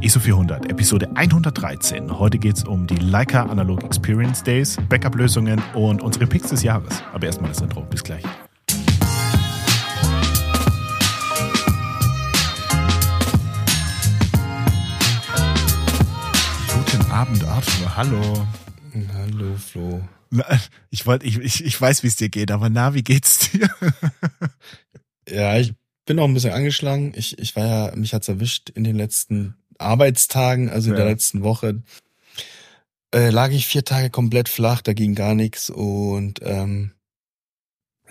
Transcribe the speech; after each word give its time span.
ISO 0.00 0.20
400, 0.20 0.70
Episode 0.70 1.10
113. 1.16 2.20
Heute 2.20 2.38
geht 2.38 2.56
es 2.56 2.62
um 2.62 2.86
die 2.86 2.94
Leica 2.94 3.42
Analog 3.42 3.82
Experience 3.82 4.44
Days, 4.44 4.76
Backup-Lösungen 4.88 5.60
und 5.74 6.02
unsere 6.02 6.24
Picks 6.28 6.50
des 6.50 6.62
Jahres. 6.62 7.02
Aber 7.12 7.26
erstmal 7.26 7.50
das 7.50 7.60
Intro. 7.60 7.82
Bis 7.82 8.04
gleich. 8.04 8.22
Guten 16.72 17.10
Abend, 17.10 17.44
Arthur. 17.44 17.96
Hallo. 17.96 18.46
Hallo, 19.14 19.56
Flo. 19.56 20.00
Na, 20.30 20.44
ich 20.90 21.06
wollte, 21.06 21.26
ich, 21.26 21.38
ich, 21.38 21.64
ich 21.64 21.80
weiß, 21.80 22.04
wie 22.04 22.08
es 22.08 22.14
dir 22.14 22.28
geht, 22.28 22.52
aber 22.52 22.70
na, 22.70 22.94
wie 22.94 23.02
geht's 23.02 23.50
dir? 23.50 23.68
ja, 25.28 25.58
ich 25.58 25.74
bin 26.06 26.20
auch 26.20 26.24
ein 26.24 26.34
bisschen 26.34 26.52
angeschlagen. 26.52 27.14
Ich, 27.16 27.36
ich 27.38 27.56
war 27.56 27.66
ja, 27.66 27.96
mich 27.96 28.14
hat's 28.14 28.28
erwischt 28.28 28.70
in 28.70 28.84
den 28.84 28.94
letzten 28.94 29.56
Arbeitstagen, 29.78 30.68
also 30.68 30.90
in 30.90 30.96
ja. 30.96 31.02
der 31.02 31.10
letzten 31.10 31.42
Woche. 31.42 31.82
Äh, 33.14 33.30
lag 33.30 33.50
ich 33.50 33.66
vier 33.66 33.84
Tage 33.84 34.10
komplett 34.10 34.48
flach, 34.48 34.82
da 34.82 34.92
ging 34.92 35.14
gar 35.14 35.34
nichts 35.34 35.70
und 35.70 36.40
ähm, 36.42 36.92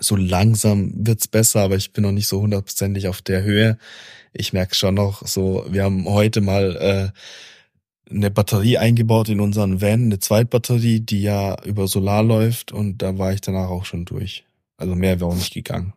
so 0.00 0.16
langsam 0.16 0.92
wird's 0.94 1.28
besser, 1.28 1.60
aber 1.60 1.76
ich 1.76 1.92
bin 1.92 2.02
noch 2.02 2.12
nicht 2.12 2.28
so 2.28 2.40
hundertprozentig 2.40 3.08
auf 3.08 3.22
der 3.22 3.42
Höhe. 3.42 3.78
Ich 4.32 4.52
merke 4.52 4.74
schon 4.74 4.94
noch 4.94 5.26
so, 5.26 5.66
wir 5.68 5.84
haben 5.84 6.04
heute 6.06 6.40
mal 6.40 6.76
äh, 6.76 8.10
eine 8.10 8.30
Batterie 8.30 8.78
eingebaut 8.78 9.28
in 9.28 9.40
unseren 9.40 9.80
Van, 9.80 10.04
eine 10.04 10.18
Zweitbatterie, 10.18 11.00
die 11.00 11.22
ja 11.22 11.62
über 11.64 11.88
Solar 11.88 12.22
läuft 12.22 12.72
und 12.72 12.98
da 12.98 13.18
war 13.18 13.32
ich 13.32 13.40
danach 13.40 13.68
auch 13.68 13.84
schon 13.84 14.04
durch. 14.04 14.44
Also 14.76 14.94
mehr 14.94 15.20
wäre 15.20 15.30
auch 15.30 15.36
nicht 15.36 15.54
gegangen. 15.54 15.92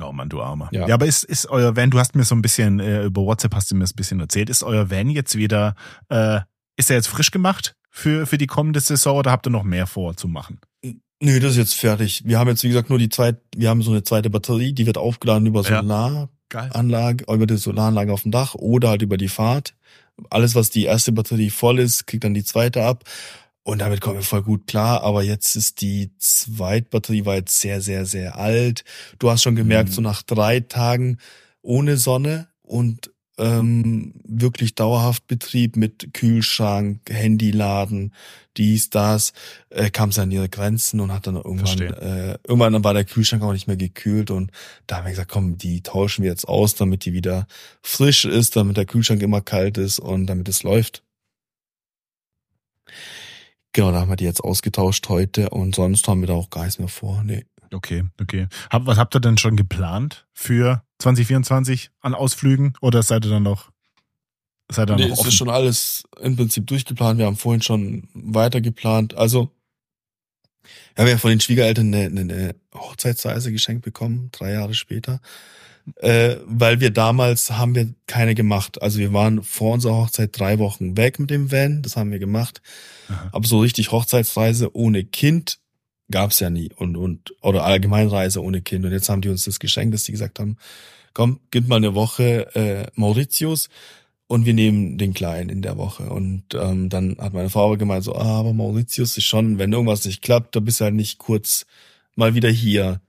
Oh 0.00 0.12
Mann, 0.12 0.28
du 0.28 0.42
Armer. 0.42 0.68
Ja, 0.72 0.86
ja 0.88 0.94
aber 0.94 1.06
ist, 1.06 1.24
ist 1.24 1.46
euer 1.46 1.76
Van, 1.76 1.90
du 1.90 1.98
hast 1.98 2.14
mir 2.14 2.24
so 2.24 2.34
ein 2.34 2.42
bisschen, 2.42 2.80
äh, 2.80 3.04
über 3.04 3.22
WhatsApp 3.22 3.54
hast 3.54 3.70
du 3.70 3.74
mir 3.74 3.82
das 3.82 3.92
ein 3.92 3.96
bisschen 3.96 4.20
erzählt, 4.20 4.50
ist 4.50 4.62
euer 4.62 4.90
Van 4.90 5.10
jetzt 5.10 5.36
wieder, 5.36 5.74
äh, 6.08 6.40
ist 6.76 6.90
er 6.90 6.96
jetzt 6.96 7.08
frisch 7.08 7.30
gemacht 7.30 7.76
für, 7.90 8.26
für 8.26 8.38
die 8.38 8.46
kommende 8.46 8.80
Saison 8.80 9.18
oder 9.18 9.30
habt 9.30 9.46
ihr 9.46 9.50
noch 9.50 9.62
mehr 9.64 9.86
vor 9.86 10.16
zu 10.16 10.28
machen? 10.28 10.60
Nö, 11.20 11.40
das 11.40 11.52
ist 11.52 11.58
jetzt 11.58 11.74
fertig. 11.74 12.22
Wir 12.26 12.38
haben 12.38 12.48
jetzt, 12.48 12.64
wie 12.64 12.68
gesagt, 12.68 12.90
nur 12.90 12.98
die 12.98 13.08
zweite, 13.08 13.40
wir 13.56 13.70
haben 13.70 13.82
so 13.82 13.92
eine 13.92 14.02
zweite 14.02 14.30
Batterie, 14.30 14.72
die 14.72 14.86
wird 14.86 14.98
aufgeladen 14.98 15.46
über 15.46 15.62
Solaranlage, 15.62 17.24
ja, 17.28 17.34
über 17.34 17.46
die 17.46 17.56
Solaranlage 17.56 18.12
auf 18.12 18.22
dem 18.22 18.32
Dach 18.32 18.54
oder 18.54 18.90
halt 18.90 19.02
über 19.02 19.16
die 19.16 19.28
Fahrt 19.28 19.74
alles, 20.30 20.54
was 20.54 20.70
die 20.70 20.84
erste 20.84 21.12
Batterie 21.12 21.50
voll 21.50 21.78
ist, 21.78 22.06
kriegt 22.06 22.24
dann 22.24 22.34
die 22.34 22.44
zweite 22.44 22.84
ab. 22.84 23.04
Und 23.64 23.78
damit 23.78 24.02
kommen 24.02 24.16
wir 24.16 24.22
voll 24.22 24.42
gut 24.42 24.66
klar. 24.66 25.02
Aber 25.02 25.22
jetzt 25.22 25.56
ist 25.56 25.80
die 25.80 26.12
Zweitbatterie 26.18 27.24
war 27.24 27.34
jetzt 27.34 27.60
sehr, 27.60 27.80
sehr, 27.80 28.06
sehr 28.06 28.36
alt. 28.36 28.84
Du 29.18 29.30
hast 29.30 29.42
schon 29.42 29.56
gemerkt, 29.56 29.90
mhm. 29.90 29.94
so 29.94 30.00
nach 30.02 30.22
drei 30.22 30.60
Tagen 30.60 31.18
ohne 31.62 31.96
Sonne 31.96 32.48
und 32.62 33.10
ähm, 33.38 34.14
wirklich 34.24 34.74
dauerhaft 34.74 35.26
Betrieb 35.26 35.76
mit 35.76 36.12
Kühlschrank, 36.12 37.00
Handyladen, 37.08 38.14
dies, 38.56 38.90
das, 38.90 39.32
äh, 39.70 39.90
kam 39.90 40.12
sie 40.12 40.22
an 40.22 40.30
ihre 40.30 40.48
Grenzen 40.48 41.00
und 41.00 41.12
hat 41.12 41.26
dann 41.26 41.34
irgendwann, 41.34 41.80
äh, 41.80 42.38
irgendwann 42.46 42.84
war 42.84 42.94
der 42.94 43.04
Kühlschrank 43.04 43.42
auch 43.42 43.52
nicht 43.52 43.66
mehr 43.66 43.76
gekühlt 43.76 44.30
und 44.30 44.52
da 44.86 44.98
haben 44.98 45.04
wir 45.04 45.10
gesagt, 45.10 45.32
komm, 45.32 45.58
die 45.58 45.80
tauschen 45.80 46.22
wir 46.22 46.30
jetzt 46.30 46.46
aus, 46.46 46.76
damit 46.76 47.04
die 47.04 47.12
wieder 47.12 47.48
frisch 47.82 48.24
ist, 48.24 48.54
damit 48.54 48.76
der 48.76 48.86
Kühlschrank 48.86 49.20
immer 49.22 49.40
kalt 49.40 49.78
ist 49.78 49.98
und 49.98 50.26
damit 50.26 50.48
es 50.48 50.62
läuft. 50.62 51.02
Genau, 53.74 53.90
da 53.90 54.00
haben 54.00 54.08
wir 54.08 54.16
die 54.16 54.24
jetzt 54.24 54.42
ausgetauscht 54.42 55.08
heute 55.08 55.50
und 55.50 55.74
sonst 55.74 56.06
haben 56.06 56.20
wir 56.20 56.28
da 56.28 56.34
auch 56.34 56.48
gar 56.48 56.62
nichts 56.62 56.78
mehr 56.78 56.88
vor. 56.88 57.22
Nee. 57.24 57.44
Okay, 57.72 58.04
okay. 58.20 58.46
Hab, 58.70 58.86
was 58.86 58.98
habt 58.98 59.16
ihr 59.16 59.20
denn 59.20 59.36
schon 59.36 59.56
geplant 59.56 60.26
für 60.32 60.84
2024 61.00 61.90
an 62.00 62.14
Ausflügen 62.14 62.74
oder 62.80 63.02
seid 63.02 63.24
ihr 63.26 63.30
dann 63.30 63.42
noch 63.42 63.72
seid 64.70 64.90
ihr 64.90 64.96
nee, 64.96 65.08
noch 65.08 65.18
offen? 65.18 65.22
Es 65.22 65.28
ist 65.28 65.38
schon 65.38 65.50
alles 65.50 66.04
im 66.20 66.36
Prinzip 66.36 66.68
durchgeplant. 66.68 67.18
Wir 67.18 67.26
haben 67.26 67.36
vorhin 67.36 67.62
schon 67.62 68.08
weiter 68.14 68.60
geplant. 68.60 69.14
Also 69.14 69.50
ja, 70.96 71.04
wir 71.04 71.12
haben 71.12 71.18
von 71.18 71.30
den 71.30 71.40
Schwiegereltern 71.40 71.92
eine, 71.92 72.20
eine 72.20 72.54
Hochzeitsreise 72.72 73.50
geschenkt 73.50 73.84
bekommen, 73.84 74.28
drei 74.30 74.52
Jahre 74.52 74.74
später. 74.74 75.20
Äh, 75.96 76.36
weil 76.46 76.80
wir 76.80 76.90
damals 76.90 77.50
haben 77.50 77.74
wir 77.74 77.92
keine 78.06 78.34
gemacht. 78.34 78.80
Also 78.80 78.98
wir 78.98 79.12
waren 79.12 79.42
vor 79.42 79.74
unserer 79.74 79.96
Hochzeit 79.96 80.38
drei 80.38 80.58
Wochen 80.58 80.96
weg 80.96 81.18
mit 81.18 81.30
dem 81.30 81.52
Van, 81.52 81.82
das 81.82 81.96
haben 81.96 82.10
wir 82.10 82.18
gemacht. 82.18 82.62
Aha. 83.08 83.28
Aber 83.32 83.46
so 83.46 83.58
richtig 83.60 83.92
Hochzeitsreise 83.92 84.74
ohne 84.74 85.04
Kind 85.04 85.58
gab's 86.10 86.40
ja 86.40 86.50
nie 86.50 86.70
und 86.76 86.96
und 86.96 87.34
oder 87.42 87.64
Allgemeinreise 87.64 88.42
ohne 88.42 88.62
Kind 88.62 88.84
und 88.84 88.92
jetzt 88.92 89.08
haben 89.08 89.20
die 89.20 89.28
uns 89.28 89.44
das 89.44 89.58
geschenkt, 89.58 89.94
dass 89.94 90.04
die 90.04 90.12
gesagt 90.12 90.38
haben, 90.38 90.56
komm, 91.12 91.40
gib 91.50 91.68
mal 91.68 91.76
eine 91.76 91.94
Woche 91.94 92.54
äh, 92.54 92.86
Mauritius 92.94 93.68
und 94.26 94.46
wir 94.46 94.54
nehmen 94.54 94.98
den 94.98 95.14
Kleinen 95.14 95.48
in 95.50 95.62
der 95.62 95.76
Woche 95.76 96.04
und 96.04 96.44
ähm, 96.54 96.88
dann 96.88 97.16
hat 97.18 97.34
meine 97.34 97.50
Frau 97.50 97.76
gemeint 97.76 98.04
so, 98.04 98.14
ah, 98.14 98.40
aber 98.40 98.52
Mauritius 98.52 99.16
ist 99.16 99.24
schon, 99.24 99.58
wenn 99.58 99.72
irgendwas 99.72 100.04
nicht 100.04 100.22
klappt, 100.22 100.56
da 100.56 100.60
bist 100.60 100.80
du 100.80 100.84
halt 100.84 100.94
nicht 100.94 101.18
kurz 101.18 101.66
mal 102.16 102.34
wieder 102.34 102.50
hier. 102.50 103.00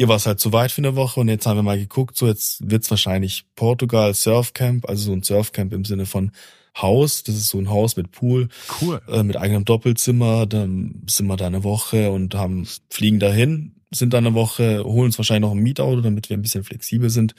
Ihr 0.00 0.08
war 0.08 0.16
es 0.16 0.24
halt 0.24 0.40
zu 0.40 0.54
weit 0.54 0.72
für 0.72 0.80
eine 0.80 0.96
Woche 0.96 1.20
und 1.20 1.28
jetzt 1.28 1.44
haben 1.44 1.58
wir 1.58 1.62
mal 1.62 1.78
geguckt, 1.78 2.16
so 2.16 2.26
jetzt 2.26 2.70
wird's 2.70 2.90
wahrscheinlich 2.90 3.44
Portugal 3.54 4.14
Surfcamp, 4.14 4.88
also 4.88 5.04
so 5.04 5.12
ein 5.12 5.22
Surfcamp 5.22 5.74
im 5.74 5.84
Sinne 5.84 6.06
von 6.06 6.30
Haus. 6.74 7.22
Das 7.22 7.34
ist 7.34 7.48
so 7.48 7.58
ein 7.58 7.68
Haus 7.68 7.98
mit 7.98 8.10
Pool. 8.10 8.48
Cool. 8.80 9.02
Äh, 9.08 9.24
mit 9.24 9.36
eigenem 9.36 9.66
Doppelzimmer. 9.66 10.46
Dann 10.46 11.02
sind 11.06 11.26
wir 11.26 11.36
da 11.36 11.48
eine 11.48 11.64
Woche 11.64 12.10
und 12.12 12.34
haben, 12.34 12.66
fliegen 12.88 13.20
dahin, 13.20 13.74
sind 13.90 14.14
da 14.14 14.18
eine 14.18 14.32
Woche, 14.32 14.82
holen 14.84 15.04
uns 15.04 15.18
wahrscheinlich 15.18 15.42
noch 15.42 15.54
ein 15.54 15.62
Mietauto, 15.62 16.00
damit 16.00 16.30
wir 16.30 16.38
ein 16.38 16.42
bisschen 16.42 16.64
flexibel 16.64 17.10
sind 17.10 17.34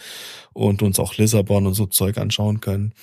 und 0.53 0.83
uns 0.83 0.99
auch 0.99 1.17
Lissabon 1.17 1.66
und 1.66 1.73
so 1.73 1.88
Zeug 1.88 2.19
anschauen 2.19 2.61
können. 2.61 2.93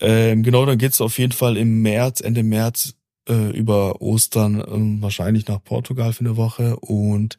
Ähm, 0.00 0.42
genau, 0.42 0.66
dann 0.66 0.76
geht's 0.76 1.00
auf 1.00 1.18
jeden 1.18 1.32
Fall 1.32 1.56
im 1.56 1.80
März, 1.80 2.20
Ende 2.20 2.42
März 2.42 2.92
äh, 3.26 3.56
über 3.56 4.02
Ostern 4.02 4.60
äh, 4.60 5.02
wahrscheinlich 5.02 5.48
nach 5.48 5.64
Portugal 5.64 6.12
für 6.12 6.26
eine 6.26 6.36
Woche. 6.36 6.76
Und 6.76 7.38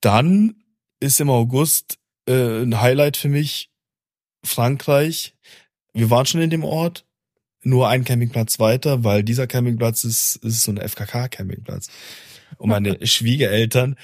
dann 0.00 0.56
ist 1.00 1.20
im 1.20 1.30
August 1.30 1.98
äh, 2.26 2.62
ein 2.62 2.80
Highlight 2.80 3.16
für 3.16 3.28
mich 3.28 3.70
Frankreich. 4.44 5.34
Wir 5.92 6.10
waren 6.10 6.26
schon 6.26 6.40
in 6.40 6.50
dem 6.50 6.64
Ort, 6.64 7.04
nur 7.62 7.88
ein 7.88 8.04
Campingplatz 8.04 8.58
weiter, 8.58 9.04
weil 9.04 9.22
dieser 9.22 9.46
Campingplatz 9.46 10.04
ist, 10.04 10.36
ist 10.36 10.62
so 10.62 10.72
ein 10.72 10.78
FKK-Campingplatz. 10.78 11.88
Und 12.56 12.70
meine 12.70 12.98
Schwiegereltern 13.06 13.96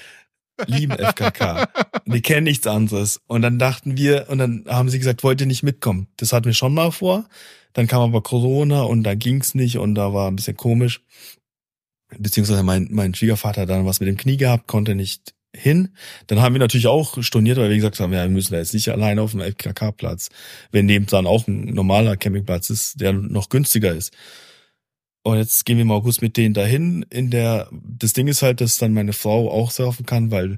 lieben 0.65 0.97
FKK. 0.97 1.67
Die 2.05 2.21
kennen 2.21 2.45
nichts 2.45 2.67
anderes. 2.67 3.21
Und 3.27 3.41
dann 3.43 3.59
dachten 3.59 3.97
wir, 3.97 4.27
und 4.29 4.39
dann 4.39 4.65
haben 4.67 4.89
sie 4.89 4.97
gesagt, 4.97 5.23
wollt 5.23 5.41
ihr 5.41 5.47
nicht 5.47 5.63
mitkommen? 5.63 6.07
Das 6.17 6.33
hatten 6.33 6.45
wir 6.45 6.53
schon 6.53 6.73
mal 6.73 6.91
vor. 6.91 7.27
Dann 7.73 7.87
kam 7.87 8.01
aber 8.01 8.23
Corona 8.23 8.81
und 8.81 9.03
da 9.03 9.13
ging's 9.13 9.53
nicht 9.53 9.77
und 9.77 9.95
da 9.95 10.13
war 10.13 10.29
ein 10.29 10.35
bisschen 10.35 10.57
komisch. 10.57 11.01
Beziehungsweise 12.17 12.63
mein, 12.63 12.87
mein 12.89 13.13
Schwiegervater 13.13 13.61
hat 13.61 13.69
dann 13.69 13.85
was 13.85 13.99
mit 13.99 14.07
dem 14.07 14.17
Knie 14.17 14.37
gehabt, 14.37 14.67
konnte 14.67 14.95
nicht 14.95 15.35
hin. 15.57 15.89
Dann 16.27 16.41
haben 16.41 16.55
wir 16.55 16.59
natürlich 16.59 16.87
auch 16.87 17.21
storniert, 17.21 17.57
weil 17.57 17.69
wir 17.69 17.75
gesagt 17.75 17.99
haben, 17.99 18.13
ja, 18.13 18.23
wir 18.23 18.29
müssen 18.29 18.53
da 18.53 18.59
jetzt 18.59 18.73
nicht 18.73 18.89
alleine 18.89 19.21
auf 19.21 19.31
dem 19.31 19.41
FKK-Platz, 19.41 20.29
wenn 20.71 20.85
neben 20.85 21.05
dann 21.07 21.27
auch 21.27 21.47
ein 21.47 21.65
normaler 21.73 22.17
Campingplatz 22.17 22.69
ist, 22.69 23.01
der 23.01 23.13
noch 23.13 23.49
günstiger 23.49 23.93
ist. 23.93 24.13
Und 25.23 25.37
jetzt 25.37 25.65
gehen 25.65 25.77
wir 25.77 25.81
im 25.81 25.91
August 25.91 26.21
mit 26.21 26.37
denen 26.37 26.53
dahin. 26.53 27.05
In 27.09 27.29
der, 27.29 27.69
das 27.71 28.13
Ding 28.13 28.27
ist 28.27 28.43
halt, 28.43 28.61
dass 28.61 28.77
dann 28.77 28.93
meine 28.93 29.13
Frau 29.13 29.51
auch 29.51 29.71
surfen 29.71 30.05
kann, 30.05 30.31
weil 30.31 30.57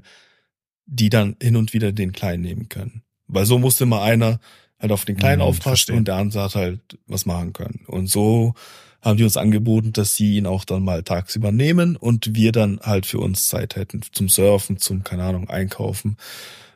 die 0.86 1.08
dann 1.08 1.36
hin 1.42 1.56
und 1.56 1.72
wieder 1.72 1.90
den 1.90 2.12
Kleinen 2.12 2.42
nehmen 2.42 2.68
können. 2.68 3.02
Weil 3.26 3.46
so 3.46 3.58
musste 3.58 3.86
mal 3.86 4.02
einer 4.02 4.38
halt 4.78 4.92
auf 4.92 5.04
den 5.04 5.16
Kleinen 5.16 5.40
mhm, 5.40 5.48
aufpassen 5.48 5.68
verstehe. 5.70 5.96
und 5.96 6.08
der 6.08 6.16
andere 6.16 6.42
hat 6.44 6.54
halt 6.54 6.80
was 7.06 7.26
machen 7.26 7.52
können. 7.52 7.80
Und 7.86 8.08
so 8.08 8.54
haben 9.02 9.16
die 9.16 9.24
uns 9.24 9.36
angeboten, 9.36 9.92
dass 9.92 10.14
sie 10.14 10.36
ihn 10.36 10.46
auch 10.46 10.64
dann 10.64 10.84
mal 10.84 11.02
tagsüber 11.02 11.52
nehmen 11.52 11.96
und 11.96 12.34
wir 12.34 12.52
dann 12.52 12.80
halt 12.80 13.06
für 13.06 13.18
uns 13.18 13.46
Zeit 13.46 13.76
hätten 13.76 14.02
zum 14.12 14.28
Surfen, 14.28 14.78
zum, 14.78 15.04
keine 15.04 15.24
Ahnung, 15.24 15.48
Einkaufen. 15.48 16.16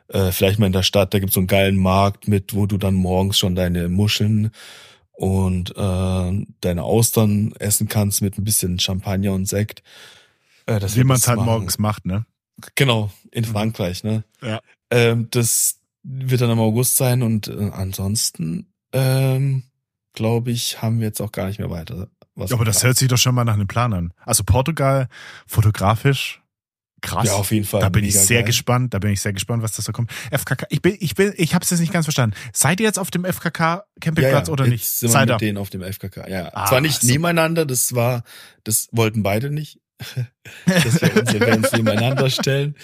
Äh, 0.07 0.31
vielleicht 0.31 0.59
mal 0.59 0.67
in 0.67 0.73
der 0.73 0.83
Stadt, 0.83 1.13
da 1.13 1.19
gibt's 1.19 1.35
so 1.35 1.39
einen 1.39 1.47
geilen 1.47 1.77
Markt 1.77 2.27
mit, 2.27 2.53
wo 2.55 2.65
du 2.65 2.77
dann 2.77 2.95
morgens 2.95 3.37
schon 3.37 3.55
deine 3.55 3.89
Muscheln 3.89 4.51
und 5.11 5.71
äh, 5.77 6.45
deine 6.61 6.83
Austern 6.83 7.53
essen 7.59 7.87
kannst 7.87 8.21
mit 8.21 8.37
ein 8.37 8.43
bisschen 8.43 8.79
Champagner 8.79 9.33
und 9.33 9.47
Sekt. 9.47 9.81
Äh, 10.65 10.79
das 10.79 10.95
Wie 10.95 11.03
man 11.03 11.17
es 11.17 11.27
halt 11.27 11.37
machen. 11.37 11.47
morgens 11.47 11.77
macht, 11.77 12.05
ne? 12.05 12.25
Genau, 12.75 13.11
in 13.31 13.43
mhm. 13.43 13.49
Frankreich, 13.49 14.03
ne? 14.03 14.23
Ja. 14.41 14.61
Ähm, 14.89 15.27
das 15.31 15.79
wird 16.03 16.41
dann 16.41 16.51
im 16.51 16.59
August 16.59 16.97
sein 16.97 17.23
und 17.23 17.47
äh, 17.47 17.71
ansonsten 17.71 18.67
ähm, 18.93 19.63
glaube 20.13 20.51
ich, 20.51 20.81
haben 20.81 20.99
wir 20.99 21.07
jetzt 21.07 21.21
auch 21.21 21.31
gar 21.31 21.47
nicht 21.47 21.59
mehr 21.59 21.69
weiter. 21.69 22.07
Was 22.35 22.49
ja, 22.49 22.57
aber 22.57 22.65
das 22.65 22.83
hört 22.83 22.97
sich 22.97 23.07
doch 23.07 23.17
schon 23.17 23.33
mal 23.33 23.45
nach 23.45 23.53
einem 23.53 23.67
Plan 23.67 23.93
an. 23.93 24.13
Also 24.25 24.43
Portugal, 24.43 25.07
fotografisch, 25.47 26.41
krass. 27.05 27.27
Ja, 27.27 27.33
auf 27.33 27.51
jeden 27.51 27.65
Fall. 27.65 27.79
Da 27.81 27.89
bin 27.89 28.03
ich 28.03 28.15
sehr 28.15 28.39
geil. 28.39 28.47
gespannt. 28.47 28.93
Da 28.93 28.99
bin 28.99 29.11
ich 29.11 29.21
sehr 29.21 29.33
gespannt, 29.33 29.63
was 29.63 29.73
das 29.73 29.85
da 29.85 29.91
kommt. 29.91 30.11
FKK. 30.31 30.65
Ich 30.69 30.81
bin, 30.81 30.97
ich 30.99 31.15
bin, 31.15 31.33
ich 31.37 31.53
habe 31.53 31.63
es 31.63 31.69
jetzt 31.69 31.79
nicht 31.79 31.93
ganz 31.93 32.05
verstanden. 32.05 32.35
Seid 32.51 32.79
ihr 32.79 32.85
jetzt 32.85 32.99
auf 32.99 33.11
dem 33.11 33.23
FKK 33.23 33.85
Campingplatz 34.01 34.47
ja, 34.47 34.47
ja. 34.47 34.49
oder 34.53 34.67
nicht? 34.67 34.85
Sind 34.85 35.13
wir 35.13 35.25
mit 35.25 35.41
denen 35.41 35.57
auf 35.57 35.69
dem 35.69 35.81
FKK. 35.81 36.27
Ja, 36.27 36.51
ah, 36.53 36.65
zwar 36.65 36.81
nicht 36.81 37.01
so. 37.01 37.07
nebeneinander. 37.07 37.65
Das 37.65 37.95
war, 37.95 38.23
das 38.63 38.89
wollten 38.91 39.23
beide 39.23 39.49
nicht, 39.49 39.79
dass 40.65 41.01
wir 41.01 41.15
unsere 41.15 41.39
Bands 41.39 41.71
nebeneinander 41.71 42.29
stellen. 42.29 42.75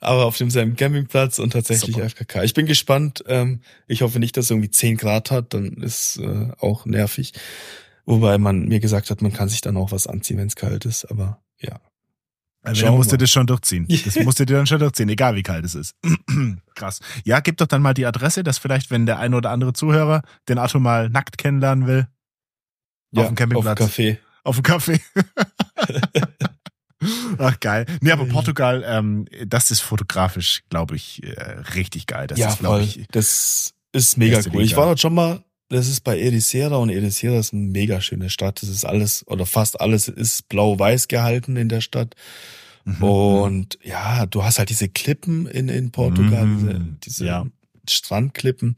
aber 0.00 0.26
auf 0.26 0.36
demselben 0.36 0.76
Campingplatz 0.76 1.38
und 1.38 1.52
tatsächlich 1.52 1.96
Super. 1.96 2.08
FKK. 2.08 2.44
Ich 2.44 2.54
bin 2.54 2.66
gespannt. 2.66 3.24
Ähm, 3.26 3.62
ich 3.86 4.02
hoffe 4.02 4.18
nicht, 4.18 4.36
dass 4.36 4.46
es 4.46 4.50
irgendwie 4.50 4.70
10 4.70 4.96
Grad 4.96 5.30
hat, 5.30 5.54
dann 5.54 5.74
ist 5.78 6.18
äh, 6.18 6.48
auch 6.58 6.84
nervig. 6.84 7.32
Wobei 8.08 8.38
man 8.38 8.64
mir 8.68 8.80
gesagt 8.80 9.10
hat, 9.10 9.20
man 9.20 9.34
kann 9.34 9.50
sich 9.50 9.60
dann 9.60 9.76
auch 9.76 9.92
was 9.92 10.06
anziehen, 10.06 10.38
wenn 10.38 10.46
es 10.46 10.56
kalt 10.56 10.86
ist, 10.86 11.04
aber 11.04 11.42
ja. 11.58 11.78
Also 12.62 12.86
dann 12.86 12.94
musst 12.94 13.12
du 13.12 13.18
das 13.18 13.30
schon 13.30 13.46
durchziehen. 13.46 13.86
Das 14.04 14.16
musst 14.16 14.40
du 14.40 14.46
dir 14.46 14.56
dann 14.56 14.66
schon 14.66 14.78
durchziehen, 14.78 15.10
egal 15.10 15.34
wie 15.34 15.42
kalt 15.42 15.62
es 15.66 15.74
ist. 15.74 15.94
Krass. 16.74 17.00
Ja, 17.24 17.40
gib 17.40 17.58
doch 17.58 17.66
dann 17.66 17.82
mal 17.82 17.92
die 17.92 18.06
Adresse, 18.06 18.42
dass 18.42 18.56
vielleicht, 18.56 18.90
wenn 18.90 19.04
der 19.04 19.18
ein 19.18 19.34
oder 19.34 19.50
andere 19.50 19.74
Zuhörer 19.74 20.22
den 20.48 20.56
Arthur 20.56 20.80
mal 20.80 21.10
nackt 21.10 21.36
kennenlernen 21.36 21.86
will, 21.86 22.08
ja, 23.10 23.22
auf 23.22 23.28
dem 23.28 23.34
Campingplatz. 23.34 23.78
Auf 23.78 23.94
dem 23.94 24.06
Café. 24.06 24.18
Auf 24.42 24.56
dem 24.56 24.64
Café. 24.64 25.00
Ach 27.38 27.60
geil. 27.60 27.84
Nee, 28.00 28.12
aber 28.12 28.24
Portugal, 28.24 28.84
ähm, 28.86 29.26
das 29.46 29.70
ist 29.70 29.80
fotografisch, 29.80 30.62
glaube 30.70 30.96
ich, 30.96 31.22
äh, 31.24 31.60
richtig 31.74 32.06
geil. 32.06 32.26
Das 32.26 32.38
ja, 32.38 32.48
ist, 32.48 32.60
glaube 32.60 32.84
ich. 32.84 33.06
Das 33.10 33.74
ist 33.92 34.16
mega 34.16 34.40
cool. 34.52 34.62
Ich 34.62 34.76
war 34.76 34.86
dort 34.86 34.98
schon 34.98 35.12
mal, 35.14 35.44
das 35.68 35.88
ist 35.88 36.00
bei 36.00 36.18
Ericeira 36.18 36.76
und 36.76 36.90
Ericeira 36.90 37.38
ist 37.38 37.52
eine 37.52 37.62
mega 37.62 38.00
schöne 38.00 38.30
Stadt. 38.30 38.62
Das 38.62 38.68
ist 38.68 38.84
alles, 38.84 39.26
oder 39.26 39.46
fast 39.46 39.80
alles 39.80 40.08
ist 40.08 40.48
blau-weiß 40.48 41.08
gehalten 41.08 41.56
in 41.56 41.68
der 41.68 41.80
Stadt. 41.80 42.14
Mhm. 42.84 43.02
Und 43.02 43.78
ja, 43.82 44.26
du 44.26 44.44
hast 44.44 44.58
halt 44.58 44.70
diese 44.70 44.88
Klippen 44.88 45.46
in, 45.46 45.68
in 45.68 45.90
Portugal, 45.90 46.46
mhm. 46.46 46.58
diese, 46.58 46.96
diese 47.04 47.26
ja. 47.26 47.46
Strandklippen 47.88 48.76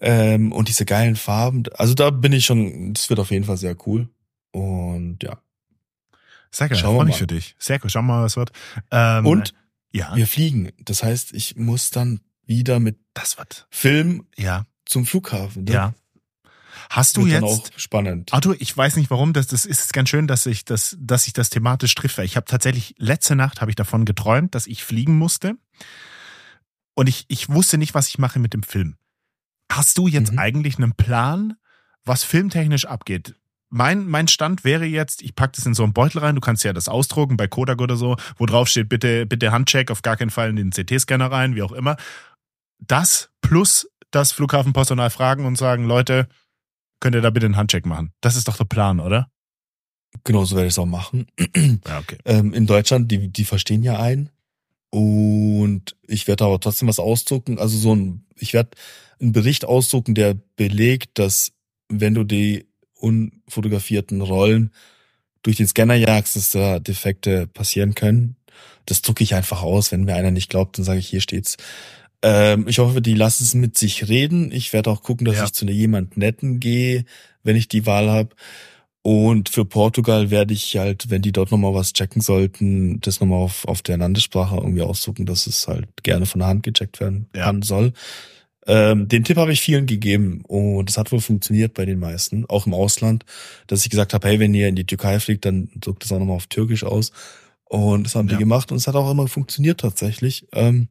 ähm, 0.00 0.52
und 0.52 0.68
diese 0.68 0.84
geilen 0.84 1.16
Farben. 1.16 1.64
Also 1.74 1.94
da 1.94 2.10
bin 2.10 2.32
ich 2.32 2.44
schon, 2.44 2.92
das 2.92 3.08
wird 3.08 3.20
auf 3.20 3.30
jeden 3.30 3.44
Fall 3.44 3.56
sehr 3.56 3.76
cool. 3.86 4.08
Und 4.52 5.22
ja, 5.22 5.38
sehr 6.50 6.68
geil, 6.68 6.78
freue 6.78 7.04
mich 7.04 7.16
für 7.16 7.26
dich. 7.26 7.54
Sehr 7.58 7.78
cool, 7.82 7.90
schauen 7.90 8.06
wir 8.06 8.14
mal, 8.14 8.24
was 8.24 8.36
wird. 8.36 8.50
Ähm, 8.90 9.26
Und 9.26 9.54
ja. 9.92 10.14
wir 10.16 10.26
fliegen. 10.26 10.72
Das 10.84 11.02
heißt, 11.02 11.32
ich 11.32 11.56
muss 11.56 11.90
dann 11.90 12.20
wieder 12.44 12.80
mit 12.80 12.98
das 13.14 13.38
wird. 13.38 13.66
Film 13.70 14.26
ja. 14.36 14.66
zum 14.84 15.06
Flughafen. 15.06 15.64
Ne? 15.64 15.72
Ja. 15.72 15.94
Hast 16.90 17.16
du 17.16 17.26
jetzt 17.26 17.42
auch 17.42 17.64
spannend. 17.76 18.32
Arthur, 18.34 18.56
ich 18.58 18.76
weiß 18.76 18.96
nicht 18.96 19.10
warum, 19.10 19.32
das, 19.32 19.46
das 19.46 19.64
ist 19.64 19.92
ganz 19.92 20.08
schön, 20.08 20.26
dass 20.26 20.44
ich 20.46 20.64
das, 20.64 20.96
dass 21.00 21.26
ich 21.26 21.32
das 21.32 21.48
thematisch 21.48 21.94
triffe. 21.94 22.24
Ich 22.24 22.36
habe 22.36 22.46
tatsächlich 22.46 22.94
letzte 22.98 23.36
Nacht 23.36 23.60
habe 23.60 23.70
ich 23.70 23.76
davon 23.76 24.04
geträumt, 24.04 24.54
dass 24.54 24.66
ich 24.66 24.84
fliegen 24.84 25.16
musste 25.16 25.56
und 26.94 27.08
ich 27.08 27.26
ich 27.28 27.48
wusste 27.48 27.78
nicht, 27.78 27.94
was 27.94 28.08
ich 28.08 28.18
mache 28.18 28.38
mit 28.38 28.52
dem 28.52 28.64
Film. 28.64 28.96
Hast 29.70 29.98
du 29.98 30.08
jetzt 30.08 30.32
mhm. 30.32 30.38
eigentlich 30.38 30.78
einen 30.78 30.94
Plan, 30.94 31.54
was 32.04 32.24
filmtechnisch 32.24 32.86
abgeht? 32.86 33.34
mein, 33.70 34.06
mein 34.06 34.28
Stand 34.28 34.64
wäre 34.64 34.84
jetzt, 34.84 35.22
ich 35.22 35.34
packe 35.34 35.52
das 35.56 35.64
in 35.64 35.74
so 35.74 35.84
einen 35.84 35.92
Beutel 35.92 36.18
rein, 36.18 36.34
du 36.34 36.40
kannst 36.40 36.64
ja 36.64 36.72
das 36.72 36.88
ausdrucken 36.88 37.36
bei 37.36 37.46
Kodak 37.46 37.80
oder 37.80 37.96
so, 37.96 38.16
wo 38.36 38.46
drauf 38.46 38.68
steht, 38.68 38.88
bitte, 38.88 39.26
bitte 39.26 39.52
Handcheck, 39.52 39.90
auf 39.90 40.02
gar 40.02 40.16
keinen 40.16 40.30
Fall 40.30 40.50
in 40.50 40.56
den 40.56 40.70
CT-Scanner 40.70 41.30
rein, 41.30 41.54
wie 41.54 41.62
auch 41.62 41.72
immer. 41.72 41.96
Das 42.78 43.30
plus 43.40 43.88
das 44.10 44.32
Flughafenpersonal 44.32 45.10
fragen 45.10 45.46
und 45.46 45.56
sagen, 45.56 45.84
Leute, 45.84 46.28
könnt 47.00 47.14
ihr 47.14 47.22
da 47.22 47.30
bitte 47.30 47.46
einen 47.46 47.56
Handcheck 47.56 47.86
machen? 47.86 48.12
Das 48.20 48.36
ist 48.36 48.48
doch 48.48 48.56
der 48.56 48.64
Plan, 48.64 49.00
oder? 49.00 49.30
Genau, 50.24 50.44
so 50.44 50.56
werde 50.56 50.68
ich 50.68 50.74
es 50.74 50.78
auch 50.78 50.86
machen. 50.86 51.26
Ja, 51.86 51.98
okay. 51.98 52.18
Ähm, 52.24 52.52
in 52.52 52.66
Deutschland, 52.66 53.10
die, 53.10 53.28
die 53.28 53.44
verstehen 53.44 53.82
ja 53.82 54.00
ein. 54.00 54.30
Und 54.90 55.96
ich 56.06 56.26
werde 56.26 56.44
aber 56.44 56.60
trotzdem 56.60 56.88
was 56.88 56.98
ausdrucken. 56.98 57.58
Also 57.58 57.78
so 57.78 57.94
ein, 57.94 58.24
ich 58.36 58.52
werde 58.52 58.70
einen 59.20 59.32
Bericht 59.32 59.64
ausdrucken, 59.64 60.14
der 60.14 60.34
belegt, 60.56 61.18
dass 61.18 61.52
wenn 61.88 62.14
du 62.14 62.24
die 62.24 62.66
unfotografierten 62.94 64.20
Rollen 64.20 64.72
durch 65.42 65.56
den 65.56 65.66
Scanner 65.66 65.94
jagst, 65.94 66.36
dass 66.36 66.50
da 66.50 66.78
Defekte 66.80 67.46
passieren 67.46 67.94
können. 67.94 68.36
Das 68.86 69.02
drucke 69.02 69.22
ich 69.22 69.34
einfach 69.34 69.62
aus. 69.62 69.92
Wenn 69.92 70.04
mir 70.04 70.16
einer 70.16 70.30
nicht 70.30 70.50
glaubt, 70.50 70.76
dann 70.76 70.84
sage 70.84 70.98
ich, 70.98 71.08
hier 71.08 71.20
steht's. 71.20 71.56
Ähm, 72.22 72.66
ich 72.68 72.78
hoffe, 72.78 73.00
die 73.00 73.14
lassen 73.14 73.44
es 73.44 73.54
mit 73.54 73.78
sich 73.78 74.08
reden. 74.08 74.52
Ich 74.52 74.72
werde 74.72 74.90
auch 74.90 75.02
gucken, 75.02 75.24
dass 75.24 75.36
ja. 75.36 75.44
ich 75.44 75.52
zu 75.52 75.66
jemand 75.66 76.16
Netten 76.16 76.60
gehe, 76.60 77.04
wenn 77.42 77.56
ich 77.56 77.68
die 77.68 77.86
Wahl 77.86 78.10
habe. 78.10 78.34
Und 79.02 79.48
für 79.48 79.64
Portugal 79.64 80.30
werde 80.30 80.52
ich 80.52 80.76
halt, 80.76 81.08
wenn 81.08 81.22
die 81.22 81.32
dort 81.32 81.50
nochmal 81.50 81.72
was 81.72 81.94
checken 81.94 82.20
sollten, 82.20 83.00
das 83.00 83.20
nochmal 83.20 83.38
auf, 83.38 83.66
auf 83.66 83.80
der 83.80 83.96
Landessprache 83.96 84.56
irgendwie 84.56 84.82
ausdrucken, 84.82 85.24
dass 85.24 85.46
es 85.46 85.66
halt 85.66 85.88
gerne 86.02 86.26
von 86.26 86.40
der 86.40 86.48
Hand 86.48 86.62
gecheckt 86.64 87.00
werden 87.00 87.28
ja. 87.34 87.44
kann 87.44 87.62
soll. 87.62 87.94
Ähm, 88.66 89.08
den 89.08 89.24
Tipp 89.24 89.38
habe 89.38 89.52
ich 89.52 89.62
vielen 89.62 89.86
gegeben 89.86 90.42
und 90.46 90.90
es 90.90 90.98
hat 90.98 91.12
wohl 91.12 91.20
funktioniert 91.20 91.72
bei 91.72 91.86
den 91.86 91.98
meisten, 91.98 92.44
auch 92.46 92.66
im 92.66 92.74
Ausland, 92.74 93.24
dass 93.66 93.84
ich 93.84 93.90
gesagt 93.90 94.12
habe, 94.12 94.28
hey, 94.28 94.38
wenn 94.38 94.52
ihr 94.52 94.68
in 94.68 94.76
die 94.76 94.84
Türkei 94.84 95.18
fliegt, 95.18 95.46
dann 95.46 95.70
drückt 95.76 96.04
das 96.04 96.12
auch 96.12 96.18
nochmal 96.18 96.36
auf 96.36 96.46
Türkisch 96.46 96.84
aus. 96.84 97.10
Und 97.64 98.04
das 98.04 98.14
haben 98.14 98.28
ja. 98.28 98.34
die 98.34 98.40
gemacht 98.40 98.70
und 98.70 98.76
es 98.76 98.86
hat 98.86 98.96
auch 98.96 99.10
immer 99.10 99.28
funktioniert 99.28 99.80
tatsächlich. 99.80 100.46
Ähm, 100.52 100.88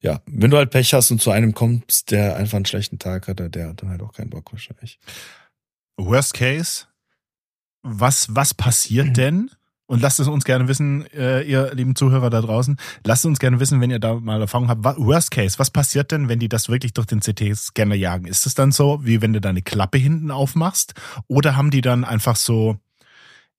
ja, 0.00 0.20
wenn 0.26 0.50
du 0.50 0.56
halt 0.56 0.70
Pech 0.70 0.94
hast 0.94 1.10
und 1.10 1.20
zu 1.20 1.30
einem 1.30 1.54
kommst, 1.54 2.10
der 2.10 2.36
einfach 2.36 2.56
einen 2.56 2.66
schlechten 2.66 2.98
Tag 2.98 3.28
hat, 3.28 3.54
der 3.54 3.68
hat 3.68 3.82
dann 3.82 3.90
halt 3.90 4.02
auch 4.02 4.12
keinen 4.12 4.30
Bock 4.30 4.52
wahrscheinlich. 4.52 4.98
Worst 5.96 6.34
case, 6.34 6.86
was, 7.82 8.34
was 8.34 8.54
passiert 8.54 9.16
denn, 9.16 9.50
und 9.88 10.02
lasst 10.02 10.20
es 10.20 10.28
uns 10.28 10.44
gerne 10.44 10.68
wissen, 10.68 11.06
äh, 11.14 11.40
ihr 11.42 11.74
lieben 11.74 11.96
Zuhörer 11.96 12.28
da 12.28 12.42
draußen. 12.42 12.76
Lasst 13.04 13.24
uns 13.24 13.38
gerne 13.38 13.58
wissen, 13.58 13.80
wenn 13.80 13.90
ihr 13.90 13.98
da 13.98 14.16
mal 14.20 14.38
Erfahrung 14.38 14.68
habt. 14.68 14.84
Worst 14.84 15.30
Case, 15.30 15.58
was 15.58 15.70
passiert 15.70 16.12
denn, 16.12 16.28
wenn 16.28 16.38
die 16.38 16.50
das 16.50 16.68
wirklich 16.68 16.92
durch 16.92 17.06
den 17.06 17.20
CT-Scanner 17.20 17.94
jagen? 17.94 18.26
Ist 18.26 18.44
es 18.44 18.54
dann 18.54 18.70
so, 18.70 19.00
wie 19.02 19.22
wenn 19.22 19.32
du 19.32 19.40
deine 19.40 19.62
Klappe 19.62 19.96
hinten 19.96 20.30
aufmachst? 20.30 20.92
Oder 21.26 21.56
haben 21.56 21.70
die 21.70 21.80
dann 21.80 22.04
einfach 22.04 22.36
so, 22.36 22.76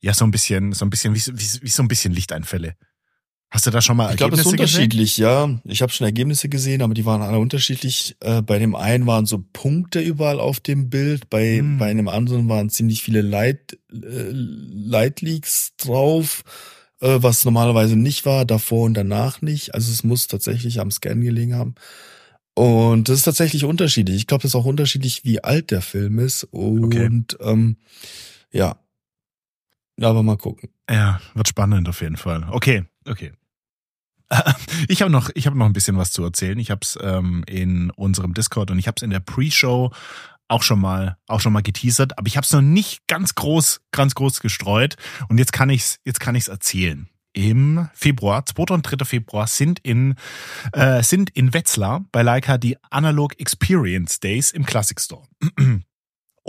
ja, 0.01 0.13
so 0.13 0.23
ein 0.23 0.29
bisschen, 0.29 0.71
so 0.71 0.85
ein 0.85 0.91
bisschen, 0.91 1.15
wie, 1.15 1.25
wie, 1.25 1.63
wie 1.63 1.69
so 1.69 1.81
ein 1.81 1.87
bisschen 1.87 2.13
Lichteinfälle? 2.13 2.75
Hast 3.51 3.65
du 3.65 3.71
da 3.71 3.81
schon 3.81 3.97
mal 3.97 4.13
ich 4.13 4.21
Ergebnisse 4.21 4.43
glaub, 4.43 4.57
das 4.57 4.69
ist 4.69 4.75
unterschiedlich, 4.77 5.15
gesehen? 5.15 5.61
ja. 5.65 5.71
Ich 5.71 5.81
habe 5.81 5.91
schon 5.91 6.05
Ergebnisse 6.05 6.49
gesehen, 6.49 6.83
aber 6.83 6.93
die 6.93 7.05
waren 7.05 7.23
alle 7.23 7.39
unterschiedlich. 7.39 8.15
Äh, 8.19 8.43
bei 8.43 8.59
dem 8.59 8.75
einen 8.75 9.07
waren 9.07 9.25
so 9.25 9.43
Punkte 9.53 10.01
überall 10.01 10.39
auf 10.39 10.59
dem 10.59 10.89
Bild, 10.89 11.29
bei, 11.31 11.57
hm. 11.57 11.79
bei 11.79 11.89
einem 11.89 12.07
anderen 12.09 12.47
waren 12.47 12.69
ziemlich 12.69 13.01
viele 13.01 13.21
Light, 13.21 13.79
äh, 13.91 14.29
Light 14.31 15.21
Leaks 15.21 15.73
drauf, 15.77 16.43
äh, 17.01 17.17
was 17.21 17.43
normalerweise 17.43 17.95
nicht 17.95 18.25
war, 18.27 18.45
davor 18.45 18.85
und 18.85 18.93
danach 18.93 19.41
nicht. 19.41 19.73
Also 19.73 19.91
es 19.91 20.03
muss 20.03 20.27
tatsächlich 20.27 20.79
am 20.79 20.91
Scan 20.91 21.21
gelegen 21.21 21.55
haben. 21.55 21.73
Und 22.53 23.09
das 23.09 23.19
ist 23.19 23.23
tatsächlich 23.23 23.63
unterschiedlich. 23.63 24.17
Ich 24.17 24.27
glaube, 24.27 24.43
das 24.43 24.51
ist 24.51 24.55
auch 24.55 24.65
unterschiedlich, 24.65 25.23
wie 25.23 25.43
alt 25.43 25.71
der 25.71 25.81
Film 25.81 26.19
ist. 26.19 26.43
Und 26.43 26.83
okay. 26.83 27.51
ähm, 27.51 27.77
ja. 28.51 28.77
Aber 29.99 30.21
mal 30.23 30.37
gucken. 30.37 30.69
Ja, 30.89 31.19
wird 31.33 31.47
spannend 31.47 31.89
auf 31.89 32.01
jeden 32.01 32.17
Fall. 32.17 32.47
Okay, 32.51 32.83
okay. 33.07 33.31
Ich 34.87 35.01
habe 35.01 35.11
noch, 35.11 35.29
ich 35.33 35.45
habe 35.45 35.57
noch 35.57 35.65
ein 35.65 35.73
bisschen 35.73 35.97
was 35.97 36.11
zu 36.11 36.23
erzählen. 36.23 36.57
Ich 36.57 36.71
habe 36.71 36.81
es 36.83 36.97
ähm, 37.01 37.43
in 37.47 37.89
unserem 37.91 38.33
Discord 38.33 38.71
und 38.71 38.79
ich 38.79 38.87
habe 38.87 38.95
es 38.97 39.03
in 39.03 39.09
der 39.09 39.19
Pre-Show 39.19 39.91
auch 40.47 40.63
schon 40.63 40.79
mal, 40.79 41.17
auch 41.27 41.39
schon 41.39 41.53
mal 41.53 41.61
geteasert, 41.61 42.17
aber 42.17 42.27
ich 42.27 42.35
habe 42.35 42.43
es 42.43 42.51
noch 42.51 42.61
nicht 42.61 43.07
ganz 43.07 43.35
groß, 43.35 43.81
ganz 43.91 44.15
groß 44.15 44.39
gestreut. 44.41 44.95
Und 45.27 45.37
jetzt 45.37 45.53
kann 45.53 45.69
ich's, 45.69 45.99
jetzt 46.05 46.19
kann 46.19 46.35
ich's 46.35 46.47
erzählen. 46.47 47.07
Im 47.33 47.87
Februar, 47.93 48.45
2. 48.45 48.73
und 48.73 48.81
3. 48.81 49.05
Februar 49.05 49.45
sind 49.45 49.79
in 49.79 50.15
äh, 50.73 51.03
sind 51.03 51.29
in 51.29 51.53
Wetzlar 51.53 52.03
bei 52.11 52.23
Leica 52.23 52.57
die 52.57 52.77
Analog 52.89 53.39
Experience 53.39 54.19
Days 54.19 54.51
im 54.51 54.65
Classic 54.65 54.99
Store. 54.99 55.23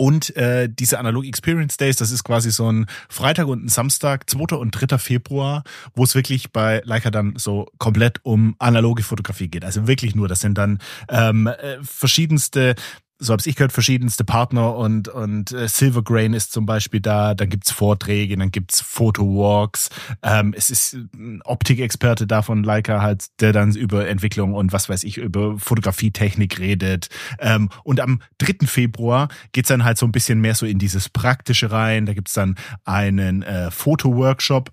Und 0.01 0.35
äh, 0.35 0.67
diese 0.67 0.97
Analog 0.97 1.27
Experience 1.27 1.77
Days, 1.77 1.95
das 1.95 2.09
ist 2.09 2.23
quasi 2.23 2.49
so 2.49 2.71
ein 2.71 2.87
Freitag 3.07 3.45
und 3.45 3.63
ein 3.63 3.67
Samstag, 3.67 4.27
2. 4.27 4.55
und 4.55 4.71
3. 4.71 4.97
Februar, 4.97 5.63
wo 5.93 6.03
es 6.03 6.15
wirklich 6.15 6.51
bei 6.51 6.81
Leica 6.85 7.11
dann 7.11 7.35
so 7.37 7.67
komplett 7.77 8.17
um 8.23 8.55
analoge 8.57 9.03
Fotografie 9.03 9.47
geht. 9.47 9.63
Also 9.63 9.85
wirklich 9.85 10.15
nur, 10.15 10.27
das 10.27 10.39
sind 10.39 10.57
dann 10.57 10.79
ähm, 11.07 11.45
äh, 11.45 11.77
verschiedenste 11.83 12.73
so 13.21 13.33
habe 13.33 13.43
ich 13.45 13.55
gehört, 13.55 13.71
verschiedenste 13.71 14.23
Partner 14.23 14.75
und, 14.75 15.07
und 15.07 15.51
äh, 15.51 15.67
Silvergrain 15.67 16.33
ist 16.33 16.51
zum 16.51 16.65
Beispiel 16.65 17.01
da, 17.01 17.35
dann 17.35 17.49
gibt's 17.49 17.71
Vorträge, 17.71 18.35
dann 18.35 18.49
gibt's 18.49 18.81
Fotowalks, 18.81 19.89
ähm, 20.23 20.55
es 20.57 20.71
ist 20.71 20.93
ein 21.13 21.41
Optikexperte 21.43 22.25
da 22.25 22.41
von 22.41 22.63
Leica 22.63 23.01
halt, 23.01 23.27
der 23.39 23.53
dann 23.53 23.75
über 23.75 24.07
Entwicklung 24.07 24.55
und 24.55 24.73
was 24.73 24.89
weiß 24.89 25.03
ich, 25.03 25.17
über 25.17 25.59
Fotografietechnik 25.59 26.57
redet. 26.59 27.09
Ähm, 27.39 27.69
und 27.83 27.99
am 27.99 28.21
3. 28.39 28.65
Februar 28.65 29.29
geht's 29.51 29.69
dann 29.69 29.83
halt 29.83 29.99
so 29.99 30.07
ein 30.07 30.11
bisschen 30.11 30.41
mehr 30.41 30.55
so 30.55 30.65
in 30.65 30.79
dieses 30.79 31.07
Praktische 31.07 31.71
rein, 31.71 32.07
da 32.07 32.13
gibt's 32.13 32.33
dann 32.33 32.55
einen 32.85 33.43
äh, 33.43 33.69
Fotoworkshop, 33.69 34.71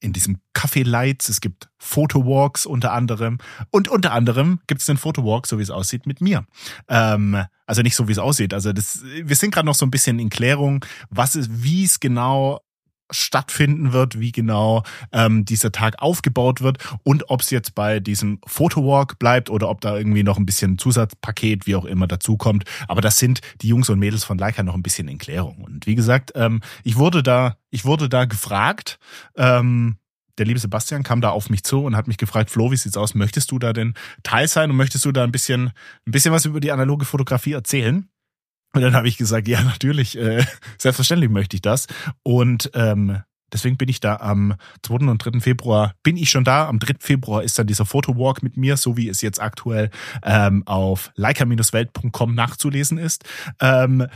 in 0.00 0.12
diesem 0.12 0.38
Café 0.54 0.84
Lights, 0.84 1.28
es 1.28 1.40
gibt 1.40 1.68
Photowalks 1.78 2.66
unter 2.66 2.92
anderem 2.92 3.38
und 3.70 3.88
unter 3.88 4.12
anderem 4.12 4.60
gibt 4.66 4.80
es 4.80 4.86
den 4.86 4.96
Photowalk, 4.96 5.46
so 5.46 5.58
wie 5.58 5.62
es 5.62 5.70
aussieht, 5.70 6.06
mit 6.06 6.20
mir. 6.20 6.46
Ähm, 6.88 7.44
also 7.66 7.82
nicht 7.82 7.96
so, 7.96 8.06
wie 8.08 8.12
es 8.12 8.18
aussieht. 8.18 8.54
Also 8.54 8.72
das, 8.72 9.02
wir 9.02 9.36
sind 9.36 9.52
gerade 9.52 9.66
noch 9.66 9.74
so 9.74 9.86
ein 9.86 9.90
bisschen 9.90 10.18
in 10.18 10.28
Klärung, 10.28 10.84
was 11.10 11.34
ist, 11.34 11.62
wie 11.62 11.84
es 11.84 12.00
genau 12.00 12.60
stattfinden 13.10 13.92
wird, 13.92 14.18
wie 14.18 14.32
genau 14.32 14.82
ähm, 15.12 15.44
dieser 15.44 15.72
Tag 15.72 16.02
aufgebaut 16.02 16.60
wird 16.60 16.78
und 17.04 17.30
ob 17.30 17.40
es 17.42 17.50
jetzt 17.50 17.74
bei 17.74 18.00
diesem 18.00 18.40
Photowalk 18.46 19.18
bleibt 19.18 19.50
oder 19.50 19.68
ob 19.68 19.80
da 19.80 19.96
irgendwie 19.96 20.22
noch 20.22 20.38
ein 20.38 20.46
bisschen 20.46 20.78
Zusatzpaket, 20.78 21.66
wie 21.66 21.76
auch 21.76 21.84
immer, 21.84 22.06
dazukommt. 22.06 22.64
Aber 22.88 23.00
das 23.00 23.18
sind 23.18 23.40
die 23.62 23.68
Jungs 23.68 23.88
und 23.88 23.98
Mädels 23.98 24.24
von 24.24 24.38
Leica 24.38 24.62
noch 24.62 24.74
ein 24.74 24.82
bisschen 24.82 25.08
in 25.08 25.18
Klärung. 25.18 25.58
Und 25.62 25.86
wie 25.86 25.94
gesagt, 25.94 26.32
ähm, 26.34 26.60
ich 26.84 26.96
wurde 26.96 27.22
da, 27.22 27.56
ich 27.70 27.84
wurde 27.84 28.08
da 28.08 28.24
gefragt, 28.24 28.98
ähm, 29.36 29.96
der 30.38 30.46
liebe 30.46 30.60
Sebastian 30.60 31.02
kam 31.02 31.20
da 31.20 31.30
auf 31.30 31.48
mich 31.48 31.64
zu 31.64 31.84
und 31.84 31.96
hat 31.96 32.08
mich 32.08 32.18
gefragt, 32.18 32.50
Flo, 32.50 32.70
wie 32.70 32.76
sieht's 32.76 32.96
aus? 32.96 33.14
Möchtest 33.14 33.50
du 33.50 33.58
da 33.58 33.72
denn 33.72 33.94
Teil 34.22 34.48
sein 34.48 34.70
und 34.70 34.76
möchtest 34.76 35.04
du 35.04 35.12
da 35.12 35.24
ein 35.24 35.32
bisschen, 35.32 35.72
ein 36.06 36.12
bisschen 36.12 36.32
was 36.32 36.44
über 36.44 36.60
die 36.60 36.72
analoge 36.72 37.04
Fotografie 37.04 37.52
erzählen? 37.52 38.08
Und 38.76 38.82
dann 38.82 38.94
habe 38.94 39.08
ich 39.08 39.16
gesagt, 39.16 39.48
ja, 39.48 39.62
natürlich, 39.62 40.18
äh, 40.18 40.44
selbstverständlich 40.78 41.30
möchte 41.30 41.56
ich 41.56 41.62
das. 41.62 41.86
Und 42.22 42.70
ähm, 42.74 43.22
deswegen 43.50 43.78
bin 43.78 43.88
ich 43.88 44.00
da 44.00 44.16
am 44.16 44.56
2. 44.82 45.08
und 45.08 45.16
3. 45.16 45.40
Februar, 45.40 45.94
bin 46.02 46.18
ich 46.18 46.28
schon 46.28 46.44
da. 46.44 46.68
Am 46.68 46.78
3. 46.78 46.96
Februar 47.00 47.42
ist 47.42 47.58
dann 47.58 47.66
dieser 47.66 47.86
Fotowalk 47.86 48.42
mit 48.42 48.58
mir, 48.58 48.76
so 48.76 48.98
wie 48.98 49.08
es 49.08 49.22
jetzt 49.22 49.40
aktuell 49.40 49.88
ähm, 50.22 50.62
auf 50.66 51.10
leica-welt.com 51.14 52.34
nachzulesen 52.34 52.98
ist. 52.98 53.24
Ähm, 53.60 54.06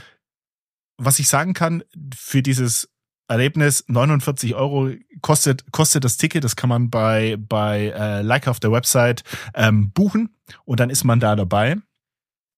was 0.98 1.18
ich 1.18 1.28
sagen 1.28 1.54
kann, 1.54 1.82
für 2.14 2.42
dieses 2.42 2.90
Erlebnis 3.28 3.84
49 3.88 4.54
Euro 4.56 4.90
kostet 5.22 5.72
kostet 5.72 6.04
das 6.04 6.18
Ticket. 6.18 6.44
Das 6.44 6.54
kann 6.54 6.68
man 6.68 6.90
bei 6.90 7.38
bei 7.38 7.94
äh, 7.96 8.20
Leica 8.20 8.50
auf 8.50 8.60
der 8.60 8.72
Website 8.72 9.22
ähm, 9.54 9.90
buchen 9.92 10.36
und 10.66 10.80
dann 10.80 10.90
ist 10.90 11.04
man 11.04 11.18
da 11.18 11.34
dabei. 11.34 11.76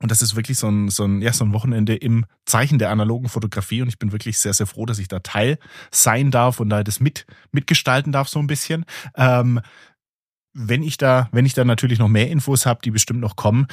Und 0.02 0.11
das 0.11 0.21
ist 0.21 0.37
wirklich 0.37 0.59
so 0.59 0.68
ein, 0.68 0.88
so 0.88 1.04
ein, 1.04 1.23
ja, 1.23 1.32
so 1.32 1.44
ein 1.44 1.52
Wochenende 1.52 1.94
im 1.94 2.26
Zeichen 2.44 2.78
der 2.78 2.90
analogen 2.90 3.28
Fotografie. 3.28 3.82
Und 3.82 3.88
ich 3.88 3.99
bin 3.99 4.12
wirklich 4.12 4.38
sehr, 4.38 4.52
sehr 4.52 4.66
froh, 4.66 4.85
dass 4.85 4.99
ich 4.99 5.09
da 5.09 5.21
Teil 5.21 5.59
sein 5.90 6.30
darf 6.30 6.61
und 6.61 6.68
da 6.71 6.82
das 6.82 7.00
mit, 7.00 7.25
mitgestalten 7.52 8.12
darf, 8.12 8.28
so 8.28 8.40
ein 8.40 8.49
bisschen. 8.49 8.85
Ähm, 9.16 9.61
wenn 10.52 10.82
ich 10.82 10.99
da, 10.99 11.28
wenn 11.32 11.47
ich 11.47 11.54
da 11.54 11.64
natürlich 11.64 11.99
noch 11.99 12.09
mehr 12.09 12.28
Infos 12.28 12.66
habe, 12.66 12.80
die 12.85 12.90
bestimmt 12.90 13.21
noch 13.21 13.37
kommen, 13.37 13.68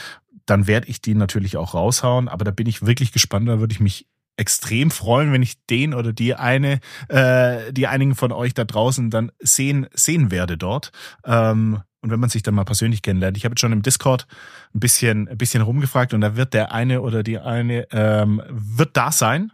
dann 0.46 0.68
werde 0.68 0.88
ich 0.88 1.02
die 1.02 1.16
natürlich 1.16 1.58
auch 1.58 1.74
raushauen. 1.74 2.28
Aber 2.28 2.46
da 2.46 2.52
bin 2.52 2.68
ich 2.68 2.86
wirklich 2.86 3.12
gespannt. 3.12 3.50
Da 3.50 3.60
würde 3.60 3.74
ich 3.74 3.80
mich 3.80 4.08
extrem 4.38 4.90
freuen, 4.90 5.34
wenn 5.34 5.44
ich 5.44 5.66
den 5.66 5.94
oder 5.94 6.14
die 6.14 6.36
eine, 6.36 6.80
äh, 7.10 7.74
die 7.74 7.88
einigen 7.88 8.16
von 8.16 8.32
euch 8.32 8.54
da 8.54 8.64
draußen 8.64 9.10
dann 9.10 9.32
sehen, 9.40 9.88
sehen 9.94 10.32
werde 10.32 10.58
dort. 10.58 10.92
Ähm, 11.26 11.82
und 12.02 12.12
wenn 12.12 12.20
man 12.20 12.30
sich 12.30 12.44
dann 12.44 12.56
mal 12.56 12.64
persönlich 12.64 13.02
kennenlernt. 13.02 13.38
Ich 13.38 13.46
habe 13.46 13.54
jetzt 13.54 13.62
schon 13.62 13.74
im 13.74 13.82
Discord 13.82 14.28
ein 14.74 14.80
bisschen, 14.80 15.28
ein 15.28 15.38
bisschen 15.38 15.62
rumgefragt 15.62 16.14
und 16.14 16.22
da 16.22 16.36
wird 16.36 16.54
der 16.54 16.72
eine 16.72 17.02
oder 17.02 17.24
die 17.24 17.40
eine 17.40 17.88
ähm, 17.92 18.42
wird 18.50 18.96
da 18.96 19.12
sein. 19.12 19.52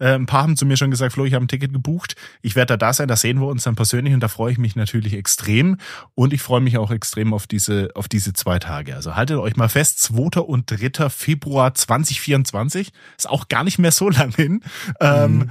Äh, 0.00 0.14
ein 0.14 0.26
paar 0.26 0.42
haben 0.42 0.56
zu 0.56 0.64
mir 0.64 0.76
schon 0.76 0.90
gesagt, 0.90 1.14
Flo, 1.14 1.24
ich 1.24 1.34
habe 1.34 1.44
ein 1.44 1.48
Ticket 1.48 1.72
gebucht. 1.72 2.14
Ich 2.40 2.54
werde 2.54 2.74
da 2.74 2.76
da 2.76 2.92
sein, 2.92 3.08
da 3.08 3.16
sehen 3.16 3.40
wir 3.40 3.48
uns 3.48 3.64
dann 3.64 3.74
persönlich 3.74 4.14
und 4.14 4.20
da 4.20 4.28
freue 4.28 4.52
ich 4.52 4.58
mich 4.58 4.76
natürlich 4.76 5.14
extrem. 5.14 5.76
Und 6.14 6.32
ich 6.32 6.42
freue 6.42 6.60
mich 6.60 6.78
auch 6.78 6.90
extrem 6.90 7.34
auf 7.34 7.46
diese, 7.46 7.90
auf 7.94 8.08
diese 8.08 8.32
zwei 8.32 8.58
Tage. 8.58 8.94
Also 8.94 9.16
haltet 9.16 9.38
euch 9.38 9.56
mal 9.56 9.68
fest, 9.68 10.00
2. 10.02 10.40
und 10.40 10.70
3. 10.70 11.10
Februar 11.10 11.74
2024. 11.74 12.92
Ist 13.16 13.28
auch 13.28 13.48
gar 13.48 13.64
nicht 13.64 13.78
mehr 13.78 13.92
so 13.92 14.08
lang 14.08 14.34
hin. 14.34 14.62
Ähm, 15.00 15.34
mhm. 15.34 15.40
Ähm, 15.42 15.50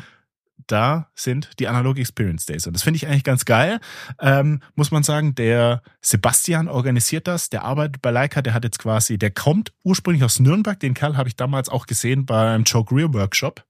da 0.68 1.10
sind 1.16 1.50
die 1.60 1.68
Analog 1.68 1.98
Experience 1.98 2.46
Days. 2.46 2.68
Und 2.68 2.74
das 2.74 2.84
finde 2.84 2.98
ich 2.98 3.08
eigentlich 3.08 3.24
ganz 3.24 3.46
geil. 3.46 3.80
Ähm, 4.22 4.62
muss 4.76 4.92
man 4.92 5.04
sagen, 5.04 5.36
der 5.36 5.82
Sebastian 6.02 6.68
organisiert 6.68 7.28
das, 7.28 7.50
der 7.50 7.64
arbeitet 7.64 8.02
bei 8.02 8.12
Leica, 8.12 8.42
der 8.42 8.54
hat 8.54 8.64
jetzt 8.64 8.80
quasi, 8.80 9.18
der 9.18 9.32
kommt 9.32 9.74
ursprünglich 9.84 10.24
aus 10.24 10.40
Nürnberg, 10.40 10.80
den 10.80 10.94
Kerl 10.94 11.18
habe 11.18 11.30
ich 11.30 11.36
damals 11.36 11.70
auch 11.70 11.86
gesehen 11.86 12.26
beim 12.26 12.64
Joe 12.64 12.84
Greer 12.84 13.14
Workshop. 13.14 13.64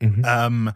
Mhm. 0.00 0.22
Ähm, 0.26 0.72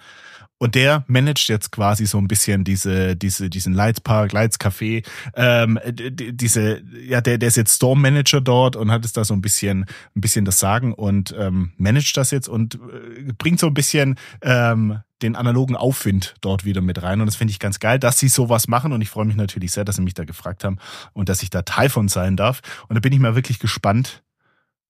und 0.61 0.75
der 0.75 1.05
managt 1.07 1.49
jetzt 1.49 1.71
quasi 1.71 2.05
so 2.07 2.19
ein 2.19 2.27
bisschen 2.27 2.65
diese, 2.65 3.15
diese, 3.17 3.49
diesen 3.49 3.75
Lightspark, 3.75 4.33
Lights 4.33 4.59
Café, 4.59 5.07
ähm, 5.37 5.79
diese, 5.87 6.83
ja, 7.07 7.21
der, 7.21 7.39
der 7.39 7.49
ist 7.49 7.57
jetzt 7.57 7.77
Store 7.77 7.97
Manager 7.97 8.41
dort 8.41 8.75
und 8.75 8.91
hat 8.91 9.05
es 9.05 9.13
da 9.13 9.25
so 9.25 9.35
ein 9.35 9.41
bisschen, 9.41 9.87
ein 10.17 10.21
bisschen 10.21 10.45
das 10.45 10.59
Sagen 10.59 10.93
und 10.93 11.35
ähm, 11.39 11.73
managt 11.77 12.17
das 12.17 12.33
jetzt 12.33 12.49
und 12.49 12.75
äh, 12.75 13.33
bringt 13.39 13.61
so 13.61 13.69
ein 13.69 13.75
bisschen 13.75 14.17
ähm, 14.43 14.99
den 15.23 15.37
analogen 15.37 15.77
Aufwind 15.77 16.35
dort 16.41 16.65
wieder 16.65 16.81
mit 16.81 17.03
rein. 17.03 17.21
Und 17.21 17.27
das 17.27 17.37
finde 17.37 17.53
ich 17.53 17.59
ganz 17.59 17.81
geil, 17.81 17.99
dass 17.99 18.19
sie 18.19 18.29
sowas 18.29 18.69
machen. 18.69 18.93
Und 18.93 19.01
ich 19.01 19.11
freue 19.11 19.25
mich 19.25 19.37
natürlich 19.37 19.73
sehr, 19.73 19.85
dass 19.85 19.97
sie 19.97 20.03
mich 20.03 20.15
da 20.15 20.25
gefragt 20.25 20.65
haben 20.65 20.79
und 21.13 21.29
dass 21.29 21.43
ich 21.43 21.51
da 21.51 21.63
Teil 21.63 21.89
von 21.89 22.09
sein 22.09 22.37
darf. 22.37 22.61
Und 22.89 22.95
da 22.95 23.01
bin 23.01 23.13
ich 23.13 23.19
mal 23.19 23.35
wirklich 23.35 23.59
gespannt, 23.59 24.23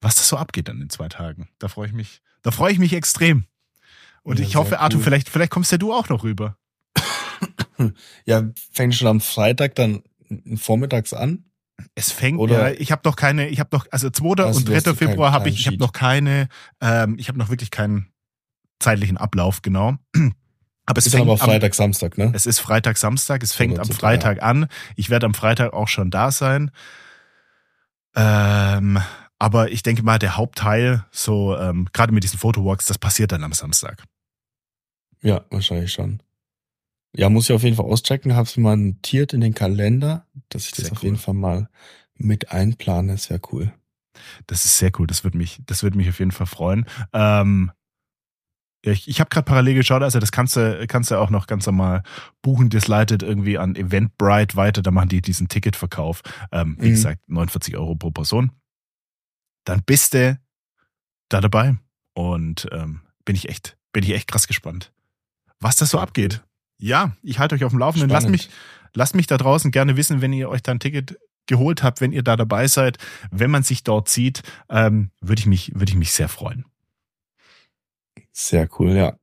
was 0.01 0.17
das 0.17 0.29
so 0.29 0.37
abgeht 0.37 0.69
dann 0.69 0.81
in 0.81 0.91
zwei 0.91 1.09
Tagen. 1.09 1.49
Da 1.59 1.69
freue 1.69 1.89
ich 1.89 1.93
mich, 1.93 2.23
da 2.43 2.51
freue 2.51 2.73
ich 2.73 2.79
mich 2.79 2.93
extrem. 2.93 3.45
Und 4.23 4.39
ja, 4.39 4.45
ich 4.45 4.57
hoffe, 4.57 4.81
Arthur, 4.81 5.01
vielleicht, 5.01 5.29
vielleicht 5.29 5.51
kommst 5.51 5.73
ja 5.73 5.79
du 5.79 5.93
auch 5.93 6.09
noch 6.09 6.23
rüber. 6.23 6.57
Ja, 8.25 8.43
fängt 8.73 8.97
schon 8.97 9.07
am 9.07 9.21
Freitag 9.21 9.77
dann 9.77 10.03
vormittags 10.57 11.15
an. 11.15 11.45
Es 11.95 12.11
fängt 12.11 12.41
oder 12.41 12.73
ja, 12.73 12.77
ich 12.81 12.91
habe 12.91 13.03
noch 13.05 13.15
keine, 13.15 13.49
ich 13.49 13.61
habe 13.61 13.71
noch 13.73 13.87
also 13.93 14.11
2. 14.11 14.43
Also 14.43 14.59
und 14.59 14.69
3. 14.69 14.95
Februar 14.95 15.31
habe 15.31 15.49
ich 15.49 15.61
ich 15.61 15.67
habe 15.69 15.77
noch 15.77 15.93
keine 15.93 16.49
ähm, 16.81 17.17
ich 17.21 17.29
habe 17.29 17.39
noch 17.39 17.51
wirklich 17.51 17.71
keinen 17.71 18.13
zeitlichen 18.79 19.17
Ablauf 19.17 19.63
genau. 19.63 19.97
Aber 20.87 20.99
es 20.99 21.07
ist 21.07 21.13
fängt 21.13 21.27
aber 21.27 21.37
Freitag, 21.37 21.73
am, 21.73 21.75
Samstag, 21.75 22.17
ne? 22.17 22.33
Es 22.35 22.47
ist 22.47 22.61
Freitag, 22.61 22.97
Samstag. 22.97 23.43
Es 23.43 23.53
fängt 23.53 23.79
am 23.79 23.89
Freitag 23.91 24.43
an. 24.43 24.69
Ich 24.97 25.11
werde 25.11 25.27
am 25.27 25.35
Freitag 25.35 25.75
auch 25.75 25.89
schon 25.89 26.11
da 26.11 26.31
sein. 26.31 26.71
Ähm, 28.17 28.99
aber 29.39 29.71
ich 29.71 29.83
denke 29.83 30.03
mal, 30.03 30.19
der 30.19 30.37
Hauptteil, 30.37 31.05
so 31.11 31.57
ähm, 31.59 31.89
gerade 31.93 32.13
mit 32.13 32.25
diesen 32.25 32.39
Fotowalks, 32.39 32.87
das 32.87 32.97
passiert 32.97 33.33
dann 33.33 33.45
am 33.45 33.53
Samstag. 33.53 34.03
Ja, 35.21 35.45
wahrscheinlich 35.51 35.93
schon. 35.93 36.23
Ja, 37.15 37.29
muss 37.29 37.51
ich 37.51 37.55
auf 37.55 37.63
jeden 37.63 37.77
Fall 37.77 37.87
auschecken. 37.87 38.35
Hab's 38.35 38.57
mal 38.57 38.77
notiert 38.77 39.33
in 39.33 39.41
den 39.41 39.55
Kalender, 39.55 40.27
dass 40.49 40.67
ich 40.67 40.73
das 40.73 40.87
sehr 40.87 40.93
auf 40.93 41.03
cool. 41.03 41.05
jeden 41.05 41.19
Fall 41.19 41.35
mal 41.35 41.69
mit 42.15 42.51
einplane. 42.51 43.13
Das 43.13 43.29
wäre 43.29 43.41
cool. 43.53 43.73
Das 44.47 44.65
ist 44.65 44.79
sehr 44.79 44.91
cool. 44.99 45.07
Das 45.07 45.23
würde 45.23 45.39
mich, 45.39 45.61
das 45.67 45.83
würde 45.83 45.97
mich 45.97 46.09
auf 46.09 46.19
jeden 46.19 46.33
Fall 46.33 46.47
freuen. 46.47 46.87
Ähm, 47.13 47.71
ja, 48.85 48.93
ich, 48.93 49.09
ich 49.09 49.21
habe 49.21 49.31
gerade 49.31 49.45
parallel 49.45 49.75
geschaut, 49.75 50.03
also 50.03 50.21
das 50.21 50.33
kannst 50.33 50.57
du, 50.57 50.87
kannst 50.87 51.11
du 51.11 51.17
auch 51.17 51.31
noch 51.31 51.47
ganz 51.47 51.67
normal 51.67 52.03
buchen. 52.43 52.71
Das 52.71 52.87
leitet 52.87 53.23
irgendwie 53.23 53.59
an 53.59 53.75
Eventbrite 53.75 54.57
weiter, 54.57 54.83
da 54.83 54.91
machen 54.91 55.09
die 55.09 55.21
diesen 55.21 55.49
Ticketverkauf. 55.49 56.23
Ähm, 56.53 56.77
wie 56.79 56.89
mhm. 56.89 56.93
gesagt, 56.93 57.21
49 57.27 57.77
Euro 57.77 57.97
pro 57.97 58.11
Person. 58.11 58.53
Dann 59.65 59.83
bist 59.85 60.15
du 60.15 60.39
da 61.29 61.41
dabei. 61.41 61.77
Und 62.15 62.67
ähm, 62.73 63.03
bin 63.25 63.37
ich 63.37 63.49
echt, 63.49 63.77
bin 63.93 64.03
ich 64.03 64.13
echt 64.13 64.29
krass 64.29 64.49
gespannt 64.49 64.93
was 65.61 65.77
das 65.77 65.91
so 65.91 65.99
abgeht. 65.99 66.43
Ja, 66.79 67.17
ich 67.23 67.39
halte 67.39 67.55
euch 67.55 67.65
auf 67.65 67.73
dem 67.73 67.81
Laufenden. 67.81 68.09
Lasst 68.11 68.29
mich, 68.29 68.51
lasst 68.95 69.15
mich 69.15 69.27
da 69.27 69.37
draußen 69.37 69.71
gerne 69.71 69.97
wissen, 69.97 70.21
wenn 70.21 70.33
ihr 70.33 70.49
euch 70.49 70.63
da 70.63 70.73
ein 70.73 70.81
Ticket 70.81 71.19
geholt 71.47 71.83
habt, 71.83 72.01
wenn 72.01 72.13
ihr 72.13 72.23
da 72.23 72.37
dabei 72.37 72.67
seid, 72.67 72.99
wenn 73.31 73.51
man 73.51 73.63
sich 73.63 73.83
dort 73.83 74.09
sieht, 74.09 74.43
ähm, 74.69 75.11
würde 75.21 75.41
ich 75.41 75.47
mich, 75.47 75.73
würde 75.75 75.91
ich 75.91 75.97
mich 75.97 76.13
sehr 76.13 76.29
freuen. 76.29 76.67
Sehr 78.41 78.69
cool, 78.79 78.93
ja. 78.93 79.19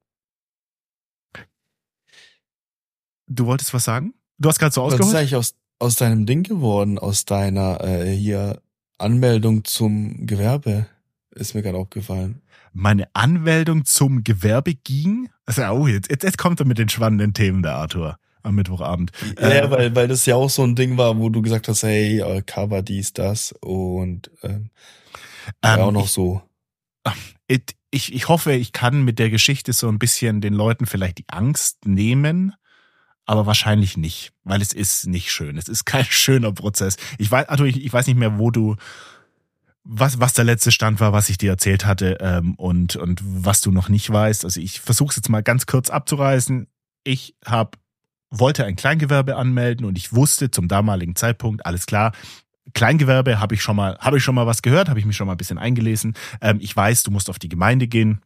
Du 3.27 3.45
wolltest 3.45 3.73
was 3.73 3.85
sagen? 3.85 4.13
Du 4.37 4.49
hast 4.49 4.59
gerade 4.59 4.73
so 4.73 4.81
ausgeholt. 4.81 5.01
Was 5.01 5.07
ist 5.09 5.15
eigentlich 5.15 5.35
aus, 5.35 5.55
aus 5.79 5.95
deinem 5.95 6.25
Ding 6.25 6.43
geworden, 6.43 6.99
aus 6.99 7.25
deiner 7.25 7.83
äh, 7.83 8.13
hier 8.13 8.61
Anmeldung 8.97 9.63
zum 9.63 10.27
Gewerbe? 10.27 10.87
Ist 11.31 11.55
mir 11.55 11.61
gerade 11.61 11.77
aufgefallen 11.77 12.41
meine 12.75 13.07
Anmeldung 13.13 13.85
zum 13.85 14.23
Gewerbe 14.23 14.75
ging. 14.75 15.29
Also, 15.45 15.63
oh, 15.63 15.87
jetzt, 15.87 16.11
jetzt, 16.11 16.23
jetzt 16.23 16.37
kommt 16.37 16.59
er 16.59 16.65
mit 16.65 16.77
den 16.77 16.89
spannenden 16.89 17.33
Themen, 17.33 17.63
der 17.63 17.75
Arthur, 17.75 18.17
am 18.43 18.55
Mittwochabend. 18.55 19.11
Ja, 19.39 19.49
äh, 19.49 19.71
weil, 19.71 19.95
weil 19.95 20.07
das 20.07 20.25
ja 20.25 20.35
auch 20.35 20.49
so 20.49 20.63
ein 20.63 20.75
Ding 20.75 20.97
war, 20.97 21.17
wo 21.17 21.29
du 21.29 21.41
gesagt 21.41 21.67
hast, 21.69 21.83
hey, 21.83 22.19
äh, 22.19 22.41
Cover 22.41 22.81
dies, 22.81 23.13
das 23.13 23.53
und 23.61 24.29
ähm, 24.43 24.69
ähm, 25.63 25.79
auch 25.79 25.91
noch 25.91 26.05
ich, 26.05 26.11
so. 26.11 26.41
Ich, 27.95 28.13
ich 28.13 28.27
hoffe, 28.27 28.51
ich 28.51 28.73
kann 28.73 29.05
mit 29.05 29.19
der 29.19 29.29
Geschichte 29.29 29.71
so 29.71 29.87
ein 29.87 29.99
bisschen 29.99 30.41
den 30.41 30.53
Leuten 30.53 30.85
vielleicht 30.85 31.17
die 31.17 31.29
Angst 31.29 31.85
nehmen, 31.85 32.53
aber 33.25 33.45
wahrscheinlich 33.45 33.95
nicht, 33.95 34.33
weil 34.43 34.61
es 34.61 34.73
ist 34.73 35.07
nicht 35.07 35.31
schön. 35.31 35.57
Es 35.57 35.69
ist 35.69 35.85
kein 35.85 36.03
schöner 36.09 36.51
Prozess. 36.51 36.97
Ich 37.17 37.31
weiß, 37.31 37.47
Arthur, 37.47 37.67
ich, 37.67 37.81
ich 37.81 37.93
weiß 37.93 38.07
nicht 38.07 38.17
mehr, 38.17 38.37
wo 38.37 38.51
du 38.51 38.75
was, 39.85 40.19
was 40.19 40.33
der 40.33 40.43
letzte 40.43 40.73
Stand 40.73 40.99
war, 40.99 41.13
was 41.13 41.29
ich 41.29 41.37
dir 41.37 41.51
erzählt 41.51 41.85
hatte 41.85 42.17
ähm, 42.19 42.55
und, 42.55 42.97
und 42.97 43.21
was 43.23 43.61
du 43.61 43.71
noch 43.71 43.87
nicht 43.87 44.11
weißt. 44.11 44.43
Also 44.43 44.59
ich 44.59 44.81
versuche 44.81 45.11
es 45.11 45.15
jetzt 45.15 45.29
mal 45.29 45.41
ganz 45.41 45.65
kurz 45.65 45.89
abzureißen. 45.89 46.67
Ich 47.05 47.37
hab, 47.45 47.77
wollte 48.29 48.65
ein 48.65 48.75
Kleingewerbe 48.75 49.37
anmelden 49.37 49.85
und 49.85 49.97
ich 49.97 50.11
wusste 50.11 50.51
zum 50.51 50.67
damaligen 50.67 51.15
Zeitpunkt, 51.15 51.65
alles 51.65 51.85
klar, 51.85 52.11
Kleingewerbe 52.73 53.39
habe 53.39 53.55
ich 53.55 53.61
schon 53.61 53.75
mal, 53.75 53.97
habe 53.99 54.17
ich 54.17 54.23
schon 54.23 54.35
mal 54.35 54.47
was 54.47 54.61
gehört, 54.61 54.89
habe 54.89 54.99
ich 54.99 55.05
mich 55.05 55.15
schon 55.15 55.27
mal 55.27 55.33
ein 55.33 55.37
bisschen 55.37 55.57
eingelesen. 55.57 56.15
Ähm, 56.41 56.57
ich 56.61 56.75
weiß, 56.75 57.03
du 57.03 57.11
musst 57.11 57.29
auf 57.29 57.39
die 57.39 57.49
Gemeinde 57.49 57.87
gehen, 57.87 58.21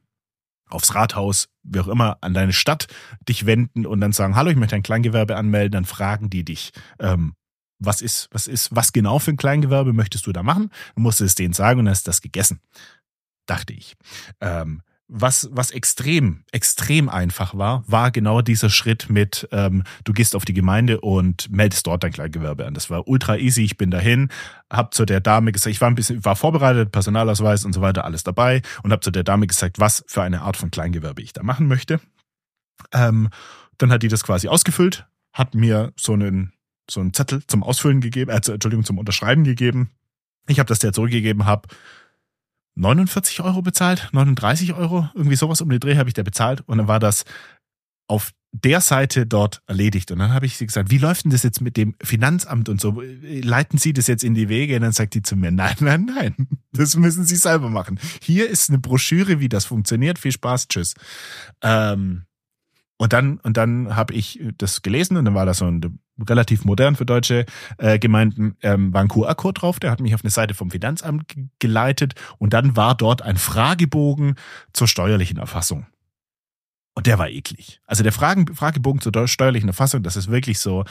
aufs 0.69 0.95
Rathaus, 0.95 1.49
wie 1.63 1.79
auch 1.79 1.87
immer, 1.87 2.17
an 2.21 2.33
deine 2.33 2.53
Stadt 2.53 2.87
dich 3.27 3.45
wenden 3.45 3.85
und 3.85 4.01
dann 4.01 4.13
sagen, 4.13 4.35
hallo, 4.35 4.49
ich 4.49 4.57
möchte 4.57 4.75
ein 4.75 4.83
Kleingewerbe 4.83 5.35
anmelden, 5.35 5.71
dann 5.71 5.85
fragen 5.85 6.29
die 6.29 6.45
dich, 6.45 6.71
ähm, 6.99 7.33
was 7.79 8.01
ist, 8.01 8.27
was 8.31 8.47
ist, 8.47 8.75
was 8.75 8.91
genau 8.91 9.19
für 9.19 9.31
ein 9.31 9.37
Kleingewerbe 9.37 9.93
möchtest 9.93 10.27
du 10.27 10.31
da 10.31 10.43
machen? 10.43 10.69
Du 10.95 11.01
musst 11.01 11.21
es 11.21 11.35
denen 11.35 11.53
sagen 11.53 11.79
und 11.79 11.85
dann 11.85 11.93
ist 11.93 12.07
das 12.07 12.21
gegessen. 12.21 12.59
Dachte 13.45 13.73
ich. 13.73 13.95
Ähm, 14.41 14.83
was, 15.09 15.49
was 15.51 15.71
extrem, 15.71 16.43
extrem 16.51 17.09
einfach 17.09 17.57
war, 17.57 17.83
war 17.87 18.11
genau 18.11 18.41
dieser 18.41 18.69
Schritt 18.69 19.09
mit, 19.09 19.49
ähm, 19.51 19.83
du 20.03 20.13
gehst 20.13 20.35
auf 20.35 20.45
die 20.45 20.53
Gemeinde 20.53 21.01
und 21.01 21.49
meldest 21.51 21.87
dort 21.87 22.03
dein 22.03 22.11
Kleingewerbe 22.11 22.65
an. 22.65 22.75
Das 22.75 22.91
war 22.91 23.07
ultra 23.07 23.35
easy. 23.35 23.63
Ich 23.63 23.75
bin 23.75 23.89
dahin, 23.89 24.29
hab 24.69 24.93
zu 24.93 25.05
der 25.05 25.19
Dame 25.19 25.51
gesagt, 25.51 25.73
ich 25.73 25.81
war 25.81 25.89
ein 25.89 25.95
bisschen, 25.95 26.23
war 26.23 26.35
vorbereitet, 26.35 26.91
Personalausweis 26.91 27.65
und 27.65 27.73
so 27.73 27.81
weiter, 27.81 28.05
alles 28.05 28.23
dabei 28.23 28.61
und 28.83 28.91
hab 28.91 29.03
zu 29.03 29.09
der 29.09 29.23
Dame 29.23 29.47
gesagt, 29.47 29.79
was 29.79 30.05
für 30.07 30.21
eine 30.21 30.41
Art 30.41 30.57
von 30.57 30.69
Kleingewerbe 30.69 31.23
ich 31.23 31.33
da 31.33 31.41
machen 31.41 31.67
möchte. 31.67 31.99
Ähm, 32.93 33.29
dann 33.79 33.91
hat 33.91 34.03
die 34.03 34.09
das 34.09 34.23
quasi 34.23 34.47
ausgefüllt, 34.47 35.07
hat 35.33 35.55
mir 35.55 35.91
so 35.97 36.13
einen 36.13 36.53
so 36.89 36.99
einen 37.01 37.13
Zettel 37.13 37.45
zum 37.45 37.63
Ausfüllen 37.63 38.01
gegeben, 38.01 38.31
äh, 38.31 38.35
Entschuldigung, 38.35 38.83
zum 38.83 38.97
Unterschreiben 38.97 39.43
gegeben. 39.43 39.91
Ich 40.47 40.59
habe 40.59 40.67
das 40.67 40.79
der 40.79 40.93
zurückgegeben, 40.93 41.45
habe 41.45 41.67
49 42.79 43.41
Euro 43.41 43.61
bezahlt, 43.61 44.09
39 44.13 44.73
Euro, 44.73 45.09
irgendwie 45.13 45.35
sowas 45.35 45.61
um 45.61 45.69
den 45.69 45.79
Dreh 45.79 45.97
habe 45.97 46.09
ich 46.09 46.13
der 46.13 46.23
bezahlt 46.23 46.61
und 46.67 46.77
dann 46.77 46.87
war 46.87 46.99
das 46.99 47.25
auf 48.07 48.31
der 48.51 48.81
Seite 48.81 49.27
dort 49.27 49.61
erledigt. 49.67 50.11
Und 50.11 50.19
dann 50.19 50.33
habe 50.33 50.45
ich 50.45 50.57
sie 50.57 50.65
gesagt, 50.65 50.89
wie 50.89 50.97
läuft 50.97 51.23
denn 51.23 51.31
das 51.31 51.43
jetzt 51.43 51.61
mit 51.61 51.77
dem 51.77 51.95
Finanzamt 52.01 52.67
und 52.67 52.81
so? 52.81 53.01
Leiten 53.21 53.77
Sie 53.77 53.93
das 53.93 54.07
jetzt 54.07 54.23
in 54.23 54.33
die 54.33 54.49
Wege? 54.49 54.75
Und 54.77 54.81
dann 54.81 54.91
sagt 54.91 55.13
die 55.13 55.21
zu 55.21 55.35
mir, 55.35 55.51
nein, 55.51 55.75
nein, 55.79 56.05
nein, 56.05 56.47
das 56.71 56.95
müssen 56.95 57.25
Sie 57.25 57.35
selber 57.35 57.69
machen. 57.69 57.99
Hier 58.21 58.49
ist 58.49 58.69
eine 58.69 58.79
Broschüre, 58.79 59.39
wie 59.39 59.49
das 59.49 59.65
funktioniert. 59.65 60.17
Viel 60.17 60.31
Spaß, 60.31 60.67
tschüss. 60.67 60.95
Ähm, 61.61 62.23
und 63.01 63.13
dann, 63.13 63.37
und 63.39 63.55
dann 63.55 63.95
habe 63.95 64.13
ich 64.13 64.41
das 64.57 64.81
gelesen 64.81 65.15
und 65.15 65.23
dann 65.23 65.33
war 65.33 65.45
das 65.45 65.59
so 65.59 65.65
ein 65.65 65.99
relativ 66.27 66.65
modern 66.65 66.97
für 66.97 67.05
deutsche 67.05 67.45
äh, 67.77 67.97
Gemeinden, 67.97 68.57
ähm, 68.61 68.93
war 68.93 69.01
ein 69.01 69.07
QR-Code 69.07 69.57
drauf, 69.57 69.79
der 69.79 69.89
hat 69.89 70.01
mich 70.01 70.13
auf 70.13 70.21
eine 70.21 70.31
Seite 70.31 70.53
vom 70.53 70.69
Finanzamt 70.69 71.33
geleitet 71.59 72.15
und 72.39 72.51
dann 72.51 72.75
war 72.75 72.95
dort 72.95 73.21
ein 73.21 73.37
Fragebogen 73.37 74.35
zur 74.73 74.89
steuerlichen 74.89 75.37
Erfassung. 75.37 75.87
Und 76.93 77.07
der 77.07 77.17
war 77.17 77.29
eklig. 77.29 77.79
Also 77.85 78.03
der 78.03 78.11
Fragen, 78.11 78.53
Fragebogen 78.53 78.99
zur 78.99 79.29
steuerlichen 79.29 79.69
Erfassung, 79.69 80.03
das 80.03 80.17
ist 80.17 80.29
wirklich 80.29 80.59
so, 80.59 80.83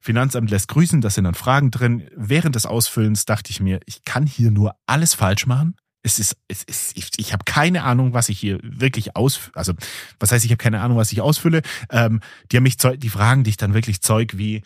Finanzamt 0.00 0.48
lässt 0.48 0.68
grüßen, 0.68 1.02
da 1.02 1.10
sind 1.10 1.24
dann 1.24 1.34
Fragen 1.34 1.70
drin. 1.70 2.08
Während 2.16 2.54
des 2.54 2.64
Ausfüllens 2.64 3.26
dachte 3.26 3.50
ich 3.50 3.60
mir, 3.60 3.80
ich 3.84 4.06
kann 4.06 4.26
hier 4.26 4.50
nur 4.50 4.76
alles 4.86 5.12
falsch 5.12 5.46
machen 5.46 5.76
es 6.02 6.18
ist, 6.18 6.36
es 6.48 6.62
ist, 6.64 6.96
ich, 6.96 7.10
ich 7.18 7.32
habe 7.32 7.44
keine 7.44 7.82
Ahnung, 7.82 8.14
was 8.14 8.28
ich 8.28 8.38
hier 8.38 8.58
wirklich 8.62 9.16
aus, 9.16 9.50
also 9.54 9.74
was 10.18 10.32
heißt, 10.32 10.44
ich 10.44 10.50
habe 10.50 10.62
keine 10.62 10.80
Ahnung, 10.80 10.96
was 10.96 11.12
ich 11.12 11.20
ausfülle. 11.20 11.62
Ähm, 11.90 12.20
die 12.50 12.56
haben 12.56 12.62
mich, 12.62 12.76
die 12.76 13.08
fragen 13.08 13.44
dich 13.44 13.56
dann 13.56 13.74
wirklich 13.74 14.00
Zeug 14.00 14.38
wie, 14.38 14.62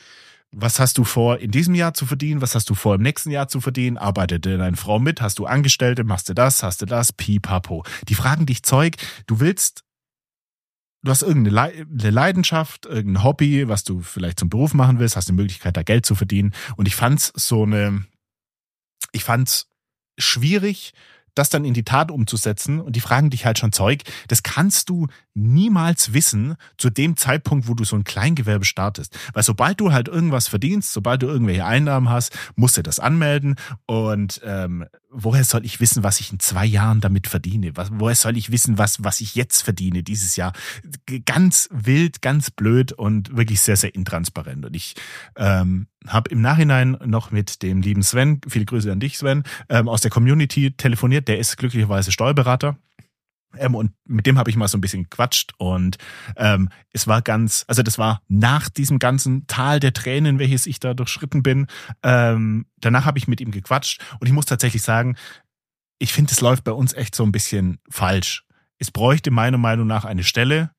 was 0.57 0.79
hast 0.79 0.99
du 0.99 1.05
vor 1.05 1.39
in 1.39 1.51
diesem 1.51 1.75
Jahr 1.75 1.95
zu 1.95 2.07
verdienen? 2.07 2.41
Was 2.41 2.55
hast 2.55 2.71
du 2.71 2.75
vor 2.75 2.95
im 2.95 3.03
nächsten 3.03 3.31
Jahr 3.31 3.49
zu 3.49 3.61
verdienen? 3.61 3.99
Arbeitet 3.99 4.47
deine 4.47 4.77
Frau 4.77 5.01
mit? 5.01 5.21
Hast 5.21 5.41
du 5.41 5.47
Angestellte? 5.47 6.05
Machst 6.05 6.29
du 6.29 6.35
das? 6.35 6.63
Hast 6.63 6.81
du 6.81 6.87
das? 6.87 7.13
Pipapo. 7.13 7.85
Die 8.09 8.15
fragen 8.15 8.47
dich 8.47 8.63
Zeug. 8.63 8.95
Du 9.27 9.41
willst, 9.41 9.83
du 11.03 11.11
hast 11.11 11.23
irgendeine 11.23 12.11
Leidenschaft, 12.11 12.87
irgendein 12.87 13.25
Hobby, 13.25 13.67
was 13.67 13.83
du 13.83 14.01
vielleicht 14.01 14.39
zum 14.39 14.49
Beruf 14.49 14.75
machen 14.75 15.01
willst, 15.01 15.17
hast 15.17 15.29
die 15.29 15.33
Möglichkeit, 15.33 15.77
da 15.77 15.83
Geld 15.83 16.07
zu 16.07 16.15
verdienen. 16.15 16.55
Und 16.77 16.87
ich 16.87 16.95
fand's 16.95 17.33
so 17.35 17.65
eine, 17.65 18.05
ich 19.11 19.25
fand's 19.25 19.69
schwierig, 20.19 20.93
das 21.35 21.51
dann 21.51 21.65
in 21.65 21.75
die 21.75 21.85
Tat 21.85 22.11
umzusetzen 22.11 22.81
und 22.81 22.97
die 22.97 23.01
fragen 23.01 23.31
dich 23.31 23.45
halt 23.45 23.59
schon 23.59 23.73
Zeug, 23.73 24.03
das 24.29 24.43
kannst 24.43 24.89
du 24.89 25.07
niemals 25.35 26.13
wissen 26.13 26.57
zu 26.79 26.91
dem 26.91 27.17
Zeitpunkt, 27.17 27.69
wo 27.69 27.75
du 27.75 27.85
so 27.85 27.97
ein 27.97 28.05
Kleingewerbe 28.05 28.65
startest. 28.65 29.19
Weil 29.33 29.43
sobald 29.43 29.81
du 29.81 29.93
halt 29.93 30.09
irgendwas 30.09 30.49
verdienst, 30.49 30.93
sobald 30.93 31.23
du 31.23 31.27
irgendwelche 31.27 31.65
Einnahmen 31.65 32.09
hast, 32.09 32.37
musst 32.57 32.77
du 32.77 32.83
das 32.83 33.01
anmelden 33.01 33.57
und 33.87 34.41
ähm, 34.45 34.87
woher 35.15 35.45
soll 35.45 35.65
ich 35.65 35.81
wissen, 35.81 36.03
was 36.03 36.21
ich 36.21 36.33
in 36.33 36.41
zwei 36.41 36.67
Jahren 36.67 37.01
damit 37.01 37.29
verdiene? 37.29 37.77
Was, 37.77 37.91
woher 37.93 38.15
soll 38.15 38.37
ich 38.37 38.51
wissen, 38.51 38.77
was, 38.79 39.03
was 39.03 39.21
ich 39.21 39.35
jetzt 39.35 39.63
verdiene 39.63 40.03
dieses 40.03 40.37
Jahr? 40.37 40.53
Ganz 41.25 41.69
wild, 41.73 42.21
ganz 42.21 42.51
blöd 42.51 42.93
und 42.93 43.37
wirklich 43.37 43.61
sehr, 43.61 43.77
sehr 43.77 43.95
intransparent. 43.95 44.67
Und 44.67 44.75
ich 44.75 44.95
ähm, 45.37 45.87
habe 46.07 46.31
im 46.31 46.41
Nachhinein 46.41 46.99
noch 47.05 47.31
mit 47.31 47.63
dem 47.63 47.81
lieben 47.81 48.03
Sven, 48.03 48.41
viele 48.47 48.65
Grüße 48.65 48.91
an 48.91 49.01
dich, 49.01 49.17
Sven, 49.19 49.45
ähm, 49.69 49.89
aus 49.89 50.01
der 50.01 50.11
Community 50.11 50.73
telefoniert. 50.73 51.29
Der 51.29 51.39
ist 51.39 51.57
glücklicherweise 51.57 52.13
Steuerberater. 52.13 52.77
Ähm, 53.59 53.75
und 53.75 53.93
mit 54.05 54.27
dem 54.27 54.39
habe 54.39 54.51
ich 54.51 54.57
mal 54.57 54.69
so 54.69 54.79
ein 54.79 54.81
bisschen 54.81 55.05
gequatscht 55.05 55.53
und 55.59 55.97
ähm, 56.37 56.69
es 56.91 57.07
war 57.07 57.23
ganz, 57.23 57.65
also 57.69 57.83
das 57.83 57.99
war 57.99 58.23
nach 58.29 58.69
diesem 58.69 58.99
ganzen 58.99 59.47
Tal 59.47 59.81
der 59.81 59.93
Tränen, 59.93 60.39
welches 60.39 60.67
ich 60.67 60.81
da 60.81 60.95
durchschritten 60.95 61.43
bin. 61.43 61.67
Ähm, 62.03 62.67
danach 62.79 63.05
habe 63.05 63.19
ich 63.19 63.29
mit 63.29 63.41
ihm 63.41 63.51
gequatscht 63.51 64.03
und 64.21 64.27
ich 64.27 64.33
muss 64.33 64.47
tatsächlich 64.47 64.83
sagen, 64.83 65.17
ich 65.99 66.13
finde, 66.13 66.33
es 66.33 66.41
läuft 66.41 66.65
bei 66.65 66.73
uns 66.73 66.93
echt 66.93 67.15
so 67.15 67.25
ein 67.25 67.33
bisschen 67.33 67.79
falsch. 67.89 68.45
Es 68.79 68.91
bräuchte 68.91 69.31
meiner 69.31 69.59
Meinung 69.59 69.87
nach 69.87 70.05
eine 70.05 70.25
Stelle 70.25 70.73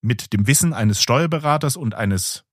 mit 0.00 0.32
dem 0.32 0.46
Wissen 0.46 0.72
eines 0.72 1.00
Steuerberaters 1.00 1.76
und 1.76 1.94
eines 1.94 2.44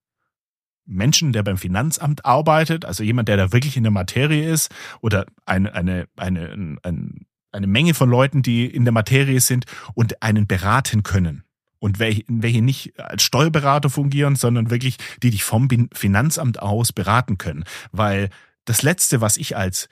Menschen, 0.85 1.33
der 1.33 1.43
beim 1.43 1.57
Finanzamt 1.57 2.25
arbeitet, 2.25 2.83
also 2.83 3.03
jemand, 3.03 3.29
der 3.29 3.37
da 3.37 3.51
wirklich 3.51 3.77
in 3.77 3.83
der 3.83 3.91
Materie 3.91 4.51
ist, 4.51 4.73
oder 5.01 5.25
eine, 5.45 5.73
eine, 5.73 6.07
eine, 6.17 6.49
ein, 6.49 6.79
ein 6.83 7.25
eine 7.51 7.67
Menge 7.67 7.93
von 7.93 8.09
Leuten, 8.09 8.41
die 8.41 8.65
in 8.65 8.85
der 8.85 8.91
Materie 8.91 9.39
sind 9.39 9.65
und 9.93 10.21
einen 10.21 10.47
beraten 10.47 11.03
können. 11.03 11.43
Und 11.79 11.97
welche, 11.97 12.25
nicht 12.61 12.99
als 12.99 13.23
Steuerberater 13.23 13.89
fungieren, 13.89 14.35
sondern 14.35 14.69
wirklich, 14.69 14.97
die 15.23 15.29
dich 15.29 15.45
vom 15.45 15.69
Finanzamt 15.93 16.61
aus 16.61 16.91
beraten 16.91 17.37
können. 17.37 17.63
Weil 17.93 18.29
das 18.65 18.81
Letzte, 18.81 19.21
was 19.21 19.37
ich 19.37 19.55
als 19.55 19.87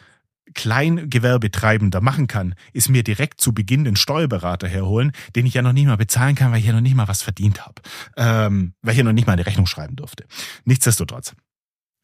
Kleingewerbetreibender 0.53 2.01
machen 2.01 2.27
kann, 2.27 2.55
ist 2.73 2.89
mir 2.89 3.03
direkt 3.03 3.39
zu 3.39 3.53
Beginn 3.53 3.85
den 3.85 3.95
Steuerberater 3.95 4.67
herholen, 4.67 5.11
den 5.35 5.45
ich 5.45 5.53
ja 5.53 5.61
noch 5.61 5.73
nicht 5.73 5.87
mal 5.87 5.97
bezahlen 5.97 6.35
kann, 6.35 6.51
weil 6.51 6.59
ich 6.59 6.65
ja 6.65 6.73
noch 6.73 6.81
nicht 6.81 6.95
mal 6.95 7.07
was 7.07 7.21
verdient 7.21 7.65
habe. 7.65 7.81
Ähm, 8.17 8.73
weil 8.81 8.93
ich 8.93 8.97
ja 8.97 9.03
noch 9.03 9.13
nicht 9.13 9.27
mal 9.27 9.33
eine 9.33 9.45
Rechnung 9.45 9.65
schreiben 9.65 9.95
durfte. 9.95 10.25
Nichtsdestotrotz 10.65 11.35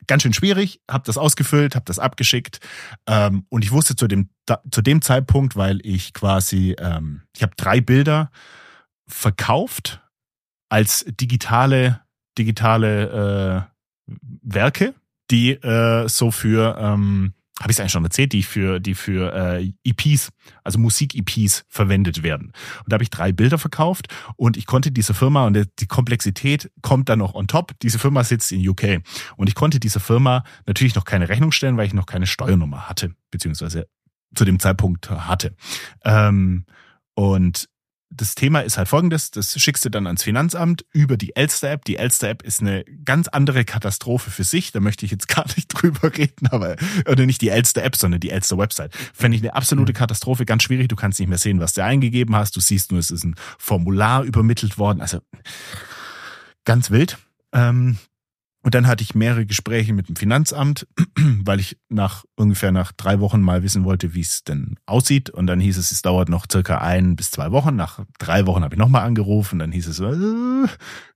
ganz 0.07 0.23
schön 0.23 0.33
schwierig, 0.33 0.81
habe 0.89 1.03
das 1.05 1.17
ausgefüllt, 1.17 1.75
habe 1.75 1.85
das 1.85 1.99
abgeschickt 1.99 2.59
ähm, 3.07 3.45
und 3.49 3.63
ich 3.63 3.71
wusste 3.71 3.95
zu 3.95 4.07
dem 4.07 4.29
da, 4.45 4.61
zu 4.71 4.81
dem 4.81 5.01
Zeitpunkt, 5.01 5.55
weil 5.55 5.79
ich 5.85 6.13
quasi 6.13 6.75
ähm, 6.79 7.21
ich 7.35 7.43
habe 7.43 7.53
drei 7.55 7.81
Bilder 7.81 8.31
verkauft 9.07 10.01
als 10.69 11.05
digitale 11.07 12.01
digitale 12.37 13.69
äh, 14.07 14.13
Werke, 14.41 14.93
die 15.31 15.51
äh, 15.51 16.07
so 16.07 16.31
für 16.31 16.77
ähm, 16.79 17.33
habe 17.63 17.71
ich 17.71 17.77
es 17.77 17.79
eigentlich 17.79 17.93
schon 17.93 18.03
erzählt, 18.03 18.33
die 18.33 18.43
für, 18.43 18.79
die 18.79 18.93
für 18.93 19.33
äh, 19.33 19.73
EPs, 19.85 20.29
also 20.63 20.79
Musik-EPs 20.79 21.65
verwendet 21.69 22.21
werden. 22.21 22.47
Und 22.79 22.91
da 22.91 22.95
habe 22.95 23.03
ich 23.03 23.09
drei 23.09 23.31
Bilder 23.31 23.57
verkauft 23.57 24.07
und 24.35 24.57
ich 24.57 24.65
konnte 24.65 24.91
diese 24.91 25.13
Firma, 25.13 25.47
und 25.47 25.57
die 25.79 25.87
Komplexität 25.87 26.69
kommt 26.81 27.07
dann 27.07 27.19
noch 27.19 27.33
on 27.33 27.47
top, 27.47 27.71
diese 27.81 27.99
Firma 27.99 28.23
sitzt 28.23 28.51
in 28.51 28.67
UK. 28.67 29.01
Und 29.37 29.47
ich 29.47 29.55
konnte 29.55 29.79
dieser 29.79 30.01
Firma 30.01 30.43
natürlich 30.65 30.93
noch 30.95 31.05
keine 31.05 31.29
Rechnung 31.29 31.53
stellen, 31.53 31.77
weil 31.77 31.87
ich 31.87 31.93
noch 31.93 32.05
keine 32.05 32.27
Steuernummer 32.27 32.89
hatte, 32.89 33.15
beziehungsweise 33.31 33.87
zu 34.35 34.43
dem 34.43 34.59
Zeitpunkt 34.59 35.09
hatte. 35.09 35.55
Ähm, 36.03 36.65
und 37.15 37.69
das 38.15 38.35
Thema 38.35 38.61
ist 38.61 38.77
halt 38.77 38.87
folgendes, 38.87 39.31
das 39.31 39.59
schickst 39.59 39.83
du 39.85 39.89
dann 39.89 40.07
ans 40.07 40.23
Finanzamt 40.23 40.85
über 40.91 41.17
die 41.17 41.35
Elster-App. 41.35 41.85
Die 41.85 41.97
Elster-App 41.97 42.43
ist 42.43 42.61
eine 42.61 42.83
ganz 43.05 43.27
andere 43.27 43.65
Katastrophe 43.65 44.31
für 44.31 44.43
sich, 44.43 44.71
da 44.71 44.79
möchte 44.79 45.05
ich 45.05 45.11
jetzt 45.11 45.27
gar 45.33 45.45
nicht 45.55 45.67
drüber 45.67 46.15
reden, 46.15 46.47
aber, 46.47 46.75
oder 47.07 47.25
nicht 47.25 47.41
die 47.41 47.49
Elster-App, 47.49 47.95
sondern 47.95 48.19
die 48.19 48.29
Elster-Website. 48.29 48.93
Fände 49.13 49.37
ich 49.37 49.43
eine 49.43 49.55
absolute 49.55 49.93
mhm. 49.93 49.97
Katastrophe, 49.97 50.45
ganz 50.45 50.63
schwierig, 50.63 50.89
du 50.89 50.95
kannst 50.95 51.19
nicht 51.19 51.29
mehr 51.29 51.37
sehen, 51.37 51.59
was 51.59 51.73
du 51.73 51.83
eingegeben 51.83 52.35
hast, 52.35 52.55
du 52.55 52.59
siehst 52.59 52.91
nur, 52.91 52.99
es 52.99 53.11
ist 53.11 53.23
ein 53.23 53.35
Formular 53.57 54.23
übermittelt 54.23 54.77
worden, 54.77 55.01
also 55.01 55.19
ganz 56.65 56.91
wild. 56.91 57.17
Ähm, 57.51 57.97
und 58.63 58.73
dann 58.75 58.87
hatte 58.87 59.03
ich 59.03 59.13
mehrere 59.13 59.45
Gespräche 59.45 59.93
mit 59.93 60.07
dem 60.07 60.15
Finanzamt, 60.15 60.87
weil 61.17 61.59
ich 61.59 61.77
nach 61.89 62.23
ungefähr 62.35 62.71
nach 62.71 62.93
drei 62.93 63.19
Wochen 63.19 63.41
mal 63.41 63.61
wissen 63.61 63.83
wollte, 63.83 64.13
wie 64.13 64.21
es 64.21 64.45
denn 64.45 64.79
aussieht. 64.85 65.29
Und 65.29 65.47
dann 65.47 65.59
hieß 65.59 65.77
es, 65.77 65.91
es 65.91 66.01
dauert 66.01 66.29
noch 66.29 66.45
circa 66.49 66.77
ein 66.77 67.17
bis 67.17 67.29
zwei 67.29 67.51
Wochen. 67.51 67.75
Nach 67.75 67.99
drei 68.19 68.47
Wochen 68.47 68.63
habe 68.63 68.75
ich 68.75 68.79
nochmal 68.79 69.03
angerufen. 69.03 69.59
Dann 69.59 69.73
hieß 69.73 69.87
es, 69.87 69.99
äh, 69.99 70.63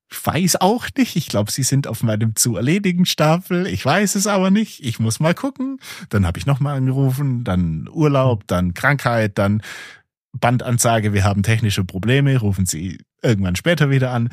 ich 0.09 0.25
weiß 0.25 0.57
auch 0.57 0.87
nicht. 0.97 1.15
Ich 1.15 1.29
glaube, 1.29 1.49
Sie 1.49 1.63
sind 1.63 1.87
auf 1.87 2.03
meinem 2.03 2.35
zu 2.35 2.57
erledigen 2.57 3.05
Stapel. 3.05 3.65
Ich 3.67 3.85
weiß 3.85 4.15
es 4.15 4.27
aber 4.27 4.51
nicht. 4.51 4.83
Ich 4.83 4.99
muss 4.99 5.21
mal 5.21 5.33
gucken. 5.33 5.79
Dann 6.09 6.25
habe 6.25 6.37
ich 6.39 6.45
nochmal 6.45 6.75
angerufen. 6.75 7.45
Dann 7.45 7.87
Urlaub, 7.89 8.45
dann 8.47 8.73
Krankheit, 8.73 9.37
dann 9.37 9.61
Bandansage, 10.33 11.13
wir 11.13 11.23
haben 11.23 11.43
technische 11.43 11.85
Probleme. 11.85 12.37
Rufen 12.37 12.65
Sie 12.65 12.99
irgendwann 13.21 13.55
später 13.55 13.89
wieder 13.89 14.11
an 14.11 14.29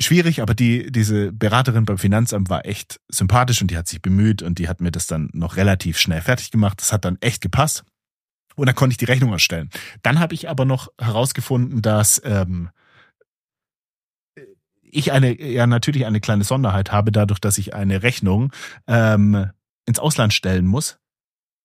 schwierig, 0.00 0.42
aber 0.42 0.54
die, 0.54 0.90
diese 0.90 1.32
Beraterin 1.32 1.84
beim 1.84 1.98
Finanzamt 1.98 2.48
war 2.48 2.66
echt 2.66 3.00
sympathisch 3.08 3.60
und 3.60 3.70
die 3.70 3.76
hat 3.76 3.88
sich 3.88 4.02
bemüht 4.02 4.42
und 4.42 4.58
die 4.58 4.68
hat 4.68 4.80
mir 4.80 4.90
das 4.90 5.06
dann 5.06 5.30
noch 5.32 5.56
relativ 5.56 5.98
schnell 5.98 6.20
fertig 6.20 6.50
gemacht. 6.50 6.80
Das 6.80 6.92
hat 6.92 7.04
dann 7.04 7.18
echt 7.20 7.40
gepasst. 7.40 7.84
Und 8.56 8.66
dann 8.66 8.74
konnte 8.74 8.92
ich 8.92 8.98
die 8.98 9.04
Rechnung 9.06 9.32
erstellen. 9.32 9.70
Dann 10.02 10.18
habe 10.18 10.34
ich 10.34 10.48
aber 10.48 10.64
noch 10.64 10.88
herausgefunden, 11.00 11.82
dass 11.82 12.20
ähm, 12.24 12.70
ich 14.82 15.12
eine, 15.12 15.40
ja 15.40 15.66
natürlich 15.66 16.04
eine 16.04 16.20
kleine 16.20 16.44
Sonderheit 16.44 16.92
habe, 16.92 17.12
dadurch, 17.12 17.40
dass 17.40 17.58
ich 17.58 17.74
eine 17.74 18.02
Rechnung 18.02 18.52
ähm, 18.86 19.50
ins 19.86 19.98
Ausland 19.98 20.34
stellen 20.34 20.66
muss 20.66 20.99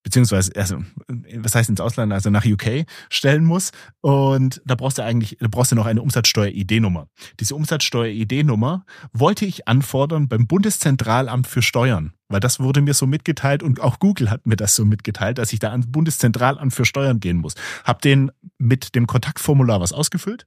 beziehungsweise, 0.06 0.52
also, 0.56 0.78
was 1.36 1.56
heißt 1.56 1.68
ins 1.68 1.82
Ausland, 1.82 2.14
also 2.14 2.30
nach 2.30 2.46
UK 2.46 2.86
stellen 3.10 3.44
muss. 3.44 3.72
Und 4.02 4.62
da 4.64 4.76
brauchst 4.76 5.00
du 5.00 5.04
eigentlich, 5.04 5.38
da 5.40 5.48
brauchst 5.50 5.72
du 5.72 5.76
noch 5.76 5.88
eine 5.88 6.02
Umsatzsteuer-ID-Nummer. 6.04 7.08
Diese 7.40 7.56
Umsatzsteuer-ID-Nummer 7.56 8.86
wollte 9.14 9.46
ich 9.46 9.68
anfordern 9.68 10.28
beim 10.28 10.46
Bundeszentralamt 10.46 11.48
für 11.48 11.64
Steuern. 11.64 12.14
Weil 12.30 12.40
das 12.40 12.60
wurde 12.60 12.82
mir 12.82 12.94
so 12.94 13.08
mitgeteilt 13.08 13.64
und 13.64 13.82
auch 13.82 13.98
Google 13.98 14.30
hat 14.30 14.46
mir 14.46 14.56
das 14.56 14.76
so 14.76 14.86
mitgeteilt, 14.86 15.40
dass 15.40 15.52
ich 15.54 15.60
da 15.60 15.72
ans 15.72 15.92
Bundeszentralamt 15.92 16.74
für 16.74 16.86
Steuern 16.86 17.20
gehen 17.20 17.38
muss. 17.38 17.56
Hab 17.84 18.04
den 18.04 18.32
mit 18.60 18.94
dem 18.94 19.08
Kontaktformular 19.08 19.82
was 19.82 19.92
ausgefüllt, 19.92 20.46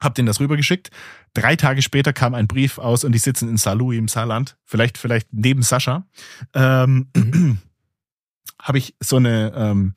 hab 0.00 0.14
denen 0.14 0.26
das 0.26 0.40
rübergeschickt. 0.40 0.90
Drei 1.34 1.56
Tage 1.56 1.82
später 1.82 2.14
kam 2.14 2.34
ein 2.34 2.46
Brief 2.46 2.78
aus 2.78 3.04
und 3.04 3.12
die 3.12 3.18
sitzen 3.18 3.50
in 3.50 3.58
Saarlouis 3.58 3.98
im 3.98 4.08
Saarland, 4.08 4.56
vielleicht 4.64 4.96
vielleicht 4.96 5.28
neben 5.30 5.62
Sascha. 5.62 6.06
Ähm. 6.54 7.08
Habe 8.62 8.78
ich 8.78 8.94
so 9.00 9.16
eine 9.16 9.52
ähm, 9.54 9.94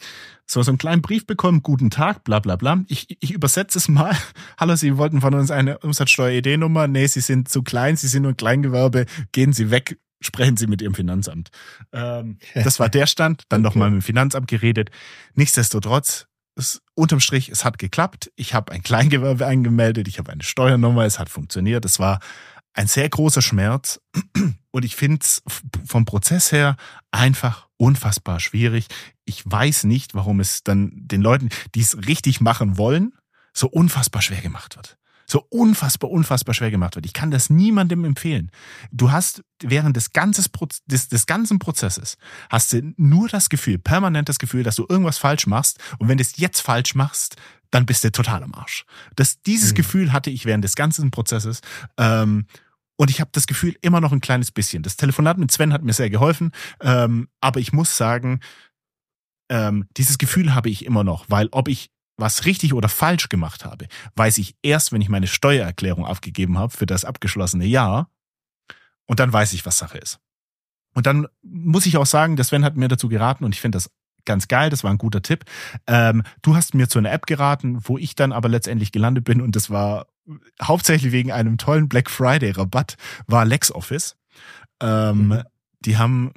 so 0.47 0.61
so 0.61 0.71
einen 0.71 0.77
kleinen 0.77 1.01
Brief 1.01 1.25
bekommen, 1.25 1.63
guten 1.63 1.89
Tag, 1.89 2.23
bla 2.23 2.39
bla 2.39 2.55
bla. 2.55 2.83
Ich, 2.87 3.17
ich 3.21 3.31
übersetze 3.31 3.77
es 3.77 3.87
mal. 3.87 4.15
Hallo, 4.59 4.75
Sie 4.75 4.97
wollten 4.97 5.21
von 5.21 5.33
uns 5.33 5.51
eine 5.51 5.77
Umsatzsteuer-ID-Nummer. 5.79 6.87
Nee, 6.87 7.07
Sie 7.07 7.21
sind 7.21 7.47
zu 7.47 7.63
klein, 7.63 7.95
Sie 7.95 8.07
sind 8.07 8.23
nur 8.23 8.33
Kleingewerbe, 8.33 9.05
gehen 9.31 9.53
Sie 9.53 9.71
weg, 9.71 9.99
sprechen 10.21 10.57
Sie 10.57 10.67
mit 10.67 10.81
Ihrem 10.81 10.95
Finanzamt. 10.95 11.49
Ähm, 11.93 12.39
das 12.55 12.79
war 12.79 12.89
der 12.89 13.07
Stand, 13.07 13.43
dann 13.49 13.61
okay. 13.61 13.69
nochmal 13.69 13.91
mit 13.91 14.01
dem 14.01 14.05
Finanzamt 14.05 14.47
geredet. 14.47 14.89
Nichtsdestotrotz, 15.35 16.27
es, 16.55 16.81
unterm 16.95 17.19
Strich, 17.19 17.49
es 17.49 17.65
hat 17.65 17.77
geklappt. 17.77 18.31
Ich 18.35 18.53
habe 18.53 18.71
ein 18.71 18.81
Kleingewerbe 18.81 19.45
angemeldet, 19.45 20.07
ich 20.07 20.19
habe 20.19 20.31
eine 20.31 20.43
Steuernummer, 20.43 21.05
es 21.05 21.19
hat 21.19 21.29
funktioniert. 21.29 21.85
Es 21.85 21.99
war 21.99 22.19
ein 22.73 22.87
sehr 22.87 23.09
großer 23.09 23.41
Schmerz 23.41 23.99
und 24.71 24.85
ich 24.85 24.95
finde 24.95 25.19
es 25.21 25.41
vom 25.85 26.05
Prozess 26.05 26.51
her 26.51 26.75
einfach 27.11 27.64
unfassbar 27.77 28.39
schwierig. 28.39 28.87
Ich 29.25 29.43
weiß 29.45 29.83
nicht, 29.85 30.15
warum 30.15 30.39
es 30.39 30.63
dann 30.63 30.91
den 30.93 31.21
Leuten, 31.21 31.49
die 31.73 31.81
es 31.81 31.97
richtig 32.07 32.41
machen 32.41 32.77
wollen, 32.77 33.13
so 33.53 33.67
unfassbar 33.67 34.21
schwer 34.21 34.41
gemacht 34.41 34.75
wird 34.75 34.97
so 35.27 35.45
unfassbar, 35.49 36.11
unfassbar 36.11 36.53
schwer 36.53 36.71
gemacht 36.71 36.95
wird. 36.95 37.05
Ich 37.05 37.13
kann 37.13 37.31
das 37.31 37.49
niemandem 37.49 38.05
empfehlen. 38.05 38.51
Du 38.91 39.11
hast 39.11 39.43
während 39.61 39.95
des, 39.97 40.13
ganzes, 40.13 40.49
des, 40.85 41.09
des 41.09 41.25
ganzen 41.25 41.59
Prozesses 41.59 42.17
hast 42.49 42.73
du 42.73 42.93
nur 42.97 43.27
das 43.27 43.49
Gefühl, 43.49 43.79
permanent 43.79 44.29
das 44.29 44.39
Gefühl, 44.39 44.63
dass 44.63 44.75
du 44.75 44.85
irgendwas 44.87 45.17
falsch 45.17 45.47
machst. 45.47 45.79
Und 45.97 46.07
wenn 46.07 46.17
du 46.17 46.21
es 46.21 46.37
jetzt 46.37 46.61
falsch 46.61 46.95
machst, 46.95 47.37
dann 47.71 47.85
bist 47.85 48.03
du 48.03 48.11
total 48.11 48.43
am 48.43 48.53
Arsch. 48.53 48.85
Das, 49.15 49.41
dieses 49.41 49.71
mhm. 49.71 49.75
Gefühl 49.75 50.13
hatte 50.13 50.29
ich 50.29 50.45
während 50.45 50.63
des 50.63 50.75
ganzen 50.75 51.11
Prozesses. 51.11 51.61
Ähm, 51.97 52.45
und 52.97 53.09
ich 53.09 53.19
habe 53.19 53.29
das 53.33 53.47
Gefühl 53.47 53.75
immer 53.81 54.01
noch 54.01 54.11
ein 54.11 54.21
kleines 54.21 54.51
bisschen. 54.51 54.83
Das 54.83 54.95
Telefonat 54.95 55.37
mit 55.37 55.51
Sven 55.51 55.73
hat 55.73 55.83
mir 55.83 55.93
sehr 55.93 56.09
geholfen. 56.09 56.51
Ähm, 56.81 57.27
aber 57.41 57.59
ich 57.59 57.73
muss 57.73 57.97
sagen, 57.97 58.39
ähm, 59.49 59.87
dieses 59.97 60.17
Gefühl 60.17 60.55
habe 60.55 60.69
ich 60.69 60.85
immer 60.85 61.03
noch, 61.03 61.25
weil 61.27 61.49
ob 61.51 61.67
ich 61.67 61.91
was 62.17 62.45
richtig 62.45 62.73
oder 62.73 62.87
falsch 62.87 63.27
gemacht 63.27 63.65
habe, 63.65 63.87
weiß 64.15 64.37
ich 64.37 64.55
erst, 64.61 64.93
wenn 64.93 65.01
ich 65.01 65.09
meine 65.09 65.27
Steuererklärung 65.27 66.05
abgegeben 66.05 66.57
habe 66.57 66.71
für 66.71 66.85
das 66.85 67.03
abgeschlossene 67.03 67.65
Jahr. 67.65 68.09
Und 69.05 69.19
dann 69.19 69.33
weiß 69.33 69.53
ich, 69.53 69.65
was 69.65 69.77
Sache 69.77 69.97
ist. 69.97 70.19
Und 70.93 71.05
dann 71.05 71.27
muss 71.43 71.85
ich 71.85 71.97
auch 71.97 72.05
sagen, 72.05 72.37
der 72.37 72.45
Sven 72.45 72.63
hat 72.63 72.77
mir 72.77 72.87
dazu 72.87 73.09
geraten 73.09 73.43
und 73.43 73.53
ich 73.53 73.59
finde 73.59 73.75
das 73.75 73.91
ganz 74.23 74.47
geil, 74.47 74.69
das 74.69 74.83
war 74.83 74.91
ein 74.91 74.97
guter 74.97 75.21
Tipp. 75.21 75.43
Ähm, 75.87 76.23
du 76.41 76.55
hast 76.55 76.73
mir 76.73 76.87
zu 76.87 76.97
einer 76.97 77.11
App 77.11 77.27
geraten, 77.27 77.79
wo 77.83 77.97
ich 77.97 78.15
dann 78.15 78.31
aber 78.31 78.49
letztendlich 78.49 78.91
gelandet 78.91 79.25
bin 79.25 79.41
und 79.41 79.55
das 79.55 79.69
war 79.69 80.07
hauptsächlich 80.61 81.11
wegen 81.11 81.31
einem 81.31 81.57
tollen 81.57 81.89
Black 81.89 82.09
Friday 82.09 82.51
Rabatt, 82.51 82.97
war 83.27 83.45
LexOffice. 83.45 84.15
Ähm, 84.81 85.27
mhm. 85.27 85.43
Die 85.81 85.97
haben, 85.97 86.31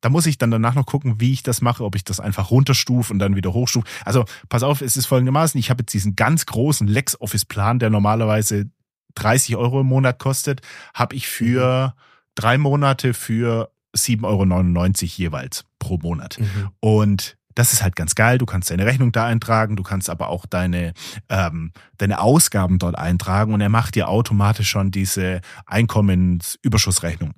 da 0.00 0.08
muss 0.08 0.26
ich 0.26 0.38
dann 0.38 0.50
danach 0.50 0.74
noch 0.74 0.86
gucken, 0.86 1.20
wie 1.20 1.32
ich 1.32 1.42
das 1.42 1.60
mache, 1.60 1.84
ob 1.84 1.94
ich 1.94 2.04
das 2.04 2.20
einfach 2.20 2.50
runterstufe 2.50 3.12
und 3.12 3.18
dann 3.18 3.36
wieder 3.36 3.52
hochstufe. 3.52 3.86
Also 4.04 4.24
pass 4.48 4.62
auf, 4.62 4.80
es 4.80 4.96
ist 4.96 5.06
folgendermaßen, 5.06 5.58
ich 5.58 5.70
habe 5.70 5.82
jetzt 5.82 5.92
diesen 5.92 6.16
ganz 6.16 6.46
großen 6.46 6.88
LexOffice-Plan, 6.88 7.78
der 7.78 7.90
normalerweise 7.90 8.70
30 9.14 9.56
Euro 9.56 9.80
im 9.80 9.86
Monat 9.86 10.18
kostet, 10.18 10.60
habe 10.92 11.14
ich 11.14 11.28
für 11.28 11.94
drei 12.34 12.58
Monate 12.58 13.14
für 13.14 13.70
7,99 13.96 14.24
Euro 14.24 15.12
jeweils 15.16 15.64
pro 15.78 15.98
Monat. 15.98 16.38
Mhm. 16.40 16.70
Und 16.80 17.36
das 17.54 17.72
ist 17.72 17.82
halt 17.82 17.96
ganz 17.96 18.14
geil. 18.14 18.38
Du 18.38 18.46
kannst 18.46 18.70
deine 18.70 18.86
Rechnung 18.86 19.12
da 19.12 19.26
eintragen, 19.26 19.76
du 19.76 19.82
kannst 19.82 20.10
aber 20.10 20.28
auch 20.28 20.46
deine, 20.46 20.92
ähm, 21.28 21.72
deine 21.98 22.20
Ausgaben 22.20 22.78
dort 22.78 22.98
eintragen 22.98 23.54
und 23.54 23.60
er 23.60 23.68
macht 23.68 23.94
dir 23.94 24.08
automatisch 24.08 24.68
schon 24.68 24.90
diese 24.90 25.40
Einkommensüberschussrechnung. 25.66 27.34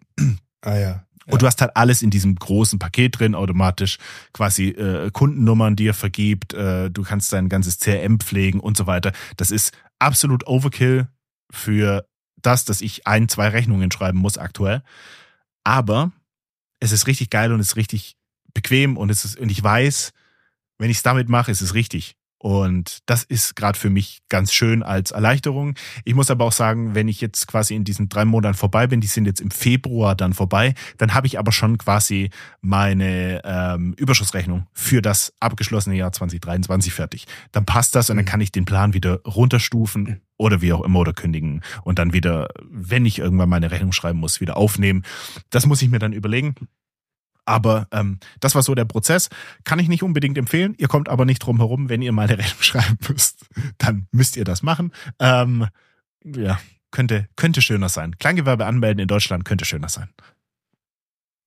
Ah 0.62 0.76
ja. 0.76 1.06
Und 1.28 1.42
du 1.42 1.46
hast 1.46 1.60
halt 1.60 1.76
alles 1.76 2.02
in 2.02 2.10
diesem 2.10 2.36
großen 2.36 2.78
Paket 2.78 3.18
drin, 3.18 3.34
automatisch 3.34 3.98
quasi 4.32 4.68
äh, 4.68 5.10
Kundennummern, 5.10 5.74
die 5.74 5.88
er 5.88 5.94
vergibt. 5.94 6.54
Äh, 6.54 6.88
du 6.90 7.02
kannst 7.02 7.32
dein 7.32 7.48
ganzes 7.48 7.78
CRM 7.78 8.20
pflegen 8.20 8.60
und 8.60 8.76
so 8.76 8.86
weiter. 8.86 9.12
Das 9.36 9.50
ist 9.50 9.76
absolut 9.98 10.46
Overkill 10.46 11.08
für 11.50 12.06
das, 12.36 12.64
dass 12.64 12.80
ich 12.80 13.06
ein, 13.06 13.28
zwei 13.28 13.48
Rechnungen 13.48 13.90
schreiben 13.90 14.18
muss 14.18 14.38
aktuell. 14.38 14.82
Aber 15.64 16.12
es 16.78 16.92
ist 16.92 17.08
richtig 17.08 17.30
geil 17.30 17.52
und 17.52 17.58
es 17.58 17.68
ist 17.68 17.76
richtig 17.76 18.16
bequem 18.56 18.96
und 18.96 19.10
es 19.10 19.24
ist, 19.24 19.38
und 19.38 19.50
ich 19.50 19.62
weiß, 19.62 20.12
wenn 20.78 20.90
ich 20.90 20.96
es 20.96 21.02
damit 21.02 21.28
mache, 21.28 21.52
ist 21.52 21.60
es 21.60 21.74
richtig. 21.74 22.16
Und 22.38 22.98
das 23.06 23.24
ist 23.24 23.56
gerade 23.56 23.78
für 23.78 23.88
mich 23.88 24.20
ganz 24.28 24.52
schön 24.52 24.82
als 24.82 25.10
Erleichterung. 25.10 25.74
Ich 26.04 26.14
muss 26.14 26.30
aber 26.30 26.44
auch 26.44 26.52
sagen, 26.52 26.94
wenn 26.94 27.08
ich 27.08 27.20
jetzt 27.20 27.48
quasi 27.48 27.74
in 27.74 27.84
diesen 27.84 28.08
drei 28.08 28.24
Monaten 28.24 28.54
vorbei 28.54 28.86
bin, 28.86 29.00
die 29.00 29.06
sind 29.06 29.24
jetzt 29.24 29.40
im 29.40 29.50
Februar 29.50 30.14
dann 30.14 30.34
vorbei, 30.34 30.74
dann 30.98 31.14
habe 31.14 31.26
ich 31.26 31.38
aber 31.38 31.50
schon 31.50 31.78
quasi 31.78 32.30
meine 32.60 33.40
ähm, 33.42 33.94
Überschussrechnung 33.94 34.66
für 34.74 35.00
das 35.00 35.32
abgeschlossene 35.40 35.96
Jahr 35.96 36.12
2023 36.12 36.92
fertig. 36.92 37.26
Dann 37.52 37.64
passt 37.64 37.94
das 37.94 38.10
und 38.10 38.16
dann 38.16 38.26
mhm. 38.26 38.30
kann 38.30 38.40
ich 38.42 38.52
den 38.52 38.66
Plan 38.66 38.92
wieder 38.92 39.22
runterstufen 39.22 40.20
oder 40.36 40.60
wie 40.60 40.74
auch 40.74 40.84
immer 40.84 41.00
oder 41.00 41.14
kündigen 41.14 41.62
und 41.84 41.98
dann 41.98 42.12
wieder, 42.12 42.48
wenn 42.70 43.06
ich 43.06 43.18
irgendwann 43.18 43.48
meine 43.48 43.70
Rechnung 43.70 43.92
schreiben 43.92 44.20
muss, 44.20 44.42
wieder 44.42 44.58
aufnehmen. 44.58 45.04
Das 45.48 45.64
muss 45.64 45.80
ich 45.80 45.88
mir 45.88 45.98
dann 45.98 46.12
überlegen. 46.12 46.54
Aber 47.46 47.86
ähm, 47.92 48.18
das 48.40 48.54
war 48.54 48.62
so 48.62 48.74
der 48.74 48.84
Prozess. 48.84 49.30
Kann 49.64 49.78
ich 49.78 49.88
nicht 49.88 50.02
unbedingt 50.02 50.36
empfehlen. 50.36 50.74
Ihr 50.78 50.88
kommt 50.88 51.08
aber 51.08 51.24
nicht 51.24 51.38
drum 51.38 51.58
herum, 51.58 51.88
wenn 51.88 52.02
ihr 52.02 52.12
mal 52.12 52.28
eine 52.28 52.38
Rechnung 52.38 52.62
schreiben 52.62 52.98
müsst, 53.08 53.46
dann 53.78 54.08
müsst 54.10 54.36
ihr 54.36 54.44
das 54.44 54.62
machen. 54.62 54.92
Ähm, 55.18 55.68
ja, 56.24 56.58
könnte, 56.90 57.28
könnte 57.36 57.62
schöner 57.62 57.88
sein. 57.88 58.18
Kleingewerbe 58.18 58.66
anmelden 58.66 59.00
in 59.00 59.08
Deutschland 59.08 59.44
könnte 59.44 59.64
schöner 59.64 59.88
sein. 59.88 60.08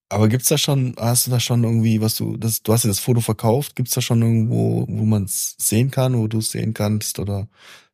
Aber 0.08 0.28
gibt's 0.28 0.48
da 0.48 0.58
schon, 0.58 0.96
hast 0.98 1.28
du 1.28 1.30
da 1.30 1.38
schon 1.38 1.62
irgendwie, 1.62 2.00
was 2.00 2.16
du, 2.16 2.36
das, 2.36 2.62
du 2.64 2.72
hast 2.72 2.82
ja 2.82 2.88
das 2.88 2.98
Foto 2.98 3.20
verkauft, 3.20 3.76
gibt's 3.76 3.92
da 3.92 4.00
schon 4.00 4.20
irgendwo, 4.20 4.84
wo 4.88 5.04
man 5.04 5.24
es 5.24 5.54
sehen 5.58 5.92
kann, 5.92 6.18
wo 6.18 6.26
du 6.26 6.38
es 6.38 6.50
sehen 6.50 6.74
kannst 6.74 7.20
oder? 7.20 7.46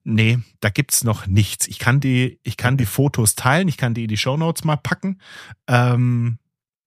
Nee, 0.02 0.38
da 0.60 0.70
gibt's 0.70 1.04
noch 1.04 1.26
nichts. 1.26 1.66
Ich 1.66 1.78
kann 1.78 2.00
die, 2.00 2.38
ich 2.42 2.56
kann 2.56 2.78
die 2.78 2.86
Fotos 2.86 3.34
teilen, 3.34 3.68
ich 3.68 3.76
kann 3.76 3.92
die 3.92 4.04
in 4.04 4.08
die 4.08 4.16
Show 4.16 4.36
Notes 4.36 4.64
mal 4.64 4.76
packen. 4.76 5.20
Ähm, 5.66 6.38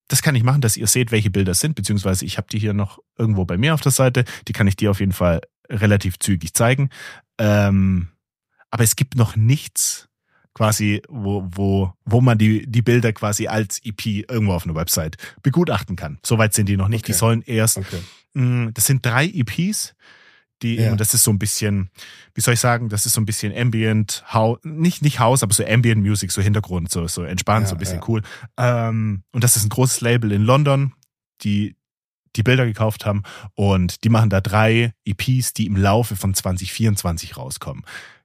das 0.09 0.21
kann 0.21 0.35
ich 0.35 0.43
machen, 0.43 0.59
dass 0.59 0.75
ihr 0.75 0.87
seht, 0.87 1.11
welche 1.11 1.29
Bilder 1.29 1.53
es 1.53 1.59
sind, 1.61 1.75
beziehungsweise 1.75 2.25
ich 2.25 2.37
habe 2.37 2.47
die 2.51 2.59
hier 2.59 2.73
noch 2.73 2.99
irgendwo 3.17 3.45
bei 3.45 3.57
mir 3.57 3.73
auf 3.73 3.81
der 3.81 3.91
Seite. 3.91 4.25
Die 4.47 4.53
kann 4.53 4.67
ich 4.67 4.75
dir 4.75 4.91
auf 4.91 4.99
jeden 4.99 5.13
Fall 5.13 5.41
relativ 5.69 6.19
zügig 6.19 6.53
zeigen. 6.53 6.89
Ähm, 7.37 8.09
aber 8.71 8.83
es 8.83 8.95
gibt 8.95 9.15
noch 9.15 9.35
nichts 9.35 10.09
quasi, 10.55 11.01
wo, 11.07 11.47
wo, 11.51 11.93
wo 12.05 12.21
man 12.21 12.37
die, 12.37 12.69
die 12.69 12.81
Bilder 12.81 13.13
quasi 13.13 13.47
als 13.47 13.79
EP 13.85 14.29
irgendwo 14.29 14.53
auf 14.53 14.65
einer 14.65 14.75
Website 14.75 15.15
begutachten 15.43 15.95
kann. 15.95 16.19
Soweit 16.25 16.53
sind 16.53 16.67
die 16.67 16.75
noch 16.75 16.89
nicht. 16.89 17.05
Okay. 17.05 17.11
Die 17.11 17.17
sollen 17.17 17.41
erst, 17.43 17.77
okay. 17.77 18.01
mh, 18.33 18.43
mm, 18.43 18.73
das 18.73 18.85
sind 18.87 19.05
drei 19.05 19.25
EPs, 19.27 19.95
die 20.61 20.75
ja. 20.75 20.95
das 20.95 21.13
ist 21.13 21.23
so 21.23 21.31
ein 21.31 21.39
bisschen, 21.39 21.89
wie 22.33 22.41
soll 22.41 22.53
ich 22.53 22.59
sagen, 22.59 22.89
das 22.89 23.05
ist 23.05 23.13
so 23.13 23.21
ein 23.21 23.25
bisschen 23.25 23.55
Ambient, 23.55 24.23
House, 24.31 24.59
nicht, 24.63 25.01
nicht 25.01 25.19
House, 25.19 25.43
aber 25.43 25.53
so 25.53 25.65
Ambient 25.65 26.01
Music, 26.01 26.31
so 26.31 26.41
Hintergrund, 26.41 26.91
so, 26.91 27.07
so 27.07 27.23
entspannt, 27.23 27.65
ja, 27.65 27.69
so 27.69 27.75
ein 27.75 27.79
bisschen 27.79 27.99
ja. 27.99 28.07
cool. 28.07 28.21
Ähm, 28.57 29.23
und 29.31 29.43
das 29.43 29.55
ist 29.55 29.65
ein 29.65 29.69
großes 29.69 30.01
Label 30.01 30.31
in 30.31 30.43
London, 30.43 30.93
die 31.41 31.75
die 32.35 32.43
Bilder 32.43 32.65
gekauft 32.65 33.05
haben 33.05 33.23
und 33.55 34.03
die 34.03 34.09
machen 34.09 34.29
da 34.29 34.39
drei 34.39 34.93
EPs, 35.03 35.53
die 35.53 35.65
im 35.65 35.75
Laufe 35.75 36.15
von 36.15 36.33
2024 36.33 37.37
rauskommen. 37.37 37.83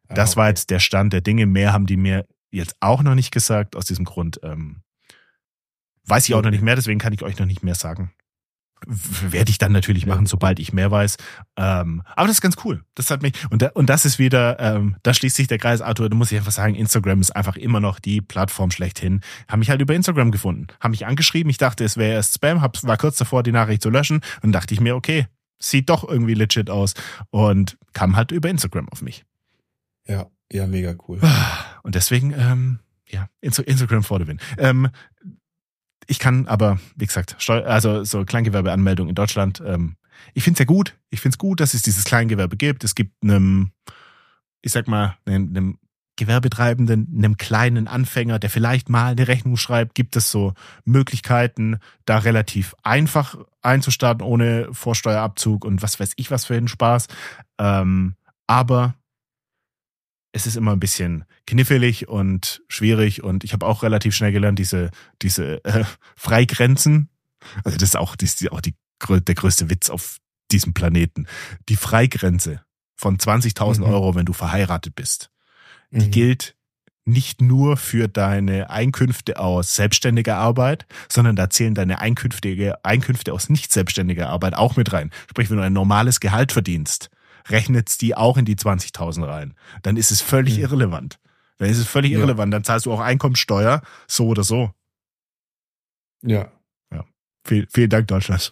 Ah, 0.08 0.14
das 0.14 0.32
okay. 0.32 0.40
war 0.40 0.48
jetzt 0.48 0.70
der 0.70 0.78
Stand 0.78 1.12
der 1.12 1.22
Dinge. 1.22 1.46
Mehr 1.46 1.72
haben 1.72 1.86
die 1.86 1.96
mir 1.96 2.26
jetzt 2.50 2.76
auch 2.80 3.02
noch 3.02 3.14
nicht 3.14 3.30
gesagt. 3.30 3.76
Aus 3.76 3.86
diesem 3.86 4.04
Grund 4.04 4.40
ähm, 4.42 4.82
weiß 6.04 6.28
ich 6.28 6.34
auch 6.34 6.42
noch 6.42 6.50
nicht 6.50 6.62
mehr, 6.62 6.76
deswegen 6.76 7.00
kann 7.00 7.14
ich 7.14 7.22
euch 7.22 7.38
noch 7.38 7.46
nicht 7.46 7.62
mehr 7.62 7.74
sagen 7.74 8.12
werde 8.86 9.50
ich 9.50 9.58
dann 9.58 9.72
natürlich 9.72 10.06
machen, 10.06 10.26
sobald 10.26 10.58
ich 10.58 10.72
mehr 10.72 10.90
weiß. 10.90 11.16
Ähm, 11.56 12.02
aber 12.14 12.26
das 12.26 12.36
ist 12.36 12.40
ganz 12.40 12.56
cool. 12.64 12.82
Das 12.94 13.10
hat 13.10 13.22
mich 13.22 13.32
und 13.50 13.62
da, 13.62 13.68
und 13.74 13.88
das 13.88 14.04
ist 14.04 14.18
wieder, 14.18 14.58
ähm, 14.60 14.96
da 15.02 15.14
schließt 15.14 15.36
sich 15.36 15.46
der 15.46 15.58
Kreis, 15.58 15.80
Arthur. 15.80 16.08
Da 16.08 16.16
muss 16.16 16.32
ich 16.32 16.38
einfach 16.38 16.52
sagen, 16.52 16.74
Instagram 16.74 17.20
ist 17.20 17.34
einfach 17.34 17.56
immer 17.56 17.80
noch 17.80 18.00
die 18.00 18.20
Plattform 18.20 18.70
schlechthin. 18.70 19.20
Haben 19.48 19.60
mich 19.60 19.70
halt 19.70 19.80
über 19.80 19.94
Instagram 19.94 20.30
gefunden, 20.30 20.66
haben 20.80 20.92
mich 20.92 21.06
angeschrieben. 21.06 21.50
Ich 21.50 21.58
dachte, 21.58 21.84
es 21.84 21.96
wäre 21.96 22.14
erst 22.14 22.34
Spam, 22.34 22.60
hab, 22.60 22.82
war 22.84 22.96
kurz 22.96 23.16
davor, 23.16 23.42
die 23.42 23.52
Nachricht 23.52 23.82
zu 23.82 23.90
löschen 23.90 24.20
und 24.42 24.52
dachte 24.52 24.74
ich 24.74 24.80
mir, 24.80 24.96
okay, 24.96 25.26
sieht 25.58 25.88
doch 25.88 26.08
irgendwie 26.08 26.34
legit 26.34 26.70
aus 26.70 26.94
und 27.30 27.78
kam 27.92 28.16
halt 28.16 28.32
über 28.32 28.48
Instagram 28.48 28.88
auf 28.88 29.02
mich. 29.02 29.24
Ja, 30.06 30.26
ja, 30.52 30.66
mega 30.66 30.94
cool. 31.08 31.20
Und 31.82 31.94
deswegen, 31.94 32.34
ähm, 32.36 32.80
ja, 33.08 33.28
Instagram 33.40 34.02
for 34.02 34.20
the 34.20 34.26
win. 34.26 34.40
Ähm, 34.58 34.88
ich 36.06 36.18
kann 36.18 36.46
aber, 36.46 36.78
wie 36.96 37.06
gesagt, 37.06 37.36
Steu 37.38 37.62
also 37.64 38.04
so 38.04 38.24
Kleingewerbeanmeldung 38.24 39.08
in 39.08 39.14
Deutschland, 39.14 39.62
ähm, 39.64 39.96
ich 40.32 40.44
finde 40.44 40.56
es 40.56 40.58
ja 40.60 40.64
gut. 40.64 40.96
Ich 41.10 41.20
finde 41.20 41.34
es 41.34 41.38
gut, 41.38 41.60
dass 41.60 41.74
es 41.74 41.82
dieses 41.82 42.04
Kleingewerbe 42.04 42.56
gibt. 42.56 42.84
Es 42.84 42.94
gibt 42.94 43.22
einem, 43.22 43.72
ich 44.62 44.72
sag 44.72 44.88
mal, 44.88 45.16
einem, 45.26 45.78
Gewerbetreibenden, 46.16 47.12
einem 47.16 47.36
kleinen 47.36 47.88
Anfänger, 47.88 48.38
der 48.38 48.48
vielleicht 48.48 48.88
mal 48.88 49.12
eine 49.12 49.26
Rechnung 49.26 49.56
schreibt, 49.56 49.96
gibt 49.96 50.14
es 50.14 50.30
so 50.30 50.54
Möglichkeiten, 50.84 51.80
da 52.04 52.18
relativ 52.18 52.76
einfach 52.84 53.36
einzustarten, 53.62 54.24
ohne 54.24 54.68
Vorsteuerabzug 54.70 55.64
und 55.64 55.82
was 55.82 55.98
weiß 55.98 56.12
ich 56.14 56.30
was 56.30 56.44
für 56.44 56.54
einen 56.54 56.68
Spaß. 56.68 57.08
Ähm, 57.58 58.14
aber 58.46 58.94
es 60.34 60.48
ist 60.48 60.56
immer 60.56 60.72
ein 60.72 60.80
bisschen 60.80 61.24
knifflig 61.46 62.08
und 62.08 62.60
schwierig 62.68 63.22
und 63.22 63.44
ich 63.44 63.52
habe 63.52 63.64
auch 63.66 63.84
relativ 63.84 64.16
schnell 64.16 64.32
gelernt, 64.32 64.58
diese, 64.58 64.90
diese 65.22 65.64
äh, 65.64 65.84
Freigrenzen, 66.16 67.08
also 67.62 67.78
das 67.78 67.90
ist 67.90 67.96
auch, 67.96 68.16
das 68.16 68.34
ist 68.34 68.50
auch 68.50 68.60
die, 68.60 68.74
der 69.08 69.34
größte 69.34 69.70
Witz 69.70 69.90
auf 69.90 70.18
diesem 70.50 70.74
Planeten. 70.74 71.26
Die 71.68 71.76
Freigrenze 71.76 72.62
von 72.96 73.16
20.000 73.16 73.78
mhm. 73.78 73.84
Euro, 73.84 74.16
wenn 74.16 74.26
du 74.26 74.32
verheiratet 74.32 74.96
bist, 74.96 75.30
die 75.92 76.06
mhm. 76.06 76.10
gilt 76.10 76.56
nicht 77.04 77.40
nur 77.40 77.76
für 77.76 78.08
deine 78.08 78.70
Einkünfte 78.70 79.38
aus 79.38 79.76
selbstständiger 79.76 80.36
Arbeit, 80.36 80.86
sondern 81.08 81.36
da 81.36 81.48
zählen 81.48 81.74
deine 81.74 82.00
Einkünfte, 82.00 82.76
Einkünfte 82.82 83.32
aus 83.32 83.50
nicht 83.50 83.70
selbstständiger 83.70 84.30
Arbeit 84.30 84.54
auch 84.54 84.76
mit 84.76 84.92
rein. 84.92 85.10
Sprich, 85.30 85.48
wenn 85.50 85.58
du 85.58 85.62
ein 85.62 85.74
normales 85.74 86.18
Gehalt 86.18 86.50
verdienst, 86.50 87.10
rechnet's 87.48 87.98
die 87.98 88.14
auch 88.16 88.36
in 88.36 88.44
die 88.44 88.56
20.000 88.56 89.26
rein. 89.26 89.54
Dann 89.82 89.96
ist 89.96 90.10
es 90.10 90.20
völlig 90.20 90.56
mhm. 90.56 90.62
irrelevant. 90.62 91.18
Dann 91.58 91.68
ist 91.68 91.78
es 91.78 91.86
völlig 91.86 92.12
ja. 92.12 92.18
irrelevant. 92.18 92.52
Dann 92.52 92.64
zahlst 92.64 92.86
du 92.86 92.92
auch 92.92 93.00
Einkommensteuer, 93.00 93.82
so 94.06 94.26
oder 94.26 94.44
so. 94.44 94.72
Ja. 96.22 96.50
Ja. 96.92 97.04
Viel, 97.46 97.66
vielen 97.70 97.90
Dank, 97.90 98.08
Deutschland. 98.08 98.50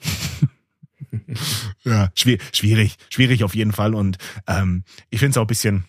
ja, 1.84 2.10
schwierig, 2.14 2.96
schwierig 3.10 3.44
auf 3.44 3.54
jeden 3.54 3.72
Fall. 3.72 3.94
Und 3.94 4.18
ähm, 4.46 4.84
ich 5.10 5.18
finde 5.18 5.30
es 5.32 5.36
auch 5.36 5.44
ein 5.44 5.48
bisschen. 5.48 5.84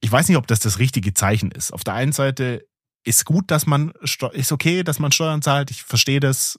Ich 0.00 0.12
weiß 0.12 0.28
nicht, 0.28 0.36
ob 0.36 0.46
das 0.46 0.60
das 0.60 0.78
richtige 0.78 1.14
Zeichen 1.14 1.50
ist. 1.50 1.72
Auf 1.72 1.82
der 1.82 1.94
einen 1.94 2.12
Seite 2.12 2.66
ist 3.04 3.24
gut, 3.24 3.50
dass 3.50 3.66
man 3.66 3.92
ist 4.32 4.52
okay, 4.52 4.82
dass 4.82 4.98
man 4.98 5.12
Steuern 5.12 5.42
zahlt. 5.42 5.70
Ich 5.70 5.82
verstehe 5.82 6.20
das, 6.20 6.58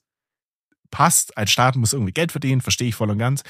passt. 0.95 1.37
Ein 1.37 1.47
Staat 1.47 1.75
muss 1.75 1.93
irgendwie 1.93 2.13
Geld 2.13 2.31
verdienen, 2.31 2.61
verstehe 2.61 2.87
ich 2.87 2.95
voll 2.95 3.11
und 3.11 3.17
ganz. 3.17 3.43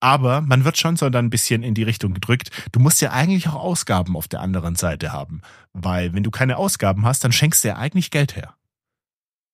Aber 0.00 0.40
man 0.42 0.64
wird 0.64 0.76
schon 0.76 0.96
so 0.96 1.08
dann 1.08 1.26
ein 1.26 1.30
bisschen 1.30 1.62
in 1.62 1.74
die 1.74 1.82
Richtung 1.82 2.14
gedrückt. 2.14 2.50
Du 2.72 2.80
musst 2.80 3.00
ja 3.00 3.12
eigentlich 3.12 3.48
auch 3.48 3.54
Ausgaben 3.54 4.16
auf 4.16 4.28
der 4.28 4.40
anderen 4.40 4.76
Seite 4.76 5.12
haben. 5.12 5.40
Weil 5.72 6.12
wenn 6.12 6.22
du 6.22 6.30
keine 6.30 6.58
Ausgaben 6.58 7.06
hast, 7.06 7.24
dann 7.24 7.32
schenkst 7.32 7.64
du 7.64 7.68
ja 7.68 7.76
eigentlich 7.76 8.10
Geld 8.10 8.36
her. 8.36 8.54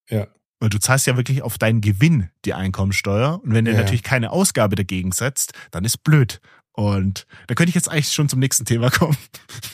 Ja. 0.08 0.26
Weil 0.58 0.68
du 0.68 0.78
zahlst 0.78 1.06
ja 1.06 1.16
wirklich 1.16 1.42
auf 1.42 1.58
deinen 1.58 1.80
Gewinn 1.80 2.28
die 2.44 2.54
Einkommensteuer. 2.54 3.40
Und 3.42 3.54
wenn 3.54 3.64
du 3.64 3.72
ja. 3.72 3.78
natürlich 3.78 4.02
keine 4.02 4.30
Ausgabe 4.30 4.74
dagegen 4.74 5.12
setzt, 5.12 5.52
dann 5.70 5.84
ist 5.84 6.02
blöd. 6.02 6.40
Und 6.72 7.26
da 7.46 7.54
könnte 7.54 7.70
ich 7.70 7.74
jetzt 7.74 7.88
eigentlich 7.88 8.12
schon 8.12 8.28
zum 8.28 8.38
nächsten 8.40 8.64
Thema 8.64 8.90
kommen, 8.90 9.16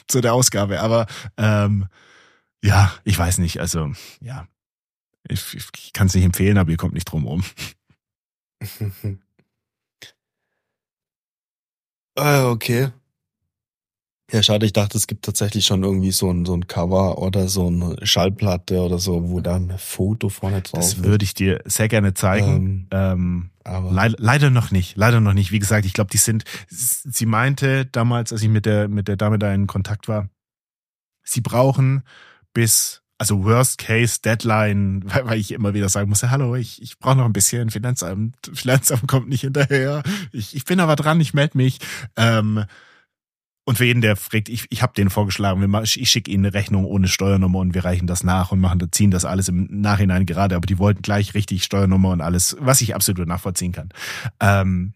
zu 0.07 0.20
der 0.20 0.35
Ausgabe. 0.35 0.81
Aber 0.81 1.07
ähm, 1.37 1.87
ja, 2.62 2.92
ich 3.04 3.18
weiß 3.18 3.38
nicht. 3.38 3.61
Also 3.61 3.92
ja, 4.20 4.46
ich, 5.28 5.54
ich 5.54 5.92
kann 5.92 6.09
es 6.09 6.14
nicht 6.14 6.24
empfehlen, 6.24 6.59
aber 6.59 6.70
ihr 6.70 6.76
kommt 6.76 6.94
nicht 6.94 7.11
drum 7.11 7.26
rum. 7.26 7.44
Äh, 12.18 12.42
okay. 12.42 12.88
Ja, 14.31 14.42
schade, 14.42 14.66
ich 14.66 14.74
dachte, 14.74 14.98
es 14.98 15.07
gibt 15.07 15.24
tatsächlich 15.24 15.64
schon 15.64 15.83
irgendwie 15.83 16.11
so 16.11 16.31
ein, 16.31 16.44
so 16.44 16.52
ein 16.52 16.66
Cover 16.66 17.16
oder 17.18 17.48
so 17.48 17.68
eine 17.68 17.96
Schallplatte 18.04 18.81
oder 18.81 18.98
so, 18.98 19.31
wo 19.31 19.40
dann 19.40 19.70
ein 19.70 19.78
Foto 19.78 20.28
vorne 20.28 20.61
drauf 20.61 20.81
ist. 20.81 20.98
Das 20.98 21.04
würde 21.04 21.24
ich 21.24 21.33
dir 21.33 21.62
sehr 21.64 21.88
gerne 21.88 22.12
zeigen. 22.12 22.88
Ähm, 22.90 23.50
ähm, 23.50 23.50
aber 23.64 23.90
le 23.90 24.14
leider 24.18 24.50
noch 24.50 24.70
nicht, 24.70 24.96
leider 24.96 25.20
noch 25.20 25.33
nicht. 25.33 25.50
Wie 25.50 25.59
gesagt, 25.59 25.87
ich 25.87 25.94
glaube, 25.94 26.11
die 26.11 26.18
sind, 26.18 26.44
sie 26.68 27.24
meinte 27.24 27.87
damals, 27.87 28.31
als 28.33 28.42
ich 28.42 28.50
mit 28.50 28.66
der, 28.66 28.88
mit 28.88 29.09
der 29.09 29.16
Dame 29.16 29.38
da 29.38 29.52
in 29.54 29.66
Kontakt 29.66 30.09
war, 30.09 30.28
sie 31.22 31.40
brauchen 31.40 32.02
bis 32.52 33.02
also 33.18 33.44
Worst 33.44 33.78
Case 33.78 34.20
Deadline, 34.24 35.02
weil, 35.07 35.26
weil 35.26 35.38
ich 35.40 35.52
immer 35.52 35.74
wieder 35.74 35.88
sagen 35.88 36.09
muss, 36.09 36.22
hallo, 36.22 36.54
ich, 36.54 36.81
ich 36.81 36.98
brauche 36.98 37.16
noch 37.16 37.26
ein 37.26 37.33
bisschen 37.33 37.70
Finanzamt, 37.70 38.37
Finanzamt 38.54 39.07
kommt 39.07 39.28
nicht 39.28 39.42
hinterher, 39.42 40.02
ich, 40.33 40.57
ich 40.57 40.64
bin 40.64 40.81
aber 40.81 40.96
dran, 40.96 41.20
ich 41.20 41.35
melde 41.35 41.57
mich. 41.59 41.78
Ähm, 42.16 42.64
und 43.64 43.76
für 43.76 43.85
jeden, 43.85 44.00
der 44.00 44.16
fragt, 44.16 44.48
ich, 44.48 44.64
ich 44.70 44.81
habe 44.81 44.94
denen 44.94 45.11
vorgeschlagen, 45.11 45.62
ich 45.83 46.11
schicke 46.11 46.31
ihnen 46.31 46.46
eine 46.46 46.54
Rechnung 46.54 46.87
ohne 46.87 47.07
Steuernummer 47.07 47.59
und 47.59 47.74
wir 47.74 47.85
reichen 47.85 48.07
das 48.07 48.24
nach 48.24 48.50
und 48.50 48.61
machen, 48.61 48.81
ziehen 48.92 49.11
das 49.11 49.26
alles 49.26 49.48
im 49.48 49.68
Nachhinein 49.70 50.24
gerade, 50.24 50.57
aber 50.57 50.64
die 50.64 50.78
wollten 50.78 51.02
gleich 51.02 51.35
richtig 51.35 51.64
Steuernummer 51.64 52.12
und 52.12 52.22
alles, 52.22 52.57
was 52.61 52.81
ich 52.81 52.94
absolut 52.94 53.28
nachvollziehen 53.28 53.72
kann. 53.72 53.90
Ähm, 54.40 54.94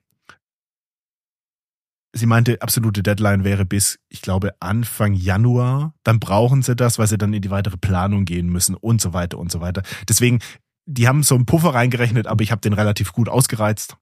sie 2.12 2.26
meinte, 2.26 2.60
absolute 2.60 3.02
Deadline 3.02 3.44
wäre 3.44 3.64
bis, 3.64 3.98
ich 4.08 4.22
glaube, 4.22 4.54
Anfang 4.60 5.14
Januar. 5.14 5.94
Dann 6.04 6.20
brauchen 6.20 6.62
sie 6.62 6.76
das, 6.76 6.98
weil 6.98 7.06
sie 7.06 7.18
dann 7.18 7.32
in 7.32 7.42
die 7.42 7.50
weitere 7.50 7.76
Planung 7.76 8.24
gehen 8.24 8.48
müssen 8.48 8.74
und 8.74 9.00
so 9.00 9.12
weiter 9.12 9.38
und 9.38 9.50
so 9.50 9.60
weiter. 9.60 9.82
Deswegen, 10.08 10.40
die 10.86 11.08
haben 11.08 11.22
so 11.22 11.34
einen 11.34 11.46
Puffer 11.46 11.74
reingerechnet, 11.74 12.26
aber 12.26 12.42
ich 12.42 12.50
habe 12.50 12.60
den 12.60 12.72
relativ 12.72 13.12
gut 13.12 13.28
ausgereizt. 13.28 13.96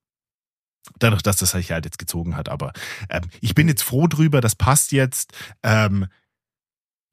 Dadurch, 0.97 1.21
dass 1.21 1.37
das 1.37 1.51
sich 1.51 1.71
halt 1.71 1.85
jetzt 1.85 1.99
gezogen 1.99 2.35
hat. 2.35 2.49
Aber 2.49 2.73
ähm, 3.09 3.23
ich 3.39 3.55
bin 3.55 3.67
jetzt 3.67 3.83
froh 3.83 4.07
drüber, 4.07 4.41
das 4.41 4.55
passt 4.55 4.91
jetzt. 4.91 5.31
Ähm, 5.63 6.07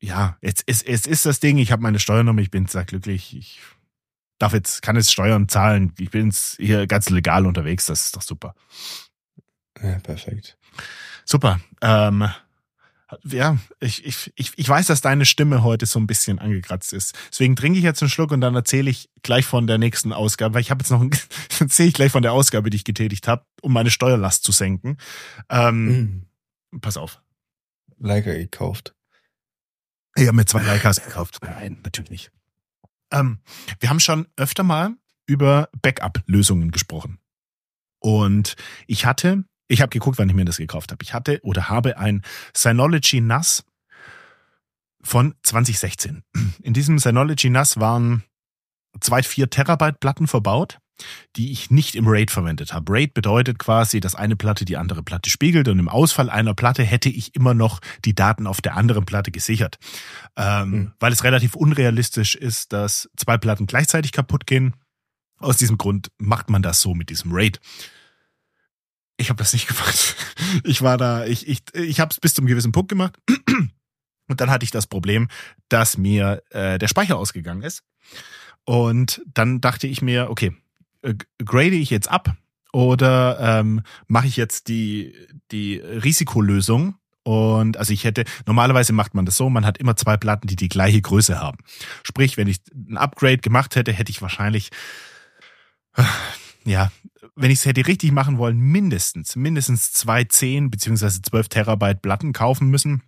ja, 0.00 0.38
jetzt 0.40 0.64
es, 0.66 0.82
es 0.82 1.06
ist 1.06 1.26
das 1.26 1.40
Ding, 1.40 1.58
ich 1.58 1.70
habe 1.70 1.82
meine 1.82 1.98
Steuernummer, 1.98 2.40
ich 2.40 2.50
bin 2.50 2.66
sehr 2.66 2.84
glücklich. 2.84 3.36
Ich 3.36 3.60
darf 4.38 4.52
jetzt, 4.52 4.80
kann 4.82 4.96
jetzt 4.96 5.12
Steuern 5.12 5.48
zahlen. 5.48 5.92
Ich 5.98 6.10
bin 6.10 6.32
hier 6.56 6.86
ganz 6.86 7.10
legal 7.10 7.46
unterwegs, 7.46 7.86
das 7.86 8.06
ist 8.06 8.16
doch 8.16 8.22
super. 8.22 8.54
Ja, 9.82 9.98
perfekt. 9.98 10.57
Super. 11.24 11.60
Ähm, 11.82 12.28
ja, 13.24 13.56
ich, 13.80 14.04
ich, 14.04 14.32
ich, 14.36 14.52
ich 14.56 14.68
weiß, 14.68 14.86
dass 14.86 15.00
deine 15.00 15.24
Stimme 15.24 15.62
heute 15.62 15.86
so 15.86 15.98
ein 15.98 16.06
bisschen 16.06 16.38
angekratzt 16.38 16.92
ist. 16.92 17.16
Deswegen 17.30 17.56
trinke 17.56 17.78
ich 17.78 17.84
jetzt 17.84 18.02
einen 18.02 18.10
Schluck 18.10 18.32
und 18.32 18.40
dann 18.40 18.54
erzähle 18.54 18.90
ich 18.90 19.08
gleich 19.22 19.46
von 19.46 19.66
der 19.66 19.78
nächsten 19.78 20.12
Ausgabe, 20.12 20.54
weil 20.54 20.60
ich 20.60 20.70
habe 20.70 20.82
jetzt 20.82 20.90
noch, 20.90 21.02
erzähle 21.60 21.88
ich 21.88 21.94
gleich 21.94 22.12
von 22.12 22.22
der 22.22 22.32
Ausgabe, 22.32 22.68
die 22.68 22.76
ich 22.76 22.84
getätigt 22.84 23.26
habe, 23.26 23.44
um 23.62 23.72
meine 23.72 23.90
Steuerlast 23.90 24.44
zu 24.44 24.52
senken. 24.52 24.98
Ähm, 25.48 26.26
mm. 26.70 26.80
Pass 26.80 26.98
auf. 26.98 27.22
Leica 27.98 28.32
gekauft. 28.32 28.94
Ich 30.14 30.26
habe 30.26 30.36
mir 30.36 30.46
zwei 30.46 30.62
Leicas 30.62 31.02
gekauft. 31.02 31.38
Nein, 31.42 31.78
natürlich 31.82 32.10
nicht. 32.10 32.32
Ähm, 33.10 33.38
wir 33.80 33.88
haben 33.88 34.00
schon 34.00 34.26
öfter 34.36 34.64
mal 34.64 34.94
über 35.26 35.70
Backup-Lösungen 35.80 36.72
gesprochen. 36.72 37.18
Und 38.00 38.56
ich 38.86 39.06
hatte 39.06 39.44
ich 39.68 39.82
habe 39.82 39.90
geguckt, 39.90 40.18
wann 40.18 40.28
ich 40.28 40.34
mir 40.34 40.44
das 40.44 40.56
gekauft 40.56 40.90
habe. 40.90 41.02
Ich 41.02 41.14
hatte 41.14 41.40
oder 41.42 41.68
habe 41.68 41.98
ein 41.98 42.22
Synology 42.54 43.20
NAS 43.20 43.64
von 45.02 45.34
2016. 45.42 46.22
In 46.62 46.72
diesem 46.72 46.98
Synology 46.98 47.50
NAS 47.50 47.78
waren 47.78 48.24
zwei 49.00 49.22
4 49.22 49.50
Terabyte 49.50 50.00
Platten 50.00 50.26
verbaut, 50.26 50.78
die 51.36 51.52
ich 51.52 51.70
nicht 51.70 51.94
im 51.94 52.08
RAID 52.08 52.30
verwendet 52.30 52.72
habe. 52.72 52.92
RAID 52.92 53.14
bedeutet 53.14 53.58
quasi, 53.58 54.00
dass 54.00 54.14
eine 54.14 54.36
Platte 54.36 54.64
die 54.64 54.76
andere 54.76 55.02
Platte 55.02 55.30
spiegelt 55.30 55.68
und 55.68 55.78
im 55.78 55.88
Ausfall 55.88 56.30
einer 56.30 56.54
Platte 56.54 56.82
hätte 56.82 57.08
ich 57.08 57.34
immer 57.36 57.54
noch 57.54 57.80
die 58.04 58.14
Daten 58.14 58.46
auf 58.46 58.60
der 58.60 58.76
anderen 58.76 59.04
Platte 59.04 59.30
gesichert. 59.30 59.78
Ähm, 60.36 60.70
mhm. 60.70 60.92
Weil 60.98 61.12
es 61.12 61.24
relativ 61.24 61.54
unrealistisch 61.54 62.34
ist, 62.34 62.72
dass 62.72 63.08
zwei 63.16 63.38
Platten 63.38 63.66
gleichzeitig 63.66 64.12
kaputt 64.12 64.46
gehen. 64.46 64.74
Aus 65.38 65.56
diesem 65.56 65.78
Grund 65.78 66.10
macht 66.18 66.50
man 66.50 66.62
das 66.62 66.80
so 66.80 66.94
mit 66.94 67.10
diesem 67.10 67.30
RAID. 67.32 67.60
Ich 69.18 69.28
habe 69.28 69.38
das 69.38 69.52
nicht 69.52 69.66
gemacht. 69.68 70.16
Ich 70.64 70.80
war 70.80 70.96
da, 70.96 71.26
ich, 71.26 71.46
ich, 71.46 71.62
ich 71.74 72.00
habe 72.00 72.10
es 72.10 72.20
bis 72.20 72.32
zum 72.32 72.46
gewissen 72.46 72.72
Punkt 72.72 72.88
gemacht. 72.88 73.16
Und 74.28 74.40
dann 74.40 74.50
hatte 74.50 74.64
ich 74.64 74.70
das 74.70 74.86
Problem, 74.86 75.28
dass 75.68 75.98
mir 75.98 76.42
äh, 76.50 76.78
der 76.78 76.88
Speicher 76.88 77.16
ausgegangen 77.16 77.62
ist. 77.62 77.82
Und 78.64 79.20
dann 79.26 79.60
dachte 79.60 79.86
ich 79.86 80.00
mir, 80.02 80.30
okay, 80.30 80.54
äh, 81.02 81.14
grade 81.44 81.74
ich 81.74 81.90
jetzt 81.90 82.10
ab 82.10 82.36
oder 82.72 83.38
ähm, 83.40 83.82
mache 84.06 84.26
ich 84.26 84.36
jetzt 84.36 84.68
die, 84.68 85.14
die 85.50 85.76
Risikolösung? 85.76 86.94
Und 87.24 87.76
also 87.76 87.92
ich 87.92 88.04
hätte, 88.04 88.24
normalerweise 88.46 88.92
macht 88.92 89.14
man 89.14 89.26
das 89.26 89.36
so, 89.36 89.50
man 89.50 89.66
hat 89.66 89.78
immer 89.78 89.96
zwei 89.96 90.16
Platten, 90.16 90.46
die 90.46 90.56
die 90.56 90.68
gleiche 90.68 91.02
Größe 91.02 91.40
haben. 91.40 91.58
Sprich, 92.02 92.36
wenn 92.36 92.48
ich 92.48 92.58
ein 92.72 92.96
Upgrade 92.96 93.38
gemacht 93.38 93.76
hätte, 93.76 93.92
hätte 93.92 94.10
ich 94.10 94.22
wahrscheinlich 94.22 94.70
ja, 96.64 96.90
wenn 97.40 97.50
ich 97.50 97.60
es 97.60 97.66
hätte 97.66 97.86
richtig 97.86 98.10
machen 98.12 98.38
wollen, 98.38 98.58
mindestens, 98.58 99.36
mindestens 99.36 99.92
zwei 99.92 100.24
10 100.24 100.70
beziehungsweise 100.70 101.22
12 101.22 101.48
Terabyte 101.48 102.02
Platten 102.02 102.32
kaufen 102.32 102.68
müssen, 102.68 103.02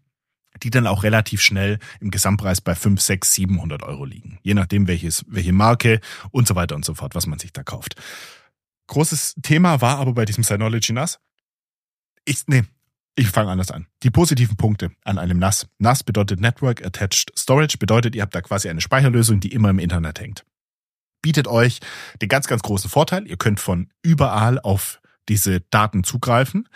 die 0.63 0.71
dann 0.71 0.87
auch 0.87 1.03
relativ 1.03 1.41
schnell 1.41 1.79
im 2.01 2.11
Gesamtpreis 2.11 2.61
bei 2.61 2.75
5, 2.75 3.01
6, 3.01 3.35
700 3.35 3.83
Euro 3.83 4.05
liegen. 4.05 4.39
Je 4.43 4.55
nachdem, 4.55 4.87
welches, 4.87 5.25
welche 5.29 5.53
Marke 5.53 6.01
und 6.31 6.47
so 6.47 6.55
weiter 6.55 6.77
und 6.77 6.85
so 6.85 6.95
fort, 6.95 7.15
was 7.15 7.27
man 7.27 7.39
sich 7.39 7.53
da 7.53 7.63
kauft. 7.63 7.97
Großes 8.87 9.37
Thema 9.43 9.81
war 9.81 9.99
aber 9.99 10.13
bei 10.13 10.25
diesem 10.25 10.45
Synology 10.45 10.93
NAS. 10.93 11.19
Ich, 12.25 12.47
nee, 12.47 12.65
ich 13.17 13.29
fange 13.29 13.51
anders 13.51 13.71
an. 13.71 13.87
Die 14.03 14.11
positiven 14.11 14.57
Punkte 14.57 14.93
an 15.05 15.19
einem 15.19 15.39
NAS. 15.39 15.67
NAS 15.79 16.05
bedeutet 16.05 16.41
Network 16.41 16.85
Attached 16.85 17.33
Storage, 17.37 17.79
bedeutet, 17.79 18.15
ihr 18.15 18.23
habt 18.23 18.35
da 18.35 18.43
quasi 18.43 18.69
eine 18.69 18.81
Speicherlösung, 18.81 19.41
die 19.41 19.53
immer 19.53 19.71
im 19.71 19.79
Internet 19.79 20.21
hängt 20.21 20.45
bietet 21.23 21.49
euch 21.49 21.81
den 22.21 22.29
ganz, 22.29 22.47
ganz 22.47 22.63
großen 22.63 22.91
Vorteil. 22.91 23.27
Ihr 23.27 23.37
könnt 23.37 23.61
von 23.61 23.89
überall 24.03 24.59
auf 24.59 25.01
diese 25.29 25.61
Daten 25.61 26.05
zugreifen. 26.05 26.69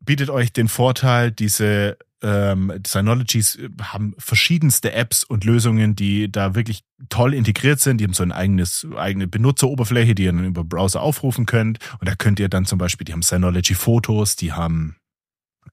Bietet 0.00 0.30
euch 0.30 0.52
den 0.52 0.68
Vorteil, 0.68 1.30
diese 1.30 1.98
ähm, 2.22 2.72
Synologies 2.86 3.58
haben 3.82 4.14
verschiedenste 4.18 4.92
Apps 4.92 5.24
und 5.24 5.44
Lösungen, 5.44 5.96
die 5.96 6.30
da 6.30 6.54
wirklich 6.54 6.84
toll 7.08 7.34
integriert 7.34 7.80
sind. 7.80 7.98
Die 7.98 8.04
haben 8.04 8.14
so 8.14 8.22
ein 8.22 8.32
eigenes, 8.32 8.86
eigene 8.96 9.26
Benutzeroberfläche, 9.26 10.14
die 10.14 10.24
ihr 10.24 10.32
dann 10.32 10.44
über 10.44 10.64
Browser 10.64 11.00
aufrufen 11.00 11.46
könnt. 11.46 11.78
Und 11.98 12.08
da 12.08 12.14
könnt 12.14 12.40
ihr 12.40 12.48
dann 12.48 12.66
zum 12.66 12.78
Beispiel, 12.78 13.04
die 13.04 13.12
haben 13.12 13.22
Synology 13.22 13.74
Fotos, 13.74 14.36
die 14.36 14.52
haben 14.52 14.96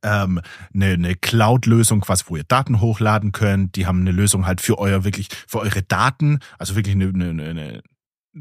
ähm, 0.03 0.41
eine, 0.73 0.93
eine 0.93 1.15
Cloud-Lösung, 1.15 2.01
quasi, 2.01 2.25
wo 2.27 2.35
ihr 2.35 2.43
Daten 2.43 2.81
hochladen 2.81 3.31
könnt. 3.31 3.75
Die 3.75 3.85
haben 3.85 4.01
eine 4.01 4.11
Lösung 4.11 4.45
halt 4.45 4.61
für 4.61 4.77
euer 4.77 5.03
wirklich, 5.03 5.29
für 5.47 5.59
eure 5.59 5.83
Daten, 5.83 6.39
also 6.57 6.75
wirklich 6.75 6.95
eine, 6.95 7.07
eine, 7.07 7.43
eine 7.43 7.83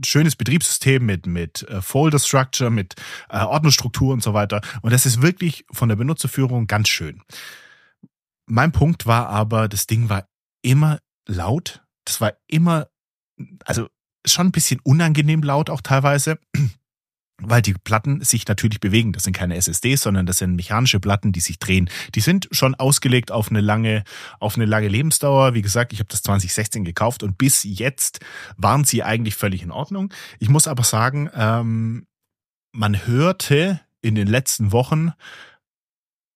schönes 0.04 0.36
Betriebssystem 0.36 1.04
mit, 1.04 1.26
mit 1.26 1.62
äh, 1.68 1.80
Folder 1.80 2.18
Structure, 2.18 2.70
mit 2.70 2.94
äh, 3.28 3.38
Ordnerstruktur 3.38 4.12
und 4.12 4.22
so 4.22 4.34
weiter. 4.34 4.60
Und 4.82 4.92
das 4.92 5.06
ist 5.06 5.22
wirklich 5.22 5.64
von 5.70 5.88
der 5.88 5.96
Benutzerführung 5.96 6.66
ganz 6.66 6.88
schön. 6.88 7.22
Mein 8.46 8.72
Punkt 8.72 9.06
war 9.06 9.28
aber, 9.28 9.68
das 9.68 9.86
Ding 9.86 10.08
war 10.08 10.28
immer 10.62 11.00
laut. 11.26 11.82
Das 12.04 12.20
war 12.20 12.34
immer, 12.46 12.88
also 13.64 13.88
schon 14.26 14.48
ein 14.48 14.52
bisschen 14.52 14.80
unangenehm 14.82 15.42
laut 15.42 15.70
auch 15.70 15.80
teilweise 15.80 16.38
weil 17.42 17.62
die 17.62 17.75
Platten 17.75 18.22
sich 18.22 18.46
natürlich 18.46 18.81
bewegen. 18.81 19.12
Das 19.12 19.25
sind 19.25 19.37
keine 19.37 19.57
SSDs, 19.57 20.03
sondern 20.03 20.27
das 20.27 20.38
sind 20.38 20.57
mechanische 20.57 21.01
Platten, 21.01 21.33
die 21.33 21.40
sich 21.40 21.59
drehen. 21.59 21.90
Die 22.14 22.20
sind 22.20 22.49
schon 22.51 22.75
ausgelegt 22.75 23.31
auf 23.31 23.51
eine 23.51 23.61
lange, 23.61 24.05
auf 24.40 24.57
eine 24.57 24.64
lange 24.64 24.88
Lebensdauer. 24.88 25.55
Wie 25.55 25.62
gesagt, 25.62 25.92
ich 25.92 25.99
habe 25.99 26.09
das 26.09 26.22
2016 26.22 26.85
gekauft 26.85 27.22
und 27.22 27.37
bis 27.37 27.62
jetzt 27.64 28.20
waren 28.57 28.85
sie 28.85 29.03
eigentlich 29.03 29.35
völlig 29.35 29.62
in 29.62 29.70
Ordnung. 29.70 30.12
Ich 30.38 30.49
muss 30.49 30.66
aber 30.66 30.83
sagen, 30.83 31.31
ähm, 31.35 32.07
man 32.72 33.07
hörte 33.07 33.81
in 34.01 34.14
den 34.14 34.29
letzten 34.29 34.72
Wochen 34.72 35.12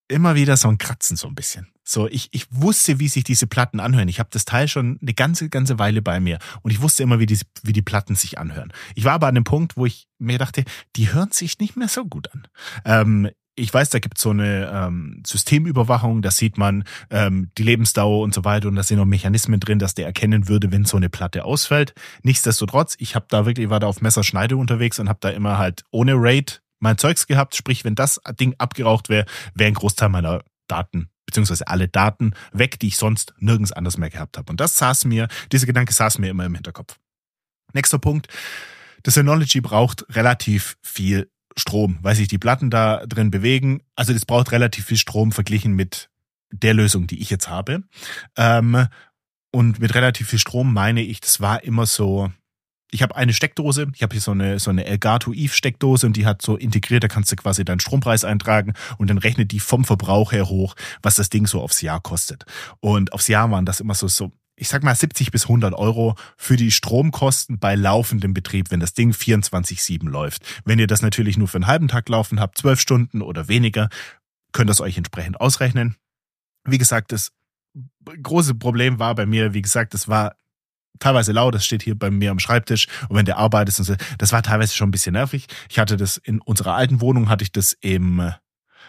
immer 0.09 0.35
wieder 0.35 0.57
so 0.57 0.69
ein 0.69 0.79
Kratzen 0.79 1.17
so 1.17 1.29
ein 1.29 1.35
bisschen. 1.35 1.69
So, 1.91 2.07
ich, 2.07 2.29
ich 2.31 2.47
wusste, 2.53 3.01
wie 3.01 3.09
sich 3.09 3.25
diese 3.25 3.49
Platten 3.49 3.81
anhören. 3.81 4.07
Ich 4.07 4.21
habe 4.21 4.31
das 4.33 4.45
Teil 4.45 4.69
schon 4.69 4.97
eine 5.03 5.13
ganze, 5.13 5.49
ganze 5.49 5.81
Weile 5.81 6.03
bei 6.03 6.21
mir 6.21 6.39
und 6.63 6.71
ich 6.71 6.81
wusste 6.81 7.03
immer, 7.03 7.19
wie 7.19 7.27
die, 7.27 7.41
wie 7.65 7.73
die 7.73 7.83
Platten 7.83 8.15
sich 8.15 8.39
anhören. 8.39 8.73
Ich 8.95 9.03
war 9.03 9.15
aber 9.15 9.27
an 9.27 9.35
dem 9.35 9.43
Punkt, 9.43 9.77
wo 9.77 9.87
ich 9.87 10.07
mir 10.21 10.39
dachte, 10.39 10.63
die 10.95 11.13
hören 11.13 11.33
sich 11.33 11.59
nicht 11.59 11.77
mehr 11.77 11.89
so 11.89 12.05
gut 12.05 12.33
an. 12.33 12.47
Ähm, 12.85 13.31
ich 13.57 13.75
weiß, 13.75 13.91
da 13.91 13.99
gibt 13.99 14.19
es 14.19 14.23
so 14.23 14.31
eine 14.31 14.71
ähm, 14.73 15.21
Systemüberwachung, 15.27 16.23
da 16.23 16.31
sieht 16.31 16.59
man 16.59 16.85
ähm, 17.11 17.51
die 17.59 17.65
Lebensdauer 17.65 18.23
und 18.23 18.35
so 18.35 18.45
weiter 18.45 18.69
und 18.69 18.77
da 18.77 18.85
sind 18.85 18.99
noch 18.99 19.05
Mechanismen 19.05 19.59
drin, 19.59 19.81
dass 19.81 19.95
der 19.95 20.07
erkennen 20.07 20.47
würde, 20.47 20.71
wenn 20.71 20.85
so 20.85 20.97
eine 20.97 21.09
Platte 21.09 21.45
ausfällt. 21.45 21.95
Nichtsdestotrotz, 22.23 22.95
ich 23.01 23.17
habe 23.17 23.27
da 23.29 23.47
wirklich, 23.47 23.69
war 23.69 23.81
da 23.81 23.89
auf 23.89 24.01
Messerschneide 24.01 24.57
unterwegs 24.57 25.01
und 25.01 25.09
habe 25.09 25.19
da 25.21 25.31
immer 25.31 25.59
halt 25.59 25.83
ohne 25.91 26.13
Raid 26.15 26.63
mein 26.79 26.99
Zeugs 26.99 27.27
gehabt. 27.27 27.57
Sprich, 27.57 27.85
wenn 27.85 27.97
das 27.97 28.21
Ding 28.39 28.55
abgeraucht 28.59 29.09
wäre, 29.09 29.27
wäre 29.55 29.67
ein 29.67 29.75
Großteil 29.75 30.09
meiner 30.09 30.45
Daten 30.69 31.10
beziehungsweise 31.31 31.69
alle 31.69 31.89
Daten 31.89 32.33
weg, 32.53 32.79
die 32.81 32.89
ich 32.89 32.97
sonst 32.97 33.35
nirgends 33.39 33.73
anders 33.73 33.97
mehr 33.97 34.11
gehabt 34.11 34.37
habe. 34.37 34.51
Und 34.51 34.61
das 34.61 34.77
saß 34.77 35.05
mir, 35.05 35.29
dieser 35.53 35.67
Gedanke 35.67 35.93
saß 35.93 36.19
mir 36.19 36.31
immer 36.31 36.45
im 36.45 36.55
Hinterkopf. 36.55 36.99
Nächster 37.73 37.99
Punkt. 37.99 38.29
Das 39.03 39.15
Synology 39.15 39.61
braucht 39.61 40.05
relativ 40.11 40.77
viel 40.83 41.31
Strom, 41.57 41.99
weil 42.03 42.15
sich 42.15 42.29
die 42.29 42.39
Platten 42.39 42.71
da 42.71 43.07
drin 43.07 43.31
bewegen. 43.31 43.83
Also 43.95 44.13
das 44.13 44.27
braucht 44.27 44.53
relativ 44.53 44.87
viel 44.87 44.99
Strom 44.99 45.33
verglichen 45.33 45.75
mit 45.75 46.11
der 46.53 46.75
Lösung, 46.75 47.07
die 47.07 47.21
ich 47.21 47.31
jetzt 47.31 47.49
habe. 47.49 47.85
Ähm, 48.37 48.87
und 49.53 49.79
mit 49.79 49.95
relativ 49.95 50.29
viel 50.29 50.39
Strom 50.39 50.73
meine 50.73 51.03
ich, 51.03 51.21
das 51.21 51.41
war 51.41 51.65
immer 51.65 51.87
so, 51.87 52.31
ich 52.91 53.03
habe 53.03 53.17
eine 53.17 53.33
Steckdose, 53.33 53.89
ich 53.95 54.03
habe 54.03 54.13
hier 54.13 54.21
so 54.21 54.33
eine 54.33 54.59
so 54.59 54.71
eine 54.71 54.85
Elgato 54.85 55.33
Eve 55.33 55.53
Steckdose 55.53 56.07
und 56.07 56.17
die 56.17 56.27
hat 56.27 56.43
so 56.43 56.57
integriert, 56.57 57.05
da 57.05 57.09
kannst 57.09 57.31
du 57.33 57.37
quasi 57.37 57.65
deinen 57.65 57.81
Strompreis 57.81 58.25
eintragen 58.25 58.75
und 58.99 59.11
dann 59.11 59.19
rechnet 59.19 59.53
die 59.53 59.61
vom 59.61 59.85
Verbrauch 59.85 60.33
her 60.33 60.49
hoch, 60.49 60.75
was 61.03 61.15
das 61.15 61.31
Ding 61.31 61.47
so 61.47 61.61
aufs 61.61 61.81
Jahr 61.81 62.01
kostet. 62.01 62.45
Und 62.81 63.13
aufs 63.13 63.29
Jahr 63.29 63.51
waren 63.51 63.67
das 63.67 63.81
immer 63.81 63.95
so 63.95 64.09
so 64.09 64.33
ich 64.57 64.69
sag 64.69 64.83
mal 64.83 64.95
70 64.95 65.31
bis 65.31 65.45
100 65.45 65.73
Euro 65.73 66.17
für 66.37 66.57
die 66.57 66.71
Stromkosten 66.71 67.59
bei 67.59 67.75
laufendem 67.77 68.35
Betrieb, 68.35 68.71
wenn 68.71 68.81
das 68.81 68.93
Ding 68.93 69.13
24/7 69.13 70.07
läuft. 70.07 70.45
Wenn 70.67 70.79
ihr 70.79 70.87
das 70.87 71.01
natürlich 71.01 71.39
nur 71.39 71.49
für 71.49 71.57
einen 71.57 71.67
halben 71.67 71.89
Tag 71.89 72.09
laufen 72.11 72.41
habt, 72.41 72.59
zwölf 72.59 72.79
Stunden 72.79 73.23
oder 73.23 73.49
weniger, 73.49 73.89
könnt 74.53 74.69
ihr 74.69 74.73
es 74.73 74.83
euch 74.83 74.99
entsprechend 74.99 75.41
ausrechnen. 75.41 75.97
Wie 76.65 76.77
gesagt, 76.77 77.13
das 77.13 77.33
große 78.23 78.55
Problem 78.55 78.99
war 78.99 79.15
bei 79.15 79.25
mir, 79.25 79.55
wie 79.55 79.63
gesagt, 79.63 79.95
das 79.95 80.09
war 80.09 80.37
teilweise 80.99 81.33
laut, 81.33 81.55
das 81.55 81.65
steht 81.65 81.83
hier 81.83 81.99
bei 81.99 82.11
mir 82.11 82.31
am 82.31 82.39
Schreibtisch 82.39 82.87
und 83.09 83.17
wenn 83.17 83.25
der 83.25 83.39
arbeitet 83.39 83.75
so, 83.75 83.95
das 84.19 84.33
war 84.33 84.43
teilweise 84.43 84.75
schon 84.75 84.89
ein 84.89 84.93
bisschen 84.93 85.13
nervig. 85.13 85.47
Ich 85.71 85.79
hatte 85.79 85.97
das 85.97 86.17
in 86.17 86.41
unserer 86.41 86.75
alten 86.75 87.01
Wohnung, 87.01 87.29
hatte 87.29 87.45
ich 87.45 87.53
das 87.53 87.73
im, 87.81 88.19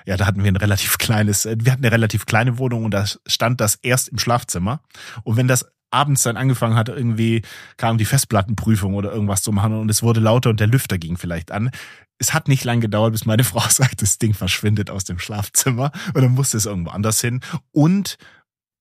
ja, 0.06 0.18
da 0.18 0.26
hatten 0.26 0.44
wir 0.44 0.52
ein 0.52 0.58
relativ 0.58 0.98
kleines, 0.98 1.46
wir 1.46 1.72
hatten 1.72 1.86
eine 1.86 1.92
relativ 1.92 2.26
kleine 2.26 2.58
Wohnung 2.58 2.86
und 2.86 2.92
da 2.92 3.06
stand 3.26 3.62
das 3.62 3.76
erst 3.76 4.10
im 4.10 4.20
Schlafzimmer 4.20 4.82
und 5.24 5.38
wenn 5.38 5.48
das 5.48 5.66
abends 5.92 6.24
dann 6.24 6.38
angefangen 6.38 6.76
hat, 6.76 6.90
irgendwie 6.90 7.44
kam 7.78 7.98
die 7.98 8.06
Festplattenprüfung 8.06 8.96
oder 8.96 9.12
irgendwas 9.12 9.44
zu 9.44 9.52
machen 9.52 9.74
und 9.74 9.92
es 9.92 10.02
wurde 10.02 10.20
lauter 10.20 10.50
und 10.50 10.60
der 10.60 10.68
Lüfter 10.68 10.98
ging 10.98 11.18
vielleicht 11.18 11.52
an. 11.52 11.70
Es 12.18 12.34
hat 12.34 12.48
nicht 12.48 12.64
lange 12.64 12.82
gedauert, 12.82 13.12
bis 13.12 13.26
meine 13.26 13.44
Frau 13.44 13.68
sagt, 13.68 14.02
das 14.02 14.18
Ding 14.18 14.34
verschwindet 14.34 14.90
aus 14.90 15.04
dem 15.04 15.20
Schlafzimmer 15.20 15.92
und 16.14 16.22
dann 16.22 16.32
musste 16.32 16.58
es 16.58 16.66
irgendwo 16.66 16.92
anders 16.92 17.22
hin. 17.22 17.42
Und 17.72 18.18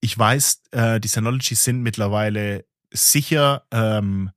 ich 0.01 0.17
weiß, 0.17 0.63
äh, 0.71 1.01
die 1.01 1.09
Synologies 1.09 1.63
sind 1.63 1.83
mittlerweile 1.83 2.65
sicher 2.93 3.65
ähm, 3.71 4.31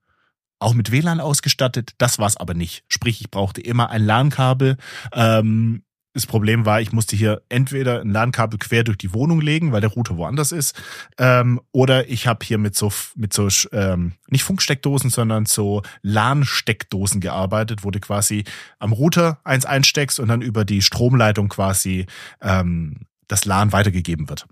auch 0.59 0.73
mit 0.73 0.91
WLAN 0.91 1.19
ausgestattet. 1.19 1.93
Das 1.97 2.19
war 2.19 2.27
es 2.27 2.37
aber 2.37 2.53
nicht. 2.53 2.83
Sprich, 2.87 3.21
ich 3.21 3.29
brauchte 3.29 3.61
immer 3.61 3.89
ein 3.89 4.03
LAN-Kabel. 4.03 4.77
Ähm, 5.13 5.83
das 6.13 6.27
Problem 6.27 6.65
war, 6.65 6.79
ich 6.79 6.91
musste 6.91 7.15
hier 7.15 7.41
entweder 7.49 8.01
ein 8.01 8.11
LAN-Kabel 8.11 8.59
quer 8.59 8.83
durch 8.83 8.99
die 8.99 9.13
Wohnung 9.13 9.41
legen, 9.41 9.71
weil 9.71 9.81
der 9.81 9.89
Router 9.89 10.15
woanders 10.15 10.51
ist, 10.51 10.79
ähm, 11.17 11.59
oder 11.71 12.07
ich 12.07 12.27
habe 12.27 12.45
hier 12.45 12.59
mit 12.59 12.75
so 12.75 12.91
mit 13.15 13.33
so 13.33 13.49
ähm, 13.71 14.13
nicht 14.27 14.43
Funksteckdosen, 14.43 15.09
sondern 15.09 15.47
so 15.47 15.81
LAN-Steckdosen 16.03 17.19
gearbeitet, 17.19 17.83
wo 17.83 17.89
du 17.89 17.99
quasi 17.99 18.43
am 18.77 18.93
Router 18.93 19.39
eins 19.43 19.65
einsteckst 19.65 20.19
und 20.19 20.27
dann 20.27 20.43
über 20.43 20.65
die 20.65 20.83
Stromleitung 20.83 21.49
quasi 21.49 22.05
ähm, 22.41 23.07
das 23.27 23.45
LAN 23.45 23.71
weitergegeben 23.71 24.29
wird. 24.29 24.45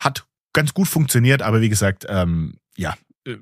Hat 0.00 0.26
ganz 0.54 0.72
gut 0.72 0.88
funktioniert, 0.88 1.42
aber 1.42 1.60
wie 1.60 1.68
gesagt, 1.68 2.06
ähm, 2.08 2.54
ja, 2.76 2.94
äh, 3.26 3.36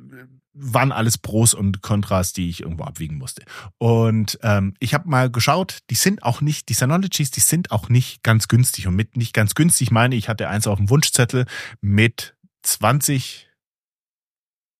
waren 0.54 0.92
alles 0.92 1.16
Pros 1.16 1.54
und 1.54 1.80
Kontras, 1.80 2.32
die 2.32 2.50
ich 2.50 2.60
irgendwo 2.60 2.84
abwiegen 2.84 3.16
musste. 3.16 3.42
Und 3.78 4.38
ähm, 4.42 4.74
ich 4.80 4.92
habe 4.92 5.08
mal 5.08 5.30
geschaut, 5.30 5.78
die 5.88 5.94
sind 5.94 6.22
auch 6.24 6.40
nicht, 6.40 6.68
die 6.68 6.74
Synologies, 6.74 7.30
die 7.30 7.40
sind 7.40 7.70
auch 7.70 7.88
nicht 7.88 8.22
ganz 8.22 8.48
günstig. 8.48 8.86
Und 8.86 8.96
mit 8.96 9.16
nicht 9.16 9.32
ganz 9.32 9.54
günstig 9.54 9.90
meine 9.90 10.14
ich, 10.14 10.28
hatte 10.28 10.48
eins 10.48 10.66
auf 10.66 10.78
dem 10.78 10.90
Wunschzettel 10.90 11.46
mit 11.80 12.36
20 12.64 13.48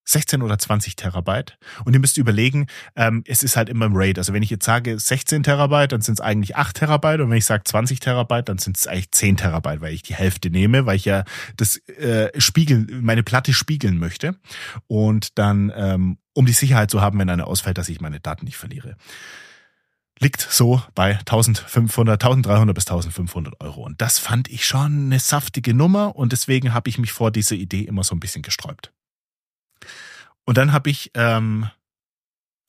16 0.05 0.43
oder 0.43 0.59
20 0.59 0.97
Terabyte. 0.97 1.57
Und 1.85 1.95
ihr 1.95 2.01
müsst 2.01 2.17
überlegen, 2.17 2.67
ähm, 2.97 3.23
es 3.27 3.43
ist 3.43 3.57
halt 3.57 3.69
immer 3.69 3.87
im 3.87 3.97
RAID. 3.97 4.19
Also 4.19 4.33
wenn 4.33 4.43
ich 4.43 4.51
jetzt 4.51 4.65
sage 4.65 4.99
16 4.99 5.43
Terabyte, 5.43 5.93
dann 5.93 6.01
sind 6.01 6.15
es 6.15 6.21
eigentlich 6.21 6.57
8 6.57 6.77
Terabyte. 6.77 7.21
Und 7.21 7.31
wenn 7.31 7.39
ich 7.39 7.45
sage 7.45 7.65
20 7.65 8.01
Terabyte, 8.01 8.49
dann 8.49 8.59
sind 8.59 8.77
es 8.77 8.87
eigentlich 8.87 9.13
10 9.13 9.37
Terabyte, 9.39 9.81
weil 9.81 9.95
ich 9.95 10.03
die 10.03 10.15
Hälfte 10.15 10.51
nehme, 10.51 10.87
weil 10.87 10.97
ich 10.97 11.05
ja 11.05 11.25
das 11.57 11.77
äh, 11.89 12.29
spiegeln, 12.41 13.01
meine 13.03 13.23
Platte 13.23 13.53
spiegeln 13.53 13.99
möchte. 13.99 14.37
Und 14.87 15.39
dann, 15.39 15.73
ähm, 15.75 16.19
um 16.35 16.47
die 16.47 16.53
Sicherheit 16.53 16.91
zu 16.91 17.01
haben, 17.01 17.19
wenn 17.19 17.31
eine 17.31 17.47
ausfällt, 17.47 17.79
dass 17.79 17.89
ich 17.89 18.01
meine 18.01 18.21
Daten 18.21 18.45
nicht 18.45 18.57
verliere 18.57 18.97
liegt 20.23 20.41
so 20.41 20.81
bei 20.95 21.19
1500, 21.19 22.23
1300 22.23 22.75
bis 22.75 22.87
1500 22.87 23.61
Euro. 23.61 23.83
Und 23.83 24.01
das 24.01 24.19
fand 24.19 24.49
ich 24.49 24.65
schon 24.65 25.07
eine 25.07 25.19
saftige 25.19 25.75
Nummer 25.75 26.17
und 26.17 26.33
deswegen 26.33 26.73
habe 26.73 26.89
ich 26.89 26.99
mich 26.99 27.13
vor 27.13 27.31
dieser 27.31 27.57
Idee 27.57 27.83
immer 27.83 28.05
so 28.05 28.15
ein 28.15 28.21
bisschen 28.21 28.43
gesträubt. 28.43 28.93
Und 30.45 30.59
dann 30.59 30.73
habe 30.73 30.91
ich 30.91 31.11
ähm, 31.15 31.69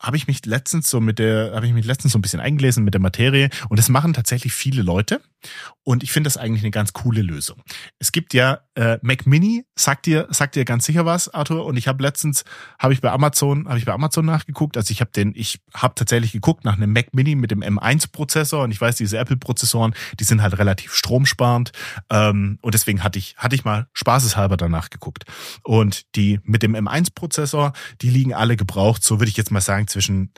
habe 0.04 0.18
ich 0.18 0.28
mich 0.28 0.46
letztens 0.46 0.90
so 0.90 1.00
mit 1.00 1.18
der, 1.18 1.54
habe 1.56 1.66
ich 1.66 1.74
mich 1.74 1.86
letztens 1.86 2.12
so 2.12 2.20
ein 2.20 2.22
bisschen 2.22 2.42
eingelesen 2.42 2.84
mit 2.84 2.94
der 2.94 3.02
Materie. 3.02 3.50
Und 3.70 3.80
das 3.80 3.88
machen 3.88 4.14
tatsächlich 4.14 4.54
viele 4.54 4.82
Leute 4.82 5.22
und 5.84 6.04
ich 6.04 6.12
finde 6.12 6.28
das 6.28 6.38
eigentlich 6.38 6.64
eine 6.64 6.72
ganz 6.72 6.94
coole 6.94 7.22
Lösung. 7.22 7.62
Es 8.00 8.12
gibt 8.12 8.34
ja 8.34 8.62
äh, 8.76 8.98
Mac 9.02 9.28
Mini, 9.28 9.66
sagt 9.76 10.06
dir, 10.06 10.28
sagt 10.30 10.56
dir 10.56 10.64
ganz 10.64 10.86
sicher 10.86 11.06
was, 11.06 11.34
Arthur. 11.34 11.66
Und 11.66 11.76
ich 11.76 11.88
habe 11.88 12.02
letztens, 12.02 12.46
habe 12.80 12.94
ich 12.94 13.02
bei 13.02 13.12
Amazon, 13.12 13.68
habe 13.68 13.78
ich 13.78 13.86
bei 13.86 13.92
Amazon 13.92 14.26
nachgeguckt. 14.26 14.78
Also 14.78 14.92
ich 14.92 15.02
habe 15.02 15.12
den, 15.12 15.34
ich 15.36 15.60
habe 15.74 15.94
tatsächlich 15.96 16.32
geguckt 16.32 16.64
nach 16.64 16.78
einem 16.78 16.94
Mac 16.94 17.14
Mini 17.14 17.36
mit 17.36 17.52
dem 17.52 17.62
M1-Prozessor 17.62 18.64
und 18.64 18.72
ich 18.72 18.80
weiß, 18.80 18.96
diese 18.96 19.18
Apple-Prozessoren, 19.18 19.94
die 20.20 20.24
sind 20.24 20.42
halt 20.42 20.58
relativ 20.58 20.94
stromsparend 20.94 21.72
ähm, 22.10 22.60
und 22.62 22.74
deswegen 22.74 23.04
hatte 23.04 23.20
ich, 23.20 23.36
hatte 23.38 23.56
ich 23.56 23.66
mal 23.66 23.88
spaßeshalber 23.94 24.56
danach 24.56 24.90
geguckt. 24.90 25.26
Und 25.64 26.16
die 26.16 26.40
mit 26.44 26.64
dem 26.64 26.76
M1-Prozessor, 26.76 27.74
die 28.02 28.10
liegen 28.10 28.34
alle 28.34 28.56
gebraucht, 28.56 29.04
so 29.04 29.20
würde 29.20 29.30
ich 29.30 29.38
jetzt 29.38 29.52
mal 29.52 29.62
sagen 29.62 29.88
zwischen 29.88 30.32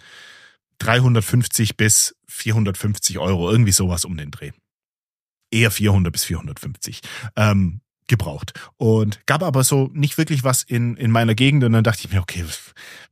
350 0.80 1.78
bis 1.78 2.16
450 2.28 3.20
Euro, 3.20 3.50
irgendwie 3.50 3.72
sowas 3.72 4.06
um 4.06 4.18
den 4.18 4.32
Dreh. 4.32 4.52
Eher 5.52 5.72
400 5.72 6.12
bis 6.12 6.24
450. 6.24 7.02
Ähm, 7.36 7.82
gebraucht. 8.08 8.54
Und 8.78 9.26
gab 9.26 9.42
aber 9.44 9.64
so 9.64 9.90
nicht 9.94 10.18
wirklich 10.18 10.44
was 10.44 10.64
in 10.64 10.96
in 10.98 11.12
meiner 11.12 11.36
Gegend. 11.36 11.64
Und 11.64 11.74
dann 11.74 11.84
dachte 11.84 12.02
ich 12.06 12.14
mir 12.14 12.22
okay 12.22 12.46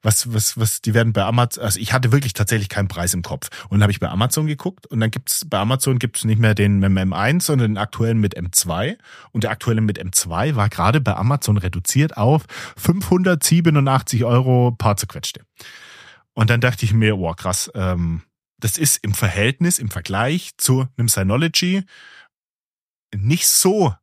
was 0.02 0.34
was 0.34 0.58
was 0.58 0.82
die 0.82 0.94
werden 0.94 1.14
bei 1.14 1.24
Amazon 1.24 1.64
also 1.64 1.80
ich 1.80 1.94
hatte 1.94 2.12
wirklich 2.12 2.34
tatsächlich 2.34 2.70
keinen 2.70 2.88
Preis 2.88 3.14
im 3.14 3.24
Kopf. 3.24 3.50
Und 3.70 3.78
dann 3.78 3.84
habe 3.84 3.92
ich 3.92 4.00
bei 4.00 4.10
Amazon 4.10 4.46
geguckt 4.46 4.88
und 4.88 5.00
dann 5.00 5.12
gibt's 5.12 5.46
bei 5.46 5.58
Amazon 5.58 6.00
gibt's 6.00 6.26
nicht 6.26 6.40
mehr 6.40 6.54
den 6.54 6.80
mit 6.80 6.92
M1 6.92 7.42
sondern 7.42 7.72
den 7.72 7.78
aktuellen 7.78 8.20
mit 8.20 8.38
M2 8.38 8.98
und 9.32 9.44
der 9.44 9.52
aktuelle 9.52 9.82
mit 9.82 10.00
M2 10.00 10.56
war 10.56 10.70
gerade 10.70 11.02
bei 11.02 11.16
Amazon 11.16 11.58
reduziert 11.58 12.18
auf 12.18 12.46
587 12.78 14.26
Euro 14.26 14.72
paar 14.72 14.98
zerquetschte. 14.98 15.42
Und 16.36 16.50
dann 16.50 16.62
dachte 16.62 16.84
ich 16.86 16.94
mir, 16.94 17.18
wow, 17.18 17.36
krass, 17.36 17.72
ähm, 17.76 18.24
das 18.60 18.78
ist 18.78 19.04
im 19.04 19.14
Verhältnis, 19.14 19.78
im 19.78 19.92
Vergleich 19.92 20.52
zu 20.58 20.88
einem 20.98 21.08
Synology 21.08 21.84
nicht 23.16 23.48
so 23.48 23.94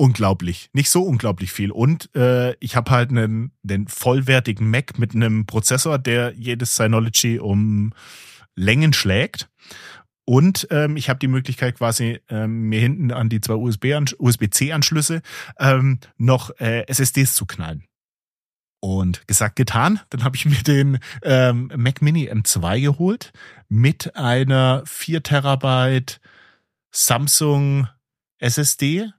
unglaublich, 0.00 0.70
nicht 0.72 0.88
so 0.88 1.02
unglaublich 1.02 1.52
viel. 1.52 1.70
Und 1.70 2.14
äh, 2.16 2.54
ich 2.60 2.74
habe 2.74 2.90
halt 2.90 3.10
einen, 3.10 3.52
einen 3.68 3.86
vollwertigen 3.86 4.70
Mac 4.70 4.98
mit 4.98 5.14
einem 5.14 5.44
Prozessor, 5.44 5.98
der 5.98 6.32
jedes 6.34 6.74
Synology 6.74 7.38
um 7.38 7.92
Längen 8.56 8.92
schlägt. 8.94 9.50
Und 10.24 10.68
ähm, 10.70 10.96
ich 10.96 11.08
habe 11.10 11.18
die 11.18 11.28
Möglichkeit 11.28 11.76
quasi 11.76 12.20
ähm, 12.28 12.68
mir 12.68 12.80
hinten 12.80 13.12
an 13.12 13.28
die 13.28 13.40
zwei 13.40 13.54
USB-C-Anschlüsse 13.54 15.22
ähm, 15.58 15.98
noch 16.16 16.50
äh, 16.60 16.86
SSDs 16.86 17.34
zu 17.34 17.46
knallen. 17.46 17.84
Und 18.82 19.26
gesagt, 19.28 19.56
getan. 19.56 20.00
Dann 20.08 20.24
habe 20.24 20.36
ich 20.36 20.46
mir 20.46 20.62
den 20.62 20.98
ähm, 21.22 21.70
Mac 21.76 22.00
Mini 22.00 22.30
M2 22.30 22.80
geholt 22.80 23.32
mit 23.68 24.16
einer 24.16 24.82
4 24.86 25.22
Terabyte 25.22 26.20
Samsung 26.90 27.88
SSD 28.40 29.12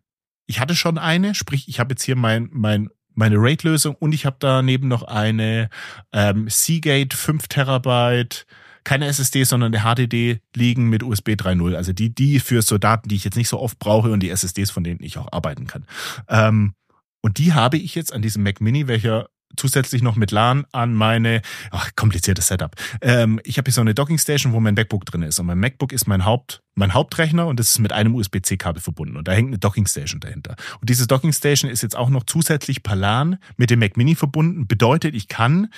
ich 0.52 0.60
hatte 0.60 0.76
schon 0.76 0.98
eine, 0.98 1.34
sprich, 1.34 1.70
ich 1.70 1.80
habe 1.80 1.94
jetzt 1.94 2.04
hier 2.04 2.18
mein, 2.18 2.50
mein, 2.52 2.90
meine 3.14 3.38
RAID-Lösung 3.38 3.96
und 3.96 4.14
ich 4.14 4.26
habe 4.26 4.36
daneben 4.40 4.90
noch 4.90 5.04
eine 5.04 5.70
ähm, 6.12 6.50
Seagate 6.50 7.16
5 7.16 7.48
Terabyte, 7.48 8.46
keine 8.84 9.06
SSD, 9.08 9.46
sondern 9.46 9.74
eine 9.74 9.84
HDD 9.84 10.42
liegen 10.54 10.90
mit 10.90 11.04
USB 11.04 11.30
3.0. 11.30 11.76
Also 11.76 11.94
die, 11.94 12.14
die 12.14 12.40
für 12.42 12.62
so 12.62 12.78
Daten, 12.78 13.08
die 13.08 13.16
ich 13.16 13.24
jetzt 13.24 13.38
nicht 13.38 13.48
so 13.48 13.60
oft 13.60 13.80
brauche 13.80 14.12
und 14.12 14.22
die 14.22 14.30
SSDs, 14.30 14.72
von 14.72 14.84
denen 14.84 15.02
ich 15.02 15.18
auch 15.18 15.32
arbeiten 15.32 15.68
kann. 15.68 15.86
Ähm, 16.28 16.74
und 17.22 17.38
die 17.38 17.54
habe 17.54 17.78
ich 17.78 17.96
jetzt 17.96 18.12
an 18.12 18.22
diesem 18.22 18.44
Mac 18.44 18.60
Mini, 18.60 18.88
welcher 18.88 19.30
zusätzlich 19.58 20.02
noch 20.02 20.16
mit 20.16 20.32
LAN 20.32 20.66
an 20.72 20.94
meine, 20.94 21.42
ach, 21.72 21.92
kompliziertes 21.96 22.48
Setup. 22.48 22.76
Ähm, 23.02 23.40
ich 23.44 23.58
habe 23.58 23.68
hier 23.68 23.74
so 23.74 23.82
eine 23.82 23.94
Dockingstation, 23.94 24.54
wo 24.54 24.60
mein 24.60 24.74
MacBook 24.74 25.06
drin 25.06 25.22
ist. 25.24 25.40
Und 25.40 25.46
mein 25.46 25.60
MacBook 25.60 25.92
ist 25.92 26.08
mein 26.08 26.26
Haupt, 26.26 26.62
mein 26.76 26.94
Hauptrechner 26.94 27.48
und 27.48 27.60
das 27.60 27.72
ist 27.72 27.80
mit 27.80 27.92
einem 27.92 28.16
USB-C-Kabel 28.16 28.82
verbunden. 28.82 29.18
Und 29.18 29.28
da 29.28 29.32
hängt 29.34 29.50
eine 29.50 29.60
Dockingstation 29.60 30.20
dahinter. 30.20 30.56
Und 30.80 30.90
diese 30.90 31.08
Dockingstation 31.08 31.70
ist 31.70 31.84
jetzt 31.84 31.96
auch 31.96 32.10
noch 32.10 32.24
zusätzlich 32.24 32.84
per 32.84 32.96
LAN 32.96 33.38
mit 33.58 33.70
dem 33.70 33.80
Mac 33.80 33.98
Mini 33.98 34.16
verbunden. 34.16 34.68
Bedeutet, 34.68 35.16
ich 35.16 35.28
kann 35.28 35.70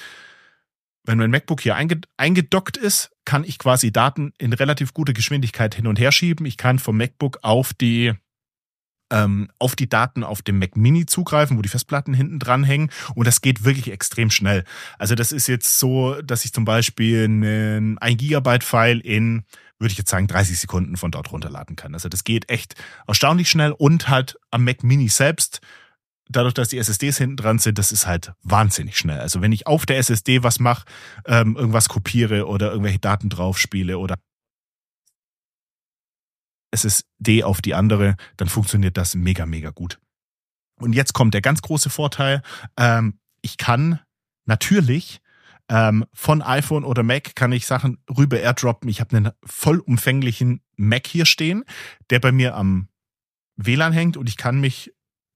wenn 1.05 1.17
mein 1.17 1.31
MacBook 1.31 1.59
hier 1.59 1.75
eingedockt 1.75 2.77
ist, 2.77 3.11
kann 3.25 3.43
ich 3.43 3.59
quasi 3.59 3.91
Daten 3.91 4.33
in 4.37 4.53
relativ 4.53 4.93
guter 4.93 5.13
Geschwindigkeit 5.13 5.75
hin 5.75 5.87
und 5.87 5.99
her 5.99 6.13
schieben. 6.13 6.45
Ich 6.45 6.55
kann 6.57 6.79
vom 6.79 6.97
MacBook 6.97 7.39
auf 7.41 7.73
die 7.73 8.13
ähm, 9.13 9.49
auf 9.59 9.75
die 9.75 9.87
Daten 9.87 10.23
auf 10.23 10.41
dem 10.41 10.59
Mac 10.59 10.75
Mini 10.75 11.05
zugreifen, 11.05 11.57
wo 11.57 11.61
die 11.61 11.69
Festplatten 11.69 12.13
hinten 12.13 12.39
dran 12.39 12.63
hängen. 12.63 12.89
Und 13.15 13.27
das 13.27 13.41
geht 13.41 13.63
wirklich 13.63 13.91
extrem 13.91 14.31
schnell. 14.31 14.65
Also 14.97 15.15
das 15.15 15.31
ist 15.31 15.47
jetzt 15.47 15.79
so, 15.79 16.19
dass 16.21 16.43
ich 16.43 16.51
zum 16.51 16.65
Beispiel 16.65 17.25
einen 17.25 17.97
1 17.99 18.17
Gigabyte 18.17 18.63
File 18.63 18.99
in 18.99 19.43
würde 19.79 19.91
ich 19.91 19.97
jetzt 19.97 20.11
sagen, 20.11 20.27
30 20.27 20.57
Sekunden 20.59 20.95
von 20.95 21.11
dort 21.11 21.33
runterladen 21.33 21.75
kann. 21.75 21.93
Also 21.93 22.07
das 22.07 22.23
geht 22.23 22.49
echt 22.49 22.75
erstaunlich 23.05 23.49
schnell 23.49 23.71
und 23.71 24.07
halt 24.07 24.37
am 24.49 24.63
Mac 24.63 24.81
Mini 24.81 25.09
selbst 25.09 25.59
dadurch, 26.29 26.53
dass 26.53 26.69
die 26.69 26.77
SSDs 26.77 27.17
hinten 27.17 27.35
dran 27.35 27.59
sind, 27.59 27.77
das 27.77 27.91
ist 27.91 28.07
halt 28.07 28.31
wahnsinnig 28.43 28.97
schnell. 28.97 29.19
Also 29.19 29.41
wenn 29.41 29.51
ich 29.51 29.67
auf 29.67 29.85
der 29.85 29.97
SSD 29.97 30.41
was 30.41 30.59
mache, 30.59 30.85
ähm, 31.25 31.57
irgendwas 31.57 31.89
kopiere 31.89 32.47
oder 32.47 32.71
irgendwelche 32.71 32.99
Daten 32.99 33.29
drauf 33.29 33.57
spiele 36.73 36.93
oder 37.23 37.43
SSD 37.43 37.43
auf 37.43 37.61
die 37.61 37.75
andere, 37.75 38.15
dann 38.37 38.49
funktioniert 38.49 38.97
das 38.97 39.15
mega, 39.15 39.45
mega 39.45 39.69
gut. 39.69 39.99
Und 40.79 40.93
jetzt 40.93 41.13
kommt 41.13 41.33
der 41.33 41.41
ganz 41.41 41.61
große 41.61 41.89
Vorteil. 41.89 42.41
Ähm, 42.77 43.19
ich 43.41 43.57
kann 43.57 43.99
natürlich 44.45 45.21
ähm, 45.69 46.05
von 46.13 46.41
iPhone 46.41 46.83
oder 46.83 47.03
Mac 47.03 47.35
kann 47.35 47.51
ich 47.51 47.65
Sachen 47.65 47.97
rüber 48.09 48.39
airdroppen. 48.39 48.89
Ich 48.89 48.99
habe 48.99 49.15
einen 49.15 49.31
vollumfänglichen 49.45 50.61
Mac 50.75 51.07
hier 51.07 51.25
stehen, 51.25 51.63
der 52.09 52.19
bei 52.19 52.31
mir 52.31 52.55
am 52.55 52.89
WLAN 53.55 53.93
hängt 53.93 54.17
und 54.17 54.27
ich 54.27 54.37
kann 54.37 54.59
mich 54.59 54.93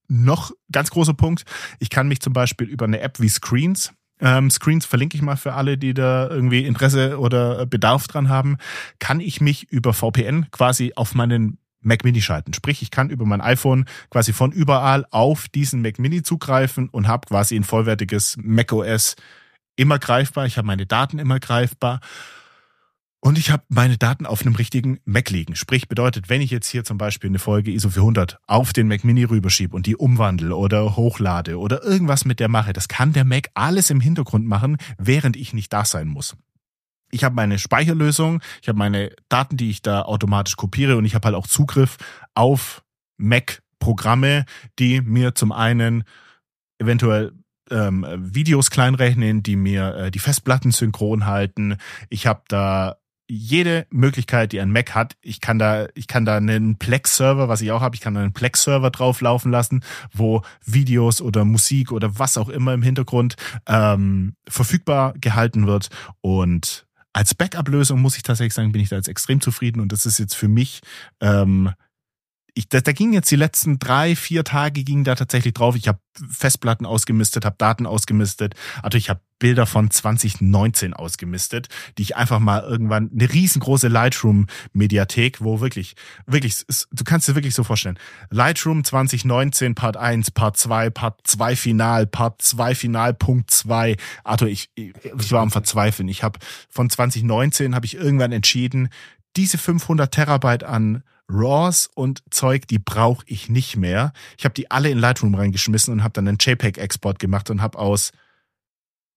noch, 0.09 0.51
ganz 0.71 0.89
großer 0.89 1.13
Punkt, 1.13 1.43
ich 1.79 1.89
kann 1.89 2.07
mich 2.07 2.21
zum 2.21 2.33
Beispiel 2.33 2.67
über 2.67 2.85
eine 2.85 3.01
App 3.01 3.19
wie 3.19 3.29
Screens 3.29 3.93
ähm, 4.19 4.49
Screens 4.49 4.85
verlinke 4.85 5.15
ich 5.15 5.21
mal 5.21 5.35
für 5.35 5.53
alle, 5.53 5.77
die 5.77 5.93
da 5.93 6.27
irgendwie 6.29 6.65
Interesse 6.65 7.19
oder 7.19 7.65
Bedarf 7.65 8.07
dran 8.07 8.29
haben, 8.29 8.57
kann 8.99 9.19
ich 9.19 9.41
mich 9.41 9.71
über 9.71 9.93
VPN 9.93 10.47
quasi 10.51 10.93
auf 10.95 11.13
meinen 11.13 11.57
Mac 11.81 12.03
Mini 12.03 12.21
schalten. 12.21 12.53
Sprich, 12.53 12.81
ich 12.81 12.91
kann 12.91 13.09
über 13.09 13.25
mein 13.25 13.41
iPhone 13.41 13.85
quasi 14.09 14.33
von 14.33 14.51
überall 14.51 15.05
auf 15.11 15.47
diesen 15.47 15.81
Mac 15.81 15.99
Mini 15.99 16.23
zugreifen 16.23 16.89
und 16.89 17.07
habe 17.07 17.27
quasi 17.27 17.55
ein 17.55 17.63
vollwertiges 17.63 18.37
Mac 18.41 18.71
OS 18.73 19.15
immer 19.75 19.99
greifbar. 19.99 20.45
Ich 20.45 20.57
habe 20.57 20.67
meine 20.67 20.85
Daten 20.85 21.19
immer 21.19 21.39
greifbar 21.39 22.01
und 23.27 23.37
ich 23.37 23.51
habe 23.51 23.63
meine 23.67 23.97
Daten 23.97 24.25
auf 24.25 24.43
einem 24.43 24.55
richtigen 24.55 25.01
Mac 25.03 25.29
liegen. 25.29 25.57
Sprich, 25.57 25.89
bedeutet, 25.89 26.29
wenn 26.29 26.39
ich 26.39 26.49
jetzt 26.49 26.69
hier 26.69 26.85
zum 26.85 26.97
Beispiel 26.97 27.29
eine 27.29 27.39
Folge 27.39 27.71
ISO 27.71 27.89
400 27.89 28.39
auf 28.47 28.71
den 28.71 28.87
Mac 28.87 29.03
Mini 29.03 29.25
rüberschiebe 29.25 29.75
und 29.75 29.85
die 29.85 29.97
umwandle 29.97 30.55
oder 30.55 30.95
hochlade 30.95 31.59
oder 31.59 31.83
irgendwas 31.83 32.23
mit 32.23 32.39
der 32.39 32.47
mache, 32.47 32.71
das 32.71 32.87
kann 32.87 33.11
der 33.11 33.25
Mac 33.25 33.49
alles 33.53 33.89
im 33.89 33.99
Hintergrund 33.99 34.47
machen, 34.47 34.77
während 34.97 35.35
ich 35.35 35.51
nicht 35.51 35.73
da 35.73 35.83
sein 35.83 36.07
muss. 36.07 36.37
Ich 37.11 37.25
habe 37.25 37.35
meine 37.35 37.59
Speicherlösung, 37.59 38.41
ich 38.61 38.69
habe 38.69 38.79
meine 38.79 39.11
Daten, 39.27 39.57
die 39.57 39.71
ich 39.71 39.81
da 39.81 40.03
automatisch 40.03 40.55
kopiere 40.55 40.95
und 40.95 41.03
ich 41.03 41.13
habe 41.13 41.25
halt 41.25 41.35
auch 41.35 41.47
Zugriff 41.47 41.97
auf 42.33 42.81
Mac-Programme, 43.17 44.45
die 44.79 45.01
mir 45.01 45.35
zum 45.35 45.51
einen 45.51 46.05
eventuell 46.79 47.33
ähm, 47.71 48.05
Videos 48.17 48.69
kleinrechnen, 48.69 49.43
die 49.43 49.57
mir 49.57 49.95
äh, 49.95 50.11
die 50.11 50.19
Festplatten 50.19 50.71
synchron 50.71 51.25
halten. 51.25 51.75
Ich 52.09 52.25
habe 52.25 52.43
da 52.47 52.95
jede 53.27 53.85
Möglichkeit, 53.89 54.51
die 54.51 54.61
ein 54.61 54.71
Mac 54.71 54.95
hat. 54.95 55.15
Ich 55.21 55.41
kann 55.41 55.59
da, 55.59 55.87
ich 55.95 56.07
kann 56.07 56.25
da 56.25 56.37
einen 56.37 56.77
Plex-Server, 56.77 57.49
was 57.49 57.61
ich 57.61 57.71
auch 57.71 57.81
habe, 57.81 57.95
ich 57.95 58.01
kann 58.01 58.13
da 58.13 58.21
einen 58.21 58.33
Plex-Server 58.33 58.89
drauf 58.89 59.21
laufen 59.21 59.51
lassen, 59.51 59.83
wo 60.13 60.43
Videos 60.65 61.21
oder 61.21 61.45
Musik 61.45 61.91
oder 61.91 62.17
was 62.19 62.37
auch 62.37 62.49
immer 62.49 62.73
im 62.73 62.81
Hintergrund 62.81 63.35
ähm, 63.67 64.35
verfügbar 64.47 65.13
gehalten 65.19 65.67
wird. 65.67 65.89
Und 66.21 66.87
als 67.13 67.33
Backup-Lösung 67.33 67.99
muss 67.99 68.15
ich 68.15 68.23
tatsächlich 68.23 68.53
sagen, 68.53 68.71
bin 68.71 68.81
ich 68.81 68.89
da 68.89 68.95
jetzt 68.95 69.09
extrem 69.09 69.41
zufrieden 69.41 69.79
und 69.79 69.91
das 69.91 70.05
ist 70.05 70.19
jetzt 70.19 70.35
für 70.35 70.47
mich 70.47 70.81
ähm, 71.19 71.71
ich, 72.57 72.67
da, 72.69 72.81
da 72.81 72.91
ging 72.91 73.13
jetzt 73.13 73.29
die 73.29 73.35
letzten 73.35 73.77
drei, 73.77 74.15
vier 74.15 74.43
Tage 74.43 74.83
ging 74.83 75.03
da 75.03 75.13
tatsächlich 75.13 75.53
drauf. 75.53 75.75
Ich 75.75 75.87
habe 75.87 75.99
Festplatten 76.31 76.87
ausgemistet, 76.87 77.45
habe 77.45 77.55
Daten 77.59 77.85
ausgemistet. 77.85 78.55
Also 78.81 78.97
ich 78.97 79.11
habe 79.11 79.21
Bilder 79.37 79.67
von 79.67 79.91
2019 79.91 80.95
ausgemistet, 80.95 81.67
die 81.99 82.01
ich 82.01 82.15
einfach 82.15 82.39
mal 82.39 82.63
irgendwann 82.63 83.11
eine 83.13 83.31
riesengroße 83.31 83.89
Lightroom-Mediathek, 83.89 85.39
wo 85.41 85.61
wirklich, 85.61 85.95
wirklich, 86.25 86.65
du 86.91 87.03
kannst 87.03 87.27
dir 87.27 87.35
wirklich 87.35 87.53
so 87.53 87.63
vorstellen. 87.63 87.99
Lightroom 88.31 88.83
2019, 88.83 89.75
Part 89.75 89.95
1, 89.95 90.31
Part 90.31 90.57
2, 90.57 90.89
Part 90.89 91.19
2 91.25 91.55
Final, 91.55 92.07
Part 92.07 92.41
2 92.41 92.73
Final, 92.73 93.13
Punkt 93.13 93.51
2. 93.51 93.97
Arthur, 94.23 94.47
ich, 94.47 94.71
ich 94.73 95.31
war 95.31 95.43
am 95.43 95.51
Verzweifeln. 95.51 96.09
Ich 96.09 96.23
habe 96.23 96.39
von 96.69 96.89
2019 96.89 97.75
habe 97.75 97.85
ich 97.85 97.93
irgendwann 97.93 98.31
entschieden, 98.31 98.89
diese 99.35 99.59
500 99.59 100.11
Terabyte 100.11 100.63
an 100.63 101.03
RAWs 101.29 101.89
und 101.93 102.23
Zeug, 102.29 102.67
die 102.67 102.79
brauche 102.79 103.23
ich 103.27 103.49
nicht 103.49 103.75
mehr. 103.75 104.13
Ich 104.37 104.45
habe 104.45 104.53
die 104.53 104.71
alle 104.71 104.89
in 104.89 104.97
Lightroom 104.97 105.35
reingeschmissen 105.35 105.93
und 105.93 106.03
habe 106.03 106.13
dann 106.13 106.27
einen 106.27 106.37
JPEG-Export 106.39 107.19
gemacht 107.19 107.49
und 107.49 107.61
habe 107.61 107.77
aus, 107.77 108.11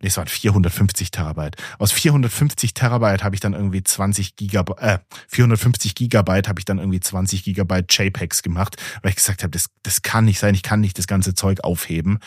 nee, 0.00 0.08
es 0.08 0.16
waren 0.16 0.26
450 0.26 1.11
Terabyte. 1.11 1.56
Aus 1.78 1.92
450 1.92 2.74
Terabyte 2.74 3.22
habe 3.22 3.36
ich 3.36 3.40
dann 3.40 3.52
irgendwie 3.52 3.82
20 3.82 4.36
Gigabyte, 4.36 4.78
äh, 4.80 4.98
450 5.28 5.94
Gigabyte 5.94 6.48
habe 6.48 6.58
ich 6.58 6.64
dann 6.64 6.78
irgendwie 6.78 7.00
20 7.00 7.44
Gigabyte 7.44 7.92
JPEGs 7.92 8.42
gemacht, 8.42 8.76
weil 9.02 9.11
ich 9.11 9.16
gesagt 9.16 9.42
habe, 9.42 9.50
das, 9.50 9.66
das 9.82 10.02
kann 10.02 10.24
nicht 10.24 10.40
sein, 10.40 10.54
ich 10.54 10.62
kann 10.62 10.80
nicht 10.80 10.98
das 10.98 11.06
ganze 11.06 11.34
Zeug 11.34 11.62
aufheben. 11.62 12.18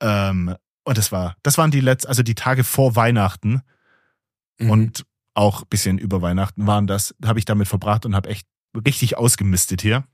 Ähm, 0.00 0.54
und 0.84 0.98
das 0.98 1.12
war, 1.12 1.36
das 1.42 1.58
waren 1.58 1.70
die 1.70 1.80
letzten, 1.80 2.08
also 2.08 2.22
die 2.22 2.36
Tage 2.36 2.64
vor 2.64 2.96
Weihnachten 2.96 3.60
mhm. 4.58 4.70
und 4.70 5.06
auch 5.34 5.66
bisschen 5.66 5.98
über 5.98 6.22
Weihnachten 6.22 6.66
waren 6.66 6.86
das, 6.86 7.14
habe 7.24 7.38
ich 7.38 7.44
damit 7.44 7.68
verbracht 7.68 8.06
und 8.06 8.14
habe 8.14 8.30
echt 8.30 8.46
richtig 8.84 9.16
ausgemistet 9.16 9.82
hier. 9.82 10.04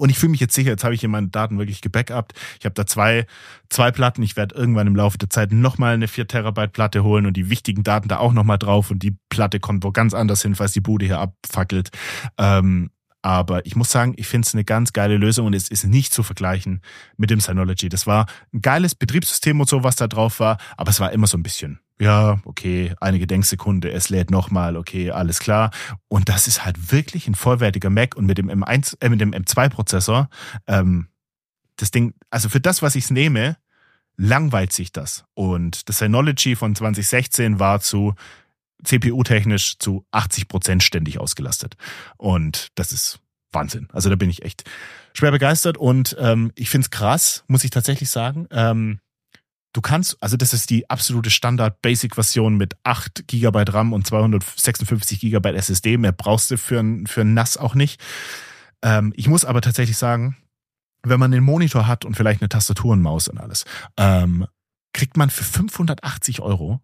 Und 0.00 0.08
ich 0.08 0.18
fühle 0.18 0.30
mich 0.30 0.40
jetzt 0.40 0.54
sicher, 0.54 0.70
jetzt 0.70 0.82
habe 0.82 0.94
ich 0.94 1.00
hier 1.00 1.10
meine 1.10 1.28
Daten 1.28 1.58
wirklich 1.58 1.82
gebackupt. 1.82 2.32
Ich 2.58 2.64
habe 2.64 2.72
da 2.72 2.86
zwei, 2.86 3.26
zwei 3.68 3.90
Platten. 3.90 4.22
Ich 4.22 4.34
werde 4.34 4.54
irgendwann 4.54 4.86
im 4.86 4.96
Laufe 4.96 5.18
der 5.18 5.28
Zeit 5.28 5.52
nochmal 5.52 5.92
eine 5.92 6.08
4 6.08 6.26
Terabyte 6.26 6.72
Platte 6.72 7.04
holen 7.04 7.26
und 7.26 7.36
die 7.36 7.50
wichtigen 7.50 7.82
Daten 7.82 8.08
da 8.08 8.16
auch 8.16 8.32
nochmal 8.32 8.56
drauf. 8.56 8.90
Und 8.90 9.02
die 9.02 9.16
Platte 9.28 9.60
kommt 9.60 9.84
wo 9.84 9.92
ganz 9.92 10.14
anders 10.14 10.40
hin, 10.40 10.54
falls 10.54 10.72
die 10.72 10.80
Bude 10.80 11.04
hier 11.04 11.18
abfackelt. 11.18 11.90
Ähm, 12.38 12.90
aber 13.20 13.66
ich 13.66 13.76
muss 13.76 13.90
sagen, 13.90 14.14
ich 14.16 14.26
finde 14.26 14.46
es 14.46 14.54
eine 14.54 14.64
ganz 14.64 14.94
geile 14.94 15.18
Lösung 15.18 15.46
und 15.46 15.54
es 15.54 15.68
ist 15.68 15.84
nicht 15.84 16.14
zu 16.14 16.22
vergleichen 16.22 16.80
mit 17.18 17.28
dem 17.28 17.40
Synology. 17.40 17.90
Das 17.90 18.06
war 18.06 18.24
ein 18.54 18.62
geiles 18.62 18.94
Betriebssystem 18.94 19.60
und 19.60 19.68
so, 19.68 19.84
was 19.84 19.96
da 19.96 20.08
drauf 20.08 20.40
war, 20.40 20.56
aber 20.78 20.90
es 20.90 21.00
war 21.00 21.12
immer 21.12 21.26
so 21.26 21.36
ein 21.36 21.42
bisschen 21.42 21.80
ja, 22.00 22.40
okay, 22.44 22.94
eine 22.98 23.18
Gedenksekunde, 23.18 23.92
es 23.92 24.08
lädt 24.08 24.30
nochmal, 24.30 24.76
okay, 24.76 25.10
alles 25.10 25.38
klar. 25.38 25.70
Und 26.08 26.30
das 26.30 26.48
ist 26.48 26.64
halt 26.64 26.90
wirklich 26.90 27.28
ein 27.28 27.34
vollwertiger 27.34 27.90
Mac 27.90 28.16
und 28.16 28.24
mit 28.24 28.38
dem 28.38 28.48
M1, 28.50 28.96
äh, 29.00 29.10
mit 29.10 29.20
dem 29.20 29.32
M2-Prozessor, 29.32 30.30
ähm, 30.66 31.08
das 31.76 31.90
Ding, 31.90 32.14
also 32.30 32.48
für 32.48 32.60
das, 32.60 32.80
was 32.80 32.94
ich 32.94 33.10
nehme, 33.10 33.58
langweilt 34.16 34.72
sich 34.72 34.92
das. 34.92 35.24
Und 35.34 35.88
das 35.88 35.98
Synology 35.98 36.56
von 36.56 36.74
2016 36.74 37.58
war 37.58 37.80
zu 37.80 38.14
CPU-technisch 38.82 39.78
zu 39.78 40.06
80 40.10 40.48
Prozent 40.48 40.82
ständig 40.82 41.18
ausgelastet. 41.18 41.76
Und 42.16 42.68
das 42.76 42.92
ist 42.92 43.20
Wahnsinn. 43.52 43.88
Also 43.92 44.08
da 44.08 44.16
bin 44.16 44.30
ich 44.30 44.42
echt 44.42 44.64
schwer 45.12 45.32
begeistert 45.32 45.76
und 45.76 46.16
ähm, 46.18 46.52
ich 46.54 46.70
find's 46.70 46.90
krass, 46.90 47.44
muss 47.46 47.64
ich 47.64 47.70
tatsächlich 47.70 48.08
sagen. 48.08 48.46
Ähm, 48.50 49.00
du 49.72 49.80
kannst, 49.80 50.16
also 50.22 50.36
das 50.36 50.52
ist 50.52 50.70
die 50.70 50.88
absolute 50.90 51.30
Standard-Basic-Version 51.30 52.56
mit 52.56 52.76
8 52.84 53.26
GB 53.26 53.64
RAM 53.68 53.92
und 53.92 54.06
256 54.06 55.20
GB 55.20 55.54
SSD. 55.54 55.96
Mehr 55.96 56.12
brauchst 56.12 56.50
du 56.50 56.58
für 56.58 56.80
ein, 56.80 57.06
für 57.06 57.22
ein 57.22 57.34
NAS 57.34 57.56
auch 57.56 57.74
nicht. 57.74 58.00
Ähm, 58.82 59.12
ich 59.16 59.28
muss 59.28 59.44
aber 59.44 59.60
tatsächlich 59.60 59.96
sagen, 59.96 60.36
wenn 61.02 61.20
man 61.20 61.30
den 61.30 61.44
Monitor 61.44 61.86
hat 61.86 62.04
und 62.04 62.16
vielleicht 62.16 62.42
eine 62.42 62.48
Tastatur 62.48 62.92
und 62.92 63.02
Maus 63.02 63.28
und 63.28 63.38
alles, 63.38 63.64
ähm, 63.96 64.46
kriegt 64.92 65.16
man 65.16 65.30
für 65.30 65.44
580 65.44 66.40
Euro 66.40 66.80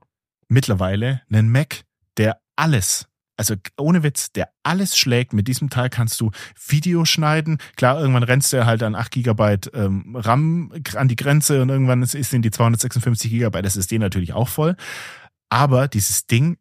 mittlerweile 0.48 1.22
einen 1.30 1.50
Mac, 1.50 1.84
der 2.16 2.40
alles 2.54 3.08
also 3.36 3.54
ohne 3.76 4.02
Witz, 4.02 4.32
der 4.32 4.50
alles 4.62 4.96
schlägt. 4.96 5.32
Mit 5.32 5.48
diesem 5.48 5.70
Teil 5.70 5.90
kannst 5.90 6.20
du 6.20 6.30
Video 6.68 7.04
schneiden. 7.04 7.58
Klar, 7.76 8.00
irgendwann 8.00 8.22
rennst 8.22 8.52
du 8.52 8.64
halt 8.64 8.82
an 8.82 8.94
8 8.94 9.12
GB 9.12 9.56
ähm, 9.74 10.16
RAM 10.16 10.72
an 10.94 11.08
die 11.08 11.16
Grenze 11.16 11.62
und 11.62 11.68
irgendwann 11.68 12.02
ist, 12.02 12.12
sind 12.12 12.42
die 12.42 12.50
256 12.50 13.30
GB 13.30 13.58
SSD 13.60 13.98
natürlich 13.98 14.32
auch 14.32 14.48
voll. 14.48 14.76
Aber 15.48 15.88
dieses 15.88 16.26
Ding, 16.26 16.56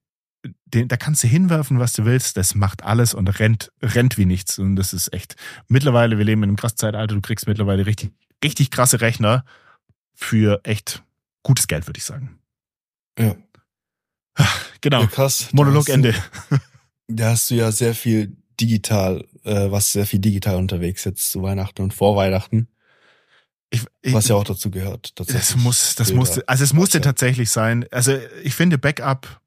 den, 0.65 0.87
da 0.87 0.97
kannst 0.97 1.23
du 1.23 1.27
hinwerfen, 1.27 1.79
was 1.79 1.93
du 1.93 2.05
willst. 2.05 2.37
Das 2.37 2.55
macht 2.55 2.83
alles 2.83 3.13
und 3.13 3.27
rennt, 3.39 3.71
rennt 3.81 4.17
wie 4.17 4.25
nichts. 4.25 4.59
Und 4.59 4.75
das 4.75 4.93
ist 4.93 5.13
echt. 5.13 5.35
Mittlerweile, 5.67 6.17
wir 6.17 6.25
leben 6.25 6.43
in 6.43 6.49
einem 6.49 6.57
krassen 6.57 6.77
Zeitalter. 6.77 7.15
Du 7.15 7.21
kriegst 7.21 7.47
mittlerweile 7.47 7.85
richtig, 7.85 8.11
richtig 8.43 8.71
krasse 8.71 9.01
Rechner 9.01 9.45
für 10.13 10.61
echt 10.63 11.03
gutes 11.43 11.67
Geld, 11.67 11.87
würde 11.87 11.97
ich 11.97 12.03
sagen. 12.03 12.39
Ja. 13.17 13.35
Genau. 14.81 15.01
Ja, 15.01 15.07
krass. 15.07 15.49
Monologende. 15.51 16.13
Da 17.07 17.29
hast 17.29 17.51
du 17.51 17.55
ja 17.55 17.71
sehr 17.71 17.93
viel 17.93 18.35
digital, 18.59 19.27
äh, 19.43 19.69
was 19.69 19.91
sehr 19.91 20.07
viel 20.07 20.17
digital 20.17 20.55
unterwegs 20.55 21.03
jetzt 21.03 21.31
zu 21.31 21.43
Weihnachten 21.43 21.83
und 21.83 21.93
vor 21.93 22.15
Weihnachten. 22.15 22.67
Ich, 23.69 23.83
ich, 24.01 24.11
was 24.11 24.27
ja 24.27 24.35
auch 24.35 24.43
dazu 24.43 24.71
gehört. 24.71 25.13
Das 25.19 25.55
muss, 25.55 25.93
das 25.93 26.13
musste, 26.13 26.47
also 26.47 26.63
es 26.63 26.73
musste 26.73 27.01
tatsächlich 27.01 27.51
sein. 27.51 27.85
Also 27.91 28.17
ich 28.43 28.55
finde 28.55 28.79
Backup 28.79 29.39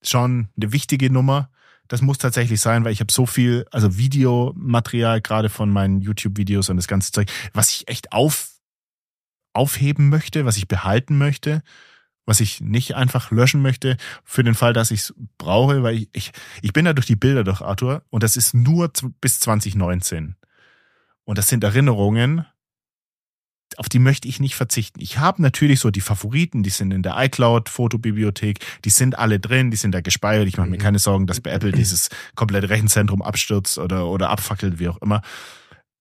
schon 0.00 0.48
eine 0.56 0.72
wichtige 0.72 1.10
Nummer. 1.10 1.50
Das 1.88 2.02
muss 2.02 2.18
tatsächlich 2.18 2.60
sein, 2.60 2.84
weil 2.84 2.92
ich 2.92 3.00
habe 3.00 3.12
so 3.12 3.26
viel, 3.26 3.66
also 3.72 3.96
Videomaterial 3.96 5.20
gerade 5.20 5.48
von 5.48 5.70
meinen 5.70 6.00
YouTube-Videos 6.02 6.68
und 6.68 6.76
das 6.76 6.86
ganze 6.86 7.10
Zeug, 7.10 7.28
was 7.52 7.70
ich 7.70 7.88
echt 7.88 8.12
auf 8.12 8.50
aufheben 9.52 10.08
möchte, 10.08 10.44
was 10.44 10.56
ich 10.56 10.68
behalten 10.68 11.18
möchte 11.18 11.62
was 12.26 12.40
ich 12.40 12.60
nicht 12.60 12.94
einfach 12.96 13.30
löschen 13.30 13.62
möchte, 13.62 13.96
für 14.24 14.42
den 14.42 14.54
Fall, 14.54 14.72
dass 14.72 14.90
ich 14.90 15.00
es 15.00 15.14
brauche, 15.38 15.82
weil 15.82 15.96
ich, 15.96 16.08
ich, 16.12 16.32
ich 16.60 16.72
bin 16.72 16.84
da 16.84 16.92
durch 16.92 17.06
die 17.06 17.16
Bilder 17.16 17.44
durch, 17.44 17.62
Arthur, 17.62 18.02
und 18.10 18.22
das 18.22 18.36
ist 18.36 18.52
nur 18.52 18.90
bis 19.20 19.40
2019. 19.40 20.34
Und 21.24 21.38
das 21.38 21.48
sind 21.48 21.64
Erinnerungen, 21.64 22.44
auf 23.76 23.88
die 23.88 23.98
möchte 23.98 24.28
ich 24.28 24.40
nicht 24.40 24.54
verzichten. 24.54 25.00
Ich 25.00 25.18
habe 25.18 25.42
natürlich 25.42 25.80
so 25.80 25.90
die 25.90 26.00
Favoriten, 26.00 26.62
die 26.62 26.70
sind 26.70 26.92
in 26.92 27.02
der 27.02 27.16
iCloud-Fotobibliothek, 27.16 28.58
die 28.84 28.90
sind 28.90 29.18
alle 29.18 29.40
drin, 29.40 29.70
die 29.70 29.76
sind 29.76 29.92
da 29.92 30.00
gespeichert. 30.00 30.48
Ich 30.48 30.56
mache 30.56 30.68
mir 30.68 30.76
mhm. 30.76 30.82
keine 30.82 30.98
Sorgen, 30.98 31.26
dass 31.26 31.40
bei 31.40 31.50
Apple 31.50 31.72
dieses 31.72 32.08
komplette 32.34 32.70
Rechenzentrum 32.70 33.22
abstürzt 33.22 33.78
oder, 33.78 34.06
oder 34.06 34.30
abfackelt, 34.30 34.78
wie 34.78 34.88
auch 34.88 35.00
immer. 35.02 35.20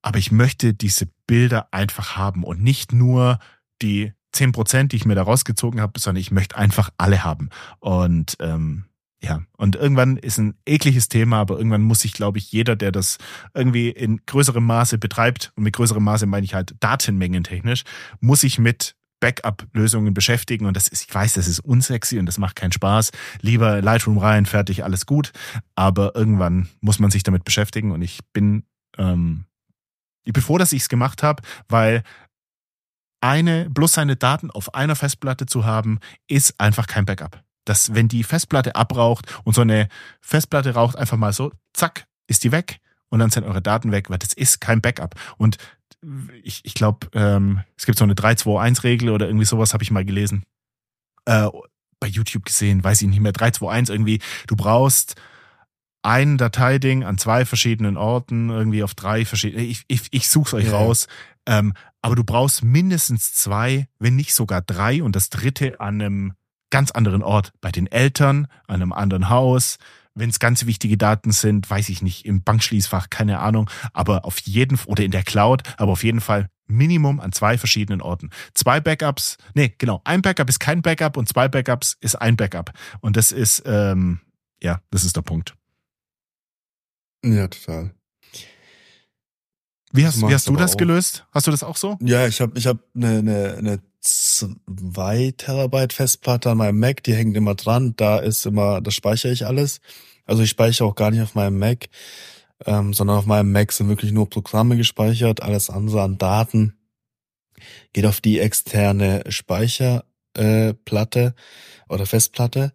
Aber 0.02 0.20
ich 0.20 0.32
möchte 0.32 0.74
diese 0.74 1.08
Bilder 1.28 1.68
einfach 1.72 2.16
haben 2.16 2.44
und 2.44 2.62
nicht 2.62 2.94
nur 2.94 3.40
die 3.82 4.14
zehn 4.36 4.52
Prozent, 4.52 4.92
die 4.92 4.98
ich 4.98 5.06
mir 5.06 5.16
da 5.16 5.24
rausgezogen 5.24 5.82
habe, 5.82 6.00
sondern 6.00 6.22
ich 6.22 6.32
möchte 6.32 6.58
einfach 6.58 6.90
alle 6.98 7.24
haben. 7.24 7.50
Und 7.80 8.38
ähm, 8.40 8.86
ja, 9.22 9.42
und 9.58 9.76
irgendwann 9.76 10.18
ist 10.18 10.38
ein 10.38 10.56
ekliges 10.68 11.10
Thema, 11.10 11.40
aber 11.40 11.58
irgendwann 11.58 11.82
muss 11.82 12.02
sich, 12.02 12.14
glaube 12.14 12.38
ich, 12.38 12.52
jeder, 12.52 12.76
der 12.76 12.92
das 12.92 13.18
irgendwie 13.54 13.90
in 13.90 14.22
größerem 14.26 14.64
Maße 14.64 14.98
betreibt, 14.98 15.52
und 15.56 15.64
mit 15.64 15.76
größerem 15.76 16.04
Maße 16.04 16.26
meine 16.26 16.46
ich 16.46 16.54
halt 16.54 16.76
Datenmengen 16.80 17.44
technisch, 17.44 17.84
muss 18.20 18.42
sich 18.42 18.60
mit 18.60 18.96
Backup-Lösungen 19.20 20.14
beschäftigen 20.14 20.66
und 20.66 20.76
das 20.78 20.88
ist, 20.88 21.08
ich 21.08 21.16
weiß, 21.16 21.34
das 21.34 21.48
ist 21.48 21.60
unsexy 21.60 22.20
und 22.20 22.28
das 22.28 22.38
macht 22.38 22.56
keinen 22.56 22.74
Spaß. 22.74 23.12
Lieber 23.42 23.82
Lightroom 23.82 24.18
rein, 24.18 24.46
fertig, 24.46 24.84
alles 24.84 25.06
gut. 25.06 25.32
Aber 25.74 26.16
irgendwann 26.16 26.68
muss 26.82 27.00
man 27.00 27.10
sich 27.10 27.24
damit 27.24 27.44
beschäftigen 27.46 27.92
und 27.92 28.02
ich 28.02 28.20
bin, 28.34 28.64
ähm, 28.98 29.46
ich 30.26 30.34
bin 30.34 30.44
froh, 30.44 30.58
dass 30.58 30.74
ich 30.74 30.84
es 30.84 30.90
gemacht 30.90 31.24
habe, 31.24 31.42
weil 31.70 32.04
eine, 33.26 33.70
bloß 33.70 33.94
seine 33.94 34.16
Daten 34.16 34.52
auf 34.52 34.76
einer 34.76 34.96
Festplatte 34.96 35.46
zu 35.46 35.66
haben, 35.66 36.00
ist 36.28 36.60
einfach 36.60 36.88
kein 36.88 37.06
Backup. 37.06 37.42
Das, 37.66 37.96
wenn 37.96 38.08
die 38.08 38.24
Festplatte 38.24 38.76
abraucht 38.76 39.26
und 39.44 39.56
so 39.56 39.62
eine 39.62 39.88
Festplatte 40.22 40.76
raucht 40.76 40.96
einfach 40.98 41.18
mal 41.18 41.34
so, 41.34 41.52
zack, 41.74 42.06
ist 42.28 42.44
die 42.44 42.52
weg 42.52 42.80
und 43.10 43.20
dann 43.20 43.32
sind 43.32 43.44
eure 43.44 43.62
Daten 43.62 43.92
weg, 43.92 44.10
weil 44.10 44.20
das 44.20 44.34
ist 44.34 44.62
kein 44.62 44.82
Backup. 44.82 45.16
Und 45.38 45.58
ich, 46.44 46.62
ich 46.64 46.76
glaube, 46.76 47.08
ähm, 47.14 47.62
es 47.76 47.86
gibt 47.86 47.98
so 47.98 48.04
eine 48.04 48.14
3-2-1-Regel 48.14 49.10
oder 49.10 49.26
irgendwie 49.26 49.46
sowas 49.46 49.74
habe 49.74 49.84
ich 49.84 49.90
mal 49.90 50.06
gelesen. 50.06 50.44
Äh, 51.26 51.48
bei 52.00 52.08
YouTube 52.08 52.46
gesehen, 52.46 52.84
weiß 52.84 53.02
ich 53.02 53.08
nicht 53.08 53.22
mehr, 53.22 53.34
3-2-1 53.34 53.92
irgendwie. 53.92 54.22
Du 54.46 54.56
brauchst 54.56 55.16
ein 56.04 56.38
Dateiding 56.38 57.04
an 57.04 57.18
zwei 57.18 57.46
verschiedenen 57.46 57.98
Orten, 57.98 58.52
irgendwie 58.52 58.84
auf 58.84 58.94
drei 58.94 59.26
verschiedene. 59.26 59.64
Ich, 59.64 59.86
ich, 59.88 60.02
ich 60.12 60.30
suche 60.30 60.58
euch 60.58 60.68
ja. 60.68 60.74
raus. 60.74 61.08
Ähm, 61.46 61.74
aber 62.02 62.16
du 62.16 62.24
brauchst 62.24 62.64
mindestens 62.64 63.34
zwei, 63.34 63.88
wenn 64.00 64.16
nicht 64.16 64.34
sogar 64.34 64.62
drei 64.62 65.02
und 65.02 65.16
das 65.16 65.30
dritte 65.30 65.80
an 65.80 66.02
einem 66.02 66.34
ganz 66.70 66.92
anderen 66.92 67.24
Ort. 67.24 67.54
Bei 67.62 67.72
den 67.72 67.88
Eltern, 67.88 68.48
an 68.68 68.76
einem 68.76 68.94
anderen 68.94 69.30
Haus. 69.30 69.78
Wenn 70.14 70.30
es 70.30 70.40
ganz 70.40 70.66
wichtige 70.66 70.98
Daten 70.98 71.32
sind, 71.32 71.70
weiß 71.70 71.90
ich 71.90 72.02
nicht, 72.02 72.26
im 72.26 72.44
Bankschließfach, 72.44 73.10
keine 73.10 73.40
Ahnung, 73.40 73.70
aber 73.92 74.26
auf 74.26 74.40
jeden 74.40 74.80
oder 74.86 75.04
in 75.04 75.12
der 75.12 75.24
Cloud, 75.24 75.64
aber 75.78 75.92
auf 75.92 76.04
jeden 76.04 76.22
Fall 76.22 76.50
Minimum 76.68 77.20
an 77.20 77.32
zwei 77.32 77.58
verschiedenen 77.58 78.02
Orten. 78.02 78.30
Zwei 78.54 78.80
Backups, 78.80 79.38
nee, 79.54 79.74
genau, 79.78 80.02
ein 80.04 80.22
Backup 80.22 80.50
ist 80.50 80.60
kein 80.60 80.82
Backup 80.82 81.18
und 81.18 81.28
zwei 81.28 81.48
Backups 81.48 81.98
ist 82.02 82.16
ein 82.16 82.38
Backup. 82.38 82.72
Und 83.02 83.18
das 83.18 83.32
ist, 83.32 83.64
ähm, 83.66 84.20
ja, 84.62 84.82
das 84.92 85.04
ist 85.04 85.16
der 85.16 85.22
Punkt. 85.22 85.56
Ja, 87.24 87.48
total. 87.48 87.95
Wie 89.96 90.06
hast, 90.06 90.22
wie 90.22 90.34
hast 90.34 90.48
du 90.48 90.56
das 90.56 90.74
auch. 90.74 90.78
gelöst? 90.78 91.26
Hast 91.32 91.48
du 91.48 91.52
das 91.52 91.64
auch 91.64 91.78
so? 91.78 91.98
Ja, 92.02 92.28
ich 92.28 92.42
habe 92.42 92.58
ich 92.58 92.68
hab 92.68 92.78
eine, 92.96 93.20
eine, 93.20 93.56
eine 93.58 93.80
2 94.02 95.34
Terabyte 95.38 95.94
Festplatte 95.94 96.52
an 96.52 96.58
meinem 96.58 96.80
Mac, 96.80 97.04
die 97.04 97.16
hängt 97.16 97.36
immer 97.36 97.56
dran. 97.56 97.96
Da 97.96 98.20
ist 98.20 98.46
immer, 98.46 98.82
da 98.82 98.92
speichere 98.92 99.32
ich 99.32 99.46
alles. 99.46 99.80
Also 100.26 100.44
ich 100.44 100.50
speichere 100.50 100.88
auch 100.88 100.96
gar 100.96 101.12
nicht 101.12 101.22
auf 101.22 101.36
meinem 101.36 101.58
Mac, 101.58 101.86
ähm, 102.66 102.94
sondern 102.94 103.18
auf 103.18 103.26
meinem 103.26 103.52
Mac 103.52 103.72
sind 103.72 103.90
wirklich 103.90 104.12
nur 104.12 104.30
Programme 104.30 104.78
gespeichert. 104.78 105.42
Alles 105.42 105.70
andere 105.70 106.02
an 106.04 106.18
Daten 106.18 106.78
geht 107.94 108.06
auf 108.06 108.22
die 108.22 108.40
externe 108.40 109.24
Speicherplatte 109.30 110.04
äh, 111.20 111.94
oder 111.94 112.06
Festplatte. 112.06 112.74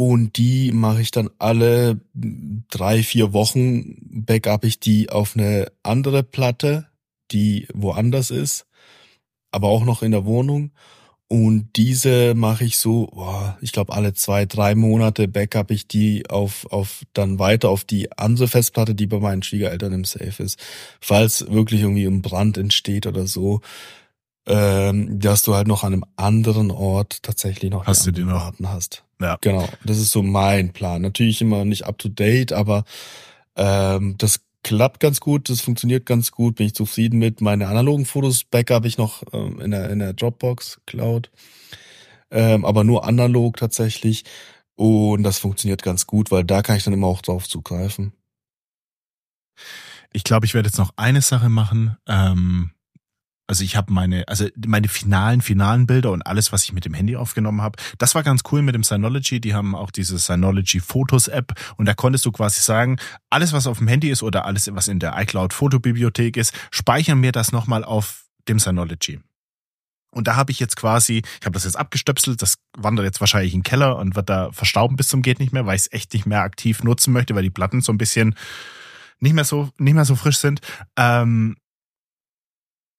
Und 0.00 0.38
die 0.38 0.72
mache 0.72 1.02
ich 1.02 1.10
dann 1.10 1.28
alle 1.38 2.00
drei, 2.14 3.02
vier 3.02 3.34
Wochen, 3.34 3.98
backup 4.00 4.64
ich 4.64 4.80
die 4.80 5.10
auf 5.10 5.36
eine 5.36 5.70
andere 5.82 6.22
Platte, 6.22 6.86
die 7.32 7.68
woanders 7.74 8.30
ist, 8.30 8.64
aber 9.50 9.68
auch 9.68 9.84
noch 9.84 10.02
in 10.02 10.12
der 10.12 10.24
Wohnung. 10.24 10.70
Und 11.28 11.76
diese 11.76 12.32
mache 12.34 12.64
ich 12.64 12.78
so, 12.78 13.08
boah, 13.12 13.58
ich 13.60 13.72
glaube 13.72 13.92
alle 13.92 14.14
zwei, 14.14 14.46
drei 14.46 14.74
Monate 14.74 15.28
backup 15.28 15.70
ich 15.70 15.86
die 15.86 16.30
auf, 16.30 16.66
auf 16.70 17.02
dann 17.12 17.38
weiter 17.38 17.68
auf 17.68 17.84
die 17.84 18.10
andere 18.16 18.48
Festplatte, 18.48 18.94
die 18.94 19.06
bei 19.06 19.18
meinen 19.18 19.42
Schwiegereltern 19.42 19.92
im 19.92 20.04
Safe 20.04 20.42
ist. 20.42 20.58
Falls 21.02 21.50
wirklich 21.50 21.82
irgendwie 21.82 22.06
ein 22.06 22.22
Brand 22.22 22.56
entsteht 22.56 23.06
oder 23.06 23.26
so, 23.26 23.60
ähm, 24.46 25.20
dass 25.20 25.42
du 25.42 25.54
halt 25.54 25.68
noch 25.68 25.84
an 25.84 25.92
einem 25.92 26.04
anderen 26.16 26.70
Ort 26.70 27.22
tatsächlich 27.22 27.70
noch 27.70 27.84
hast 27.84 28.06
die, 28.06 28.12
du 28.12 28.22
die 28.22 28.24
noch? 28.24 28.40
Daten 28.40 28.70
hast. 28.70 29.04
Ja. 29.20 29.36
Genau, 29.40 29.68
das 29.84 29.98
ist 29.98 30.12
so 30.12 30.22
mein 30.22 30.72
Plan. 30.72 31.02
Natürlich 31.02 31.40
immer 31.42 31.64
nicht 31.64 31.84
up 31.84 31.98
to 31.98 32.08
date, 32.08 32.52
aber 32.52 32.84
ähm, 33.56 34.16
das 34.18 34.40
klappt 34.62 35.00
ganz 35.00 35.20
gut, 35.20 35.48
das 35.48 35.60
funktioniert 35.60 36.06
ganz 36.06 36.32
gut, 36.32 36.56
bin 36.56 36.66
ich 36.66 36.74
zufrieden 36.74 37.18
mit. 37.18 37.40
Meine 37.40 37.68
analogen 37.68 38.06
Fotos 38.06 38.44
backup 38.44 38.84
ich 38.84 38.98
noch 38.98 39.22
ähm, 39.32 39.60
in, 39.60 39.70
der, 39.70 39.90
in 39.90 39.98
der 39.98 40.14
Dropbox 40.14 40.80
Cloud, 40.86 41.30
ähm, 42.30 42.64
aber 42.64 42.84
nur 42.84 43.04
analog 43.04 43.56
tatsächlich. 43.56 44.24
Und 44.74 45.22
das 45.22 45.38
funktioniert 45.38 45.82
ganz 45.82 46.06
gut, 46.06 46.30
weil 46.30 46.44
da 46.44 46.62
kann 46.62 46.76
ich 46.76 46.84
dann 46.84 46.94
immer 46.94 47.06
auch 47.06 47.20
drauf 47.20 47.46
zugreifen. 47.46 48.12
Ich 50.12 50.24
glaube, 50.24 50.46
ich 50.46 50.54
werde 50.54 50.68
jetzt 50.68 50.78
noch 50.78 50.94
eine 50.96 51.20
Sache 51.20 51.50
machen. 51.50 51.98
Ähm, 52.08 52.70
also 53.50 53.64
ich 53.64 53.74
habe 53.74 53.92
meine, 53.92 54.28
also 54.28 54.46
meine 54.64 54.86
finalen, 54.86 55.40
finalen 55.40 55.88
Bilder 55.88 56.12
und 56.12 56.22
alles, 56.22 56.52
was 56.52 56.62
ich 56.62 56.72
mit 56.72 56.84
dem 56.84 56.94
Handy 56.94 57.16
aufgenommen 57.16 57.62
habe, 57.62 57.82
das 57.98 58.14
war 58.14 58.22
ganz 58.22 58.42
cool 58.52 58.62
mit 58.62 58.76
dem 58.76 58.84
Synology. 58.84 59.40
Die 59.40 59.54
haben 59.54 59.74
auch 59.74 59.90
diese 59.90 60.18
Synology 60.18 60.78
Fotos 60.78 61.26
App 61.26 61.52
und 61.76 61.86
da 61.86 61.94
konntest 61.94 62.24
du 62.24 62.30
quasi 62.30 62.60
sagen, 62.60 63.00
alles, 63.28 63.52
was 63.52 63.66
auf 63.66 63.78
dem 63.78 63.88
Handy 63.88 64.08
ist 64.08 64.22
oder 64.22 64.46
alles, 64.46 64.72
was 64.72 64.86
in 64.86 65.00
der 65.00 65.20
iCloud 65.20 65.52
Fotobibliothek 65.52 66.36
ist, 66.36 66.54
speichern 66.70 67.18
mir 67.18 67.32
das 67.32 67.50
nochmal 67.50 67.82
auf 67.82 68.26
dem 68.46 68.60
Synology. 68.60 69.18
Und 70.12 70.28
da 70.28 70.36
habe 70.36 70.52
ich 70.52 70.60
jetzt 70.60 70.76
quasi, 70.76 71.22
ich 71.40 71.44
habe 71.44 71.54
das 71.54 71.64
jetzt 71.64 71.76
abgestöpselt, 71.76 72.40
das 72.42 72.54
wandert 72.76 73.04
jetzt 73.04 73.18
wahrscheinlich 73.18 73.52
in 73.52 73.62
den 73.62 73.64
Keller 73.64 73.96
und 73.96 74.14
wird 74.14 74.30
da 74.30 74.52
verstauben 74.52 74.94
bis 74.94 75.08
zum 75.08 75.22
geht 75.22 75.40
nicht 75.40 75.52
mehr, 75.52 75.66
weil 75.66 75.74
ich 75.74 75.82
es 75.82 75.92
echt 75.92 76.12
nicht 76.12 76.24
mehr 76.24 76.42
aktiv 76.42 76.84
nutzen 76.84 77.12
möchte, 77.12 77.34
weil 77.34 77.42
die 77.42 77.50
Platten 77.50 77.80
so 77.80 77.90
ein 77.90 77.98
bisschen 77.98 78.36
nicht 79.18 79.32
mehr 79.32 79.44
so, 79.44 79.70
nicht 79.76 79.94
mehr 79.94 80.04
so 80.04 80.14
frisch 80.14 80.38
sind. 80.38 80.60
Ähm, 80.96 81.56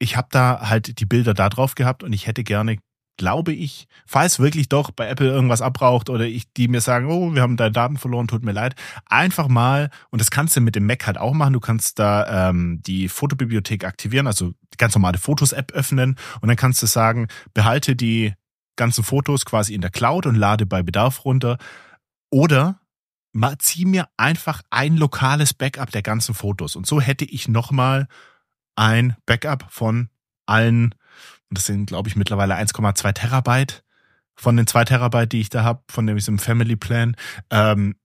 ich 0.01 0.17
habe 0.17 0.27
da 0.31 0.69
halt 0.69 0.99
die 0.99 1.05
Bilder 1.05 1.33
da 1.33 1.49
drauf 1.49 1.75
gehabt 1.75 2.03
und 2.03 2.13
ich 2.13 2.27
hätte 2.27 2.43
gerne 2.43 2.77
glaube 3.17 3.53
ich, 3.53 3.87
falls 4.07 4.39
wirklich 4.39 4.67
doch 4.67 4.89
bei 4.89 5.07
Apple 5.07 5.27
irgendwas 5.27 5.61
abbraucht 5.61 6.09
oder 6.09 6.25
ich 6.25 6.51
die 6.53 6.67
mir 6.67 6.81
sagen, 6.81 7.05
oh, 7.05 7.35
wir 7.35 7.43
haben 7.43 7.55
deine 7.55 7.71
Daten 7.71 7.97
verloren, 7.97 8.27
tut 8.27 8.43
mir 8.43 8.51
leid, 8.51 8.73
einfach 9.05 9.47
mal, 9.47 9.91
und 10.09 10.19
das 10.19 10.31
kannst 10.31 10.55
du 10.55 10.61
mit 10.61 10.75
dem 10.75 10.87
Mac 10.87 11.05
halt 11.05 11.19
auch 11.19 11.33
machen, 11.33 11.53
du 11.53 11.59
kannst 11.59 11.99
da 11.99 12.49
ähm, 12.49 12.81
die 12.81 13.09
Fotobibliothek 13.09 13.83
aktivieren, 13.83 14.25
also 14.25 14.53
die 14.73 14.77
ganz 14.77 14.95
normale 14.95 15.19
Fotos-App 15.19 15.71
öffnen 15.71 16.15
und 16.41 16.47
dann 16.47 16.57
kannst 16.57 16.81
du 16.81 16.87
sagen, 16.87 17.27
behalte 17.53 17.95
die 17.95 18.33
ganzen 18.75 19.03
Fotos 19.03 19.45
quasi 19.45 19.75
in 19.75 19.81
der 19.81 19.91
Cloud 19.91 20.25
und 20.25 20.33
lade 20.33 20.65
bei 20.65 20.81
Bedarf 20.81 21.23
runter 21.23 21.59
oder 22.31 22.79
zieh 23.59 23.85
mir 23.85 24.07
einfach 24.17 24.63
ein 24.71 24.97
lokales 24.97 25.53
Backup 25.53 25.91
der 25.91 26.01
ganzen 26.01 26.33
Fotos 26.33 26.75
und 26.75 26.87
so 26.87 26.99
hätte 26.99 27.25
ich 27.25 27.47
nochmal 27.47 28.07
ein 28.75 29.15
Backup 29.25 29.67
von 29.69 30.09
allen 30.45 30.95
und 31.49 31.57
das 31.57 31.65
sind, 31.65 31.87
glaube 31.87 32.07
ich, 32.07 32.15
mittlerweile 32.15 32.55
1,2 32.55 33.11
Terabyte 33.11 33.83
von 34.35 34.57
den 34.57 34.67
2 34.67 34.85
Terabyte, 34.85 35.31
die 35.31 35.41
ich 35.41 35.49
da 35.49 35.63
habe, 35.63 35.83
von 35.89 36.07
diesem 36.07 36.39
Family 36.39 36.75
Plan, 36.75 37.15
ähm, 37.49 37.95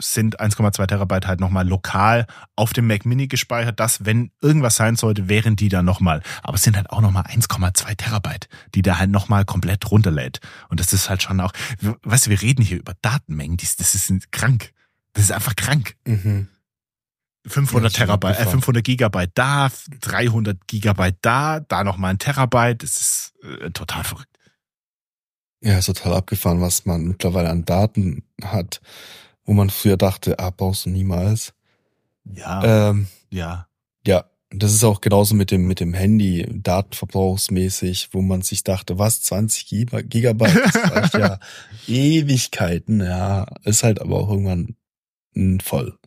sind 0.00 0.40
1,2 0.40 0.86
Terabyte 0.86 1.26
halt 1.26 1.40
nochmal 1.40 1.66
lokal 1.66 2.26
auf 2.56 2.72
dem 2.72 2.86
Mac 2.86 3.04
Mini 3.04 3.26
gespeichert, 3.26 3.80
dass, 3.80 4.04
wenn 4.04 4.30
irgendwas 4.40 4.76
sein 4.76 4.96
sollte, 4.96 5.28
wären 5.28 5.56
die 5.56 5.68
da 5.68 5.82
nochmal. 5.82 6.22
Aber 6.42 6.54
es 6.54 6.62
sind 6.62 6.76
halt 6.76 6.90
auch 6.90 7.00
nochmal 7.00 7.24
1,2 7.24 7.96
Terabyte, 7.96 8.48
die 8.74 8.82
da 8.82 8.98
halt 8.98 9.10
nochmal 9.10 9.44
komplett 9.44 9.90
runterlädt. 9.90 10.40
Und 10.68 10.80
das 10.80 10.92
ist 10.92 11.10
halt 11.10 11.22
schon 11.22 11.40
auch, 11.40 11.52
weißt 12.02 12.26
du, 12.26 12.30
wir 12.30 12.40
reden 12.40 12.62
hier 12.62 12.78
über 12.78 12.94
Datenmengen, 13.02 13.56
das, 13.56 13.76
das 13.76 13.94
ist 13.94 14.32
krank. 14.32 14.72
Das 15.14 15.24
ist 15.24 15.32
einfach 15.32 15.56
krank. 15.56 15.96
Mhm. 16.06 16.48
500 17.46 17.92
ja, 17.92 18.04
Terabyte, 18.04 18.38
äh, 18.38 18.46
500 18.46 18.84
Gigabyte 18.84 19.30
da, 19.34 19.70
300 20.00 20.66
Gigabyte 20.66 21.18
da, 21.22 21.60
da 21.60 21.84
nochmal 21.84 22.10
ein 22.10 22.18
Terabyte. 22.18 22.82
Das 22.82 22.96
ist 22.96 23.34
äh, 23.42 23.70
total 23.70 24.04
verrückt. 24.04 24.28
Ja, 25.60 25.78
ist 25.78 25.86
total 25.86 26.14
abgefahren, 26.14 26.60
was 26.60 26.86
man 26.86 27.04
mittlerweile 27.04 27.50
an 27.50 27.64
Daten 27.64 28.22
hat, 28.42 28.80
wo 29.44 29.52
man 29.52 29.70
früher 29.70 29.96
dachte, 29.96 30.38
ah, 30.38 30.50
brauchst 30.50 30.86
du 30.86 30.90
niemals. 30.90 31.52
Ja. 32.24 32.90
Ähm, 32.90 33.08
ja. 33.30 33.66
Ja, 34.06 34.24
das 34.50 34.72
ist 34.72 34.84
auch 34.84 35.00
genauso 35.00 35.34
mit 35.34 35.50
dem, 35.50 35.66
mit 35.66 35.80
dem 35.80 35.94
Handy, 35.94 36.46
datenverbrauchsmäßig, 36.48 38.10
wo 38.12 38.22
man 38.22 38.42
sich 38.42 38.62
dachte, 38.62 38.98
was, 38.98 39.22
20 39.22 39.66
Gigabyte, 40.08 40.60
das 40.72 40.90
reicht 40.90 41.14
ja 41.14 41.40
Ewigkeiten, 41.88 43.00
ja, 43.00 43.46
ist 43.64 43.82
halt 43.82 44.00
aber 44.00 44.16
auch 44.16 44.30
irgendwann 44.30 44.76
voll. 45.62 45.98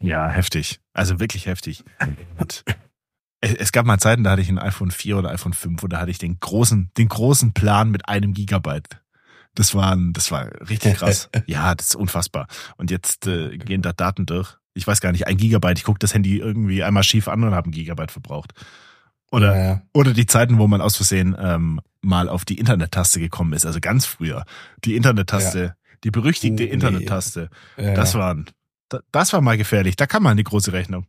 Ja, 0.00 0.28
heftig. 0.28 0.80
Also 0.92 1.20
wirklich 1.20 1.46
heftig. 1.46 1.84
Und 2.38 2.64
es 3.40 3.72
gab 3.72 3.86
mal 3.86 3.98
Zeiten, 3.98 4.24
da 4.24 4.32
hatte 4.32 4.42
ich 4.42 4.48
ein 4.48 4.58
iPhone 4.58 4.90
4 4.90 5.18
oder 5.18 5.30
iPhone 5.30 5.52
5 5.52 5.82
und 5.82 5.92
da 5.92 6.00
hatte 6.00 6.10
ich 6.10 6.18
den 6.18 6.38
großen, 6.40 6.90
den 6.96 7.08
großen 7.08 7.52
Plan 7.52 7.90
mit 7.90 8.08
einem 8.08 8.32
Gigabyte. 8.32 9.00
Das 9.54 9.74
war, 9.74 9.96
das 10.12 10.30
war 10.30 10.50
richtig 10.68 10.96
krass. 10.96 11.30
ja, 11.46 11.74
das 11.74 11.88
ist 11.88 11.94
unfassbar. 11.96 12.46
Und 12.76 12.90
jetzt 12.90 13.26
äh, 13.26 13.56
gehen 13.56 13.82
da 13.82 13.92
Daten 13.92 14.26
durch. 14.26 14.56
Ich 14.74 14.86
weiß 14.86 15.00
gar 15.00 15.12
nicht, 15.12 15.26
ein 15.26 15.38
Gigabyte. 15.38 15.78
Ich 15.78 15.84
gucke 15.84 15.98
das 15.98 16.12
Handy 16.12 16.38
irgendwie 16.38 16.82
einmal 16.82 17.02
schief 17.02 17.28
an 17.28 17.42
und 17.42 17.54
habe 17.54 17.70
ein 17.70 17.72
Gigabyte 17.72 18.12
verbraucht. 18.12 18.52
Oder, 19.32 19.58
ja, 19.58 19.82
oder 19.92 20.12
die 20.12 20.26
Zeiten, 20.26 20.58
wo 20.58 20.66
man 20.66 20.80
aus 20.80 20.96
Versehen 20.96 21.34
ähm, 21.38 21.80
mal 22.00 22.28
auf 22.28 22.44
die 22.44 22.58
Internet-Taste 22.58 23.18
gekommen 23.18 23.54
ist. 23.54 23.66
Also 23.66 23.80
ganz 23.80 24.06
früher. 24.06 24.44
Die 24.84 24.94
Internet-Taste, 24.94 25.60
ja. 25.60 25.74
die 26.04 26.10
berüchtigte 26.10 26.64
oh, 26.64 26.72
Internet-Taste. 26.72 27.48
Nee. 27.76 27.94
Das 27.94 28.14
waren, 28.14 28.46
das 29.12 29.32
war 29.32 29.40
mal 29.40 29.56
gefährlich. 29.56 29.96
Da 29.96 30.06
kann 30.06 30.22
man 30.22 30.32
eine 30.32 30.44
große 30.44 30.72
Rechnung. 30.72 31.06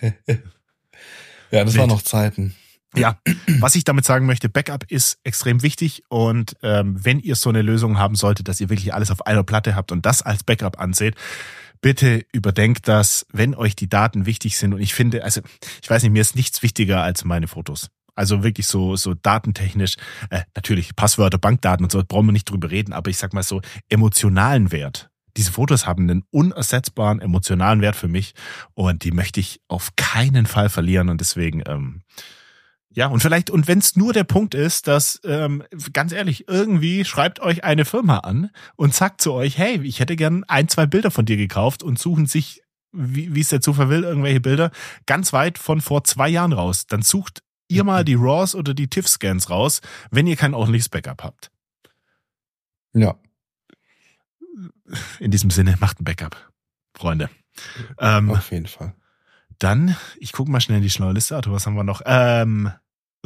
ja, 1.50 1.64
das 1.64 1.76
waren 1.76 1.88
noch 1.88 2.02
Zeiten. 2.02 2.54
Ja, 2.94 3.18
was 3.58 3.74
ich 3.74 3.84
damit 3.84 4.06
sagen 4.06 4.24
möchte, 4.24 4.48
Backup 4.48 4.84
ist 4.90 5.18
extrem 5.22 5.62
wichtig 5.62 6.02
und 6.08 6.56
ähm, 6.62 6.96
wenn 7.04 7.20
ihr 7.20 7.34
so 7.34 7.50
eine 7.50 7.60
Lösung 7.60 7.98
haben 7.98 8.14
solltet, 8.14 8.48
dass 8.48 8.60
ihr 8.60 8.70
wirklich 8.70 8.94
alles 8.94 9.10
auf 9.10 9.26
einer 9.26 9.44
Platte 9.44 9.74
habt 9.74 9.92
und 9.92 10.06
das 10.06 10.22
als 10.22 10.44
Backup 10.44 10.80
anseht, 10.80 11.14
bitte 11.82 12.24
überdenkt 12.32 12.88
das, 12.88 13.26
wenn 13.30 13.54
euch 13.54 13.76
die 13.76 13.88
Daten 13.88 14.24
wichtig 14.24 14.56
sind 14.56 14.72
und 14.72 14.80
ich 14.80 14.94
finde, 14.94 15.24
also 15.24 15.42
ich 15.82 15.90
weiß 15.90 16.02
nicht, 16.04 16.12
mir 16.12 16.22
ist 16.22 16.36
nichts 16.36 16.62
wichtiger 16.62 17.02
als 17.02 17.24
meine 17.24 17.48
Fotos. 17.48 17.90
Also 18.14 18.42
wirklich 18.42 18.66
so 18.66 18.96
so 18.96 19.12
datentechnisch, 19.12 19.96
äh, 20.30 20.42
natürlich 20.54 20.96
Passwörter, 20.96 21.36
Bankdaten 21.36 21.84
und 21.84 21.92
so 21.92 22.02
brauchen 22.06 22.26
wir 22.26 22.32
nicht 22.32 22.48
drüber 22.48 22.70
reden, 22.70 22.94
aber 22.94 23.10
ich 23.10 23.18
sag 23.18 23.34
mal 23.34 23.42
so 23.42 23.60
emotionalen 23.90 24.72
Wert 24.72 25.10
diese 25.36 25.52
Fotos 25.52 25.86
haben 25.86 26.08
einen 26.08 26.24
unersetzbaren 26.30 27.20
emotionalen 27.20 27.80
Wert 27.80 27.96
für 27.96 28.08
mich 28.08 28.34
und 28.74 29.04
die 29.04 29.12
möchte 29.12 29.40
ich 29.40 29.60
auf 29.68 29.90
keinen 29.96 30.46
Fall 30.46 30.68
verlieren 30.68 31.08
und 31.08 31.20
deswegen 31.20 31.62
ähm, 31.66 32.02
ja, 32.96 33.08
und 33.08 33.20
vielleicht, 33.20 33.50
und 33.50 33.68
wenn 33.68 33.78
es 33.78 33.94
nur 33.94 34.14
der 34.14 34.24
Punkt 34.24 34.54
ist, 34.54 34.86
dass, 34.88 35.20
ähm, 35.22 35.62
ganz 35.92 36.12
ehrlich, 36.12 36.48
irgendwie 36.48 37.04
schreibt 37.04 37.40
euch 37.40 37.62
eine 37.62 37.84
Firma 37.84 38.20
an 38.20 38.48
und 38.76 38.94
sagt 38.94 39.20
zu 39.20 39.34
euch, 39.34 39.58
hey, 39.58 39.82
ich 39.82 40.00
hätte 40.00 40.16
gern 40.16 40.44
ein, 40.44 40.68
zwei 40.68 40.86
Bilder 40.86 41.10
von 41.10 41.26
dir 41.26 41.36
gekauft 41.36 41.82
und 41.82 41.98
suchen 41.98 42.24
sich, 42.24 42.62
wie 42.92 43.38
es 43.38 43.50
der 43.50 43.60
Zufall 43.60 43.90
will, 43.90 44.02
irgendwelche 44.02 44.40
Bilder 44.40 44.70
ganz 45.04 45.34
weit 45.34 45.58
von 45.58 45.82
vor 45.82 46.04
zwei 46.04 46.30
Jahren 46.30 46.54
raus. 46.54 46.86
Dann 46.86 47.02
sucht 47.02 47.42
ihr 47.68 47.84
mal 47.84 48.02
die 48.02 48.14
RAWs 48.14 48.54
oder 48.54 48.72
die 48.72 48.88
TIFF-Scans 48.88 49.50
raus, 49.50 49.82
wenn 50.10 50.26
ihr 50.26 50.36
kein 50.36 50.54
ordentliches 50.54 50.88
Backup 50.88 51.22
habt. 51.22 51.50
Ja, 52.94 53.16
in 55.20 55.30
diesem 55.30 55.50
Sinne, 55.50 55.76
macht 55.80 56.00
ein 56.00 56.04
Backup, 56.04 56.52
Freunde. 56.96 57.30
Ähm, 57.98 58.30
Auf 58.30 58.50
jeden 58.50 58.66
Fall. 58.66 58.94
Dann, 59.58 59.96
ich 60.18 60.32
gucke 60.32 60.50
mal 60.50 60.60
schnell 60.60 60.78
in 60.78 60.82
die 60.82 60.90
schlaue 60.90 61.12
Liste, 61.12 61.36
Arthur, 61.36 61.54
was 61.54 61.66
haben 61.66 61.76
wir 61.76 61.84
noch? 61.84 62.02
Ähm, 62.04 62.70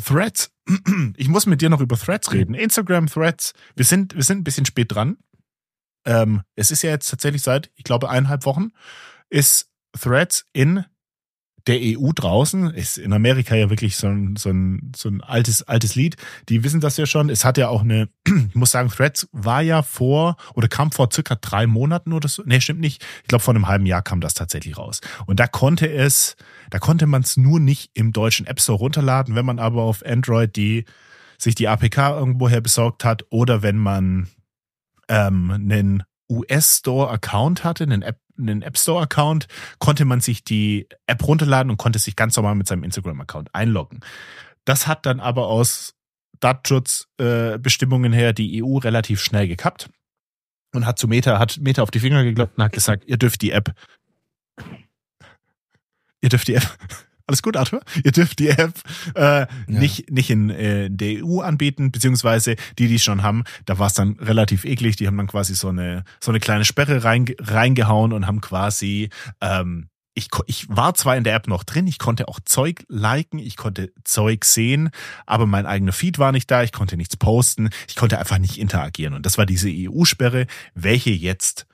Threads. 0.02 0.52
Ich 1.16 1.28
muss 1.28 1.46
mit 1.46 1.60
dir 1.60 1.68
noch 1.68 1.80
über 1.80 1.96
Threads 1.96 2.32
reden. 2.32 2.54
Instagram, 2.54 3.06
Threads. 3.06 3.52
Wir 3.74 3.84
sind, 3.84 4.14
wir 4.14 4.22
sind 4.22 4.38
ein 4.38 4.44
bisschen 4.44 4.64
spät 4.64 4.94
dran. 4.94 5.18
Ähm, 6.04 6.42
es 6.54 6.70
ist 6.70 6.82
ja 6.82 6.90
jetzt 6.90 7.10
tatsächlich 7.10 7.42
seit, 7.42 7.70
ich 7.74 7.84
glaube, 7.84 8.08
eineinhalb 8.08 8.46
Wochen, 8.46 8.68
ist 9.28 9.68
Threads 9.98 10.46
in 10.52 10.84
der 11.66 11.78
EU 11.80 12.10
draußen, 12.14 12.70
ist 12.70 12.98
in 12.98 13.12
Amerika 13.12 13.54
ja 13.54 13.70
wirklich 13.70 13.96
so 13.96 14.06
ein, 14.06 14.36
so 14.36 14.50
ein, 14.50 14.92
so 14.96 15.08
ein 15.08 15.20
altes, 15.20 15.62
altes 15.62 15.94
Lied. 15.94 16.16
Die 16.48 16.64
wissen 16.64 16.80
das 16.80 16.96
ja 16.96 17.06
schon. 17.06 17.28
Es 17.30 17.44
hat 17.44 17.58
ja 17.58 17.68
auch 17.68 17.82
eine, 17.82 18.08
ich 18.26 18.54
muss 18.54 18.70
sagen, 18.70 18.88
Threads 18.88 19.28
war 19.32 19.62
ja 19.62 19.82
vor 19.82 20.36
oder 20.54 20.68
kam 20.68 20.92
vor 20.92 21.08
circa 21.12 21.36
drei 21.36 21.66
Monaten 21.66 22.12
oder 22.12 22.28
so. 22.28 22.42
Nee, 22.44 22.60
stimmt 22.60 22.80
nicht. 22.80 23.04
Ich 23.22 23.28
glaube, 23.28 23.44
vor 23.44 23.54
einem 23.54 23.68
halben 23.68 23.86
Jahr 23.86 24.02
kam 24.02 24.20
das 24.20 24.34
tatsächlich 24.34 24.78
raus. 24.78 25.00
Und 25.26 25.40
da 25.40 25.46
konnte 25.46 25.90
es, 25.90 26.36
da 26.70 26.78
konnte 26.78 27.06
man 27.06 27.22
es 27.22 27.36
nur 27.36 27.60
nicht 27.60 27.90
im 27.94 28.12
deutschen 28.12 28.46
App 28.46 28.60
Store 28.60 28.78
runterladen, 28.78 29.34
wenn 29.34 29.46
man 29.46 29.58
aber 29.58 29.82
auf 29.82 30.04
Android 30.04 30.56
die, 30.56 30.84
sich 31.38 31.54
die 31.54 31.68
APK 31.68 31.98
irgendwoher 31.98 32.60
besorgt 32.60 33.04
hat 33.04 33.24
oder 33.30 33.62
wenn 33.62 33.76
man 33.76 34.28
ähm, 35.08 35.50
einen 35.50 36.02
US-Store-Account 36.30 37.64
hatte, 37.64 37.84
einen 37.84 38.02
App 38.02 38.18
einen 38.38 38.62
App 38.62 38.78
Store 38.78 39.02
Account, 39.02 39.48
konnte 39.80 40.06
man 40.06 40.20
sich 40.20 40.42
die 40.42 40.88
App 41.06 41.26
runterladen 41.26 41.70
und 41.70 41.76
konnte 41.76 41.98
sich 41.98 42.16
ganz 42.16 42.36
normal 42.36 42.54
mit 42.54 42.66
seinem 42.66 42.84
Instagram 42.84 43.20
Account 43.20 43.54
einloggen. 43.54 44.00
Das 44.64 44.86
hat 44.86 45.04
dann 45.04 45.20
aber 45.20 45.48
aus 45.48 45.94
Datenschutzbestimmungen 46.40 48.12
äh, 48.12 48.16
her 48.16 48.32
die 48.32 48.62
EU 48.64 48.78
relativ 48.78 49.20
schnell 49.20 49.46
gekappt 49.46 49.90
und 50.72 50.86
hat 50.86 50.98
zu 50.98 51.06
Meta, 51.06 51.38
hat 51.38 51.58
Meta 51.60 51.82
auf 51.82 51.90
die 51.90 52.00
Finger 52.00 52.24
geglaubt 52.24 52.56
und 52.56 52.64
hat 52.64 52.72
gesagt, 52.72 53.04
ihr 53.06 53.18
dürft 53.18 53.42
die 53.42 53.52
App, 53.52 53.74
ihr 56.20 56.28
dürft 56.30 56.48
die 56.48 56.54
App 56.54 56.78
alles 57.30 57.42
gut, 57.42 57.56
Arthur? 57.56 57.80
Ihr 58.04 58.12
dürft 58.12 58.38
die 58.40 58.48
App 58.48 58.74
äh, 59.14 59.20
ja. 59.20 59.48
nicht, 59.66 60.10
nicht 60.10 60.30
in 60.30 60.50
äh, 60.50 60.90
der 60.90 61.24
EU 61.24 61.40
anbieten, 61.40 61.92
beziehungsweise 61.92 62.56
die, 62.78 62.88
die 62.88 62.96
es 62.96 63.04
schon 63.04 63.22
haben, 63.22 63.44
da 63.64 63.78
war 63.78 63.86
es 63.86 63.94
dann 63.94 64.18
relativ 64.18 64.64
eklig. 64.64 64.96
Die 64.96 65.06
haben 65.06 65.16
dann 65.16 65.28
quasi 65.28 65.54
so 65.54 65.68
eine, 65.68 66.04
so 66.20 66.30
eine 66.32 66.40
kleine 66.40 66.64
Sperre 66.64 67.04
rein, 67.04 67.26
reingehauen 67.38 68.12
und 68.12 68.26
haben 68.26 68.40
quasi 68.40 69.10
ähm, 69.40 69.88
ich, 70.14 70.28
ich 70.46 70.68
war 70.68 70.94
zwar 70.94 71.16
in 71.16 71.24
der 71.24 71.34
App 71.34 71.46
noch 71.46 71.62
drin, 71.62 71.86
ich 71.86 71.98
konnte 71.98 72.26
auch 72.28 72.40
Zeug 72.44 72.84
liken, 72.88 73.38
ich 73.38 73.56
konnte 73.56 73.92
Zeug 74.04 74.44
sehen, 74.44 74.90
aber 75.24 75.46
mein 75.46 75.66
eigener 75.66 75.92
Feed 75.92 76.18
war 76.18 76.32
nicht 76.32 76.50
da, 76.50 76.64
ich 76.64 76.72
konnte 76.72 76.96
nichts 76.96 77.16
posten, 77.16 77.70
ich 77.88 77.94
konnte 77.94 78.18
einfach 78.18 78.38
nicht 78.38 78.58
interagieren. 78.58 79.14
Und 79.14 79.24
das 79.24 79.38
war 79.38 79.46
diese 79.46 79.70
EU-Sperre, 79.70 80.46
welche 80.74 81.10
jetzt 81.10 81.66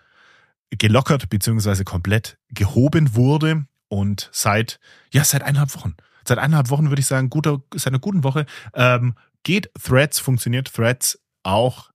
gelockert 0.70 1.30
beziehungsweise 1.30 1.84
komplett 1.84 2.38
gehoben 2.50 3.14
wurde 3.14 3.66
und 3.89 4.28
seit, 4.32 4.80
ja, 5.12 5.24
seit 5.24 5.43
eineinhalb 5.43 5.74
Wochen. 5.74 5.97
Seit 6.26 6.39
eineinhalb 6.39 6.70
Wochen 6.70 6.91
würde 6.91 7.01
ich 7.01 7.07
sagen, 7.07 7.30
guter, 7.30 7.61
seit 7.74 7.93
einer 7.93 8.01
guten 8.01 8.24
Woche, 8.24 8.47
ähm, 8.74 9.14
geht 9.43 9.70
Threads, 9.80 10.18
funktioniert 10.18 10.72
Threads 10.72 11.20
auch 11.43 11.91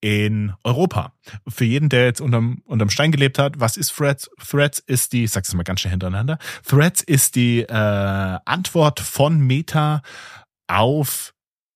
in 0.00 0.52
Europa. 0.64 1.12
Für 1.48 1.64
jeden, 1.64 1.88
der 1.88 2.04
jetzt 2.04 2.20
unterm, 2.20 2.62
unterm 2.64 2.90
Stein 2.90 3.12
gelebt 3.12 3.38
hat, 3.38 3.58
was 3.60 3.76
ist 3.76 3.94
Threads? 3.94 4.30
Threads 4.38 4.78
ist 4.78 5.12
die, 5.12 5.24
ich 5.24 5.30
sag's 5.30 5.52
mal 5.54 5.62
ganz 5.62 5.80
schnell 5.80 5.92
hintereinander, 5.92 6.38
Threads 6.64 7.02
ist 7.02 7.36
die 7.36 7.60
äh, 7.62 8.38
Antwort 8.44 9.00
von 9.00 9.40
Meta 9.40 10.02
auf 10.68 11.34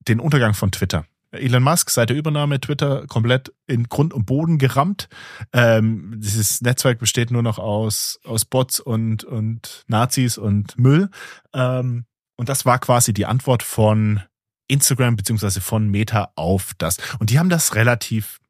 den 0.09 0.21
Untergang 0.21 0.55
von 0.55 0.71
Twitter. 0.71 1.05
Elon 1.33 1.63
Musk 1.63 1.91
seit 1.91 2.11
der 2.11 2.17
Übernahme 2.17 2.61
Twitter 2.61 3.07
komplett 3.07 3.53
in 3.67 3.85
Grund 3.85 4.13
und 4.13 4.27
Boden 4.27 4.59
gerammt. 4.59 5.09
Ähm, 5.53 6.15
dieses 6.19 6.61
Netzwerk 6.61 6.99
besteht 6.99 7.31
nur 7.31 7.43
noch 7.43 7.59
aus, 7.59 8.21
aus 8.25 8.45
Bots 8.45 8.81
und, 8.81 9.25
und 9.25 9.85
Nazis 9.89 10.39
und 10.39 10.79
Müll. 10.79 11.09
Ähm, 11.55 12.05
und 12.37 12.49
das 12.49 12.67
war 12.67 12.79
quasi 12.79 13.15
die 13.15 13.27
Antwort 13.27 13.63
von 13.63 14.23
Instagram 14.69 15.17
beziehungsweise 15.17 15.61
von 15.61 15.89
Meta 15.89 16.33
auf 16.37 16.73
das. 16.79 16.99
Und 17.19 17.31
die 17.31 17.39
haben 17.39 17.49
das 17.49 17.75
relativ, 17.75 18.41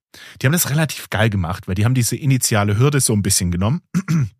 die 0.40 0.46
haben 0.46 0.52
das 0.52 0.70
relativ 0.70 1.10
geil 1.10 1.30
gemacht, 1.30 1.68
weil 1.68 1.74
die 1.74 1.84
haben 1.84 1.94
diese 1.94 2.16
initiale 2.16 2.78
Hürde 2.78 3.00
so 3.00 3.12
ein 3.12 3.22
bisschen 3.22 3.50
genommen 3.50 3.82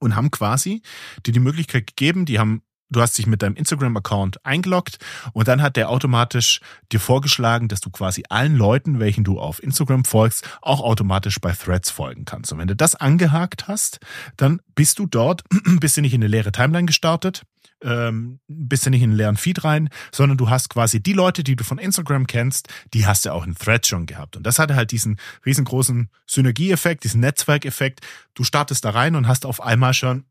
und 0.00 0.16
haben 0.16 0.30
quasi 0.30 0.82
dir 1.26 1.32
die 1.32 1.40
Möglichkeit 1.40 1.88
gegeben, 1.88 2.26
die 2.26 2.38
haben 2.38 2.62
du 2.92 3.00
hast 3.00 3.18
dich 3.18 3.26
mit 3.26 3.42
deinem 3.42 3.56
Instagram-Account 3.56 4.44
eingeloggt 4.44 4.98
und 5.32 5.48
dann 5.48 5.62
hat 5.62 5.76
der 5.76 5.88
automatisch 5.88 6.60
dir 6.92 7.00
vorgeschlagen, 7.00 7.68
dass 7.68 7.80
du 7.80 7.90
quasi 7.90 8.24
allen 8.28 8.56
Leuten, 8.56 9.00
welchen 9.00 9.24
du 9.24 9.40
auf 9.40 9.62
Instagram 9.62 10.04
folgst, 10.04 10.48
auch 10.60 10.80
automatisch 10.80 11.40
bei 11.40 11.52
Threads 11.52 11.90
folgen 11.90 12.24
kannst. 12.24 12.52
Und 12.52 12.58
wenn 12.58 12.68
du 12.68 12.76
das 12.76 12.94
angehakt 12.94 13.68
hast, 13.68 13.98
dann 14.36 14.60
bist 14.74 14.98
du 14.98 15.06
dort, 15.06 15.42
bist 15.80 15.96
du 15.96 16.00
nicht 16.00 16.14
in 16.14 16.22
eine 16.22 16.28
leere 16.28 16.52
Timeline 16.52 16.86
gestartet, 16.86 17.42
ähm, 17.84 18.40
bist 18.48 18.86
du 18.86 18.90
nicht 18.90 19.02
in 19.02 19.10
einen 19.10 19.16
leeren 19.16 19.36
Feed 19.36 19.64
rein, 19.64 19.88
sondern 20.12 20.38
du 20.38 20.50
hast 20.50 20.68
quasi 20.70 21.02
die 21.02 21.12
Leute, 21.12 21.42
die 21.44 21.56
du 21.56 21.64
von 21.64 21.78
Instagram 21.78 22.26
kennst, 22.26 22.68
die 22.94 23.06
hast 23.06 23.24
du 23.24 23.32
auch 23.32 23.44
in 23.44 23.54
Threads 23.54 23.88
schon 23.88 24.06
gehabt. 24.06 24.36
Und 24.36 24.44
das 24.44 24.58
hatte 24.58 24.76
halt 24.76 24.92
diesen 24.92 25.18
riesengroßen 25.44 26.08
Synergieeffekt, 26.26 27.04
diesen 27.04 27.20
Netzwerkeffekt. 27.20 28.00
Du 28.34 28.44
startest 28.44 28.84
da 28.84 28.90
rein 28.90 29.16
und 29.16 29.28
hast 29.28 29.46
auf 29.46 29.60
einmal 29.60 29.94
schon 29.94 30.24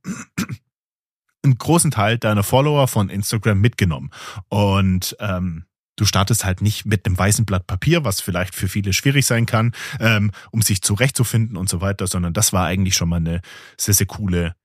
einen 1.43 1.57
großen 1.57 1.91
Teil 1.91 2.17
deiner 2.17 2.43
Follower 2.43 2.87
von 2.87 3.09
Instagram 3.09 3.59
mitgenommen. 3.59 4.11
Und 4.49 5.15
ähm, 5.19 5.65
du 5.95 6.05
startest 6.05 6.45
halt 6.45 6.61
nicht 6.61 6.85
mit 6.85 7.05
einem 7.05 7.17
weißen 7.17 7.45
Blatt 7.45 7.67
Papier, 7.67 8.03
was 8.03 8.21
vielleicht 8.21 8.55
für 8.55 8.67
viele 8.67 8.93
schwierig 8.93 9.25
sein 9.25 9.45
kann, 9.45 9.73
ähm, 9.99 10.31
um 10.51 10.61
sich 10.61 10.81
zurechtzufinden 10.81 11.57
und 11.57 11.69
so 11.69 11.81
weiter, 11.81 12.07
sondern 12.07 12.33
das 12.33 12.53
war 12.53 12.65
eigentlich 12.65 12.95
schon 12.95 13.09
mal 13.09 13.17
eine 13.17 13.41
sehr, 13.77 13.93
sehr 13.93 14.07
coole, 14.07 14.55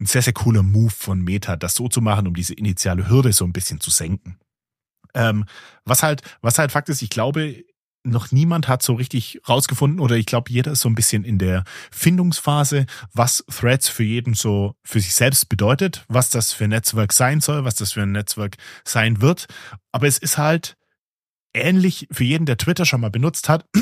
ein 0.00 0.06
sehr, 0.06 0.22
sehr 0.22 0.32
cooler 0.32 0.62
Move 0.62 0.90
von 0.90 1.20
Meta, 1.22 1.56
das 1.56 1.74
so 1.74 1.88
zu 1.88 2.00
machen, 2.00 2.26
um 2.26 2.34
diese 2.34 2.54
initiale 2.54 3.08
Hürde 3.08 3.32
so 3.32 3.44
ein 3.44 3.52
bisschen 3.52 3.80
zu 3.80 3.90
senken. 3.90 4.38
Ähm, 5.14 5.44
was 5.84 6.02
halt, 6.02 6.22
was 6.42 6.58
halt 6.58 6.72
Fakt 6.72 6.88
ist, 6.88 7.02
ich 7.02 7.10
glaube, 7.10 7.64
noch 8.06 8.32
niemand 8.32 8.68
hat 8.68 8.82
so 8.82 8.94
richtig 8.94 9.40
rausgefunden 9.48 10.00
oder 10.00 10.16
ich 10.16 10.26
glaube, 10.26 10.50
jeder 10.50 10.72
ist 10.72 10.80
so 10.80 10.88
ein 10.88 10.94
bisschen 10.94 11.24
in 11.24 11.38
der 11.38 11.64
Findungsphase, 11.90 12.86
was 13.12 13.44
Threads 13.48 13.88
für 13.88 14.04
jeden 14.04 14.34
so 14.34 14.74
für 14.84 15.00
sich 15.00 15.14
selbst 15.14 15.48
bedeutet, 15.48 16.04
was 16.08 16.30
das 16.30 16.52
für 16.52 16.64
ein 16.64 16.70
Netzwerk 16.70 17.12
sein 17.12 17.40
soll, 17.40 17.64
was 17.64 17.74
das 17.74 17.92
für 17.92 18.02
ein 18.02 18.12
Netzwerk 18.12 18.56
sein 18.84 19.20
wird. 19.20 19.46
Aber 19.92 20.06
es 20.06 20.18
ist 20.18 20.38
halt 20.38 20.76
ähnlich 21.54 22.06
für 22.10 22.24
jeden, 22.24 22.46
der 22.46 22.58
Twitter 22.58 22.84
schon 22.84 23.00
mal 23.00 23.10
benutzt 23.10 23.48
hat. 23.48 23.66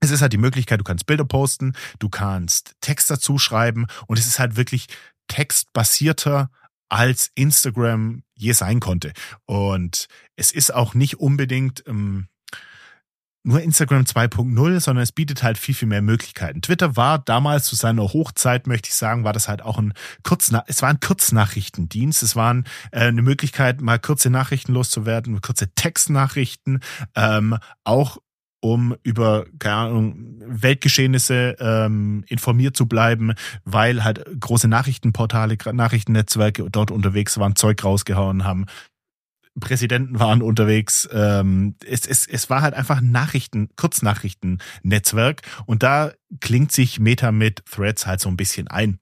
Es 0.00 0.10
ist 0.10 0.20
halt 0.20 0.34
die 0.34 0.38
Möglichkeit, 0.38 0.78
du 0.78 0.84
kannst 0.84 1.06
Bilder 1.06 1.24
posten, 1.24 1.72
du 1.98 2.10
kannst 2.10 2.74
Text 2.82 3.10
dazu 3.10 3.38
schreiben 3.38 3.86
und 4.06 4.18
es 4.18 4.26
ist 4.26 4.38
halt 4.38 4.56
wirklich 4.56 4.88
textbasierter 5.28 6.50
als 6.90 7.30
Instagram 7.34 8.22
je 8.36 8.52
sein 8.52 8.80
konnte. 8.80 9.12
Und 9.46 10.06
es 10.36 10.50
ist 10.50 10.74
auch 10.74 10.94
nicht 10.94 11.20
unbedingt 11.20 11.84
ähm, 11.86 12.28
nur 13.44 13.60
Instagram 13.60 14.02
2.0, 14.02 14.80
sondern 14.80 15.02
es 15.02 15.12
bietet 15.12 15.42
halt 15.42 15.58
viel, 15.58 15.74
viel 15.74 15.86
mehr 15.86 16.02
Möglichkeiten. 16.02 16.62
Twitter 16.62 16.96
war 16.96 17.18
damals 17.18 17.66
zu 17.66 17.76
seiner 17.76 18.02
Hochzeit, 18.02 18.66
möchte 18.66 18.88
ich 18.88 18.94
sagen, 18.94 19.22
war 19.24 19.34
das 19.34 19.48
halt 19.48 19.62
auch 19.62 19.78
ein 19.78 19.92
Kurznach 20.22 20.64
es 20.66 20.80
war 20.82 20.88
ein 20.88 21.00
Kurznachrichtendienst. 21.00 22.22
Es 22.22 22.36
waren 22.36 22.64
äh, 22.90 23.00
eine 23.00 23.22
Möglichkeit, 23.22 23.82
mal 23.82 23.98
kurze 23.98 24.30
Nachrichten 24.30 24.72
loszuwerden, 24.72 25.40
kurze 25.42 25.68
Textnachrichten, 25.74 26.80
ähm, 27.14 27.58
auch 27.84 28.18
um 28.60 28.96
über 29.02 29.44
keine 29.58 29.74
Ahnung, 29.76 30.40
Weltgeschehnisse 30.46 31.56
ähm, 31.60 32.24
informiert 32.28 32.74
zu 32.74 32.86
bleiben, 32.86 33.34
weil 33.64 34.04
halt 34.04 34.24
große 34.40 34.68
Nachrichtenportale, 34.68 35.58
Nachrichtennetzwerke 35.70 36.70
dort 36.70 36.90
unterwegs 36.90 37.36
waren, 37.36 37.56
Zeug 37.56 37.84
rausgehauen 37.84 38.44
haben. 38.44 38.64
Präsidenten 39.60 40.18
waren 40.18 40.42
unterwegs. 40.42 41.08
Ähm, 41.12 41.76
es, 41.86 42.06
es, 42.06 42.26
es 42.26 42.50
war 42.50 42.62
halt 42.62 42.74
einfach 42.74 42.98
ein 42.98 43.10
Nachrichten, 43.10 43.68
Kurznachrichten-Netzwerk 43.76 45.42
und 45.66 45.82
da 45.82 46.12
klingt 46.40 46.72
sich 46.72 46.98
Meta 46.98 47.32
mit 47.32 47.64
Threads 47.66 48.06
halt 48.06 48.20
so 48.20 48.28
ein 48.28 48.36
bisschen 48.36 48.68
ein. 48.68 48.98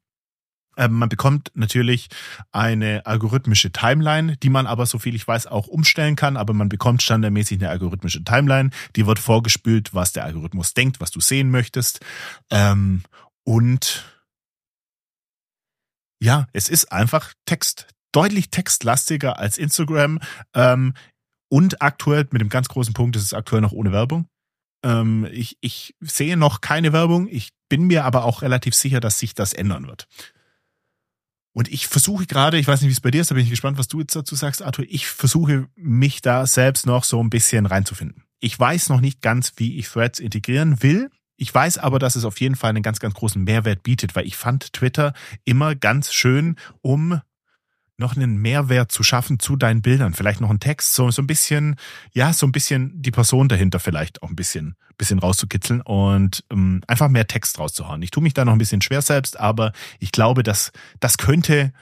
Ähm, 0.77 0.93
man 0.93 1.09
bekommt 1.09 1.51
natürlich 1.55 2.09
eine 2.51 3.05
algorithmische 3.05 3.73
Timeline, 3.73 4.37
die 4.39 4.49
man 4.49 4.67
aber, 4.67 4.87
so 4.87 4.99
viel 4.99 5.15
ich 5.15 5.27
weiß, 5.27 5.47
auch 5.47 5.67
umstellen 5.67 6.17
kann. 6.17 6.37
Aber 6.37 6.55
man 6.55 6.69
bekommt 6.69 7.03
standardmäßig 7.03 7.61
eine 7.61 7.71
algorithmische 7.71 8.25
Timeline. 8.25 8.71
Die 8.97 9.07
wird 9.07 9.19
vorgespült, 9.19 9.95
was 9.95 10.13
der 10.13 10.25
Algorithmus 10.25 10.75
denkt, 10.75 11.01
was 11.01 11.11
du 11.11 11.21
sehen 11.21 11.51
möchtest. 11.51 12.01
Ähm, 12.51 13.03
und 13.45 14.05
ja, 16.21 16.47
es 16.53 16.69
ist 16.69 16.93
einfach 16.93 17.35
Text 17.47 17.89
deutlich 18.13 18.51
textlastiger 18.51 19.39
als 19.39 19.59
Instagram. 19.59 20.21
Ähm, 20.55 20.95
und 21.49 21.83
aktuell, 21.83 22.27
mit 22.31 22.41
dem 22.41 22.49
ganz 22.49 22.69
großen 22.69 22.95
Punkt, 22.95 23.17
ist 23.17 23.25
es 23.25 23.35
aktuell 23.35 23.61
noch 23.61 23.73
ohne 23.73 23.93
Werbung. 23.93 24.27
Ähm, 24.85 25.27
ich, 25.31 25.59
ich 25.61 25.95
sehe 26.01 26.37
noch 26.37 26.61
keine 26.61 26.93
Werbung. 26.93 27.29
Ich 27.29 27.51
bin 27.69 27.85
mir 27.85 28.05
aber 28.05 28.25
auch 28.25 28.43
relativ 28.43 28.75
sicher, 28.75 29.01
dass 29.01 29.19
sich 29.19 29.35
das 29.35 29.53
ändern 29.53 29.87
wird. 29.87 30.07
Und 31.55 31.69
ich 31.71 31.87
versuche 31.87 32.27
gerade, 32.27 32.59
ich 32.59 32.67
weiß 32.67 32.81
nicht, 32.81 32.89
wie 32.89 32.95
es 32.95 33.01
bei 33.01 33.11
dir 33.11 33.21
ist, 33.21 33.31
da 33.31 33.35
bin 33.35 33.45
ich 33.45 33.51
gespannt, 33.51 33.77
was 33.77 33.89
du 33.89 34.01
jetzt 34.01 34.17
dazu 34.17 34.35
sagst, 34.35 34.63
Arthur. 34.63 34.87
Ich 34.89 35.07
versuche 35.07 35.69
mich 35.77 36.23
da 36.23 36.47
selbst 36.47 36.87
noch 36.87 37.05
so 37.05 37.23
ein 37.23 37.31
bisschen 37.31 37.67
reinzufinden. 37.67 38.25
Ich 38.41 38.59
weiß 38.59 38.89
noch 38.89 39.01
nicht 39.01 39.21
ganz, 39.21 39.53
wie 39.57 39.79
ich 39.79 39.89
Threads 39.89 40.19
integrieren 40.19 40.83
will. 40.83 41.11
Ich 41.37 41.55
weiß 41.55 41.79
aber, 41.79 41.99
dass 41.99 42.17
es 42.17 42.25
auf 42.25 42.41
jeden 42.41 42.57
Fall 42.57 42.71
einen 42.71 42.83
ganz, 42.83 43.01
ganz 43.01 43.15
großen 43.15 43.43
Mehrwert 43.43 43.83
bietet, 43.83 44.15
weil 44.15 44.27
ich 44.27 44.37
fand 44.37 44.73
Twitter 44.73 45.13
immer 45.45 45.75
ganz 45.75 46.13
schön, 46.13 46.57
um 46.81 47.21
noch 48.03 48.17
einen 48.17 48.37
Mehrwert 48.37 48.93
zu 48.93 49.03
schaffen 49.03 49.39
zu 49.39 49.57
deinen 49.57 49.81
Bildern. 49.81 50.13
Vielleicht 50.13 50.41
noch 50.41 50.51
ein 50.51 50.61
Text, 50.61 50.95
so, 50.95 51.11
so 51.11 51.23
ein 51.23 51.27
bisschen, 51.27 51.77
ja, 52.13 52.33
so 52.33 52.47
ein 52.47 52.53
bisschen 52.53 53.01
die 53.01 53.11
Person 53.11 53.49
dahinter 53.49 53.81
vielleicht 53.81 54.23
auch 54.23 54.29
ein 54.29 54.37
bisschen, 54.37 54.77
bisschen 54.99 55.19
rauszukitzeln 55.19 55.81
und 55.81 56.45
ähm, 56.51 56.83
einfach 56.87 57.09
mehr 57.09 57.27
Text 57.27 57.59
rauszuhauen. 57.59 58.03
Ich 58.03 58.11
tue 58.11 58.23
mich 58.23 58.35
da 58.35 58.45
noch 58.45 58.53
ein 58.53 58.59
bisschen 58.59 58.83
schwer 58.83 59.01
selbst, 59.01 59.39
aber 59.39 59.73
ich 59.99 60.13
glaube, 60.13 60.43
dass 60.43 60.73
das 61.01 61.17
könnte, 61.17 61.73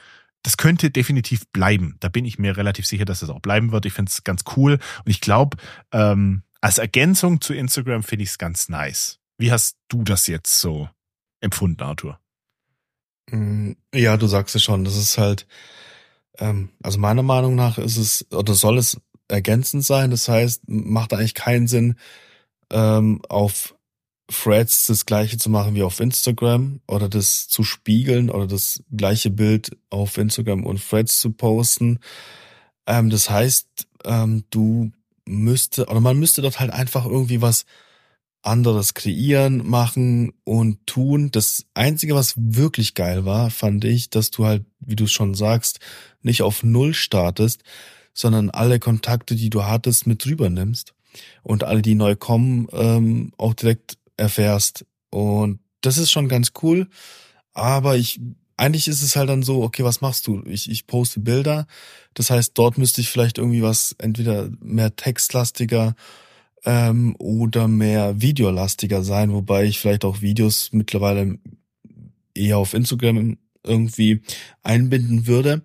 das 0.43 0.55
könnte 0.55 0.89
definitiv 0.89 1.47
bleiben. 1.51 1.97
Da 1.99 2.07
bin 2.07 2.25
ich 2.25 2.39
mir 2.39 2.55
relativ 2.55 2.85
sicher, 2.85 3.05
dass 3.05 3.21
es 3.21 3.27
das 3.27 3.35
auch 3.35 3.41
bleiben 3.41 3.71
wird. 3.71 3.85
Ich 3.85 3.93
finde 3.93 4.09
es 4.09 4.23
ganz 4.23 4.43
cool 4.55 4.73
und 4.73 5.11
ich 5.11 5.19
glaube, 5.19 5.57
ähm, 5.91 6.43
als 6.61 6.77
Ergänzung 6.77 7.41
zu 7.41 7.53
Instagram 7.53 8.03
finde 8.03 8.23
ich 8.23 8.29
es 8.29 8.37
ganz 8.37 8.69
nice. 8.69 9.19
Wie 9.37 9.51
hast 9.51 9.77
du 9.89 10.03
das 10.03 10.27
jetzt 10.27 10.59
so 10.59 10.87
empfunden, 11.41 11.81
Arthur? 11.81 12.19
Mm, 13.31 13.71
ja, 13.93 14.17
du 14.17 14.27
sagst 14.27 14.55
es 14.55 14.63
schon. 14.63 14.83
Das 14.83 14.95
ist 14.95 15.17
halt, 15.17 15.47
also 16.81 16.99
meiner 16.99 17.23
Meinung 17.23 17.55
nach 17.55 17.77
ist 17.77 17.97
es 17.97 18.25
oder 18.31 18.53
soll 18.53 18.77
es 18.77 18.99
ergänzend 19.27 19.85
sein. 19.85 20.11
Das 20.11 20.27
heißt, 20.27 20.63
macht 20.67 21.13
eigentlich 21.13 21.33
keinen 21.35 21.67
Sinn, 21.67 21.95
ähm, 22.71 23.21
auf 23.29 23.75
Threads 24.27 24.87
das 24.87 25.05
gleiche 25.05 25.37
zu 25.37 25.49
machen 25.49 25.75
wie 25.75 25.83
auf 25.83 25.99
Instagram 25.99 26.79
oder 26.87 27.09
das 27.09 27.47
zu 27.47 27.63
spiegeln 27.63 28.29
oder 28.29 28.47
das 28.47 28.81
gleiche 28.95 29.29
Bild 29.29 29.77
auf 29.89 30.17
Instagram 30.17 30.65
und 30.65 30.81
Threads 30.87 31.19
zu 31.19 31.31
posten. 31.31 31.99
Ähm, 32.87 33.09
das 33.09 33.29
heißt, 33.29 33.67
ähm, 34.05 34.45
du 34.49 34.91
müsste 35.25 35.85
oder 35.87 35.99
man 35.99 36.17
müsste 36.17 36.41
dort 36.41 36.59
halt 36.59 36.71
einfach 36.71 37.05
irgendwie 37.05 37.41
was 37.41 37.65
anderes 38.41 38.93
kreieren, 38.93 39.67
machen 39.67 40.33
und 40.43 40.85
tun. 40.87 41.29
Das 41.31 41.65
Einzige, 41.73 42.15
was 42.15 42.33
wirklich 42.35 42.95
geil 42.95 43.25
war, 43.25 43.51
fand 43.51 43.85
ich, 43.85 44.09
dass 44.09 44.31
du 44.31 44.45
halt, 44.45 44.65
wie 44.79 44.95
du 44.95 45.07
schon 45.07 45.35
sagst, 45.35 45.79
nicht 46.21 46.41
auf 46.41 46.63
Null 46.63 46.93
startest, 46.93 47.63
sondern 48.13 48.49
alle 48.49 48.79
Kontakte, 48.79 49.35
die 49.35 49.49
du 49.49 49.63
hattest, 49.63 50.07
mit 50.07 50.25
drüber 50.25 50.49
nimmst 50.49 50.93
und 51.43 51.63
alle, 51.63 51.81
die 51.81 51.95
neu 51.95 52.15
kommen, 52.15 52.67
ähm, 52.71 53.31
auch 53.37 53.53
direkt 53.53 53.97
erfährst. 54.17 54.85
Und 55.09 55.59
das 55.81 55.97
ist 55.97 56.11
schon 56.11 56.27
ganz 56.27 56.51
cool. 56.61 56.87
Aber 57.53 57.95
ich, 57.95 58.19
eigentlich 58.57 58.87
ist 58.87 59.01
es 59.01 59.15
halt 59.15 59.29
dann 59.29 59.43
so, 59.43 59.63
okay, 59.63 59.83
was 59.83 60.01
machst 60.01 60.27
du? 60.27 60.43
Ich, 60.45 60.69
ich 60.69 60.87
poste 60.87 61.19
Bilder. 61.19 61.67
Das 62.13 62.29
heißt, 62.29 62.51
dort 62.55 62.77
müsste 62.77 63.01
ich 63.01 63.09
vielleicht 63.09 63.37
irgendwie 63.37 63.61
was, 63.61 63.95
entweder 63.97 64.49
mehr 64.59 64.95
textlastiger 64.95 65.95
ähm, 66.65 67.15
oder 67.17 67.67
mehr 67.67 68.21
videolastiger 68.21 69.03
sein, 69.03 69.33
wobei 69.33 69.65
ich 69.65 69.79
vielleicht 69.79 70.05
auch 70.05 70.21
Videos 70.21 70.69
mittlerweile 70.71 71.37
eher 72.33 72.57
auf 72.57 72.73
Instagram 72.73 73.37
irgendwie 73.63 74.21
einbinden 74.63 75.27
würde. 75.27 75.63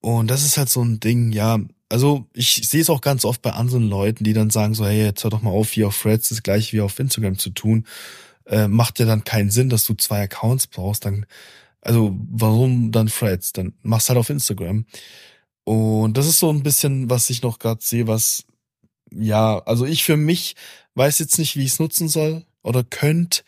Und 0.00 0.30
das 0.30 0.44
ist 0.44 0.58
halt 0.58 0.68
so 0.68 0.82
ein 0.82 1.00
Ding, 1.00 1.32
ja. 1.32 1.58
Also 1.88 2.26
ich 2.32 2.68
sehe 2.68 2.80
es 2.80 2.90
auch 2.90 3.00
ganz 3.00 3.24
oft 3.24 3.42
bei 3.42 3.52
anderen 3.52 3.88
Leuten, 3.88 4.24
die 4.24 4.32
dann 4.32 4.50
sagen 4.50 4.74
so, 4.74 4.84
hey, 4.86 5.04
jetzt 5.04 5.22
hör 5.24 5.30
doch 5.30 5.42
mal 5.42 5.50
auf, 5.50 5.76
wie 5.76 5.84
auf 5.84 6.00
Threads 6.00 6.30
das 6.30 6.42
gleiche 6.42 6.72
wie 6.72 6.80
auf 6.80 6.98
Instagram 6.98 7.38
zu 7.38 7.50
tun. 7.50 7.86
Äh, 8.46 8.68
macht 8.68 8.98
ja 8.98 9.06
dann 9.06 9.24
keinen 9.24 9.50
Sinn, 9.50 9.70
dass 9.70 9.84
du 9.84 9.94
zwei 9.94 10.22
Accounts 10.22 10.66
brauchst. 10.66 11.04
Dann, 11.04 11.26
also 11.80 12.16
warum 12.30 12.90
dann 12.90 13.06
Threads? 13.06 13.52
Dann 13.52 13.74
machst 13.82 14.08
halt 14.08 14.18
auf 14.18 14.30
Instagram. 14.30 14.86
Und 15.64 16.16
das 16.16 16.26
ist 16.26 16.38
so 16.38 16.50
ein 16.50 16.62
bisschen, 16.62 17.08
was 17.08 17.30
ich 17.30 17.42
noch 17.42 17.58
gerade 17.58 17.80
sehe, 17.82 18.06
was 18.06 18.44
ja, 19.18 19.58
also 19.64 19.84
ich 19.84 20.04
für 20.04 20.16
mich 20.16 20.56
weiß 20.94 21.18
jetzt 21.18 21.38
nicht, 21.38 21.56
wie 21.56 21.64
ich 21.64 21.72
es 21.72 21.80
nutzen 21.80 22.08
soll 22.08 22.44
oder 22.62 22.84
könnt. 22.84 23.44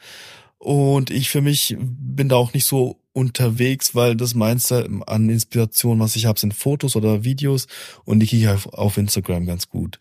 Und 0.59 1.11
ich 1.11 1.29
für 1.29 1.43
mich 1.43 1.77
bin 1.79 2.29
da 2.29 2.37
auch 2.37 2.53
nicht 2.53 2.65
so 2.65 3.01
unterwegs, 3.13 3.95
weil 3.95 4.17
das 4.17 4.35
meiste 4.35 4.89
an 5.07 5.31
Inspiration, 5.31 6.01
was 6.01 6.17
ich 6.17 6.27
habe, 6.27 6.39
sind 6.39 6.55
Fotos 6.55 6.97
oder 6.97 7.25
Videos 7.25 7.67
und 8.05 8.21
die 8.21 8.27
kriege 8.27 8.43
ich 8.43 8.49
auf, 8.49 8.67
auf 8.75 8.97
Instagram 8.99 9.47
ganz 9.47 9.69
gut. 9.69 9.99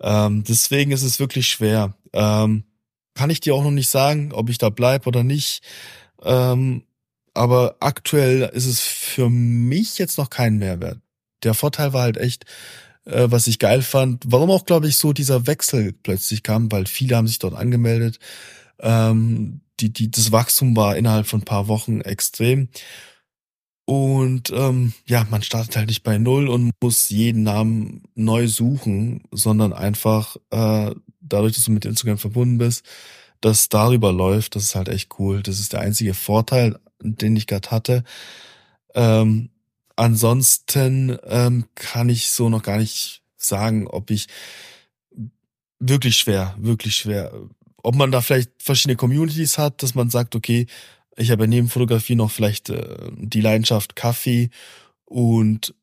Ähm, 0.00 0.44
deswegen 0.44 0.92
ist 0.92 1.02
es 1.02 1.20
wirklich 1.20 1.48
schwer. 1.48 1.94
Ähm, 2.12 2.64
kann 3.14 3.30
ich 3.30 3.40
dir 3.40 3.54
auch 3.54 3.62
noch 3.62 3.70
nicht 3.70 3.88
sagen, 3.88 4.32
ob 4.32 4.50
ich 4.50 4.58
da 4.58 4.70
bleib 4.70 5.06
oder 5.06 5.22
nicht. 5.22 5.62
Ähm, 6.22 6.84
aber 7.34 7.76
aktuell 7.80 8.42
ist 8.52 8.66
es 8.66 8.80
für 8.80 9.30
mich 9.30 9.98
jetzt 9.98 10.18
noch 10.18 10.30
kein 10.30 10.58
Mehrwert. 10.58 10.98
Der 11.42 11.54
Vorteil 11.54 11.92
war 11.92 12.02
halt 12.02 12.16
echt, 12.16 12.44
äh, 13.04 13.26
was 13.30 13.46
ich 13.46 13.58
geil 13.58 13.82
fand, 13.82 14.24
warum 14.26 14.50
auch, 14.50 14.66
glaube 14.66 14.88
ich, 14.88 14.96
so 14.96 15.12
dieser 15.12 15.46
Wechsel 15.46 15.92
plötzlich 15.92 16.42
kam, 16.42 16.70
weil 16.72 16.86
viele 16.86 17.16
haben 17.16 17.26
sich 17.26 17.38
dort 17.38 17.54
angemeldet. 17.54 18.18
Ähm, 18.80 19.60
die, 19.80 19.92
die, 19.92 20.10
das 20.10 20.32
Wachstum 20.32 20.76
war 20.76 20.96
innerhalb 20.96 21.26
von 21.26 21.40
ein 21.40 21.44
paar 21.44 21.68
Wochen 21.68 22.00
extrem. 22.00 22.68
Und 23.86 24.50
ähm, 24.50 24.92
ja, 25.06 25.26
man 25.30 25.42
startet 25.42 25.76
halt 25.76 25.88
nicht 25.88 26.04
bei 26.04 26.16
null 26.16 26.48
und 26.48 26.70
muss 26.80 27.08
jeden 27.08 27.42
Namen 27.42 28.04
neu 28.14 28.46
suchen, 28.46 29.24
sondern 29.32 29.72
einfach 29.72 30.36
äh, 30.50 30.94
dadurch, 31.20 31.54
dass 31.54 31.64
du 31.64 31.72
mit 31.72 31.84
Instagram 31.84 32.18
verbunden 32.18 32.58
bist, 32.58 32.84
dass 33.40 33.68
darüber 33.68 34.12
läuft, 34.12 34.54
das 34.54 34.64
ist 34.64 34.74
halt 34.76 34.88
echt 34.88 35.18
cool. 35.18 35.42
Das 35.42 35.58
ist 35.58 35.72
der 35.72 35.80
einzige 35.80 36.14
Vorteil, 36.14 36.78
den 37.02 37.34
ich 37.34 37.46
gerade 37.46 37.70
hatte. 37.70 38.04
Ähm, 38.94 39.50
ansonsten 40.00 41.18
ähm, 41.24 41.66
kann 41.74 42.08
ich 42.08 42.30
so 42.30 42.48
noch 42.48 42.62
gar 42.62 42.78
nicht 42.78 43.22
sagen, 43.36 43.86
ob 43.86 44.10
ich 44.10 44.28
wirklich 45.78 46.16
schwer, 46.16 46.54
wirklich 46.58 46.96
schwer, 46.96 47.32
ob 47.82 47.94
man 47.94 48.10
da 48.10 48.22
vielleicht 48.22 48.50
verschiedene 48.58 48.96
Communities 48.96 49.58
hat, 49.58 49.82
dass 49.82 49.94
man 49.94 50.08
sagt, 50.08 50.34
okay, 50.34 50.66
ich 51.16 51.30
habe 51.30 51.46
neben 51.46 51.68
Fotografie 51.68 52.14
noch 52.14 52.30
vielleicht 52.30 52.70
äh, 52.70 53.10
die 53.14 53.42
Leidenschaft 53.42 53.94
Kaffee 53.94 54.48
und 55.04 55.74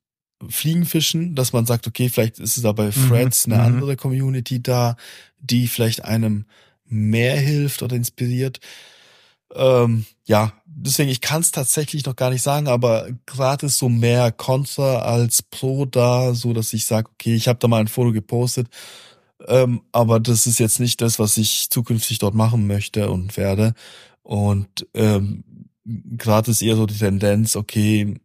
Fliegenfischen, 0.50 1.36
dass 1.36 1.54
man 1.54 1.66
sagt, 1.66 1.88
okay, 1.88 2.10
vielleicht 2.10 2.40
ist 2.40 2.58
es 2.58 2.64
da 2.64 2.72
bei 2.72 2.92
Freds 2.92 3.46
mhm, 3.46 3.54
eine 3.54 3.62
mhm. 3.62 3.68
andere 3.68 3.96
Community 3.98 4.62
da, 4.62 4.96
die 5.40 5.68
vielleicht 5.68 6.04
einem 6.04 6.46
mehr 6.86 7.40
hilft 7.40 7.84
oder 7.84 7.96
inspiriert. 7.96 8.60
Ähm, 9.56 10.06
ja, 10.26 10.54
deswegen, 10.66 11.10
ich 11.10 11.22
kann 11.22 11.42
es 11.42 11.52
tatsächlich 11.52 12.06
noch 12.06 12.16
gar 12.16 12.30
nicht 12.30 12.42
sagen, 12.42 12.68
aber 12.68 13.08
gerade 13.26 13.66
ist 13.66 13.78
so 13.78 13.90
mehr 13.90 14.32
Contra 14.32 15.00
als 15.00 15.42
Pro 15.42 15.86
da, 15.86 16.34
so 16.34 16.54
dass 16.54 16.74
ich 16.74 16.86
sage, 16.86 17.10
okay, 17.14 17.36
ich 17.36 17.48
habe 17.48 17.60
da 17.60 17.68
mal 17.68 17.80
ein 17.80 17.88
Foto 17.88 18.12
gepostet, 18.12 18.68
ähm, 19.48 19.82
aber 19.92 20.20
das 20.20 20.48
ist 20.48 20.60
jetzt 20.60 20.80
nicht 20.80 21.02
das, 21.02 21.20
was 21.20 21.38
ich 21.38 21.70
zukünftig 21.70 22.20
dort 22.20 22.36
machen 22.36 22.68
möchte 22.68 23.10
und 23.10 23.38
werde. 23.38 23.74
Und 24.24 24.88
ähm, 24.94 25.44
gerade 25.86 26.52
ist 26.52 26.62
eher 26.62 26.76
so 26.76 26.86
die 26.86 26.98
Tendenz, 26.98 27.56
okay, 27.56 28.16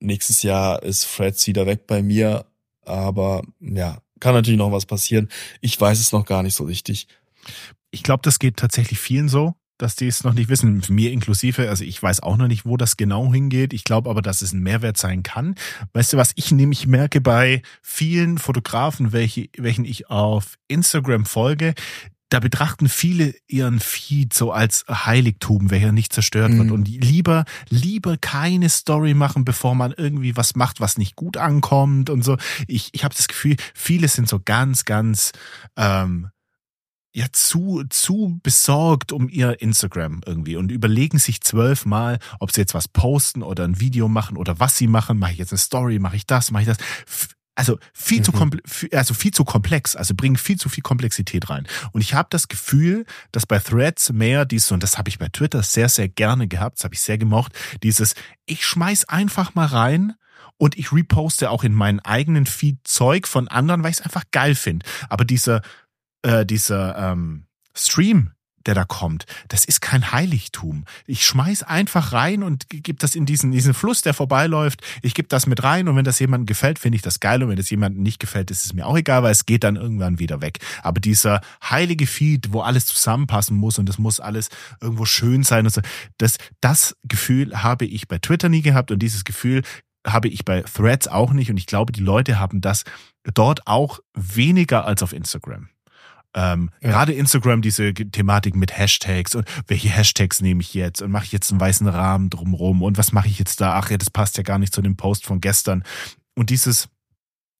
nächstes 0.00 0.42
Jahr 0.42 0.82
ist 0.82 1.04
Freds 1.04 1.46
wieder 1.46 1.66
weg 1.66 1.86
bei 1.86 2.02
mir, 2.02 2.44
aber 2.84 3.42
ja, 3.60 3.98
kann 4.20 4.34
natürlich 4.34 4.58
noch 4.58 4.72
was 4.72 4.86
passieren. 4.86 5.28
Ich 5.60 5.80
weiß 5.80 5.98
es 5.98 6.12
noch 6.12 6.26
gar 6.26 6.42
nicht 6.42 6.54
so 6.54 6.64
richtig. 6.64 7.08
Ich 7.90 8.02
glaube, 8.02 8.22
das 8.22 8.38
geht 8.38 8.56
tatsächlich 8.56 8.98
vielen 8.98 9.28
so 9.28 9.54
dass 9.82 9.96
die 9.96 10.06
es 10.06 10.24
noch 10.24 10.32
nicht 10.32 10.48
wissen, 10.48 10.82
mir 10.88 11.12
inklusive. 11.12 11.68
Also 11.68 11.84
ich 11.84 12.02
weiß 12.02 12.20
auch 12.22 12.36
noch 12.36 12.46
nicht, 12.46 12.64
wo 12.64 12.76
das 12.76 12.96
genau 12.96 13.32
hingeht. 13.32 13.72
Ich 13.72 13.84
glaube 13.84 14.08
aber, 14.08 14.22
dass 14.22 14.42
es 14.42 14.52
ein 14.52 14.62
Mehrwert 14.62 14.96
sein 14.96 15.22
kann. 15.22 15.56
Weißt 15.92 16.12
du, 16.12 16.16
was 16.16 16.32
ich 16.36 16.52
nämlich 16.52 16.86
merke 16.86 17.20
bei 17.20 17.62
vielen 17.82 18.38
Fotografen, 18.38 19.12
welche, 19.12 19.48
welchen 19.58 19.84
ich 19.84 20.08
auf 20.08 20.56
Instagram 20.68 21.26
folge, 21.26 21.74
da 22.28 22.40
betrachten 22.40 22.88
viele 22.88 23.34
ihren 23.46 23.78
Feed 23.78 24.32
so 24.32 24.52
als 24.52 24.86
Heiligtum, 24.88 25.70
welcher 25.70 25.92
nicht 25.92 26.14
zerstört 26.14 26.52
mhm. 26.52 26.58
wird 26.58 26.70
und 26.70 26.88
lieber 26.88 27.44
lieber 27.68 28.16
keine 28.16 28.70
Story 28.70 29.12
machen, 29.12 29.44
bevor 29.44 29.74
man 29.74 29.92
irgendwie 29.94 30.34
was 30.34 30.56
macht, 30.56 30.80
was 30.80 30.96
nicht 30.96 31.14
gut 31.14 31.36
ankommt 31.36 32.08
und 32.08 32.22
so. 32.24 32.38
Ich 32.68 32.88
ich 32.92 33.04
habe 33.04 33.14
das 33.14 33.28
Gefühl, 33.28 33.56
viele 33.74 34.08
sind 34.08 34.28
so 34.28 34.40
ganz 34.42 34.86
ganz 34.86 35.32
ähm, 35.76 36.28
ja 37.12 37.26
zu 37.32 37.84
zu 37.90 38.40
besorgt 38.42 39.12
um 39.12 39.28
ihr 39.28 39.60
Instagram 39.60 40.22
irgendwie 40.24 40.56
und 40.56 40.72
überlegen 40.72 41.18
sich 41.18 41.42
zwölfmal, 41.42 42.18
ob 42.40 42.52
sie 42.52 42.62
jetzt 42.62 42.74
was 42.74 42.88
posten 42.88 43.42
oder 43.42 43.64
ein 43.64 43.80
Video 43.80 44.08
machen 44.08 44.36
oder 44.36 44.58
was 44.60 44.76
sie 44.76 44.86
machen. 44.86 45.18
Mache 45.18 45.32
ich 45.32 45.38
jetzt 45.38 45.52
eine 45.52 45.58
Story? 45.58 45.98
Mache 45.98 46.16
ich 46.16 46.26
das? 46.26 46.50
Mache 46.50 46.62
ich 46.62 46.68
das? 46.68 46.78
Also 47.54 47.78
viel 47.92 48.20
mhm. 48.20 48.24
zu 48.24 48.96
also 48.96 49.12
viel 49.12 49.30
zu 49.30 49.44
komplex, 49.44 49.94
also 49.94 50.14
bringen 50.14 50.36
viel 50.36 50.56
zu 50.56 50.70
viel 50.70 50.82
Komplexität 50.82 51.50
rein. 51.50 51.68
Und 51.92 52.00
ich 52.00 52.14
habe 52.14 52.28
das 52.30 52.48
Gefühl, 52.48 53.04
dass 53.30 53.44
bei 53.44 53.58
Threads 53.58 54.10
mehr 54.10 54.46
dies 54.46 54.70
und 54.72 54.82
das 54.82 54.96
habe 54.96 55.10
ich 55.10 55.18
bei 55.18 55.28
Twitter 55.28 55.62
sehr 55.62 55.90
sehr 55.90 56.08
gerne 56.08 56.48
gehabt, 56.48 56.78
das 56.78 56.84
habe 56.84 56.94
ich 56.94 57.02
sehr 57.02 57.18
gemocht, 57.18 57.52
dieses 57.82 58.14
ich 58.46 58.64
schmeiß 58.64 59.04
einfach 59.04 59.54
mal 59.54 59.66
rein 59.66 60.14
und 60.56 60.78
ich 60.78 60.92
reposte 60.92 61.50
auch 61.50 61.62
in 61.62 61.74
meinen 61.74 62.00
eigenen 62.00 62.46
Feed 62.46 62.78
Zeug 62.84 63.26
von 63.26 63.48
anderen, 63.48 63.82
weil 63.82 63.90
ich 63.90 63.98
es 63.98 64.04
einfach 64.04 64.24
geil 64.30 64.54
finde. 64.54 64.86
Aber 65.08 65.24
dieser 65.24 65.60
äh, 66.22 66.46
dieser 66.46 66.96
ähm, 67.12 67.46
Stream, 67.74 68.32
der 68.66 68.74
da 68.74 68.84
kommt, 68.84 69.26
das 69.48 69.64
ist 69.64 69.80
kein 69.80 70.12
Heiligtum. 70.12 70.84
Ich 71.06 71.26
schmeiß 71.26 71.64
einfach 71.64 72.12
rein 72.12 72.42
und 72.42 72.68
gebe 72.68 72.98
das 72.98 73.14
in 73.14 73.26
diesen, 73.26 73.50
diesen 73.50 73.74
Fluss, 73.74 74.02
der 74.02 74.14
vorbeiläuft. 74.14 74.82
Ich 75.02 75.14
gebe 75.14 75.28
das 75.28 75.46
mit 75.46 75.62
rein 75.62 75.88
und 75.88 75.96
wenn 75.96 76.04
das 76.04 76.18
jemandem 76.18 76.46
gefällt, 76.46 76.78
finde 76.78 76.96
ich 76.96 77.02
das 77.02 77.20
geil 77.20 77.42
und 77.42 77.48
wenn 77.48 77.56
das 77.56 77.70
jemandem 77.70 78.02
nicht 78.02 78.20
gefällt, 78.20 78.50
ist 78.50 78.64
es 78.64 78.72
mir 78.72 78.86
auch 78.86 78.96
egal, 78.96 79.22
weil 79.22 79.32
es 79.32 79.46
geht 79.46 79.64
dann 79.64 79.76
irgendwann 79.76 80.18
wieder 80.18 80.40
weg. 80.40 80.58
Aber 80.82 81.00
dieser 81.00 81.40
heilige 81.62 82.06
Feed, 82.06 82.52
wo 82.52 82.60
alles 82.60 82.86
zusammenpassen 82.86 83.56
muss 83.56 83.78
und 83.78 83.88
das 83.88 83.98
muss 83.98 84.20
alles 84.20 84.48
irgendwo 84.80 85.04
schön 85.04 85.42
sein 85.42 85.66
und 85.66 85.72
so, 85.72 85.80
das, 86.18 86.38
das 86.60 86.96
Gefühl 87.04 87.62
habe 87.62 87.84
ich 87.84 88.08
bei 88.08 88.18
Twitter 88.18 88.48
nie 88.48 88.62
gehabt 88.62 88.90
und 88.90 89.00
dieses 89.00 89.24
Gefühl 89.24 89.62
habe 90.06 90.28
ich 90.28 90.44
bei 90.44 90.62
Threads 90.62 91.08
auch 91.08 91.32
nicht 91.32 91.50
und 91.50 91.56
ich 91.56 91.66
glaube, 91.66 91.92
die 91.92 92.02
Leute 92.02 92.38
haben 92.38 92.60
das 92.60 92.84
dort 93.34 93.66
auch 93.66 94.00
weniger 94.14 94.84
als 94.84 95.02
auf 95.02 95.12
Instagram. 95.12 95.68
Ähm, 96.34 96.70
ja. 96.80 96.90
Gerade 96.90 97.12
Instagram, 97.12 97.62
diese 97.62 97.92
Thematik 97.94 98.56
mit 98.56 98.76
Hashtags 98.76 99.34
und 99.34 99.46
welche 99.66 99.88
Hashtags 99.88 100.40
nehme 100.40 100.62
ich 100.62 100.74
jetzt 100.74 101.02
und 101.02 101.10
mache 101.10 101.24
ich 101.24 101.32
jetzt 101.32 101.50
einen 101.50 101.60
weißen 101.60 101.86
Rahmen 101.88 102.30
drumrum 102.30 102.82
und 102.82 102.98
was 102.98 103.12
mache 103.12 103.28
ich 103.28 103.38
jetzt 103.38 103.60
da? 103.60 103.74
Ach 103.74 103.90
ja, 103.90 103.98
das 103.98 104.10
passt 104.10 104.36
ja 104.36 104.42
gar 104.42 104.58
nicht 104.58 104.74
zu 104.74 104.82
dem 104.82 104.96
Post 104.96 105.26
von 105.26 105.40
gestern. 105.40 105.84
Und 106.34 106.50
dieses 106.50 106.88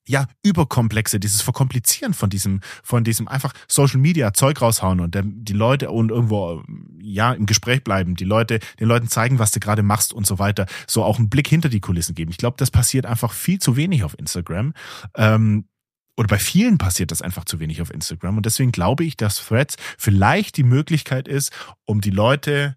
ja, 0.06 0.26
überkomplexe, 0.42 1.20
dieses 1.20 1.42
Verkomplizieren 1.42 2.12
von 2.14 2.28
diesem, 2.28 2.60
von 2.82 3.04
diesem 3.04 3.28
einfach 3.28 3.52
Social 3.68 4.00
Media 4.00 4.32
Zeug 4.32 4.60
raushauen 4.60 5.00
und 5.00 5.16
die 5.22 5.52
Leute 5.52 5.90
und 5.90 6.10
irgendwo, 6.10 6.62
ja, 7.00 7.32
im 7.32 7.46
Gespräch 7.46 7.84
bleiben, 7.84 8.16
die 8.16 8.24
Leute, 8.24 8.58
den 8.80 8.88
Leuten 8.88 9.08
zeigen, 9.08 9.38
was 9.38 9.52
du 9.52 9.60
gerade 9.60 9.82
machst 9.82 10.12
und 10.12 10.26
so 10.26 10.38
weiter, 10.38 10.66
so 10.88 11.04
auch 11.04 11.18
einen 11.18 11.30
Blick 11.30 11.46
hinter 11.46 11.68
die 11.68 11.80
Kulissen 11.80 12.14
geben. 12.14 12.32
Ich 12.32 12.36
glaube, 12.36 12.56
das 12.58 12.70
passiert 12.70 13.06
einfach 13.06 13.32
viel 13.32 13.60
zu 13.60 13.76
wenig 13.76 14.02
auf 14.02 14.18
Instagram. 14.18 14.74
Ähm, 15.16 15.66
oder 16.16 16.28
bei 16.28 16.38
vielen 16.38 16.78
passiert 16.78 17.10
das 17.10 17.22
einfach 17.22 17.44
zu 17.44 17.58
wenig 17.60 17.80
auf 17.80 17.92
Instagram. 17.92 18.36
Und 18.36 18.46
deswegen 18.46 18.72
glaube 18.72 19.04
ich, 19.04 19.16
dass 19.16 19.44
Threads 19.46 19.76
vielleicht 19.98 20.56
die 20.56 20.62
Möglichkeit 20.62 21.28
ist, 21.28 21.52
um 21.84 22.00
die 22.00 22.10
Leute 22.10 22.76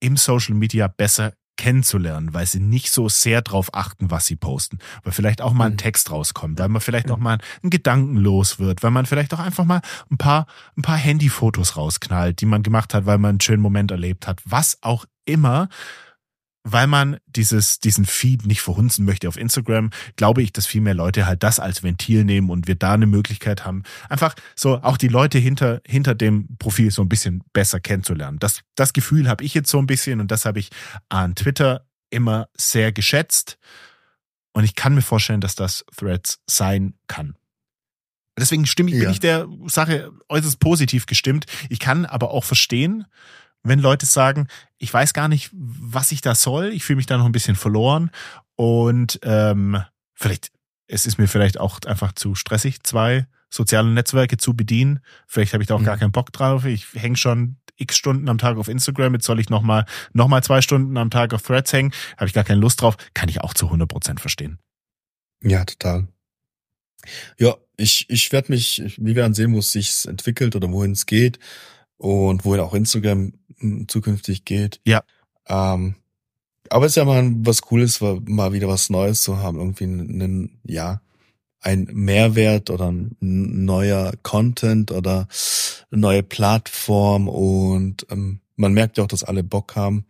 im 0.00 0.16
Social 0.16 0.54
Media 0.54 0.86
besser 0.86 1.32
kennenzulernen, 1.56 2.32
weil 2.32 2.46
sie 2.46 2.60
nicht 2.60 2.90
so 2.90 3.08
sehr 3.08 3.42
drauf 3.42 3.74
achten, 3.74 4.10
was 4.10 4.26
sie 4.26 4.36
posten. 4.36 4.78
Weil 5.02 5.12
vielleicht 5.12 5.42
auch 5.42 5.52
mal 5.52 5.66
ein 5.66 5.72
mhm. 5.72 5.78
Text 5.78 6.10
rauskommt, 6.10 6.58
weil 6.58 6.68
man 6.68 6.80
vielleicht 6.80 7.10
auch 7.10 7.18
mal 7.18 7.38
ein 7.62 7.70
Gedanken 7.70 8.16
los 8.16 8.58
wird, 8.58 8.82
weil 8.82 8.92
man 8.92 9.06
vielleicht 9.06 9.34
auch 9.34 9.40
einfach 9.40 9.64
mal 9.64 9.82
ein 10.10 10.18
paar, 10.18 10.46
ein 10.76 10.82
paar 10.82 10.96
Handyfotos 10.96 11.76
rausknallt, 11.76 12.40
die 12.40 12.46
man 12.46 12.62
gemacht 12.62 12.94
hat, 12.94 13.06
weil 13.06 13.18
man 13.18 13.30
einen 13.30 13.40
schönen 13.40 13.62
Moment 13.62 13.90
erlebt 13.90 14.26
hat. 14.26 14.40
Was 14.44 14.78
auch 14.82 15.04
immer 15.24 15.68
weil 16.72 16.86
man 16.86 17.18
dieses, 17.26 17.80
diesen 17.80 18.04
Feed 18.04 18.46
nicht 18.46 18.60
verhunzen 18.60 19.04
möchte 19.04 19.28
auf 19.28 19.36
Instagram, 19.36 19.90
glaube 20.16 20.42
ich, 20.42 20.52
dass 20.52 20.66
viel 20.66 20.80
mehr 20.80 20.94
Leute 20.94 21.26
halt 21.26 21.42
das 21.42 21.60
als 21.60 21.82
Ventil 21.82 22.24
nehmen 22.24 22.50
und 22.50 22.66
wir 22.66 22.74
da 22.74 22.94
eine 22.94 23.06
Möglichkeit 23.06 23.64
haben, 23.64 23.82
einfach 24.08 24.34
so 24.54 24.82
auch 24.82 24.96
die 24.96 25.08
Leute 25.08 25.38
hinter, 25.38 25.80
hinter 25.86 26.14
dem 26.14 26.56
Profil 26.58 26.90
so 26.90 27.02
ein 27.02 27.08
bisschen 27.08 27.42
besser 27.52 27.80
kennenzulernen. 27.80 28.38
Das, 28.38 28.60
das 28.74 28.92
Gefühl 28.92 29.28
habe 29.28 29.44
ich 29.44 29.54
jetzt 29.54 29.70
so 29.70 29.78
ein 29.78 29.86
bisschen 29.86 30.20
und 30.20 30.30
das 30.30 30.44
habe 30.44 30.58
ich 30.58 30.70
an 31.08 31.34
Twitter 31.34 31.86
immer 32.10 32.48
sehr 32.56 32.92
geschätzt. 32.92 33.58
Und 34.52 34.64
ich 34.64 34.74
kann 34.74 34.94
mir 34.94 35.02
vorstellen, 35.02 35.40
dass 35.40 35.54
das 35.54 35.84
Threads 35.96 36.40
sein 36.46 36.94
kann. 37.06 37.36
Deswegen 38.38 38.66
stimme 38.66 38.90
ich, 38.90 38.96
ja. 38.96 39.02
bin 39.02 39.10
ich 39.10 39.20
der 39.20 39.46
Sache 39.66 40.12
äußerst 40.28 40.60
positiv 40.60 41.06
gestimmt. 41.06 41.46
Ich 41.68 41.80
kann 41.80 42.06
aber 42.06 42.30
auch 42.30 42.44
verstehen, 42.44 43.06
wenn 43.62 43.80
Leute 43.80 44.06
sagen, 44.06 44.48
ich 44.78 44.92
weiß 44.92 45.12
gar 45.12 45.28
nicht, 45.28 45.50
was 45.52 46.12
ich 46.12 46.20
da 46.20 46.34
soll, 46.34 46.66
ich 46.66 46.84
fühle 46.84 46.98
mich 46.98 47.06
da 47.06 47.18
noch 47.18 47.26
ein 47.26 47.32
bisschen 47.32 47.56
verloren 47.56 48.10
und 48.56 49.18
ähm, 49.22 49.82
vielleicht, 50.14 50.50
es 50.86 51.06
ist 51.06 51.18
mir 51.18 51.28
vielleicht 51.28 51.58
auch 51.60 51.80
einfach 51.86 52.12
zu 52.12 52.34
stressig, 52.34 52.82
zwei 52.82 53.26
soziale 53.50 53.88
Netzwerke 53.88 54.36
zu 54.36 54.54
bedienen. 54.54 55.00
Vielleicht 55.26 55.52
habe 55.52 55.62
ich 55.62 55.68
da 55.68 55.74
auch 55.74 55.80
mhm. 55.80 55.86
gar 55.86 55.96
keinen 55.96 56.12
Bock 56.12 56.32
drauf. 56.32 56.64
Ich 56.64 56.86
hänge 56.94 57.16
schon 57.16 57.56
x 57.76 57.96
Stunden 57.96 58.28
am 58.28 58.38
Tag 58.38 58.56
auf 58.56 58.68
Instagram, 58.68 59.14
jetzt 59.14 59.26
soll 59.26 59.38
ich 59.38 59.50
nochmal 59.50 59.86
noch 60.12 60.28
mal 60.28 60.42
zwei 60.42 60.60
Stunden 60.60 60.96
am 60.96 61.10
Tag 61.10 61.32
auf 61.32 61.42
Threads 61.42 61.72
hängen, 61.72 61.92
habe 62.16 62.26
ich 62.26 62.32
gar 62.34 62.44
keine 62.44 62.60
Lust 62.60 62.82
drauf, 62.82 62.96
kann 63.14 63.28
ich 63.28 63.40
auch 63.40 63.54
zu 63.54 63.66
100% 63.66 64.18
verstehen. 64.18 64.58
Ja, 65.42 65.64
total. 65.64 66.08
Ja, 67.38 67.54
ich, 67.76 68.10
ich 68.10 68.32
werde 68.32 68.50
mich, 68.50 68.96
wir 68.98 69.14
werden 69.14 69.34
sehen, 69.34 69.54
wo 69.54 69.60
es 69.60 69.70
sich 69.70 70.06
entwickelt 70.06 70.56
oder 70.56 70.70
wohin 70.72 70.92
es 70.92 71.06
geht 71.06 71.38
und 71.98 72.44
wohin 72.44 72.60
auch 72.60 72.74
Instagram 72.74 73.32
hm, 73.58 73.88
zukünftig 73.88 74.44
geht. 74.44 74.80
Ja. 74.84 75.02
Ähm, 75.46 75.96
aber 76.70 76.86
es 76.86 76.92
ist 76.92 76.96
ja 76.96 77.04
mal 77.04 77.30
was 77.44 77.62
Cooles, 77.62 78.00
mal 78.00 78.52
wieder 78.52 78.68
was 78.68 78.90
Neues 78.90 79.22
zu 79.22 79.38
haben, 79.38 79.58
irgendwie 79.58 79.84
einen, 79.84 80.60
ja, 80.64 81.00
ein 81.60 81.88
Mehrwert 81.92 82.70
oder 82.70 82.90
ein 82.90 83.16
neuer 83.20 84.12
Content 84.22 84.92
oder 84.92 85.28
eine 85.90 86.00
neue 86.00 86.22
Plattform 86.22 87.28
und 87.28 88.06
ähm, 88.10 88.40
man 88.56 88.72
merkt 88.72 88.98
ja 88.98 89.04
auch, 89.04 89.08
dass 89.08 89.24
alle 89.24 89.42
Bock 89.42 89.76
haben, 89.76 90.04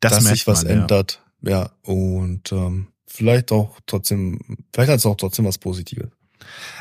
das 0.00 0.12
dass 0.12 0.24
sich 0.24 0.46
was 0.46 0.64
man, 0.64 0.72
ändert. 0.72 1.22
Ja, 1.42 1.50
ja 1.50 1.70
und 1.82 2.50
ähm, 2.52 2.88
vielleicht 3.06 3.52
auch 3.52 3.78
trotzdem, 3.86 4.40
vielleicht 4.72 4.90
hat 4.90 4.98
es 4.98 5.06
auch 5.06 5.16
trotzdem 5.16 5.44
was 5.44 5.58
Positives. 5.58 6.08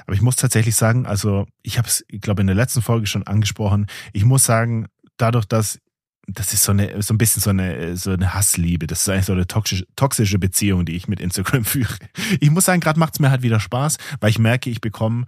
Aber 0.05 0.15
ich 0.15 0.21
muss 0.21 0.35
tatsächlich 0.35 0.75
sagen, 0.75 1.05
also 1.05 1.45
ich 1.61 1.77
habe 1.77 1.87
es, 1.87 2.03
ich 2.07 2.21
glaube, 2.21 2.41
in 2.41 2.47
der 2.47 2.55
letzten 2.55 2.81
Folge 2.81 3.07
schon 3.07 3.27
angesprochen. 3.27 3.87
Ich 4.13 4.25
muss 4.25 4.45
sagen, 4.45 4.87
dadurch, 5.17 5.45
dass 5.45 5.79
das 6.27 6.53
ist 6.53 6.63
so 6.63 6.71
eine 6.71 7.01
so 7.01 7.13
ein 7.13 7.17
bisschen 7.17 7.41
so 7.41 7.49
eine 7.49 7.97
so 7.97 8.11
eine 8.11 8.33
Hassliebe. 8.33 8.87
Das 8.87 9.01
ist 9.01 9.09
eigentlich 9.09 9.25
so 9.25 9.33
eine 9.33 9.45
toxische, 9.45 9.85
toxische 9.95 10.39
Beziehung, 10.39 10.85
die 10.85 10.95
ich 10.95 11.07
mit 11.07 11.19
Instagram 11.19 11.65
führe. 11.65 11.95
Ich 12.39 12.49
muss 12.49 12.65
sagen, 12.65 12.79
gerade 12.79 12.99
macht 12.99 13.15
es 13.15 13.19
mir 13.19 13.29
halt 13.29 13.41
wieder 13.41 13.59
Spaß, 13.59 13.97
weil 14.21 14.29
ich 14.29 14.39
merke, 14.39 14.69
ich 14.69 14.81
bekomme 14.81 15.25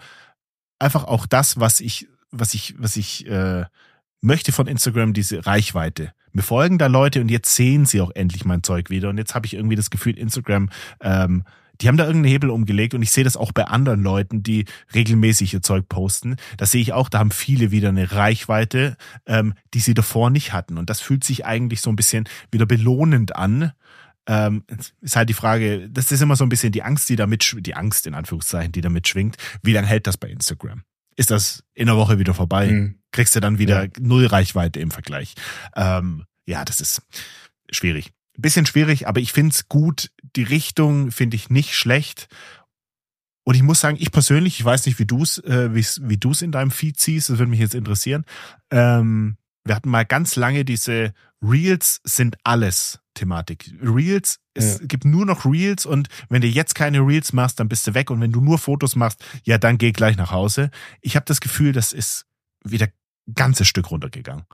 einfach 0.80 1.04
auch 1.04 1.26
das, 1.26 1.60
was 1.60 1.80
ich 1.82 2.08
was 2.32 2.54
ich 2.54 2.76
was 2.78 2.96
ich 2.96 3.28
äh, 3.28 3.66
möchte 4.22 4.52
von 4.52 4.68
Instagram, 4.68 5.14
diese 5.14 5.46
Reichweite. 5.46 6.14
Mir 6.32 6.42
folgen 6.42 6.78
da 6.78 6.88
Leute 6.88 7.22
und 7.22 7.30
jetzt 7.30 7.56
sehen 7.56 7.86
sie 7.86 8.02
auch 8.02 8.12
endlich 8.14 8.44
mein 8.44 8.64
Zeug 8.64 8.90
wieder. 8.90 9.10
Und 9.10 9.18
jetzt 9.18 9.36
habe 9.36 9.46
ich 9.46 9.54
irgendwie 9.54 9.78
das 9.78 9.90
Gefühl, 9.90 10.18
Instagram 10.18 10.70
ähm, 11.00 11.44
die 11.82 11.88
haben 11.88 11.98
da 11.98 12.06
irgendeinen 12.06 12.32
Hebel 12.32 12.50
umgelegt 12.50 12.94
und 12.94 13.02
ich 13.02 13.12
sehe 13.12 13.24
das 13.24 13.38
auch 13.38 13.52
bei 13.52 13.66
anderen 13.66 14.02
Leuten, 14.02 14.44
die 14.44 14.66
regelmäßig 14.94 15.54
ihr 15.54 15.62
Zeug 15.62 15.88
posten. 15.90 16.38
Das 16.58 16.72
sehe 16.72 16.82
ich 16.82 16.94
auch, 16.94 17.10
da 17.10 17.20
haben 17.20 17.32
viele 17.32 17.72
wieder 17.72 17.90
eine 17.90 18.12
Reichweite, 18.12 18.98
ähm, 19.26 19.54
die 19.74 19.80
sie 19.80 19.94
davor 19.94 20.30
nicht 20.30 20.54
hatten. 20.54 20.78
Und 20.78 20.90
das 20.90 21.02
fühlt 21.02 21.24
sich 21.24 21.46
eigentlich 21.46 21.82
so 21.82 21.90
ein 21.90 21.96
bisschen 21.96 22.28
wieder 22.52 22.66
belohnend 22.66 23.36
an. 23.36 23.74
Ähm, 24.28 24.64
ist 25.02 25.16
halt 25.16 25.30
die 25.30 25.34
Frage, 25.34 25.90
das 25.90 26.12
ist 26.12 26.22
immer 26.22 26.36
so 26.36 26.44
ein 26.46 26.50
bisschen 26.50 26.72
die 26.72 26.82
Angst, 26.82 27.10
die 27.10 27.16
damit, 27.16 27.56
die 27.60 27.76
Angst 27.76 28.08
in 28.08 28.16
Anführungszeichen, 28.16 28.72
die 28.72 28.82
damit 28.82 29.08
schwingt. 29.08 29.38
Wie 29.62 29.74
lange 29.74 29.88
hält 29.88 30.08
das 30.08 30.18
bei 30.18 30.30
Instagram? 30.30 30.84
Ist 31.16 31.32
das 31.32 31.64
in 31.74 31.88
der 31.88 31.96
Woche 31.96 32.20
wieder 32.20 32.34
vorbei? 32.34 32.72
Mhm. 32.72 33.00
Kriegst 33.12 33.36
du 33.36 33.40
dann 33.40 33.60
wieder 33.60 33.84
ja. 33.84 33.90
null 34.00 34.26
Reichweite 34.26 34.80
im 34.80 34.92
Vergleich? 34.92 35.36
Ähm, 35.76 36.26
ja, 36.48 36.66
das 36.66 36.82
ist 36.82 37.02
schwierig 37.72 38.15
bisschen 38.42 38.66
schwierig, 38.66 39.08
aber 39.08 39.20
ich 39.20 39.34
find's 39.34 39.68
gut. 39.68 40.12
Die 40.36 40.44
Richtung 40.44 41.12
finde 41.12 41.36
ich 41.36 41.50
nicht 41.50 41.76
schlecht. 41.76 42.28
Und 43.44 43.56
ich 43.56 43.64
muss 43.64 43.80
sagen, 43.80 43.98
ich 44.00 44.12
persönlich, 44.12 44.60
ich 44.60 44.66
weiß 44.66 44.86
nicht, 44.88 44.98
wie 44.98 45.06
du's, 45.06 45.38
äh, 45.40 45.70
wie 45.74 46.18
du's 46.18 46.42
in 46.42 46.52
deinem 46.52 46.72
Feed 46.72 47.00
siehst, 47.00 47.30
das 47.30 47.38
würde 47.38 47.52
mich 47.52 47.60
jetzt 47.60 47.76
interessieren. 47.76 48.26
Ähm, 48.72 49.38
wir 49.64 49.76
hatten 49.76 49.90
mal 49.90 50.06
ganz 50.06 50.36
lange 50.36 50.66
diese 50.66 51.14
Reels 51.42 52.02
sind 52.04 52.38
alles 52.44 53.00
Thematik. 53.14 53.72
Reels, 53.82 54.40
es 54.54 54.80
ja. 54.80 54.86
gibt 54.88 55.06
nur 55.06 55.26
noch 55.26 55.46
Reels 55.46 55.86
und 55.86 56.08
wenn 56.30 56.42
du 56.42 56.48
jetzt 56.48 56.76
keine 56.76 57.00
Reels 57.00 57.34
machst, 57.34 57.60
dann 57.60 57.70
bist 57.70 57.88
du 57.88 57.94
weg 57.94 58.10
und 58.10 58.20
wenn 58.22 58.32
du 58.32 58.42
nur 58.42 58.58
Fotos 58.58 58.96
machst, 58.96 59.24
ja, 59.44 59.58
dann 59.58 59.78
geh 59.78 59.92
gleich 59.92 60.18
nach 60.18 60.32
Hause. 60.32 60.72
Ich 61.02 61.16
habe 61.16 61.26
das 61.26 61.40
Gefühl, 61.40 61.72
das 61.72 61.94
ist 61.94 62.26
wieder 62.64 62.88
ganzes 63.34 63.68
Stück 63.68 63.92
runtergegangen. 63.92 64.46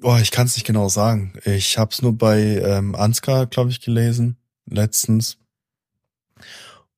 Boah, 0.00 0.20
ich 0.20 0.30
kann 0.30 0.46
es 0.46 0.54
nicht 0.54 0.66
genau 0.66 0.88
sagen. 0.88 1.32
Ich 1.44 1.76
habe 1.76 1.90
es 1.92 2.02
nur 2.02 2.16
bei 2.16 2.38
ähm, 2.40 2.94
Ansgar, 2.94 3.46
glaube 3.46 3.70
ich, 3.70 3.80
gelesen 3.80 4.36
letztens. 4.70 5.38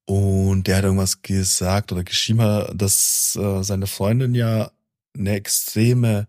Und 0.04 0.66
der 0.66 0.76
hat 0.76 0.84
irgendwas 0.84 1.22
gesagt 1.22 1.92
oder 1.92 2.04
geschrieben, 2.04 2.66
dass 2.76 3.36
äh, 3.36 3.62
seine 3.62 3.86
Freundin 3.86 4.34
ja 4.34 4.70
eine 5.16 5.32
extreme, 5.32 6.26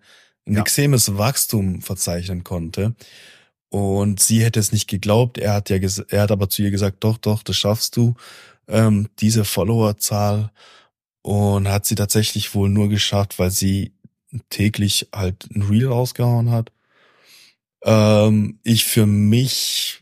ein 0.47 0.53
ja. 0.53 0.61
extremes 0.61 1.17
Wachstum 1.17 1.81
verzeichnen 1.81 2.45
konnte. 2.45 2.95
Und 3.69 4.21
sie 4.21 4.43
hätte 4.43 4.59
es 4.59 4.71
nicht 4.71 4.87
geglaubt. 4.87 5.37
Er 5.37 5.53
hat 5.53 5.69
ja, 5.69 5.77
er 6.09 6.21
hat 6.21 6.31
aber 6.31 6.49
zu 6.49 6.61
ihr 6.61 6.71
gesagt, 6.71 7.03
doch, 7.03 7.17
doch, 7.17 7.43
das 7.43 7.57
schaffst 7.57 7.97
du. 7.97 8.15
Ähm, 8.67 9.09
diese 9.19 9.43
Followerzahl 9.43 10.51
und 11.21 11.67
hat 11.67 11.85
sie 11.85 11.95
tatsächlich 11.95 12.55
wohl 12.55 12.69
nur 12.69 12.87
geschafft, 12.87 13.39
weil 13.39 13.51
sie 13.51 13.93
täglich 14.49 15.09
halt 15.13 15.49
ein 15.53 15.63
Reel 15.63 15.87
rausgehauen 15.87 16.51
hat. 16.51 16.71
Ähm, 17.83 18.59
ich 18.63 18.85
für 18.85 19.05
mich, 19.05 19.99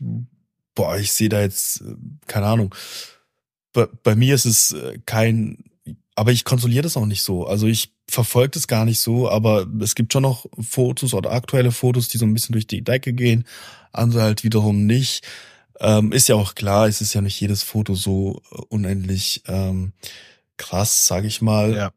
boah, 0.74 0.98
ich 0.98 1.12
sehe 1.12 1.28
da 1.28 1.40
jetzt, 1.40 1.80
äh, 1.80 1.94
keine 2.26 2.46
Ahnung. 2.46 2.74
Bei, 3.72 3.86
bei 4.02 4.14
mir 4.14 4.34
ist 4.34 4.44
es 4.44 4.72
äh, 4.72 4.98
kein, 5.06 5.64
aber 6.14 6.32
ich 6.32 6.44
kontrolliere 6.44 6.82
das 6.82 6.96
auch 6.96 7.06
nicht 7.06 7.22
so. 7.22 7.46
Also 7.46 7.66
ich 7.66 7.92
verfolge 8.08 8.50
das 8.50 8.66
gar 8.66 8.84
nicht 8.84 9.00
so, 9.00 9.30
aber 9.30 9.66
es 9.80 9.94
gibt 9.94 10.12
schon 10.12 10.22
noch 10.22 10.46
Fotos 10.60 11.14
oder 11.14 11.32
aktuelle 11.32 11.72
Fotos, 11.72 12.08
die 12.08 12.18
so 12.18 12.26
ein 12.26 12.34
bisschen 12.34 12.52
durch 12.52 12.66
die 12.66 12.82
Decke 12.82 13.12
gehen, 13.12 13.44
andere 13.92 14.22
halt 14.22 14.44
wiederum 14.44 14.86
nicht. 14.86 15.26
Ähm, 15.78 16.12
ist 16.12 16.28
ja 16.28 16.34
auch 16.34 16.54
klar, 16.54 16.88
es 16.88 17.00
ist 17.00 17.14
ja 17.14 17.22
nicht 17.22 17.40
jedes 17.40 17.62
Foto 17.62 17.94
so 17.94 18.42
äh, 18.52 18.60
unendlich 18.68 19.42
ähm, 19.46 19.92
krass, 20.58 21.06
sage 21.06 21.26
ich 21.26 21.40
mal. 21.40 21.74
Ja. 21.74 21.92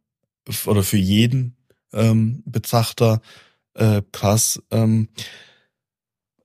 Oder 0.66 0.84
für 0.84 0.98
jeden 0.98 1.56
ähm, 1.94 2.44
Betrachter 2.46 3.22
äh, 3.76 4.02
krass. 4.12 4.62
Ähm, 4.72 5.10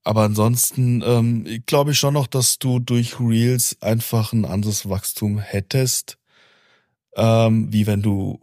aber 0.04 0.22
ansonsten 0.22 1.02
ähm, 1.04 1.62
glaube 1.66 1.90
ich 1.90 1.98
schon 1.98 2.14
noch, 2.14 2.26
dass 2.26 2.58
du 2.58 2.78
durch 2.78 3.20
Reels 3.20 3.76
einfach 3.82 4.32
ein 4.32 4.44
anderes 4.46 4.88
Wachstum 4.88 5.38
hättest, 5.38 6.18
ähm, 7.14 7.72
wie 7.72 7.86
wenn 7.86 8.00
du 8.00 8.40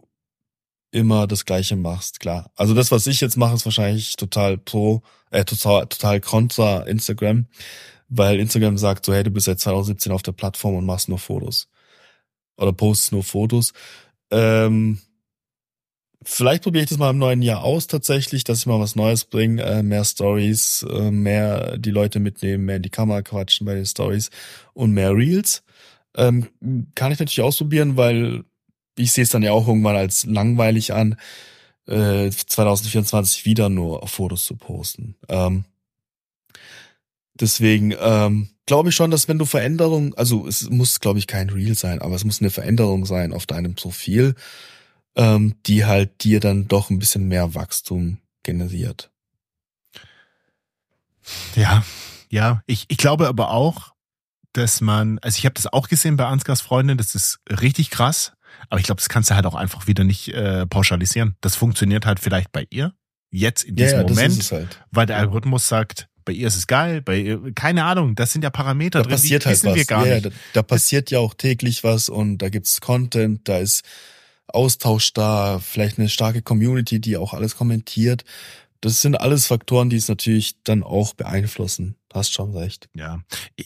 immer 0.92 1.26
das 1.26 1.44
Gleiche 1.44 1.76
machst, 1.76 2.20
klar. 2.20 2.50
Also 2.54 2.72
das, 2.72 2.90
was 2.90 3.06
ich 3.06 3.20
jetzt 3.20 3.36
mache, 3.36 3.54
ist 3.54 3.64
wahrscheinlich 3.64 4.16
total 4.16 4.58
pro, 4.58 5.02
äh, 5.30 5.44
total, 5.44 5.86
total 5.88 6.20
kontra 6.20 6.82
Instagram, 6.82 7.46
weil 8.08 8.38
Instagram 8.38 8.78
sagt 8.78 9.04
so, 9.04 9.12
hey, 9.12 9.24
du 9.24 9.30
bist 9.30 9.46
seit 9.46 9.60
2017 9.60 10.12
auf 10.12 10.22
der 10.22 10.32
Plattform 10.32 10.76
und 10.76 10.86
machst 10.86 11.08
nur 11.08 11.18
Fotos. 11.18 11.68
Oder 12.56 12.72
postest 12.72 13.12
nur 13.12 13.24
Fotos. 13.24 13.72
Ähm, 14.30 15.00
Vielleicht 16.28 16.64
probiere 16.64 16.82
ich 16.82 16.88
das 16.88 16.98
mal 16.98 17.10
im 17.10 17.18
neuen 17.18 17.40
Jahr 17.40 17.62
aus 17.62 17.86
tatsächlich, 17.86 18.42
dass 18.42 18.58
ich 18.58 18.66
mal 18.66 18.80
was 18.80 18.96
Neues 18.96 19.24
bringe, 19.24 19.62
äh, 19.62 19.84
mehr 19.84 20.04
Stories, 20.04 20.84
äh, 20.90 21.12
mehr 21.12 21.78
die 21.78 21.92
Leute 21.92 22.18
mitnehmen, 22.18 22.64
mehr 22.64 22.76
in 22.76 22.82
die 22.82 22.90
Kamera 22.90 23.22
quatschen 23.22 23.64
bei 23.64 23.76
den 23.76 23.86
Stories 23.86 24.30
und 24.74 24.90
mehr 24.90 25.14
Reels. 25.14 25.62
Ähm, 26.16 26.48
kann 26.96 27.12
ich 27.12 27.20
natürlich 27.20 27.42
ausprobieren, 27.42 27.96
weil 27.96 28.42
ich 28.96 29.12
sehe 29.12 29.22
es 29.22 29.30
dann 29.30 29.44
ja 29.44 29.52
auch 29.52 29.68
irgendwann 29.68 29.94
als 29.94 30.24
langweilig 30.24 30.92
an, 30.92 31.14
äh, 31.86 32.28
2024 32.28 33.44
wieder 33.44 33.68
nur 33.68 34.02
auf 34.02 34.10
Fotos 34.10 34.46
zu 34.46 34.56
posten. 34.56 35.14
Ähm, 35.28 35.64
deswegen 37.34 37.94
ähm, 38.00 38.48
glaube 38.66 38.88
ich 38.88 38.96
schon, 38.96 39.12
dass 39.12 39.28
wenn 39.28 39.38
du 39.38 39.44
Veränderung, 39.44 40.12
also 40.14 40.44
es 40.48 40.68
muss, 40.70 40.98
glaube 40.98 41.20
ich, 41.20 41.28
kein 41.28 41.50
Reel 41.50 41.76
sein, 41.76 42.02
aber 42.02 42.16
es 42.16 42.24
muss 42.24 42.40
eine 42.40 42.50
Veränderung 42.50 43.06
sein 43.06 43.32
auf 43.32 43.46
deinem 43.46 43.76
Profil 43.76 44.34
ähm, 45.16 45.56
die 45.66 45.84
halt 45.84 46.22
dir 46.22 46.40
dann 46.40 46.68
doch 46.68 46.90
ein 46.90 46.98
bisschen 46.98 47.26
mehr 47.28 47.54
Wachstum 47.54 48.18
generiert. 48.42 49.10
Ja, 51.56 51.84
ja. 52.30 52.62
Ich, 52.66 52.84
ich 52.88 52.98
glaube 52.98 53.26
aber 53.26 53.50
auch, 53.50 53.94
dass 54.52 54.80
man, 54.80 55.18
also 55.18 55.38
ich 55.38 55.44
habe 55.44 55.54
das 55.54 55.66
auch 55.66 55.88
gesehen 55.88 56.16
bei 56.16 56.26
Ansgars 56.26 56.60
Freundin, 56.60 56.98
das 56.98 57.14
ist 57.14 57.40
richtig 57.50 57.90
krass, 57.90 58.32
aber 58.68 58.78
ich 58.78 58.86
glaube, 58.86 59.00
das 59.00 59.08
kannst 59.08 59.30
du 59.30 59.34
halt 59.34 59.46
auch 59.46 59.54
einfach 59.54 59.86
wieder 59.86 60.04
nicht 60.04 60.28
äh, 60.28 60.66
pauschalisieren. 60.66 61.36
Das 61.40 61.56
funktioniert 61.56 62.06
halt 62.06 62.20
vielleicht 62.20 62.52
bei 62.52 62.66
ihr, 62.70 62.94
jetzt 63.30 63.64
in 63.64 63.76
diesem 63.76 64.00
ja, 64.00 64.02
ja, 64.02 64.08
Moment, 64.08 64.52
halt. 64.52 64.84
weil 64.90 65.06
der 65.06 65.18
Algorithmus 65.18 65.68
sagt, 65.68 66.08
bei 66.24 66.32
ihr 66.32 66.48
ist 66.48 66.56
es 66.56 66.66
geil, 66.66 67.02
bei 67.02 67.18
ihr, 67.18 67.52
keine 67.54 67.84
Ahnung, 67.84 68.14
das 68.14 68.32
sind 68.32 68.42
ja 68.42 68.50
Parameter 68.50 69.00
da 69.00 69.02
drin, 69.04 69.12
passiert 69.12 69.44
die 69.44 69.46
halt 69.46 69.56
wissen 69.56 69.70
was. 69.70 69.76
wir 69.76 69.84
gar 69.84 70.06
ja, 70.06 70.14
nicht. 70.14 70.26
Da, 70.26 70.30
da 70.54 70.62
passiert 70.62 71.10
ja 71.10 71.18
auch 71.18 71.34
täglich 71.34 71.84
was 71.84 72.08
und 72.08 72.38
da 72.38 72.48
gibt's 72.48 72.80
Content, 72.80 73.48
da 73.48 73.58
ist 73.58 73.82
Austausch 74.48 75.12
da, 75.12 75.58
vielleicht 75.58 75.98
eine 75.98 76.08
starke 76.08 76.42
Community, 76.42 77.00
die 77.00 77.16
auch 77.16 77.34
alles 77.34 77.56
kommentiert. 77.56 78.24
Das 78.80 79.02
sind 79.02 79.20
alles 79.20 79.46
Faktoren, 79.46 79.90
die 79.90 79.96
es 79.96 80.08
natürlich 80.08 80.62
dann 80.62 80.82
auch 80.82 81.14
beeinflussen. 81.14 81.96
Hast 82.12 82.32
schon 82.32 82.56
recht. 82.56 82.88
Ja, 82.94 83.20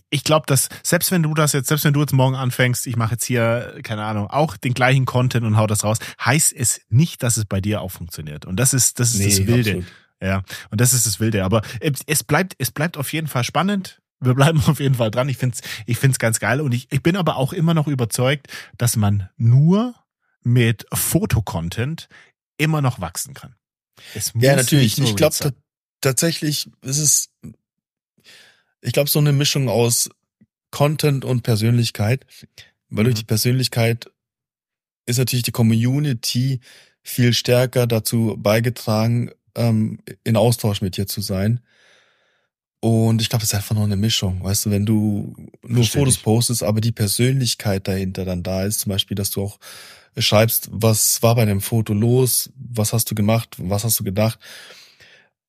ich 0.09 0.25
glaube, 0.25 0.47
dass 0.47 0.69
selbst 0.83 1.13
wenn 1.13 1.23
du 1.23 1.35
das 1.35 1.53
jetzt, 1.53 1.69
selbst 1.69 1.85
wenn 1.85 1.93
du 1.93 2.01
jetzt 2.01 2.13
morgen 2.13 2.35
anfängst, 2.35 2.87
ich 2.89 2.97
mache 2.97 3.13
jetzt 3.13 3.25
hier 3.25 3.79
keine 3.85 4.05
Ahnung, 4.05 4.29
auch 4.29 4.57
den 4.57 4.75
gleichen 4.75 5.05
Content 5.05 5.47
und 5.47 5.57
hau 5.57 5.69
das 5.69 5.85
raus, 5.85 5.99
heißt 6.25 6.53
es 6.53 6.81
nicht, 6.89 7.23
dass 7.23 7.37
es 7.37 7.45
bei 7.45 7.61
dir 7.61 7.81
auch 7.81 7.93
funktioniert. 7.93 8.47
Und 8.47 8.57
das 8.57 8.75
ist 8.75 8.99
das 8.99 9.15
ist 9.15 9.21
nee, 9.21 9.29
das 9.29 9.47
Wilde. 9.47 9.71
Absolut. 9.71 9.87
Ja, 10.23 10.43
und 10.71 10.81
das 10.81 10.93
ist 10.93 11.07
das 11.07 11.21
Wilde. 11.21 11.45
Aber 11.45 11.63
es 12.07 12.25
bleibt 12.25 12.55
es 12.59 12.73
bleibt 12.73 12.97
auf 12.97 13.13
jeden 13.13 13.29
Fall 13.29 13.45
spannend. 13.45 14.01
Wir 14.19 14.35
bleiben 14.35 14.61
auf 14.67 14.81
jeden 14.81 14.97
Fall 14.97 15.13
dran. 15.13 15.29
Ich 15.29 15.37
find's 15.37 15.61
ich 15.87 15.99
find's 15.99 16.19
ganz 16.19 16.41
geil 16.41 16.61
und 16.61 16.73
ich 16.73 16.89
ich 16.91 17.03
bin 17.03 17.17
aber 17.17 17.37
auch 17.37 17.53
immer 17.53 17.75
noch 17.75 17.87
überzeugt, 17.87 18.49
dass 18.79 18.97
man 18.97 19.29
nur 19.37 19.95
mit 20.43 20.87
Fotocontent 20.93 22.09
immer 22.57 22.83
noch 22.83 23.01
wachsen 23.01 23.35
kann. 23.35 23.55
ja, 24.35 24.57
natürlich. 24.57 24.99
Ich 24.99 25.17
glaube 25.17 25.55
tatsächlich 26.01 26.71
ist 26.83 26.99
es, 26.99 27.31
ich 28.81 28.93
glaube, 28.93 29.11
so 29.11 29.19
eine 29.19 29.33
Mischung 29.33 29.69
aus 29.69 30.09
Content 30.71 31.25
und 31.25 31.43
Persönlichkeit. 31.43 32.27
Weil 32.89 33.05
durch 33.05 33.17
mhm. 33.17 33.21
die 33.21 33.27
Persönlichkeit 33.27 34.11
ist 35.07 35.19
natürlich 35.19 35.45
die 35.45 35.53
Community 35.53 36.61
viel 37.03 37.33
stärker 37.33 37.87
dazu 37.87 38.37
beigetragen, 38.39 39.31
ähm, 39.55 39.99
in 40.25 40.37
Austausch 40.37 40.83
mit 40.83 40.97
dir 40.97 41.07
zu 41.07 41.21
sein. 41.21 41.61
Und 42.81 43.21
ich 43.21 43.29
glaube, 43.29 43.45
es 43.45 43.51
ist 43.51 43.55
einfach 43.55 43.75
nur 43.75 43.85
eine 43.85 43.97
Mischung. 43.97 44.43
Weißt 44.43 44.67
du, 44.67 44.71
wenn 44.71 44.87
du 44.87 45.35
nur 45.63 45.85
Fotos 45.85 46.19
postest, 46.19 46.63
aber 46.63 46.81
die 46.81 46.93
Persönlichkeit 46.93 47.87
dahinter 47.87 48.25
dann 48.25 48.43
da 48.43 48.65
ist, 48.65 48.81
zum 48.81 48.91
Beispiel, 48.91 49.15
dass 49.15 49.31
du 49.31 49.43
auch 49.43 49.59
schreibst, 50.17 50.69
was 50.73 51.23
war 51.23 51.35
bei 51.35 51.45
dem 51.45 51.61
Foto 51.61 51.93
los, 51.93 52.51
was 52.57 52.93
hast 52.93 53.11
du 53.11 53.15
gemacht, 53.15 53.57
was 53.59 53.85
hast 53.85 53.99
du 54.01 54.05
gedacht. 54.05 54.39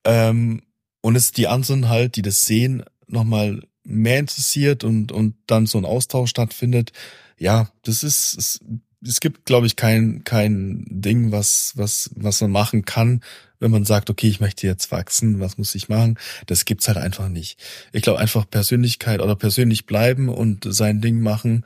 Ähm, 0.04 0.62
und 1.02 1.16
es 1.16 1.32
die 1.32 1.48
anderen 1.48 1.90
halt, 1.90 2.16
die 2.16 2.22
das 2.22 2.42
sehen, 2.42 2.84
nochmal 3.08 3.62
mehr 3.84 4.20
interessiert 4.20 4.84
und, 4.84 5.12
und 5.12 5.36
dann 5.48 5.66
so 5.66 5.78
ein 5.78 5.86
Austausch 5.86 6.30
stattfindet. 6.30 6.92
Ja, 7.38 7.70
das 7.84 8.04
ist, 8.04 8.38
es, 8.38 8.60
es 9.04 9.20
gibt, 9.20 9.46
glaube 9.46 9.66
ich, 9.66 9.76
kein, 9.76 10.24
kein 10.24 10.86
Ding, 10.88 11.32
was, 11.32 11.74
was, 11.76 12.12
was 12.16 12.42
man 12.42 12.52
machen 12.52 12.86
kann, 12.86 13.22
wenn 13.60 13.72
man 13.72 13.86
sagt, 13.86 14.10
okay, 14.10 14.28
ich 14.28 14.40
möchte 14.40 14.68
jetzt 14.68 14.92
wachsen, 14.92 15.40
was 15.40 15.58
muss 15.58 15.76
ich 15.76 15.90
machen? 15.90 16.18
Das 16.46 16.66
gibt's 16.66 16.88
halt 16.88 16.98
einfach 16.98 17.30
nicht. 17.30 17.60
Ich 17.92 18.04
glaube 18.04 18.20
einfach 18.20 18.50
Persönlichkeit 18.50 19.22
oder 19.22 19.36
persönlich 19.36 19.86
bleiben 19.86 20.30
und 20.30 20.66
sein 20.68 21.02
Ding 21.02 21.22
machen. 21.22 21.66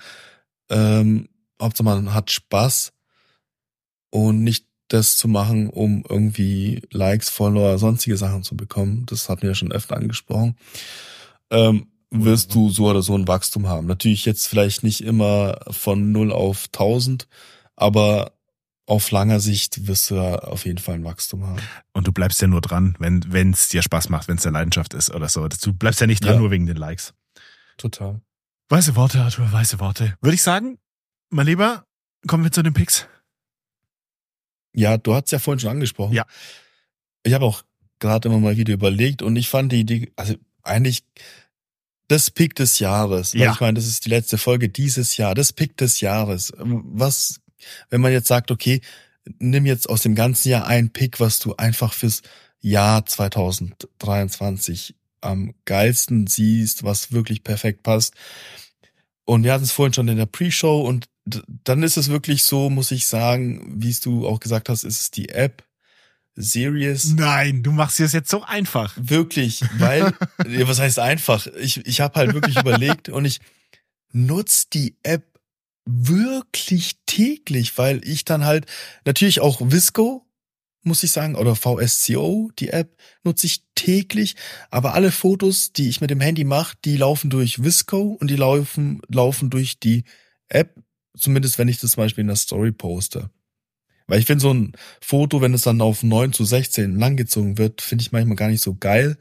Ähm, 0.69 1.27
Hauptsache 1.61 1.85
man 1.85 2.13
hat 2.13 2.31
Spaß 2.31 2.91
und 4.09 4.43
nicht 4.43 4.65
das 4.87 5.17
zu 5.17 5.27
machen, 5.27 5.69
um 5.69 6.03
irgendwie 6.07 6.81
Likes, 6.91 7.29
Follower, 7.29 7.77
sonstige 7.77 8.17
Sachen 8.17 8.43
zu 8.43 8.55
bekommen. 8.55 9.05
Das 9.07 9.29
hatten 9.29 9.43
wir 9.43 9.49
ja 9.49 9.55
schon 9.55 9.71
öfter 9.71 9.97
angesprochen. 9.97 10.55
Ähm, 11.49 11.87
wirst 12.11 12.53
du 12.53 12.69
so 12.69 12.89
oder 12.89 13.01
so 13.01 13.15
ein 13.15 13.27
Wachstum 13.27 13.67
haben. 13.67 13.87
Natürlich 13.87 14.25
jetzt 14.25 14.47
vielleicht 14.47 14.83
nicht 14.83 15.01
immer 15.01 15.59
von 15.71 16.11
0 16.11 16.31
auf 16.31 16.65
1000, 16.67 17.27
aber 17.75 18.33
auf 18.85 19.09
langer 19.09 19.39
Sicht 19.39 19.87
wirst 19.87 20.11
du 20.11 20.15
ja 20.15 20.35
auf 20.35 20.65
jeden 20.65 20.77
Fall 20.77 20.95
ein 20.95 21.03
Wachstum 21.03 21.45
haben. 21.45 21.59
Und 21.93 22.07
du 22.07 22.11
bleibst 22.11 22.41
ja 22.41 22.47
nur 22.47 22.61
dran, 22.61 22.95
wenn 22.99 23.51
es 23.51 23.69
dir 23.69 23.81
Spaß 23.81 24.09
macht, 24.09 24.27
wenn 24.27 24.37
es 24.37 24.43
der 24.43 24.51
Leidenschaft 24.51 24.93
ist 24.93 25.09
oder 25.13 25.27
so. 25.27 25.47
Du 25.47 25.73
bleibst 25.73 26.01
ja 26.01 26.07
nicht 26.07 26.23
dran, 26.23 26.35
ja. 26.35 26.39
nur 26.39 26.51
wegen 26.51 26.67
den 26.67 26.77
Likes. 26.77 27.13
Total. 27.77 28.21
Weiße 28.69 28.95
Worte, 28.95 29.21
Arthur, 29.21 29.51
weiße 29.51 29.79
Worte. 29.79 30.15
Würde 30.21 30.35
ich 30.35 30.43
sagen, 30.43 30.77
mein 31.29 31.45
Lieber, 31.45 31.85
kommen 32.27 32.43
wir 32.43 32.51
zu 32.51 32.63
den 32.63 32.73
Picks. 32.73 33.07
Ja, 34.73 34.97
du 34.97 35.15
hast 35.15 35.31
ja 35.31 35.39
vorhin 35.39 35.59
schon 35.59 35.71
angesprochen. 35.71 36.13
Ja. 36.13 36.25
Ich 37.23 37.33
habe 37.33 37.45
auch 37.45 37.63
gerade 37.99 38.27
immer 38.27 38.39
mal 38.39 38.57
wieder 38.57 38.73
überlegt 38.73 39.21
und 39.21 39.35
ich 39.35 39.49
fand 39.49 39.71
die 39.71 39.79
Idee, 39.79 40.11
also 40.15 40.35
eigentlich 40.63 41.03
das 42.07 42.29
Pick 42.29 42.55
des 42.55 42.79
Jahres. 42.79 43.33
Ja. 43.33 43.53
Ich 43.53 43.59
meine, 43.59 43.75
das 43.75 43.87
ist 43.87 44.05
die 44.05 44.09
letzte 44.09 44.37
Folge 44.37 44.69
dieses 44.69 45.17
Jahr. 45.17 45.33
Das 45.33 45.53
Pick 45.53 45.77
des 45.77 46.01
Jahres. 46.01 46.53
Was, 46.57 47.41
wenn 47.89 48.01
man 48.01 48.11
jetzt 48.11 48.27
sagt, 48.27 48.51
okay, 48.51 48.81
nimm 49.39 49.65
jetzt 49.65 49.89
aus 49.89 50.01
dem 50.01 50.13
ganzen 50.13 50.49
Jahr 50.49 50.67
ein 50.67 50.91
Pick, 50.91 51.19
was 51.19 51.39
du 51.39 51.55
einfach 51.55 51.93
fürs 51.93 52.21
Jahr 52.59 53.05
2023 53.05 54.95
am 55.21 55.55
geilsten 55.65 56.27
siehst, 56.27 56.83
was 56.83 57.11
wirklich 57.11 57.43
perfekt 57.43 57.81
passt. 57.83 58.13
Und 59.23 59.43
wir 59.43 59.53
hatten 59.53 59.63
es 59.63 59.71
vorhin 59.71 59.93
schon 59.93 60.07
in 60.07 60.17
der 60.17 60.27
Pre-Show 60.27 60.81
und 60.81 61.05
dann 61.25 61.83
ist 61.83 61.97
es 61.97 62.09
wirklich 62.09 62.43
so, 62.43 62.69
muss 62.69 62.91
ich 62.91 63.07
sagen, 63.07 63.81
wie 63.81 63.89
es 63.89 63.99
du 63.99 64.27
auch 64.27 64.39
gesagt 64.39 64.69
hast, 64.69 64.83
ist 64.83 64.99
es 64.99 65.11
die 65.11 65.29
App 65.29 65.63
Serious. 66.37 67.13
Nein, 67.15 67.63
du 67.63 67.71
machst 67.71 67.99
es 68.01 68.11
jetzt 68.11 68.29
so 68.29 68.43
einfach. 68.43 68.93
Wirklich, 68.97 69.61
weil, 69.77 70.13
was 70.67 70.79
heißt 70.79 70.99
einfach? 70.99 71.47
Ich, 71.59 71.85
ich 71.85 72.01
habe 72.01 72.19
halt 72.19 72.33
wirklich 72.33 72.57
überlegt 72.57 73.07
und 73.07 73.23
ich 73.23 73.39
nutze 74.11 74.65
die 74.73 74.97
App 75.03 75.23
wirklich 75.85 76.97
täglich, 77.05 77.77
weil 77.77 78.05
ich 78.05 78.25
dann 78.25 78.43
halt 78.43 78.65
natürlich 79.05 79.39
auch 79.39 79.61
Visco, 79.63 80.25
muss 80.81 81.03
ich 81.03 81.11
sagen, 81.11 81.35
oder 81.35 81.55
VSCO, 81.55 82.51
die 82.59 82.69
App, 82.69 82.97
nutze 83.23 83.47
ich 83.47 83.63
täglich. 83.75 84.35
Aber 84.69 84.93
alle 84.93 85.11
Fotos, 85.11 85.71
die 85.71 85.87
ich 85.87 86.01
mit 86.01 86.09
dem 86.09 86.21
Handy 86.21 86.43
mache, 86.43 86.75
die 86.83 86.97
laufen 86.97 87.29
durch 87.29 87.63
Visco 87.63 88.17
und 88.19 88.29
die 88.29 88.35
laufen, 88.35 89.01
laufen 89.07 89.49
durch 89.49 89.79
die 89.79 90.03
App, 90.49 90.75
zumindest 91.17 91.57
wenn 91.57 91.67
ich 91.67 91.79
das 91.79 91.91
zum 91.91 92.03
Beispiel 92.03 92.21
in 92.21 92.27
der 92.27 92.35
Story 92.35 92.71
poste. 92.71 93.29
Weil 94.07 94.19
ich 94.19 94.25
finde 94.25 94.41
so 94.41 94.53
ein 94.53 94.73
Foto, 95.01 95.41
wenn 95.41 95.53
es 95.53 95.63
dann 95.63 95.81
auf 95.81 96.03
9 96.03 96.33
zu 96.33 96.45
16 96.45 96.99
langgezogen 96.99 97.57
wird, 97.57 97.81
finde 97.81 98.03
ich 98.03 98.11
manchmal 98.11 98.35
gar 98.35 98.49
nicht 98.49 98.61
so 98.61 98.75
geil. 98.75 99.17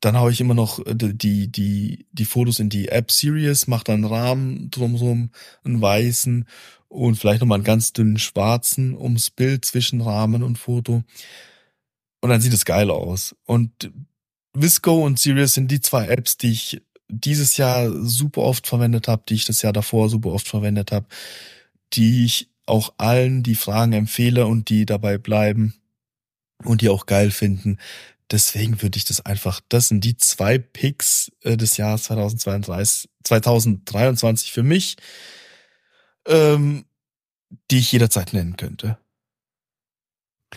Dann 0.00 0.18
haue 0.18 0.30
ich 0.30 0.40
immer 0.40 0.54
noch 0.54 0.84
äh, 0.86 0.94
die, 0.94 1.50
die, 1.50 2.06
die 2.12 2.24
Fotos 2.24 2.58
in 2.58 2.68
die 2.68 2.88
App 2.88 3.10
Series, 3.10 3.66
mache 3.66 3.84
dann 3.84 4.04
Rahmen 4.04 4.70
drumherum, 4.70 5.30
einen 5.64 5.80
weißen 5.80 6.46
und 6.88 7.16
vielleicht 7.16 7.40
nochmal 7.40 7.56
einen 7.56 7.64
ganz 7.64 7.92
dünnen 7.92 8.18
schwarzen 8.18 8.94
ums 8.96 9.30
Bild 9.30 9.64
zwischen 9.64 10.02
Rahmen 10.02 10.42
und 10.42 10.58
Foto. 10.58 11.02
Und 12.20 12.30
dann 12.30 12.40
sieht 12.40 12.52
es 12.52 12.64
geil 12.64 12.90
aus. 12.90 13.34
Und 13.44 13.90
Visco 14.52 15.04
und 15.04 15.18
Sirius 15.18 15.54
sind 15.54 15.70
die 15.70 15.80
zwei 15.80 16.06
Apps, 16.06 16.36
die 16.36 16.52
ich 16.52 16.82
dieses 17.08 17.56
Jahr 17.56 17.90
super 18.04 18.42
oft 18.42 18.66
verwendet 18.66 19.08
habe, 19.08 19.22
die 19.28 19.34
ich 19.34 19.44
das 19.44 19.62
Jahr 19.62 19.72
davor 19.72 20.08
super 20.08 20.30
oft 20.30 20.48
verwendet 20.48 20.92
habe, 20.92 21.06
die 21.92 22.24
ich 22.24 22.48
auch 22.66 22.94
allen, 22.96 23.42
die 23.42 23.54
Fragen 23.54 23.92
empfehle 23.92 24.46
und 24.46 24.68
die 24.68 24.86
dabei 24.86 25.18
bleiben 25.18 25.74
und 26.64 26.80
die 26.80 26.88
auch 26.88 27.06
geil 27.06 27.30
finden. 27.30 27.78
Deswegen 28.30 28.80
würde 28.80 28.96
ich 28.96 29.04
das 29.04 29.20
einfach, 29.20 29.60
das 29.68 29.88
sind 29.88 30.02
die 30.02 30.16
zwei 30.16 30.58
Picks 30.58 31.30
äh, 31.42 31.56
des 31.56 31.76
Jahres 31.76 32.04
2022, 32.04 33.10
2023 33.22 34.50
für 34.50 34.62
mich, 34.62 34.96
ähm, 36.26 36.86
die 37.70 37.78
ich 37.78 37.92
jederzeit 37.92 38.32
nennen 38.32 38.56
könnte. 38.56 38.98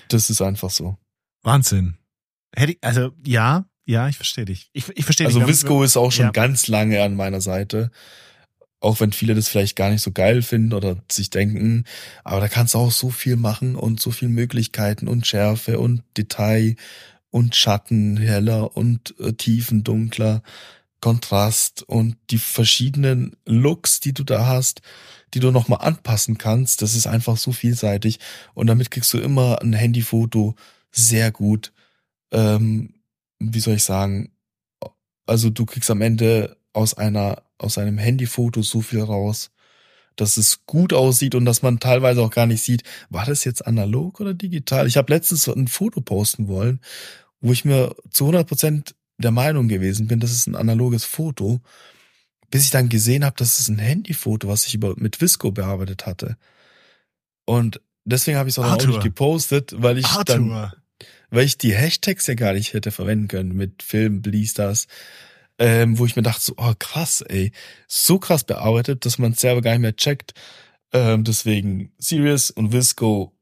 Das 0.07 0.29
ist 0.29 0.41
einfach 0.41 0.69
so. 0.69 0.97
Wahnsinn. 1.43 1.97
Hätte 2.55 2.73
ich, 2.73 2.77
also 2.81 3.11
ja, 3.25 3.65
ja, 3.87 4.09
ich 4.09 4.17
verstehe 4.17 4.43
dich. 4.43 4.69
Ich, 4.73 4.85
ich 4.95 5.05
verstehe 5.05 5.27
Also 5.27 5.47
Visco 5.47 5.81
ist 5.81 5.95
auch 5.95 6.11
schon 6.11 6.25
ja. 6.25 6.31
ganz 6.31 6.67
lange 6.67 7.01
an 7.01 7.15
meiner 7.15 7.39
Seite. 7.39 7.89
Auch 8.81 8.99
wenn 8.99 9.13
viele 9.13 9.33
das 9.33 9.47
vielleicht 9.47 9.77
gar 9.77 9.89
nicht 9.89 10.01
so 10.01 10.11
geil 10.11 10.41
finden 10.41 10.73
oder 10.73 10.97
sich 11.09 11.29
denken, 11.29 11.85
aber 12.23 12.41
da 12.41 12.47
kannst 12.47 12.73
du 12.73 12.79
auch 12.79 12.91
so 12.91 13.09
viel 13.09 13.37
machen 13.37 13.75
und 13.75 13.99
so 13.99 14.11
viel 14.11 14.27
Möglichkeiten 14.27 15.07
und 15.07 15.25
Schärfe 15.25 15.79
und 15.79 16.03
Detail 16.15 16.75
und 17.31 17.55
Schatten 17.55 18.17
heller 18.17 18.75
und 18.75 19.15
äh, 19.19 19.33
Tiefen 19.33 19.83
dunkler, 19.83 20.43
Kontrast 20.99 21.81
und 21.83 22.17
die 22.29 22.37
verschiedenen 22.37 23.37
Looks, 23.45 24.01
die 24.01 24.13
du 24.13 24.23
da 24.23 24.45
hast, 24.45 24.81
die 25.33 25.39
du 25.39 25.49
nochmal 25.51 25.79
anpassen 25.81 26.37
kannst, 26.37 26.81
das 26.81 26.93
ist 26.93 27.07
einfach 27.07 27.37
so 27.37 27.53
vielseitig. 27.53 28.19
Und 28.53 28.67
damit 28.67 28.91
kriegst 28.91 29.13
du 29.13 29.17
immer 29.17 29.61
ein 29.61 29.73
Handyfoto. 29.73 30.55
Sehr 30.91 31.31
gut, 31.31 31.71
ähm, 32.31 32.96
wie 33.39 33.59
soll 33.59 33.75
ich 33.75 33.83
sagen, 33.83 34.31
also 35.25 35.49
du 35.49 35.65
kriegst 35.65 35.89
am 35.91 36.01
Ende 36.01 36.57
aus 36.73 36.95
einer 36.95 37.43
aus 37.57 37.77
einem 37.77 37.97
Handyfoto 37.97 38.61
so 38.61 38.81
viel 38.81 39.01
raus, 39.01 39.49
dass 40.15 40.37
es 40.37 40.65
gut 40.65 40.93
aussieht 40.93 41.35
und 41.35 41.45
dass 41.45 41.61
man 41.61 41.79
teilweise 41.79 42.21
auch 42.21 42.31
gar 42.31 42.45
nicht 42.45 42.61
sieht, 42.61 42.83
war 43.09 43.25
das 43.25 43.43
jetzt 43.43 43.65
analog 43.65 44.19
oder 44.19 44.33
digital? 44.33 44.87
Ich 44.87 44.97
habe 44.97 45.13
letztens 45.13 45.47
ein 45.47 45.67
Foto 45.67 46.01
posten 46.01 46.47
wollen, 46.47 46.79
wo 47.41 47.51
ich 47.51 47.65
mir 47.65 47.95
zu 48.11 48.25
100 48.25 48.47
Prozent 48.47 48.95
der 49.17 49.31
Meinung 49.31 49.67
gewesen 49.67 50.07
bin, 50.07 50.19
das 50.19 50.31
ist 50.31 50.47
ein 50.47 50.55
analoges 50.55 51.03
Foto, 51.03 51.61
bis 52.49 52.65
ich 52.65 52.71
dann 52.71 52.89
gesehen 52.89 53.25
habe, 53.25 53.35
das 53.37 53.59
ist 53.59 53.69
ein 53.69 53.79
Handyfoto, 53.79 54.47
was 54.47 54.67
ich 54.67 54.75
über, 54.75 54.93
mit 54.97 55.19
Visco 55.21 55.51
bearbeitet 55.51 56.05
hatte. 56.05 56.37
Und 57.45 57.81
deswegen 58.05 58.37
habe 58.37 58.49
ich 58.49 58.53
es 58.53 58.59
auch, 58.59 58.71
auch 58.71 58.85
nicht 58.85 59.01
gepostet, 59.01 59.73
weil 59.77 59.97
ich 59.97 60.05
Arthur. 60.05 60.23
dann, 60.23 60.71
weil 61.29 61.45
ich 61.45 61.57
die 61.57 61.75
Hashtags 61.75 62.27
ja 62.27 62.35
gar 62.35 62.53
nicht 62.53 62.73
hätte 62.73 62.91
verwenden 62.91 63.27
können 63.27 63.55
mit 63.55 63.83
Film, 63.83 64.21
Blies 64.21 64.53
das 64.53 64.87
ähm, 65.59 65.97
wo 65.97 66.05
ich 66.05 66.15
mir 66.15 66.21
dachte, 66.21 66.41
so, 66.41 66.53
oh 66.57 66.73
krass, 66.77 67.21
ey, 67.21 67.51
so 67.87 68.19
krass 68.19 68.43
bearbeitet, 68.43 69.05
dass 69.05 69.17
man 69.17 69.31
es 69.31 69.39
selber 69.39 69.61
gar 69.61 69.71
nicht 69.71 69.81
mehr 69.81 69.95
checkt. 69.95 70.33
Ähm, 70.93 71.23
deswegen 71.23 71.91
Sirius 71.97 72.51
und 72.51 72.71
Visco 72.71 73.33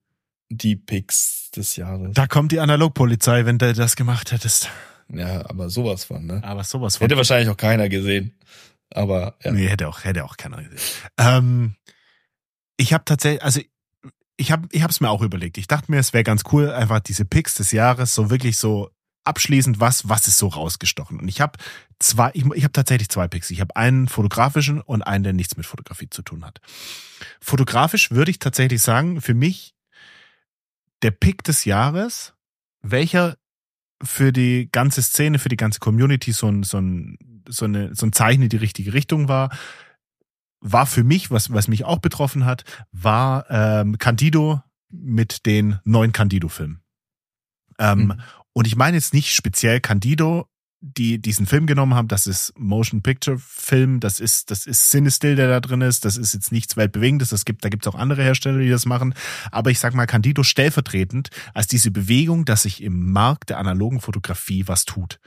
die 0.50 0.76
Picks 0.76 1.52
des 1.52 1.76
Jahres. 1.76 2.14
Da 2.14 2.28
kommt 2.28 2.52
die 2.52 2.60
Analogpolizei, 2.60 3.46
wenn 3.46 3.58
du 3.58 3.74
das 3.74 3.96
gemacht 3.96 4.32
hättest. 4.32 4.70
Ja, 5.10 5.48
aber 5.48 5.70
sowas 5.70 6.06
von, 6.06 6.26
ne? 6.26 6.42
Aber 6.44 6.64
sowas 6.64 6.98
von. 6.98 7.06
Hätte 7.06 7.18
wahrscheinlich 7.18 7.50
auch 7.50 7.58
keiner 7.58 7.90
gesehen. 7.90 8.34
Aber 8.92 9.36
ja. 9.44 9.52
Nee, 9.52 9.68
hätte 9.68 9.88
auch, 9.88 10.04
hätte 10.04 10.24
auch 10.24 10.38
keiner 10.38 10.64
gesehen. 10.64 10.80
Ähm, 11.18 11.76
ich 12.78 12.94
habe 12.94 13.06
tatsächlich, 13.06 13.44
also 13.44 13.62
ich 14.38 14.52
habe 14.52 14.68
ich 14.72 14.84
hab's 14.84 15.00
mir 15.00 15.10
auch 15.10 15.22
überlegt. 15.22 15.58
Ich 15.58 15.68
dachte 15.68 15.92
mir, 15.92 16.00
es 16.00 16.14
wäre 16.14 16.24
ganz 16.24 16.44
cool, 16.52 16.72
einfach 16.72 17.00
diese 17.00 17.26
Picks 17.26 17.56
des 17.56 17.72
Jahres 17.72 18.14
so 18.14 18.30
wirklich 18.30 18.58
so 18.58 18.90
abschließend 19.24 19.80
was, 19.80 20.08
was 20.08 20.28
ist 20.28 20.38
so 20.38 20.48
rausgestochen? 20.48 21.20
Und 21.20 21.28
ich 21.28 21.42
habe 21.42 21.58
zwei, 22.00 22.32
ich, 22.34 22.46
ich 22.54 22.64
habe 22.64 22.74
tatsächlich 22.74 23.10
zwei 23.10 23.28
Picks. 23.28 23.50
Ich 23.50 23.60
habe 23.60 23.76
einen 23.76 24.08
fotografischen 24.08 24.82
und 24.82 25.02
einen, 25.02 25.24
der 25.24 25.34
nichts 25.34 25.58
mit 25.58 25.66
Fotografie 25.66 26.10
zu 26.10 26.22
tun 26.22 26.46
hat. 26.46 26.62
Fotografisch 27.42 28.12
würde 28.12 28.32
ich 28.32 28.40
tatsächlich 28.40 28.82
sagen, 28.82 29.22
für 29.22 29.34
mich 29.34 29.74
der 31.02 31.12
Pick 31.12 31.44
des 31.44 31.66
Jahres, 31.66 32.34
welcher 32.82 33.36
für 34.04 34.32
die 34.32 34.70
ganze 34.72 35.02
Szene, 35.02 35.40
für 35.40 35.50
die 35.50 35.58
ganze 35.58 35.80
Community 35.80 36.32
so 36.32 36.48
ein, 36.48 36.64
so 36.64 36.78
ein, 36.78 37.18
so 37.48 37.66
eine, 37.66 37.96
so 37.96 38.06
ein 38.06 38.14
Zeichen 38.14 38.44
in 38.44 38.50
die 38.50 38.58
richtige 38.58 38.94
Richtung 38.94 39.28
war, 39.28 39.50
war 40.66 40.88
für 40.88 41.04
mich, 41.04 41.30
was, 41.30 41.54
was 41.54 41.68
mich 41.68 41.86
auch 41.86 42.00
betroffen 42.00 42.46
hat, 42.46 42.64
war 42.92 43.46
ähm, 43.50 43.98
Candido 44.00 44.62
mit 44.90 45.46
den 45.46 45.80
neuen 45.84 46.12
Candido-Filmen. 46.12 46.82
Ähm, 47.78 48.00
mhm. 48.00 48.22
Und 48.54 48.66
ich 48.66 48.76
meine 48.76 48.98
jetzt 48.98 49.14
nicht 49.14 49.34
speziell 49.34 49.80
Candido, 49.80 50.48
die 50.82 51.20
diesen 51.20 51.46
Film 51.46 51.68
genommen 51.68 51.94
haben, 51.94 52.08
das 52.08 52.26
ist 52.26 52.54
Motion 52.58 53.02
Picture 53.02 53.38
Film, 53.40 54.00
das 54.00 54.20
ist 54.20 54.52
das 54.52 54.66
ist 54.66 54.90
Cinestill, 54.90 55.36
der 55.36 55.48
da 55.48 55.60
drin 55.60 55.82
ist, 55.82 56.06
das 56.06 56.18
ist 56.18 56.34
jetzt 56.34 56.52
nichts 56.52 56.78
weltbewegendes, 56.78 57.30
das 57.30 57.46
gibt 57.46 57.64
da 57.64 57.70
gibt's 57.70 57.88
auch 57.88 57.96
andere 57.96 58.24
Hersteller, 58.24 58.60
die 58.60 58.70
das 58.70 58.86
machen, 58.86 59.16
aber 59.52 59.72
ich 59.72 59.80
sag 59.80 59.94
mal 59.94 60.06
Candido 60.06 60.44
stellvertretend 60.44 61.30
als 61.54 61.68
diese 61.68 61.92
Bewegung, 61.92 62.46
dass 62.46 62.64
sich 62.64 62.84
im 62.84 63.12
Markt 63.12 63.50
der 63.50 63.58
analogen 63.58 64.00
Fotografie 64.00 64.68
was 64.68 64.86
tut. 64.86 65.20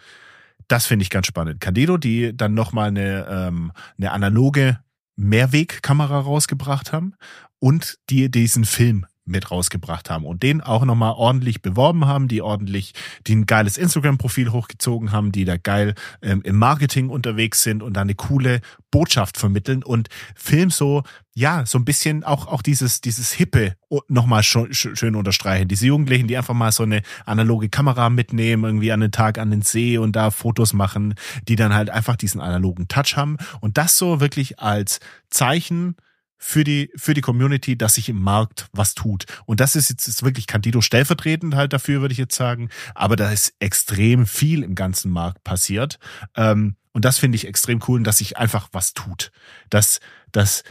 Das 0.69 0.87
finde 0.87 1.03
ich 1.03 1.11
ganz 1.11 1.27
spannend. 1.27 1.61
Candido, 1.61 1.97
die 1.97 2.37
dann 2.37 2.55
nochmal 2.55 2.89
eine, 2.89 3.27
ähm, 3.29 3.73
eine 3.97 4.13
analoge 4.13 4.79
Mehrwegkamera 5.19 6.21
rausgebracht 6.21 6.93
haben 6.93 7.15
und 7.59 7.99
die 8.09 8.31
diesen 8.31 8.65
Film 8.65 9.07
mit 9.29 9.51
rausgebracht 9.51 10.11
haben 10.11 10.25
und 10.25 10.43
den 10.43 10.61
auch 10.61 10.85
nochmal 10.85 11.13
ordentlich 11.13 11.63
beworben 11.63 12.07
haben, 12.07 12.29
die 12.29 12.43
ordentlich, 12.43 12.93
die 13.27 13.37
ein 13.37 13.47
geiles 13.47 13.77
Instagram-Profil 13.77 14.53
hochgezogen 14.53 15.13
haben, 15.13 15.33
die 15.33 15.45
da 15.45 15.57
geil 15.57 15.95
ähm, 16.23 16.43
im 16.43 16.57
Marketing 16.57 17.09
unterwegs 17.09 17.63
sind 17.63 17.83
und 17.83 17.95
da 17.95 18.01
eine 18.03 18.15
coole 18.15 18.61
Botschaft 18.91 19.37
vermitteln 19.37 19.83
und 19.83 20.09
Film 20.35 20.71
so, 20.71 21.03
ja, 21.35 21.67
so 21.67 21.79
ein 21.79 21.85
bisschen 21.85 22.25
auch, 22.25 22.47
auch 22.47 22.63
dieses, 22.63 23.01
dieses 23.01 23.33
Hippe 23.33 23.77
nochmal 24.09 24.43
schön, 24.43 24.73
schön 24.73 25.15
unterstreichen. 25.15 25.69
Diese 25.69 25.87
Jugendlichen, 25.87 26.27
die 26.27 26.37
einfach 26.37 26.55
mal 26.55 26.73
so 26.73 26.83
eine 26.83 27.03
analoge 27.27 27.69
Kamera 27.69 28.11
mitnehmen, 28.11 28.65
irgendwie 28.65 28.93
an 28.93 29.01
den 29.01 29.13
Tag 29.13 29.39
an 29.39 29.51
den 29.51 29.63
See 29.63 29.99
und 29.99 30.17
da 30.17 30.31
Fotos 30.31 30.73
machen, 30.73 31.15
die 31.47 31.57
dann 31.57 31.75
halt 31.75 31.91
einfach 31.91 32.17
diesen 32.17 32.41
analogen 32.41 32.89
Touch 32.89 33.17
haben 33.17 33.37
und 33.61 33.79
das 33.79 33.97
so 33.99 34.21
wirklich 34.21 34.59
als 34.59 35.01
Zeichen 35.31 35.97
für 36.39 36.65
die, 36.65 36.91
für 36.97 37.15
die 37.15 37.21
Community, 37.21 37.77
dass 37.77 37.95
sich 37.95 38.09
im 38.09 38.23
Markt 38.23 38.69
was 38.73 38.95
tut. 38.95 39.27
Und 39.45 39.61
das 39.61 39.77
ist 39.77 39.91
jetzt 39.91 40.07
ist 40.07 40.23
wirklich 40.23 40.47
Candido 40.47 40.81
stellvertretend 40.81 41.55
halt 41.55 41.73
dafür, 41.73 42.01
würde 42.01 42.13
ich 42.13 42.19
jetzt 42.19 42.37
sagen. 42.37 42.71
Aber 42.95 43.17
da 43.17 43.31
ist 43.31 43.55
extrem 43.59 44.27
viel 44.27 44.63
im 44.63 44.75
ganzen 44.75 45.11
Markt 45.11 45.43
passiert. 45.45 45.99
Ähm, 46.37 46.77
und 46.93 47.05
das 47.05 47.19
finde 47.19 47.37
ich 47.37 47.47
extrem 47.47 47.81
cool, 47.89 48.03
dass 48.03 48.19
sich 48.19 48.39
einfach 48.39 48.69
was 48.73 48.95
tut. 48.95 49.31
Dass, 49.69 50.01
dass 50.33 50.63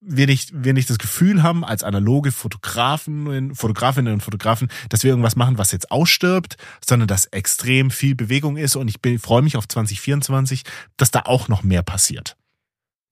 wir 0.00 0.26
nicht, 0.26 0.50
wir 0.52 0.72
nicht 0.72 0.90
das 0.90 0.98
Gefühl 0.98 1.42
haben, 1.42 1.64
als 1.64 1.84
analoge 1.84 2.32
Fotografen, 2.32 3.54
Fotografinnen 3.54 4.14
und 4.14 4.22
Fotografen, 4.22 4.68
dass 4.88 5.04
wir 5.04 5.10
irgendwas 5.10 5.36
machen, 5.36 5.58
was 5.58 5.70
jetzt 5.72 5.90
ausstirbt, 5.90 6.56
sondern 6.84 7.06
dass 7.06 7.26
extrem 7.26 7.90
viel 7.90 8.14
Bewegung 8.14 8.56
ist. 8.56 8.76
Und 8.76 8.88
ich 8.88 8.98
freue 9.20 9.42
mich 9.42 9.56
auf 9.56 9.68
2024, 9.68 10.62
dass 10.96 11.10
da 11.10 11.20
auch 11.24 11.48
noch 11.48 11.62
mehr 11.62 11.82
passiert 11.82 12.36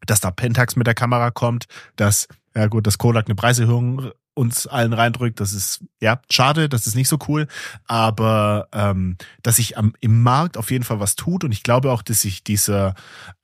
dass 0.06 0.20
da 0.20 0.30
Pentax 0.30 0.76
mit 0.76 0.86
der 0.86 0.94
Kamera 0.94 1.30
kommt, 1.30 1.66
dass, 1.96 2.28
ja 2.54 2.66
gut, 2.66 2.86
dass 2.86 2.98
Kodak 2.98 3.26
eine 3.26 3.34
Preiserhöhung 3.34 4.10
uns 4.34 4.66
allen 4.66 4.92
reindrückt. 4.92 5.40
Das 5.40 5.52
ist 5.52 5.84
ja 6.00 6.20
schade, 6.30 6.68
das 6.68 6.86
ist 6.86 6.94
nicht 6.94 7.08
so 7.08 7.18
cool. 7.28 7.46
Aber 7.86 8.68
ähm, 8.72 9.16
dass 9.42 9.56
sich 9.56 9.76
am, 9.76 9.94
im 10.00 10.22
Markt 10.22 10.56
auf 10.56 10.70
jeden 10.70 10.84
Fall 10.84 11.00
was 11.00 11.16
tut 11.16 11.44
und 11.44 11.52
ich 11.52 11.62
glaube 11.62 11.92
auch, 11.92 12.02
dass 12.02 12.22
sich 12.22 12.44
dieser 12.44 12.94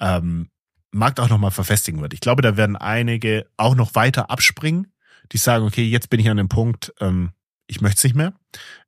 ähm, 0.00 0.48
Markt 0.92 1.20
auch 1.20 1.28
nochmal 1.28 1.50
verfestigen 1.50 2.00
wird. 2.00 2.14
Ich 2.14 2.20
glaube, 2.20 2.42
da 2.42 2.56
werden 2.56 2.76
einige 2.76 3.46
auch 3.56 3.74
noch 3.74 3.94
weiter 3.94 4.30
abspringen, 4.30 4.92
die 5.32 5.38
sagen, 5.38 5.66
okay, 5.66 5.84
jetzt 5.84 6.08
bin 6.08 6.20
ich 6.20 6.30
an 6.30 6.38
dem 6.38 6.48
Punkt, 6.48 6.94
ähm, 7.00 7.32
ich 7.66 7.80
möchte 7.80 7.98
es 7.98 8.04
nicht 8.04 8.16
mehr. 8.16 8.32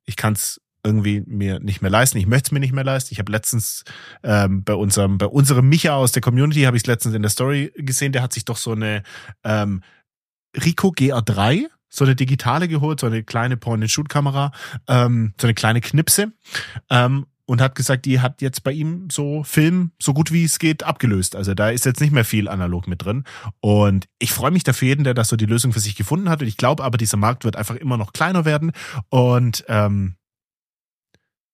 Ich 0.05 0.15
kann 0.15 0.33
es 0.33 0.61
irgendwie 0.83 1.23
mir 1.25 1.59
nicht 1.59 1.81
mehr 1.81 1.91
leisten. 1.91 2.17
Ich 2.17 2.27
möchte 2.27 2.47
es 2.47 2.51
mir 2.51 2.59
nicht 2.59 2.73
mehr 2.73 2.83
leisten. 2.83 3.13
Ich 3.13 3.19
habe 3.19 3.31
letztens 3.31 3.83
ähm, 4.23 4.63
bei 4.63 4.73
unserem 4.73 5.17
bei 5.17 5.25
unserem 5.25 5.67
Micha 5.67 5.95
aus 5.95 6.11
der 6.11 6.21
Community 6.21 6.63
habe 6.63 6.77
ich 6.77 6.87
letztens 6.87 7.15
in 7.15 7.21
der 7.21 7.31
Story 7.31 7.71
gesehen. 7.75 8.11
Der 8.11 8.21
hat 8.21 8.33
sich 8.33 8.45
doch 8.45 8.57
so 8.57 8.71
eine 8.71 9.03
ähm, 9.43 9.83
Rico 10.55 10.89
GR3 10.89 11.67
so 11.89 12.05
eine 12.05 12.15
digitale 12.15 12.67
geholt, 12.67 12.99
so 12.99 13.07
eine 13.07 13.23
kleine 13.23 13.57
Point-and-Shoot-Kamera, 13.57 14.51
ähm, 14.87 15.33
so 15.41 15.47
eine 15.47 15.55
kleine 15.55 15.81
Knipse. 15.81 16.31
Ähm, 16.89 17.25
und 17.49 17.61
hat 17.61 17.73
gesagt, 17.73 18.05
die 18.05 18.19
hat 18.19 18.43
jetzt 18.43 18.63
bei 18.63 18.71
ihm 18.71 19.07
so 19.11 19.43
Film 19.43 19.91
so 19.99 20.13
gut 20.13 20.31
wie 20.31 20.43
es 20.43 20.59
geht 20.59 20.83
abgelöst. 20.83 21.35
Also 21.35 21.55
da 21.55 21.71
ist 21.71 21.83
jetzt 21.83 21.99
nicht 21.99 22.13
mehr 22.13 22.23
viel 22.23 22.47
analog 22.47 22.87
mit 22.87 23.03
drin. 23.03 23.23
Und 23.59 24.05
ich 24.19 24.31
freue 24.33 24.51
mich 24.51 24.63
dafür 24.63 24.89
jeden, 24.89 25.03
der 25.03 25.15
das 25.15 25.29
so 25.29 25.35
die 25.35 25.47
Lösung 25.47 25.73
für 25.73 25.79
sich 25.79 25.95
gefunden 25.95 26.29
hat. 26.29 26.41
Und 26.41 26.47
ich 26.47 26.57
glaube 26.57 26.83
aber, 26.83 26.99
dieser 26.99 27.17
Markt 27.17 27.45
wird 27.45 27.55
einfach 27.55 27.75
immer 27.75 27.97
noch 27.97 28.13
kleiner 28.13 28.45
werden. 28.45 28.71
Und 29.09 29.65
ähm, 29.67 30.15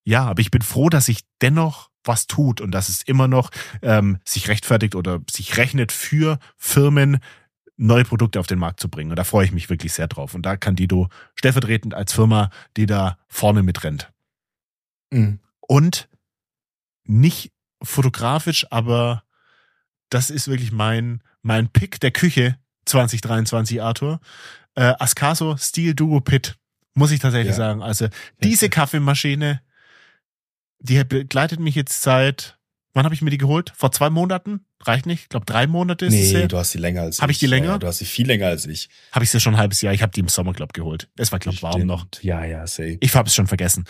ja, 0.06 0.26
aber 0.26 0.40
ich 0.40 0.52
bin 0.52 0.62
froh, 0.62 0.90
dass 0.90 1.06
sich 1.06 1.22
dennoch 1.42 1.90
was 2.04 2.28
tut 2.28 2.62
und 2.62 2.72
dass 2.72 2.90
es 2.90 3.02
immer 3.02 3.28
noch 3.28 3.50
ähm, 3.82 4.20
sich 4.24 4.48
rechtfertigt 4.48 4.96
oder 4.96 5.22
sich 5.30 5.58
rechnet 5.58 5.92
für 5.92 6.40
Firmen, 6.58 7.20
neue 7.78 8.06
Produkte 8.06 8.40
auf 8.40 8.48
den 8.48 8.60
Markt 8.60 8.80
zu 8.80 8.90
bringen. 8.90 9.10
Und 9.10 9.18
da 9.18 9.24
freue 9.24 9.46
ich 9.46 9.52
mich 9.52 9.70
wirklich 9.70 9.94
sehr 9.94 10.08
drauf. 10.08 10.34
Und 10.34 10.44
da 10.44 10.56
kann 10.56 10.76
Dido 10.76 11.10
stellvertretend 11.36 11.94
als 11.94 12.14
Firma, 12.14 12.50
die 12.78 12.86
da 12.86 13.18
vorne 13.28 13.64
mitrennt. 13.64 14.14
Mhm. 15.12 15.40
Und 15.60 16.08
nicht 17.04 17.52
fotografisch, 17.82 18.66
aber 18.72 19.24
das 20.10 20.30
ist 20.30 20.48
wirklich 20.48 20.72
mein, 20.72 21.22
mein 21.42 21.68
Pick 21.70 22.00
der 22.00 22.12
Küche 22.12 22.58
2023, 22.86 23.82
Arthur. 23.82 24.20
Äh, 24.76 24.94
Ascaso 25.00 25.58
Steel 25.58 25.96
Duo 25.96 26.22
Pit, 26.22 26.58
muss 26.94 27.12
ich 27.12 27.20
tatsächlich 27.20 27.52
ja. 27.52 27.58
sagen. 27.58 27.82
Also 27.82 28.08
diese 28.44 28.70
Kaffeemaschine, 28.70 29.62
die 30.86 31.04
begleitet 31.04 31.60
mich 31.60 31.76
jetzt 31.76 32.02
seit, 32.02 32.58
wann 32.94 33.06
habe 33.06 33.14
ich 33.14 33.22
mir 33.22 33.30
die 33.30 33.38
geholt? 33.38 33.74
Vor 33.76 33.92
zwei 33.92 34.10
Monaten? 34.10 34.66
Reicht 34.84 35.06
nicht? 35.06 35.24
Ich 35.24 35.30
glaube, 35.30 35.46
drei 35.46 35.68
Monate 35.68 36.06
ist 36.06 36.14
nee, 36.14 36.24
es 36.24 36.34
Nee, 36.34 36.48
du 36.48 36.58
hast 36.58 36.72
sie 36.72 36.78
länger 36.78 37.02
als 37.02 37.18
hab 37.18 37.18
ich. 37.18 37.22
Habe 37.22 37.32
ich 37.32 37.40
die 37.40 37.48
länger? 37.48 37.70
Ja, 37.70 37.78
du 37.78 37.88
hast 37.88 37.98
sie 37.98 38.06
viel 38.06 38.28
länger 38.28 38.48
als 38.48 38.66
ich. 38.66 38.90
Habe 39.12 39.26
ich 39.26 39.32
sie 39.32 39.40
schon 39.40 39.56
ein 39.56 39.60
halbes 39.60 39.82
Jahr. 39.82 39.94
Ich 39.94 40.02
habe 40.02 40.12
die 40.12 40.20
im 40.20 40.28
Sommer, 40.28 40.54
glaube 40.54 40.74
geholt. 40.74 41.10
Es 41.18 41.32
war, 41.32 41.40
glaube 41.40 41.62
warm 41.62 41.86
noch. 41.86 42.06
Ja, 42.22 42.46
ja, 42.46 42.66
safe. 42.68 42.98
Ich 43.02 43.16
habe 43.16 43.28
es 43.28 43.36
schon 43.36 43.48
vergessen. 43.48 43.86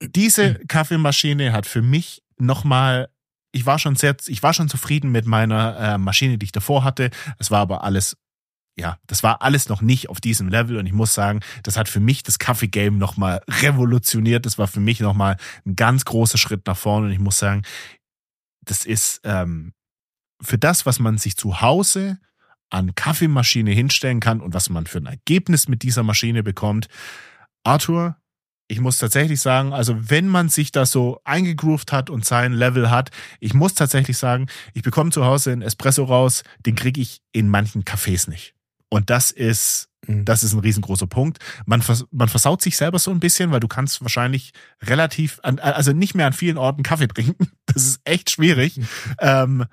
Diese 0.00 0.54
Kaffeemaschine 0.66 1.52
hat 1.52 1.66
für 1.66 1.82
mich 1.82 2.22
nochmal 2.38 3.08
ich 3.52 3.66
war 3.66 3.78
schon 3.78 3.96
sehr, 3.96 4.16
ich 4.26 4.42
war 4.42 4.54
schon 4.54 4.68
zufrieden 4.68 5.12
mit 5.12 5.26
meiner 5.26 5.78
äh, 5.78 5.98
Maschine, 5.98 6.38
die 6.38 6.44
ich 6.44 6.52
davor 6.52 6.84
hatte. 6.84 7.10
Es 7.38 7.50
war 7.50 7.60
aber 7.60 7.84
alles 7.84 8.16
ja, 8.76 8.98
das 9.06 9.22
war 9.22 9.42
alles 9.42 9.68
noch 9.68 9.82
nicht 9.82 10.08
auf 10.08 10.20
diesem 10.20 10.48
Level 10.48 10.78
und 10.78 10.86
ich 10.86 10.92
muss 10.92 11.14
sagen, 11.14 11.40
das 11.62 11.76
hat 11.76 11.88
für 11.88 12.00
mich 12.00 12.22
das 12.22 12.38
Kaffee-Game 12.38 12.96
nochmal 12.96 13.42
revolutioniert. 13.60 14.46
Das 14.46 14.58
war 14.58 14.66
für 14.66 14.80
mich 14.80 15.00
nochmal 15.00 15.36
ein 15.66 15.76
ganz 15.76 16.04
großer 16.04 16.38
Schritt 16.38 16.66
nach 16.66 16.76
vorne 16.76 17.06
und 17.06 17.12
ich 17.12 17.18
muss 17.18 17.38
sagen, 17.38 17.62
das 18.64 18.86
ist 18.86 19.20
ähm, 19.24 19.74
für 20.40 20.58
das, 20.58 20.86
was 20.86 20.98
man 20.98 21.18
sich 21.18 21.36
zu 21.36 21.60
Hause 21.60 22.18
an 22.70 22.94
Kaffeemaschine 22.94 23.70
hinstellen 23.70 24.20
kann 24.20 24.40
und 24.40 24.54
was 24.54 24.70
man 24.70 24.86
für 24.86 24.98
ein 24.98 25.06
Ergebnis 25.06 25.68
mit 25.68 25.82
dieser 25.82 26.02
Maschine 26.02 26.42
bekommt. 26.42 26.88
Arthur, 27.64 28.16
ich 28.68 28.80
muss 28.80 28.96
tatsächlich 28.96 29.40
sagen, 29.40 29.74
also 29.74 30.08
wenn 30.08 30.26
man 30.26 30.48
sich 30.48 30.72
da 30.72 30.86
so 30.86 31.20
eingegroovt 31.24 31.92
hat 31.92 32.08
und 32.08 32.24
sein 32.24 32.54
Level 32.54 32.90
hat, 32.90 33.10
ich 33.38 33.52
muss 33.52 33.74
tatsächlich 33.74 34.16
sagen, 34.16 34.46
ich 34.72 34.82
bekomme 34.82 35.10
zu 35.10 35.26
Hause 35.26 35.52
einen 35.52 35.60
Espresso 35.60 36.04
raus, 36.04 36.42
den 36.64 36.74
kriege 36.74 37.02
ich 37.02 37.20
in 37.32 37.50
manchen 37.50 37.84
Cafés 37.84 38.30
nicht. 38.30 38.54
Und 38.92 39.08
das 39.08 39.30
ist, 39.30 39.88
mhm. 40.06 40.26
das 40.26 40.42
ist 40.42 40.52
ein 40.52 40.58
riesengroßer 40.58 41.06
Punkt. 41.06 41.38
Man, 41.64 41.80
vers 41.80 42.04
man 42.10 42.28
versaut 42.28 42.60
sich 42.60 42.76
selber 42.76 42.98
so 42.98 43.10
ein 43.10 43.20
bisschen, 43.20 43.50
weil 43.50 43.60
du 43.60 43.66
kannst 43.66 44.02
wahrscheinlich 44.02 44.52
relativ, 44.82 45.40
an, 45.42 45.58
also 45.60 45.92
nicht 45.92 46.14
mehr 46.14 46.26
an 46.26 46.34
vielen 46.34 46.58
Orten 46.58 46.82
Kaffee 46.82 47.08
trinken. 47.08 47.48
Das 47.66 47.86
ist 47.86 48.02
echt 48.04 48.30
schwierig. 48.30 48.76
Mhm. 48.76 48.86
Ähm, 49.18 49.64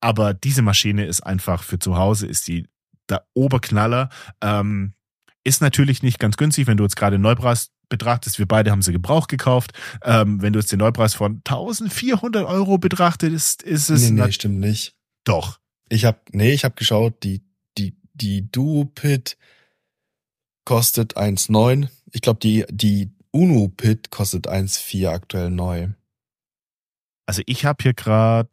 aber 0.00 0.34
diese 0.34 0.62
Maschine 0.62 1.04
ist 1.04 1.20
einfach 1.22 1.64
für 1.64 1.80
zu 1.80 1.96
Hause, 1.96 2.28
ist 2.28 2.46
die 2.46 2.68
der 3.08 3.26
Oberknaller. 3.34 4.08
Ähm, 4.40 4.94
ist 5.42 5.60
natürlich 5.60 6.04
nicht 6.04 6.20
ganz 6.20 6.36
günstig, 6.36 6.68
wenn 6.68 6.76
du 6.76 6.84
jetzt 6.84 6.94
gerade 6.94 7.18
Neupreis 7.18 7.72
betrachtest. 7.88 8.38
Wir 8.38 8.46
beide 8.46 8.70
haben 8.70 8.82
sie 8.82 8.92
gebraucht 8.92 9.28
gekauft. 9.28 9.72
Ähm, 10.04 10.40
wenn 10.42 10.52
du 10.52 10.60
jetzt 10.60 10.70
den 10.70 10.78
Neupreis 10.78 11.14
von 11.14 11.42
1400 11.44 12.46
Euro 12.46 12.78
betrachtest, 12.78 13.64
ist 13.64 13.90
es. 13.90 14.10
Nee, 14.10 14.22
nee, 14.22 14.30
stimmt 14.30 14.60
nicht. 14.60 14.94
Doch. 15.24 15.58
Ich 15.88 16.04
habe, 16.04 16.20
nee, 16.30 16.52
ich 16.52 16.62
habe 16.64 16.76
geschaut, 16.76 17.24
die 17.24 17.42
die 18.20 18.50
Duo-Pit 18.50 19.36
kostet 20.64 21.16
1,9. 21.16 21.88
Ich 22.12 22.22
glaube, 22.22 22.40
die, 22.40 22.64
die 22.70 23.10
Uno-Pit 23.32 24.10
kostet 24.10 24.48
1,4 24.48 25.08
aktuell 25.08 25.50
neu. 25.50 25.88
Also 27.26 27.42
ich 27.46 27.64
habe 27.64 27.82
hier 27.82 27.94
gerade. 27.94 28.50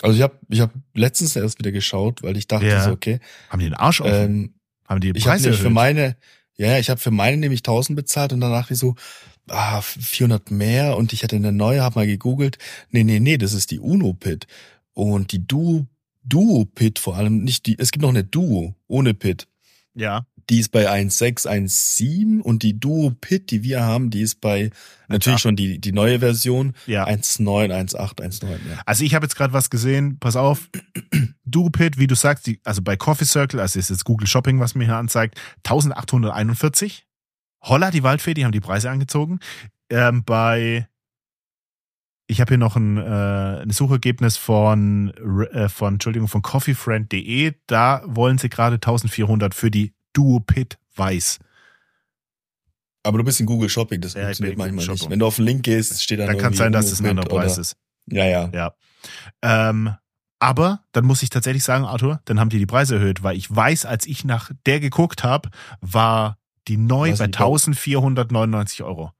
Also 0.00 0.16
ich 0.16 0.22
habe 0.22 0.38
ich 0.48 0.60
hab 0.60 0.72
letztens 0.94 1.36
erst 1.36 1.58
wieder 1.58 1.72
geschaut, 1.72 2.22
weil 2.22 2.36
ich 2.36 2.46
dachte 2.46 2.66
ja. 2.66 2.84
so, 2.84 2.92
okay. 2.92 3.20
Haben 3.50 3.58
die 3.58 3.66
den 3.66 3.74
Arsch 3.74 4.00
offen? 4.00 4.12
Ähm, 4.12 4.54
haben 4.86 5.00
die 5.00 5.12
den 5.12 5.22
Preis 5.22 5.44
ich 5.44 5.52
hab 5.52 5.60
für 5.60 5.70
meine, 5.70 6.16
ja, 6.56 6.78
ich 6.78 6.88
habe 6.88 7.00
für 7.00 7.10
meine 7.10 7.36
nämlich 7.36 7.60
1000 7.60 7.96
bezahlt 7.96 8.32
und 8.32 8.40
danach 8.40 8.70
wie 8.70 8.74
so, 8.74 8.94
ah, 9.48 9.82
400 9.82 10.50
mehr 10.50 10.96
und 10.96 11.12
ich 11.12 11.22
hatte 11.24 11.36
eine 11.36 11.52
neue, 11.52 11.82
habe 11.82 11.98
mal 11.98 12.06
gegoogelt. 12.06 12.58
Nee, 12.90 13.04
nee, 13.04 13.20
nee, 13.20 13.38
das 13.38 13.52
ist 13.52 13.70
die 13.70 13.80
Uno-Pit. 13.80 14.46
Und 14.94 15.32
die 15.32 15.46
Duo 15.46 15.86
Duo-Pit 16.28 16.98
vor 16.98 17.16
allem, 17.16 17.42
nicht 17.42 17.66
die, 17.66 17.78
es 17.78 17.90
gibt 17.90 18.02
noch 18.02 18.10
eine 18.10 18.24
Duo 18.24 18.74
ohne 18.86 19.14
Pit. 19.14 19.46
Ja. 19.94 20.26
die 20.48 20.60
ist 20.60 20.70
bei 20.70 20.88
1.6, 20.88 21.46
1.7 21.46 22.40
und 22.40 22.62
die 22.62 22.78
Duo 22.78 23.10
Pit, 23.10 23.50
die 23.50 23.62
wir 23.64 23.82
haben, 23.82 24.10
die 24.10 24.22
ist 24.22 24.40
bei 24.40 24.70
natürlich 25.08 25.40
schon 25.40 25.56
die, 25.56 25.78
die 25.78 25.92
neue 25.92 26.20
Version. 26.20 26.74
Ja. 26.86 27.06
1.9, 27.06 27.70
1.8, 27.70 28.20
1.9. 28.20 28.48
Ja. 28.48 28.56
Also 28.86 29.04
ich 29.04 29.14
habe 29.14 29.26
jetzt 29.26 29.34
gerade 29.34 29.52
was 29.52 29.70
gesehen, 29.70 30.18
pass 30.18 30.36
auf, 30.36 30.70
Duo 31.44 31.70
Pit, 31.70 31.98
wie 31.98 32.06
du 32.06 32.14
sagst, 32.14 32.46
die, 32.46 32.60
also 32.64 32.80
bei 32.80 32.96
Coffee 32.96 33.24
Circle, 33.26 33.60
also 33.60 33.78
ist 33.78 33.90
jetzt 33.90 34.04
Google 34.04 34.26
Shopping, 34.26 34.60
was 34.60 34.74
mir 34.74 34.84
hier 34.84 34.96
anzeigt, 34.96 35.38
1841. 35.66 37.06
Holla, 37.62 37.90
die 37.90 38.02
Waldfee, 38.02 38.34
die 38.34 38.44
haben 38.44 38.52
die 38.52 38.60
Preise 38.60 38.88
angezogen. 38.90 39.40
Ähm, 39.90 40.22
bei 40.24 40.88
ich 42.30 42.42
habe 42.42 42.50
hier 42.50 42.58
noch 42.58 42.76
ein, 42.76 42.98
äh, 42.98 43.62
ein 43.62 43.70
Suchergebnis 43.70 44.36
von, 44.36 45.12
äh, 45.52 45.68
von, 45.70 45.94
Entschuldigung, 45.94 46.28
von 46.28 46.42
coffeefriend.de. 46.42 47.54
Da 47.66 48.02
wollen 48.04 48.36
sie 48.36 48.50
gerade 48.50 48.74
1400 48.74 49.54
für 49.54 49.70
die 49.70 49.94
Duo 50.12 50.40
Pit 50.40 50.78
Weiß. 50.94 51.38
Aber 53.02 53.18
du 53.18 53.24
bist 53.24 53.40
in 53.40 53.46
Google 53.46 53.70
Shopping, 53.70 54.02
das 54.02 54.12
ja, 54.12 54.24
funktioniert 54.24 54.58
manchmal 54.58 54.86
nicht. 54.86 55.08
Wenn 55.08 55.18
du 55.18 55.26
auf 55.26 55.36
den 55.36 55.46
Link 55.46 55.62
gehst, 55.62 56.02
steht 56.02 56.20
da 56.20 56.26
Dann 56.26 56.36
kann 56.36 56.52
es 56.52 56.58
sein, 56.58 56.72
dass 56.72 56.92
es 56.92 57.00
ein 57.00 57.06
anderer 57.06 57.28
Preis 57.28 57.56
ist. 57.56 57.76
Ja, 58.06 58.26
ja. 58.26 58.50
Ja. 58.52 58.74
Ähm, 59.40 59.94
aber 60.38 60.84
dann 60.92 61.06
muss 61.06 61.22
ich 61.22 61.30
tatsächlich 61.30 61.64
sagen, 61.64 61.84
Arthur, 61.84 62.20
dann 62.26 62.38
haben 62.38 62.50
die 62.50 62.58
die 62.58 62.66
Preise 62.66 62.96
erhöht, 62.96 63.22
weil 63.22 63.36
ich 63.36 63.54
weiß, 63.54 63.86
als 63.86 64.06
ich 64.06 64.24
nach 64.24 64.50
der 64.66 64.80
geguckt 64.80 65.24
habe, 65.24 65.48
war 65.80 66.36
die 66.68 66.76
neu 66.76 67.16
bei 67.16 67.24
1499 67.24 68.82
Euro 68.82 69.12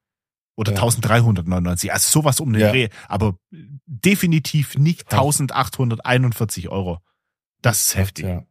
oder 0.58 0.72
ja. 0.72 0.78
1399, 0.78 1.92
also 1.92 2.10
sowas 2.10 2.40
um 2.40 2.52
den 2.52 2.62
ja. 2.62 2.72
Dreh, 2.72 2.88
aber 3.06 3.38
definitiv 3.86 4.76
nicht 4.76 5.04
1841 5.12 6.68
Euro. 6.68 6.98
Das 7.62 7.80
ist 7.80 7.96
heftig. 7.96 8.24
Ja. 8.24 8.42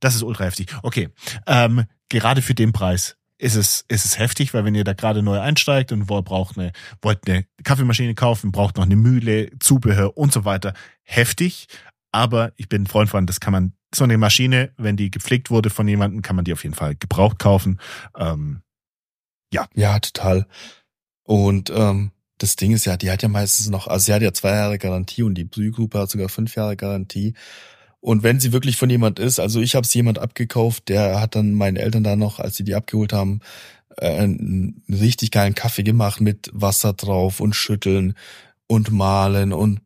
Das 0.00 0.14
ist 0.14 0.22
ultra 0.22 0.44
heftig. 0.44 0.68
Okay, 0.82 1.08
ähm, 1.46 1.84
gerade 2.10 2.42
für 2.42 2.54
den 2.54 2.72
Preis 2.72 3.16
ist 3.38 3.54
es, 3.54 3.86
ist 3.88 4.04
es 4.04 4.18
heftig, 4.18 4.52
weil 4.52 4.66
wenn 4.66 4.74
ihr 4.74 4.84
da 4.84 4.92
gerade 4.92 5.22
neu 5.22 5.40
einsteigt 5.40 5.92
und 5.92 6.10
wollt, 6.10 6.26
braucht 6.26 6.58
eine, 6.58 6.72
wollt 7.00 7.26
eine 7.26 7.46
Kaffeemaschine 7.64 8.14
kaufen, 8.14 8.52
braucht 8.52 8.76
noch 8.76 8.84
eine 8.84 8.96
Mühle, 8.96 9.48
Zubehör 9.60 10.18
und 10.18 10.34
so 10.34 10.44
weiter, 10.44 10.74
heftig. 11.04 11.68
Aber 12.12 12.52
ich 12.56 12.68
bin 12.68 12.82
ein 12.82 12.86
Freund 12.86 13.08
von, 13.08 13.26
das 13.26 13.40
kann 13.40 13.52
man, 13.52 13.72
so 13.94 14.04
eine 14.04 14.18
Maschine, 14.18 14.72
wenn 14.76 14.96
die 14.96 15.10
gepflegt 15.10 15.50
wurde 15.50 15.70
von 15.70 15.88
jemandem, 15.88 16.20
kann 16.20 16.36
man 16.36 16.44
die 16.44 16.52
auf 16.52 16.64
jeden 16.64 16.76
Fall 16.76 16.96
gebraucht 16.96 17.38
kaufen. 17.38 17.80
Ähm, 18.14 18.60
ja. 19.52 19.66
Ja, 19.74 19.98
total. 19.98 20.46
Und 21.24 21.70
ähm, 21.74 22.12
das 22.38 22.56
Ding 22.56 22.72
ist 22.72 22.86
ja, 22.86 22.96
die 22.96 23.10
hat 23.10 23.22
ja 23.22 23.28
meistens 23.28 23.68
noch, 23.68 23.86
also 23.86 24.06
sie 24.06 24.12
hat 24.12 24.22
ja 24.22 24.32
zwei 24.32 24.52
Jahre 24.52 24.78
Garantie 24.78 25.22
und 25.22 25.34
die 25.34 25.44
Psygruppe 25.44 25.98
hat 25.98 26.10
sogar 26.10 26.28
fünf 26.28 26.56
Jahre 26.56 26.76
Garantie. 26.76 27.34
Und 28.00 28.22
wenn 28.22 28.40
sie 28.40 28.52
wirklich 28.52 28.76
von 28.76 28.88
jemand 28.88 29.18
ist, 29.18 29.38
also 29.38 29.60
ich 29.60 29.74
habe 29.74 29.84
es 29.84 29.92
jemand 29.92 30.18
abgekauft, 30.18 30.88
der 30.88 31.20
hat 31.20 31.34
dann 31.34 31.52
meinen 31.52 31.76
Eltern 31.76 32.02
da 32.02 32.16
noch, 32.16 32.40
als 32.40 32.56
sie 32.56 32.64
die 32.64 32.74
abgeholt 32.74 33.12
haben, 33.12 33.40
äh, 33.98 34.08
einen 34.08 34.82
richtig 34.88 35.30
geilen 35.30 35.54
Kaffee 35.54 35.82
gemacht 35.82 36.20
mit 36.20 36.50
Wasser 36.52 36.94
drauf 36.94 37.40
und 37.40 37.54
schütteln 37.54 38.14
und 38.66 38.90
malen 38.90 39.52
und 39.52 39.80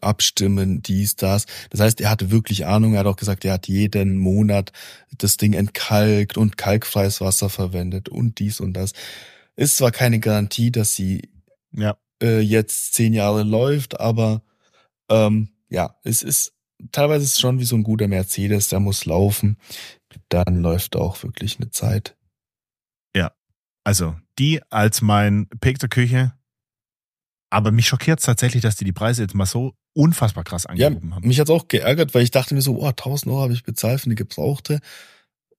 abstimmen, 0.00 0.82
dies, 0.82 1.16
das. 1.16 1.46
Das 1.70 1.80
heißt, 1.80 2.00
er 2.00 2.10
hatte 2.10 2.30
wirklich 2.30 2.66
Ahnung. 2.66 2.94
Er 2.94 3.00
hat 3.00 3.06
auch 3.06 3.16
gesagt, 3.16 3.44
er 3.44 3.54
hat 3.54 3.68
jeden 3.68 4.16
Monat 4.18 4.72
das 5.18 5.36
Ding 5.38 5.54
entkalkt 5.54 6.36
und 6.36 6.56
kalkfreies 6.56 7.20
Wasser 7.20 7.48
verwendet 7.48 8.08
und 8.08 8.38
dies 8.38 8.60
und 8.60 8.74
das. 8.74 8.92
Ist 9.56 9.76
zwar 9.76 9.90
keine 9.90 10.18
Garantie, 10.20 10.70
dass 10.70 10.94
sie 10.94 11.30
ja. 11.72 11.96
äh, 12.22 12.40
jetzt 12.40 12.94
zehn 12.94 13.12
Jahre 13.12 13.42
läuft, 13.42 14.00
aber 14.00 14.42
ähm, 15.10 15.50
ja, 15.68 15.96
es 16.04 16.22
ist 16.22 16.54
teilweise 16.90 17.24
ist 17.24 17.34
es 17.34 17.40
schon 17.40 17.60
wie 17.60 17.64
so 17.64 17.76
ein 17.76 17.84
guter 17.84 18.08
Mercedes, 18.08 18.68
der 18.68 18.80
muss 18.80 19.04
laufen. 19.04 19.56
Dann 20.28 20.62
läuft 20.62 20.96
auch 20.96 21.22
wirklich 21.22 21.58
eine 21.58 21.70
Zeit. 21.70 22.16
Ja, 23.14 23.32
also 23.84 24.16
die 24.38 24.60
als 24.70 25.02
mein 25.02 25.48
Pick 25.60 25.78
der 25.78 25.88
Küche. 25.88 26.34
Aber 27.50 27.70
mich 27.70 27.86
schockiert 27.86 28.18
es 28.18 28.24
tatsächlich, 28.24 28.62
dass 28.62 28.76
die 28.76 28.84
die 28.84 28.92
Preise 28.92 29.22
jetzt 29.22 29.34
mal 29.34 29.44
so 29.44 29.74
unfassbar 29.94 30.42
krass 30.42 30.64
angehoben 30.64 31.10
ja, 31.10 31.16
haben. 31.16 31.28
Mich 31.28 31.38
hat's 31.38 31.50
auch 31.50 31.68
geärgert, 31.68 32.14
weil 32.14 32.22
ich 32.22 32.30
dachte 32.30 32.54
mir 32.54 32.62
so, 32.62 32.78
oh, 32.78 32.86
1000 32.86 33.30
Euro 33.30 33.42
habe 33.42 33.52
ich 33.52 33.62
bezahlt 33.62 34.00
für 34.00 34.06
eine 34.06 34.14
gebrauchte. 34.14 34.80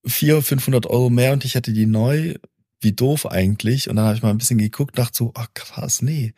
400, 0.05 0.43
500 0.43 0.87
Euro 0.87 1.09
mehr 1.09 1.33
und 1.33 1.45
ich 1.45 1.55
hätte 1.55 1.71
die 1.71 1.85
neu 1.85 2.35
wie 2.83 2.93
doof 2.93 3.25
eigentlich. 3.29 3.89
Und 3.89 3.95
dann 3.95 4.05
habe 4.05 4.15
ich 4.15 4.23
mal 4.23 4.29
ein 4.29 4.37
bisschen 4.37 4.57
geguckt, 4.57 4.97
dachte 4.97 5.17
so, 5.17 5.31
ach 5.35 5.47
krass, 5.53 6.01
nee, 6.01 6.33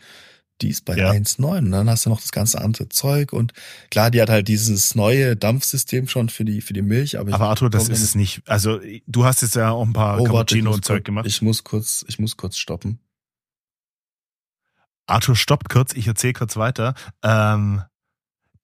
die 0.62 0.70
ist 0.70 0.86
bei 0.86 0.96
ja. 0.96 1.12
1,9. 1.12 1.58
Und 1.60 1.72
dann 1.72 1.90
hast 1.90 2.06
du 2.06 2.10
noch 2.10 2.22
das 2.22 2.32
ganze 2.32 2.62
andere 2.62 2.90
Zeug. 2.90 3.34
Und 3.34 3.54
klar, 3.92 4.12
die 4.12 4.22
hat 4.22 4.30
halt 4.30 4.48
dieses 4.48 4.96
neue 4.96 5.36
Dampfsystem 5.36 6.08
schon 6.08 6.30
für 6.30 6.46
die, 6.46 6.62
für 6.62 6.74
die 6.74 6.82
Milch. 6.82 7.20
Aber, 7.20 7.34
aber 7.34 7.50
Arthur, 7.50 7.70
das 7.70 7.90
ist 7.90 8.02
es 8.02 8.16
nicht. 8.16 8.42
Also 8.46 8.80
du 9.08 9.26
hast 9.26 9.42
jetzt 9.42 9.56
ja 9.56 9.72
auch 9.72 9.86
ein 9.86 9.94
paar 9.94 10.20
oh, 10.20 10.24
Cappuccino 10.24 10.72
und 10.74 10.86
Zeug 10.86 11.04
gemacht. 11.04 11.26
Ich 11.26 11.42
muss 11.42 11.64
kurz, 11.64 12.06
ich 12.08 12.20
muss 12.20 12.38
kurz 12.38 12.58
stoppen. 12.58 13.00
Arthur 15.08 15.36
stoppt 15.36 15.70
kurz, 15.70 15.94
ich 15.94 16.08
erzähle 16.08 16.34
kurz 16.34 16.56
weiter. 16.56 16.96
Ähm, 17.22 17.84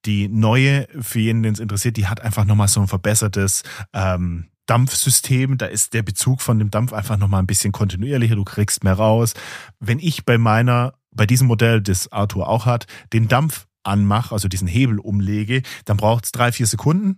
die 0.06 0.28
neue, 0.28 0.88
für 1.00 1.20
jeden, 1.20 1.44
den 1.44 1.54
es 1.54 1.60
interessiert, 1.60 1.98
die 1.98 2.08
hat 2.08 2.22
einfach 2.22 2.46
nochmal 2.46 2.68
so 2.68 2.82
ein 2.82 2.88
verbessertes 2.88 3.62
ähm, 3.94 4.48
Dampfsystem, 4.66 5.58
da 5.58 5.66
ist 5.66 5.94
der 5.94 6.04
Bezug 6.04 6.42
von 6.42 6.60
dem 6.60 6.72
Dampf 6.72 6.94
einfach 6.94 7.18
nochmal 7.18 7.42
ein 7.42 7.48
bisschen 7.48 7.72
kontinuierlicher, 7.72 8.36
du 8.36 8.44
kriegst 8.44 8.84
mehr 8.84 8.94
raus. 8.94 9.34
Wenn 9.80 10.00
ich 10.00 10.26
bei 10.26 10.38
meiner, 10.38 10.94
bei 11.12 11.26
diesem 11.26 11.48
Modell, 11.48 11.82
das 11.82 12.12
Arthur 12.12 12.48
auch 12.48 12.66
hat, 12.66 12.86
den 13.14 13.28
Dampf 13.28 13.68
anmache, 13.84 14.34
also 14.34 14.48
diesen 14.48 14.68
Hebel 14.68 15.00
umlege, 15.00 15.64
dann 15.86 15.98
braucht 15.98 16.26
es 16.26 16.32
drei, 16.32 16.52
vier 16.52 16.68
Sekunden, 16.68 17.18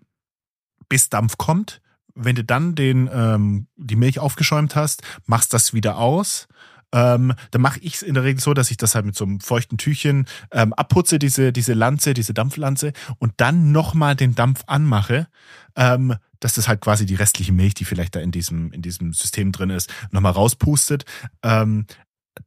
bis 0.90 1.10
Dampf 1.10 1.38
kommt. 1.38 1.82
Wenn 2.16 2.36
du 2.36 2.44
dann 2.44 2.76
den, 2.76 3.10
ähm, 3.12 3.68
die 3.76 3.96
Milch 3.96 4.20
aufgeschäumt 4.20 4.76
hast, 4.76 5.02
machst 5.26 5.54
das 5.54 5.74
wieder 5.74 5.98
aus 5.98 6.48
ähm, 6.94 7.34
dann 7.52 7.62
mache 7.62 7.80
ich 7.80 7.96
es 7.96 8.02
in 8.04 8.14
der 8.14 8.24
Regel 8.24 8.40
so, 8.40 8.54
dass 8.54 8.72
ich 8.72 8.78
das 8.78 8.96
halt 8.96 9.06
mit 9.06 9.16
so 9.16 9.26
einem 9.26 9.40
feuchten 9.40 9.78
Tüchchen 9.78 10.28
ähm, 10.52 10.74
abputze, 10.74 11.20
diese, 11.20 11.52
diese 11.52 11.74
Lanze, 11.74 12.14
diese 12.14 12.34
Dampflanze 12.34 12.94
und 13.18 13.34
dann 13.38 13.72
nochmal 13.72 14.16
den 14.16 14.36
Dampf 14.36 14.64
anmache, 14.68 15.28
ähm, 15.76 16.16
dass 16.44 16.56
das 16.56 16.68
halt 16.68 16.82
quasi 16.82 17.06
die 17.06 17.16
restliche 17.16 17.54
Milch, 17.54 17.74
die 17.74 17.86
vielleicht 17.86 18.16
da 18.16 18.20
in 18.20 18.32
diesem, 18.32 18.72
in 18.72 18.82
diesem 18.82 19.14
System 19.14 19.52
drin 19.52 19.70
ist, 19.70 19.92
nochmal 20.12 20.34
rauspustet. 20.34 21.06
Ähm, 21.42 21.86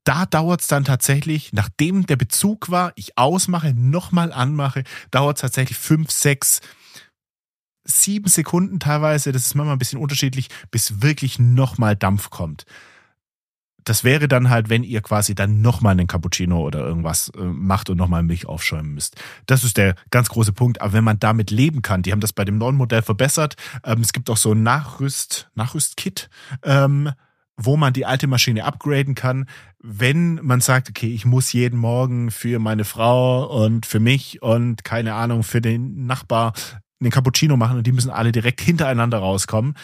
da 0.05 0.27
dauert 0.27 0.61
es 0.61 0.67
dann 0.67 0.85
tatsächlich, 0.85 1.53
nachdem 1.53 2.07
der 2.07 2.17
Bezug 2.17 2.71
war, 2.71 2.93
ich 2.97 3.17
ausmache, 3.17 3.73
nochmal 3.75 4.33
anmache, 4.33 4.85
dauert 5.11 5.37
es 5.37 5.43
tatsächlich 5.43 5.79
fünf, 5.79 6.11
sechs, 6.11 6.61
sieben 7.85 8.29
Sekunden 8.29 8.81
teilweise, 8.81 9.33
das 9.33 9.47
ist 9.47 9.55
manchmal 9.55 9.77
ein 9.77 9.79
bisschen 9.79 10.01
unterschiedlich, 10.01 10.49
bis 10.71 11.03
wirklich 11.03 11.39
nochmal 11.39 11.97
Dampf 11.97 12.31
kommt 12.31 12.67
das 13.87 14.03
wäre 14.03 14.27
dann 14.27 14.51
halt, 14.51 14.69
wenn 14.69 14.83
ihr 14.83 15.01
quasi 15.01 15.37
dann 15.37 15.61
nochmal 15.61 15.93
einen 15.93 16.09
Cappuccino 16.09 16.61
oder 16.61 16.81
irgendwas 16.81 17.31
äh, 17.37 17.41
macht 17.41 17.89
und 17.89 17.97
nochmal 17.97 18.25
Milch 18.25 18.47
aufschäumen 18.47 18.93
müsst. 18.93 19.15
Das 19.47 19.63
ist 19.63 19.77
der 19.77 19.95
ganz 20.11 20.29
große 20.29 20.53
Punkt. 20.53 20.81
Aber 20.81 20.93
wenn 20.93 21.05
man 21.05 21.21
damit 21.21 21.53
leben 21.53 21.83
kann, 21.83 22.03
die 22.03 22.11
haben 22.11 22.21
das 22.21 22.33
bei 22.33 22.45
dem 22.45 22.59
neuen 22.59 22.75
Modell 22.75 23.03
verbessert. 23.03 23.55
Ähm, 23.85 24.01
es 24.01 24.13
gibt 24.13 24.29
auch 24.29 24.37
so 24.37 24.53
ein 24.53 24.65
Nachrüst, 24.65 25.51
Nachrüstkit, 25.55 26.29
ähm, 26.65 27.13
wo 27.57 27.77
man 27.77 27.93
die 27.93 28.07
alte 28.07 28.27
Maschine 28.27 28.65
upgraden 28.65 29.15
kann, 29.15 29.47
wenn 29.81 30.41
man 30.43 30.61
sagt, 30.61 30.91
okay, 30.91 31.15
ich 31.15 31.25
muss 31.25 31.53
jeden 31.53 31.79
Morgen 31.79 32.33
für 32.33 32.59
meine 32.59 32.85
Frau 32.85 33.47
und 33.65 33.87
für 33.87 34.01
mich 34.01 34.43
und 34.43 34.83
keine 34.83 35.15
Ahnung, 35.15 35.45
für 35.45 35.61
den 35.61 36.07
Nachbar 36.07 36.55
einen 37.01 37.13
Cappuccino 37.13 37.57
machen 37.57 37.79
und 37.79 37.87
die 37.87 37.93
müssen 37.93 38.11
alle 38.11 38.33
direkt 38.33 38.61
hintereinander 38.61 39.19
rauskommen. 39.19 39.75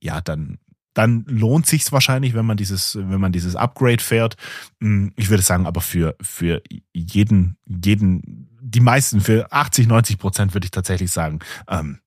Ja, 0.00 0.20
dann 0.20 0.58
dann 0.94 1.24
lohnt 1.26 1.66
sich's 1.66 1.92
wahrscheinlich, 1.92 2.34
wenn 2.34 2.46
man 2.46 2.56
dieses, 2.56 2.96
wenn 2.96 3.20
man 3.20 3.32
dieses 3.32 3.56
Upgrade 3.56 4.02
fährt. 4.02 4.36
Hm, 4.80 5.12
ich 5.16 5.28
würde 5.28 5.42
sagen, 5.42 5.66
aber 5.66 5.80
für, 5.80 6.16
für 6.22 6.62
jeden, 6.92 7.56
jeden, 7.66 8.48
die 8.62 8.80
meisten, 8.80 9.20
für 9.20 9.52
80, 9.52 9.88
90 9.88 10.18
Prozent 10.18 10.54
würde 10.54 10.66
ich 10.66 10.70
tatsächlich 10.70 11.10
sagen, 11.10 11.40
ähm, 11.68 11.98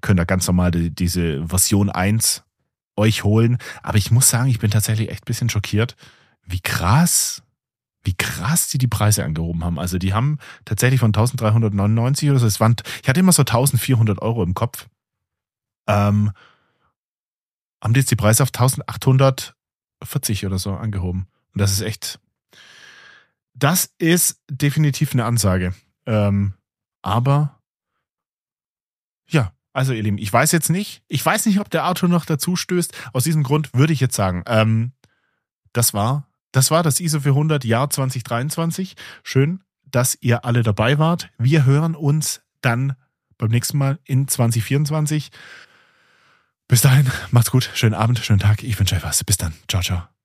könnt 0.00 0.20
ihr 0.20 0.26
ganz 0.26 0.46
normal 0.46 0.70
die, 0.70 0.94
diese 0.94 1.46
Version 1.46 1.90
1 1.90 2.44
euch 2.96 3.24
holen. 3.24 3.58
Aber 3.82 3.98
ich 3.98 4.10
muss 4.10 4.30
sagen, 4.30 4.48
ich 4.48 4.58
bin 4.58 4.70
tatsächlich 4.70 5.10
echt 5.10 5.24
bisschen 5.24 5.50
schockiert, 5.50 5.96
wie 6.44 6.60
krass, 6.60 7.42
wie 8.04 8.14
krass 8.14 8.68
die 8.68 8.78
die 8.78 8.86
Preise 8.86 9.24
angehoben 9.24 9.64
haben. 9.64 9.78
Also 9.78 9.98
die 9.98 10.14
haben 10.14 10.38
tatsächlich 10.64 11.00
von 11.00 11.08
1399 11.08 12.30
oder 12.30 12.38
so, 12.38 12.46
es 12.46 12.60
waren, 12.60 12.76
ich 13.02 13.08
hatte 13.08 13.20
immer 13.20 13.32
so 13.32 13.42
1400 13.42 14.22
Euro 14.22 14.42
im 14.42 14.54
Kopf. 14.54 14.88
Ähm, 15.88 16.30
haben 17.86 17.94
die 17.94 18.00
jetzt 18.00 18.10
die 18.10 18.16
Preise 18.16 18.42
auf 18.42 18.48
1840 18.48 20.44
oder 20.44 20.58
so 20.58 20.74
angehoben. 20.74 21.28
Und 21.52 21.60
das 21.60 21.70
ist 21.70 21.82
echt, 21.82 22.18
das 23.54 23.94
ist 23.98 24.42
definitiv 24.50 25.12
eine 25.12 25.24
Ansage. 25.24 25.72
Ähm, 26.04 26.54
aber 27.00 27.60
ja, 29.28 29.52
also 29.72 29.92
ihr 29.92 30.02
Lieben, 30.02 30.18
ich 30.18 30.32
weiß 30.32 30.50
jetzt 30.50 30.68
nicht, 30.68 31.04
ich 31.06 31.24
weiß 31.24 31.46
nicht, 31.46 31.60
ob 31.60 31.70
der 31.70 31.86
Auto 31.86 32.08
noch 32.08 32.24
dazu 32.24 32.56
stößt. 32.56 32.92
Aus 33.12 33.22
diesem 33.22 33.44
Grund 33.44 33.72
würde 33.72 33.92
ich 33.92 34.00
jetzt 34.00 34.16
sagen, 34.16 34.42
ähm, 34.48 34.90
das 35.72 35.94
war, 35.94 36.26
das 36.50 36.72
war 36.72 36.82
das 36.82 36.98
ISO 36.98 37.20
400 37.20 37.64
Jahr 37.64 37.88
2023. 37.88 38.96
Schön, 39.22 39.62
dass 39.84 40.18
ihr 40.20 40.44
alle 40.44 40.64
dabei 40.64 40.98
wart. 40.98 41.30
Wir 41.38 41.64
hören 41.64 41.94
uns 41.94 42.42
dann 42.62 42.96
beim 43.38 43.50
nächsten 43.50 43.78
Mal 43.78 44.00
in 44.02 44.26
2024. 44.26 45.30
Bis 46.68 46.80
dahin, 46.80 47.10
macht's 47.30 47.50
gut, 47.50 47.70
schönen 47.74 47.94
Abend, 47.94 48.18
schönen 48.18 48.40
Tag. 48.40 48.64
Ich 48.64 48.78
wünsche 48.78 48.96
euch 48.96 49.02
was. 49.04 49.22
Bis 49.22 49.36
dann. 49.36 49.54
Ciao, 49.68 49.82
ciao. 49.82 50.15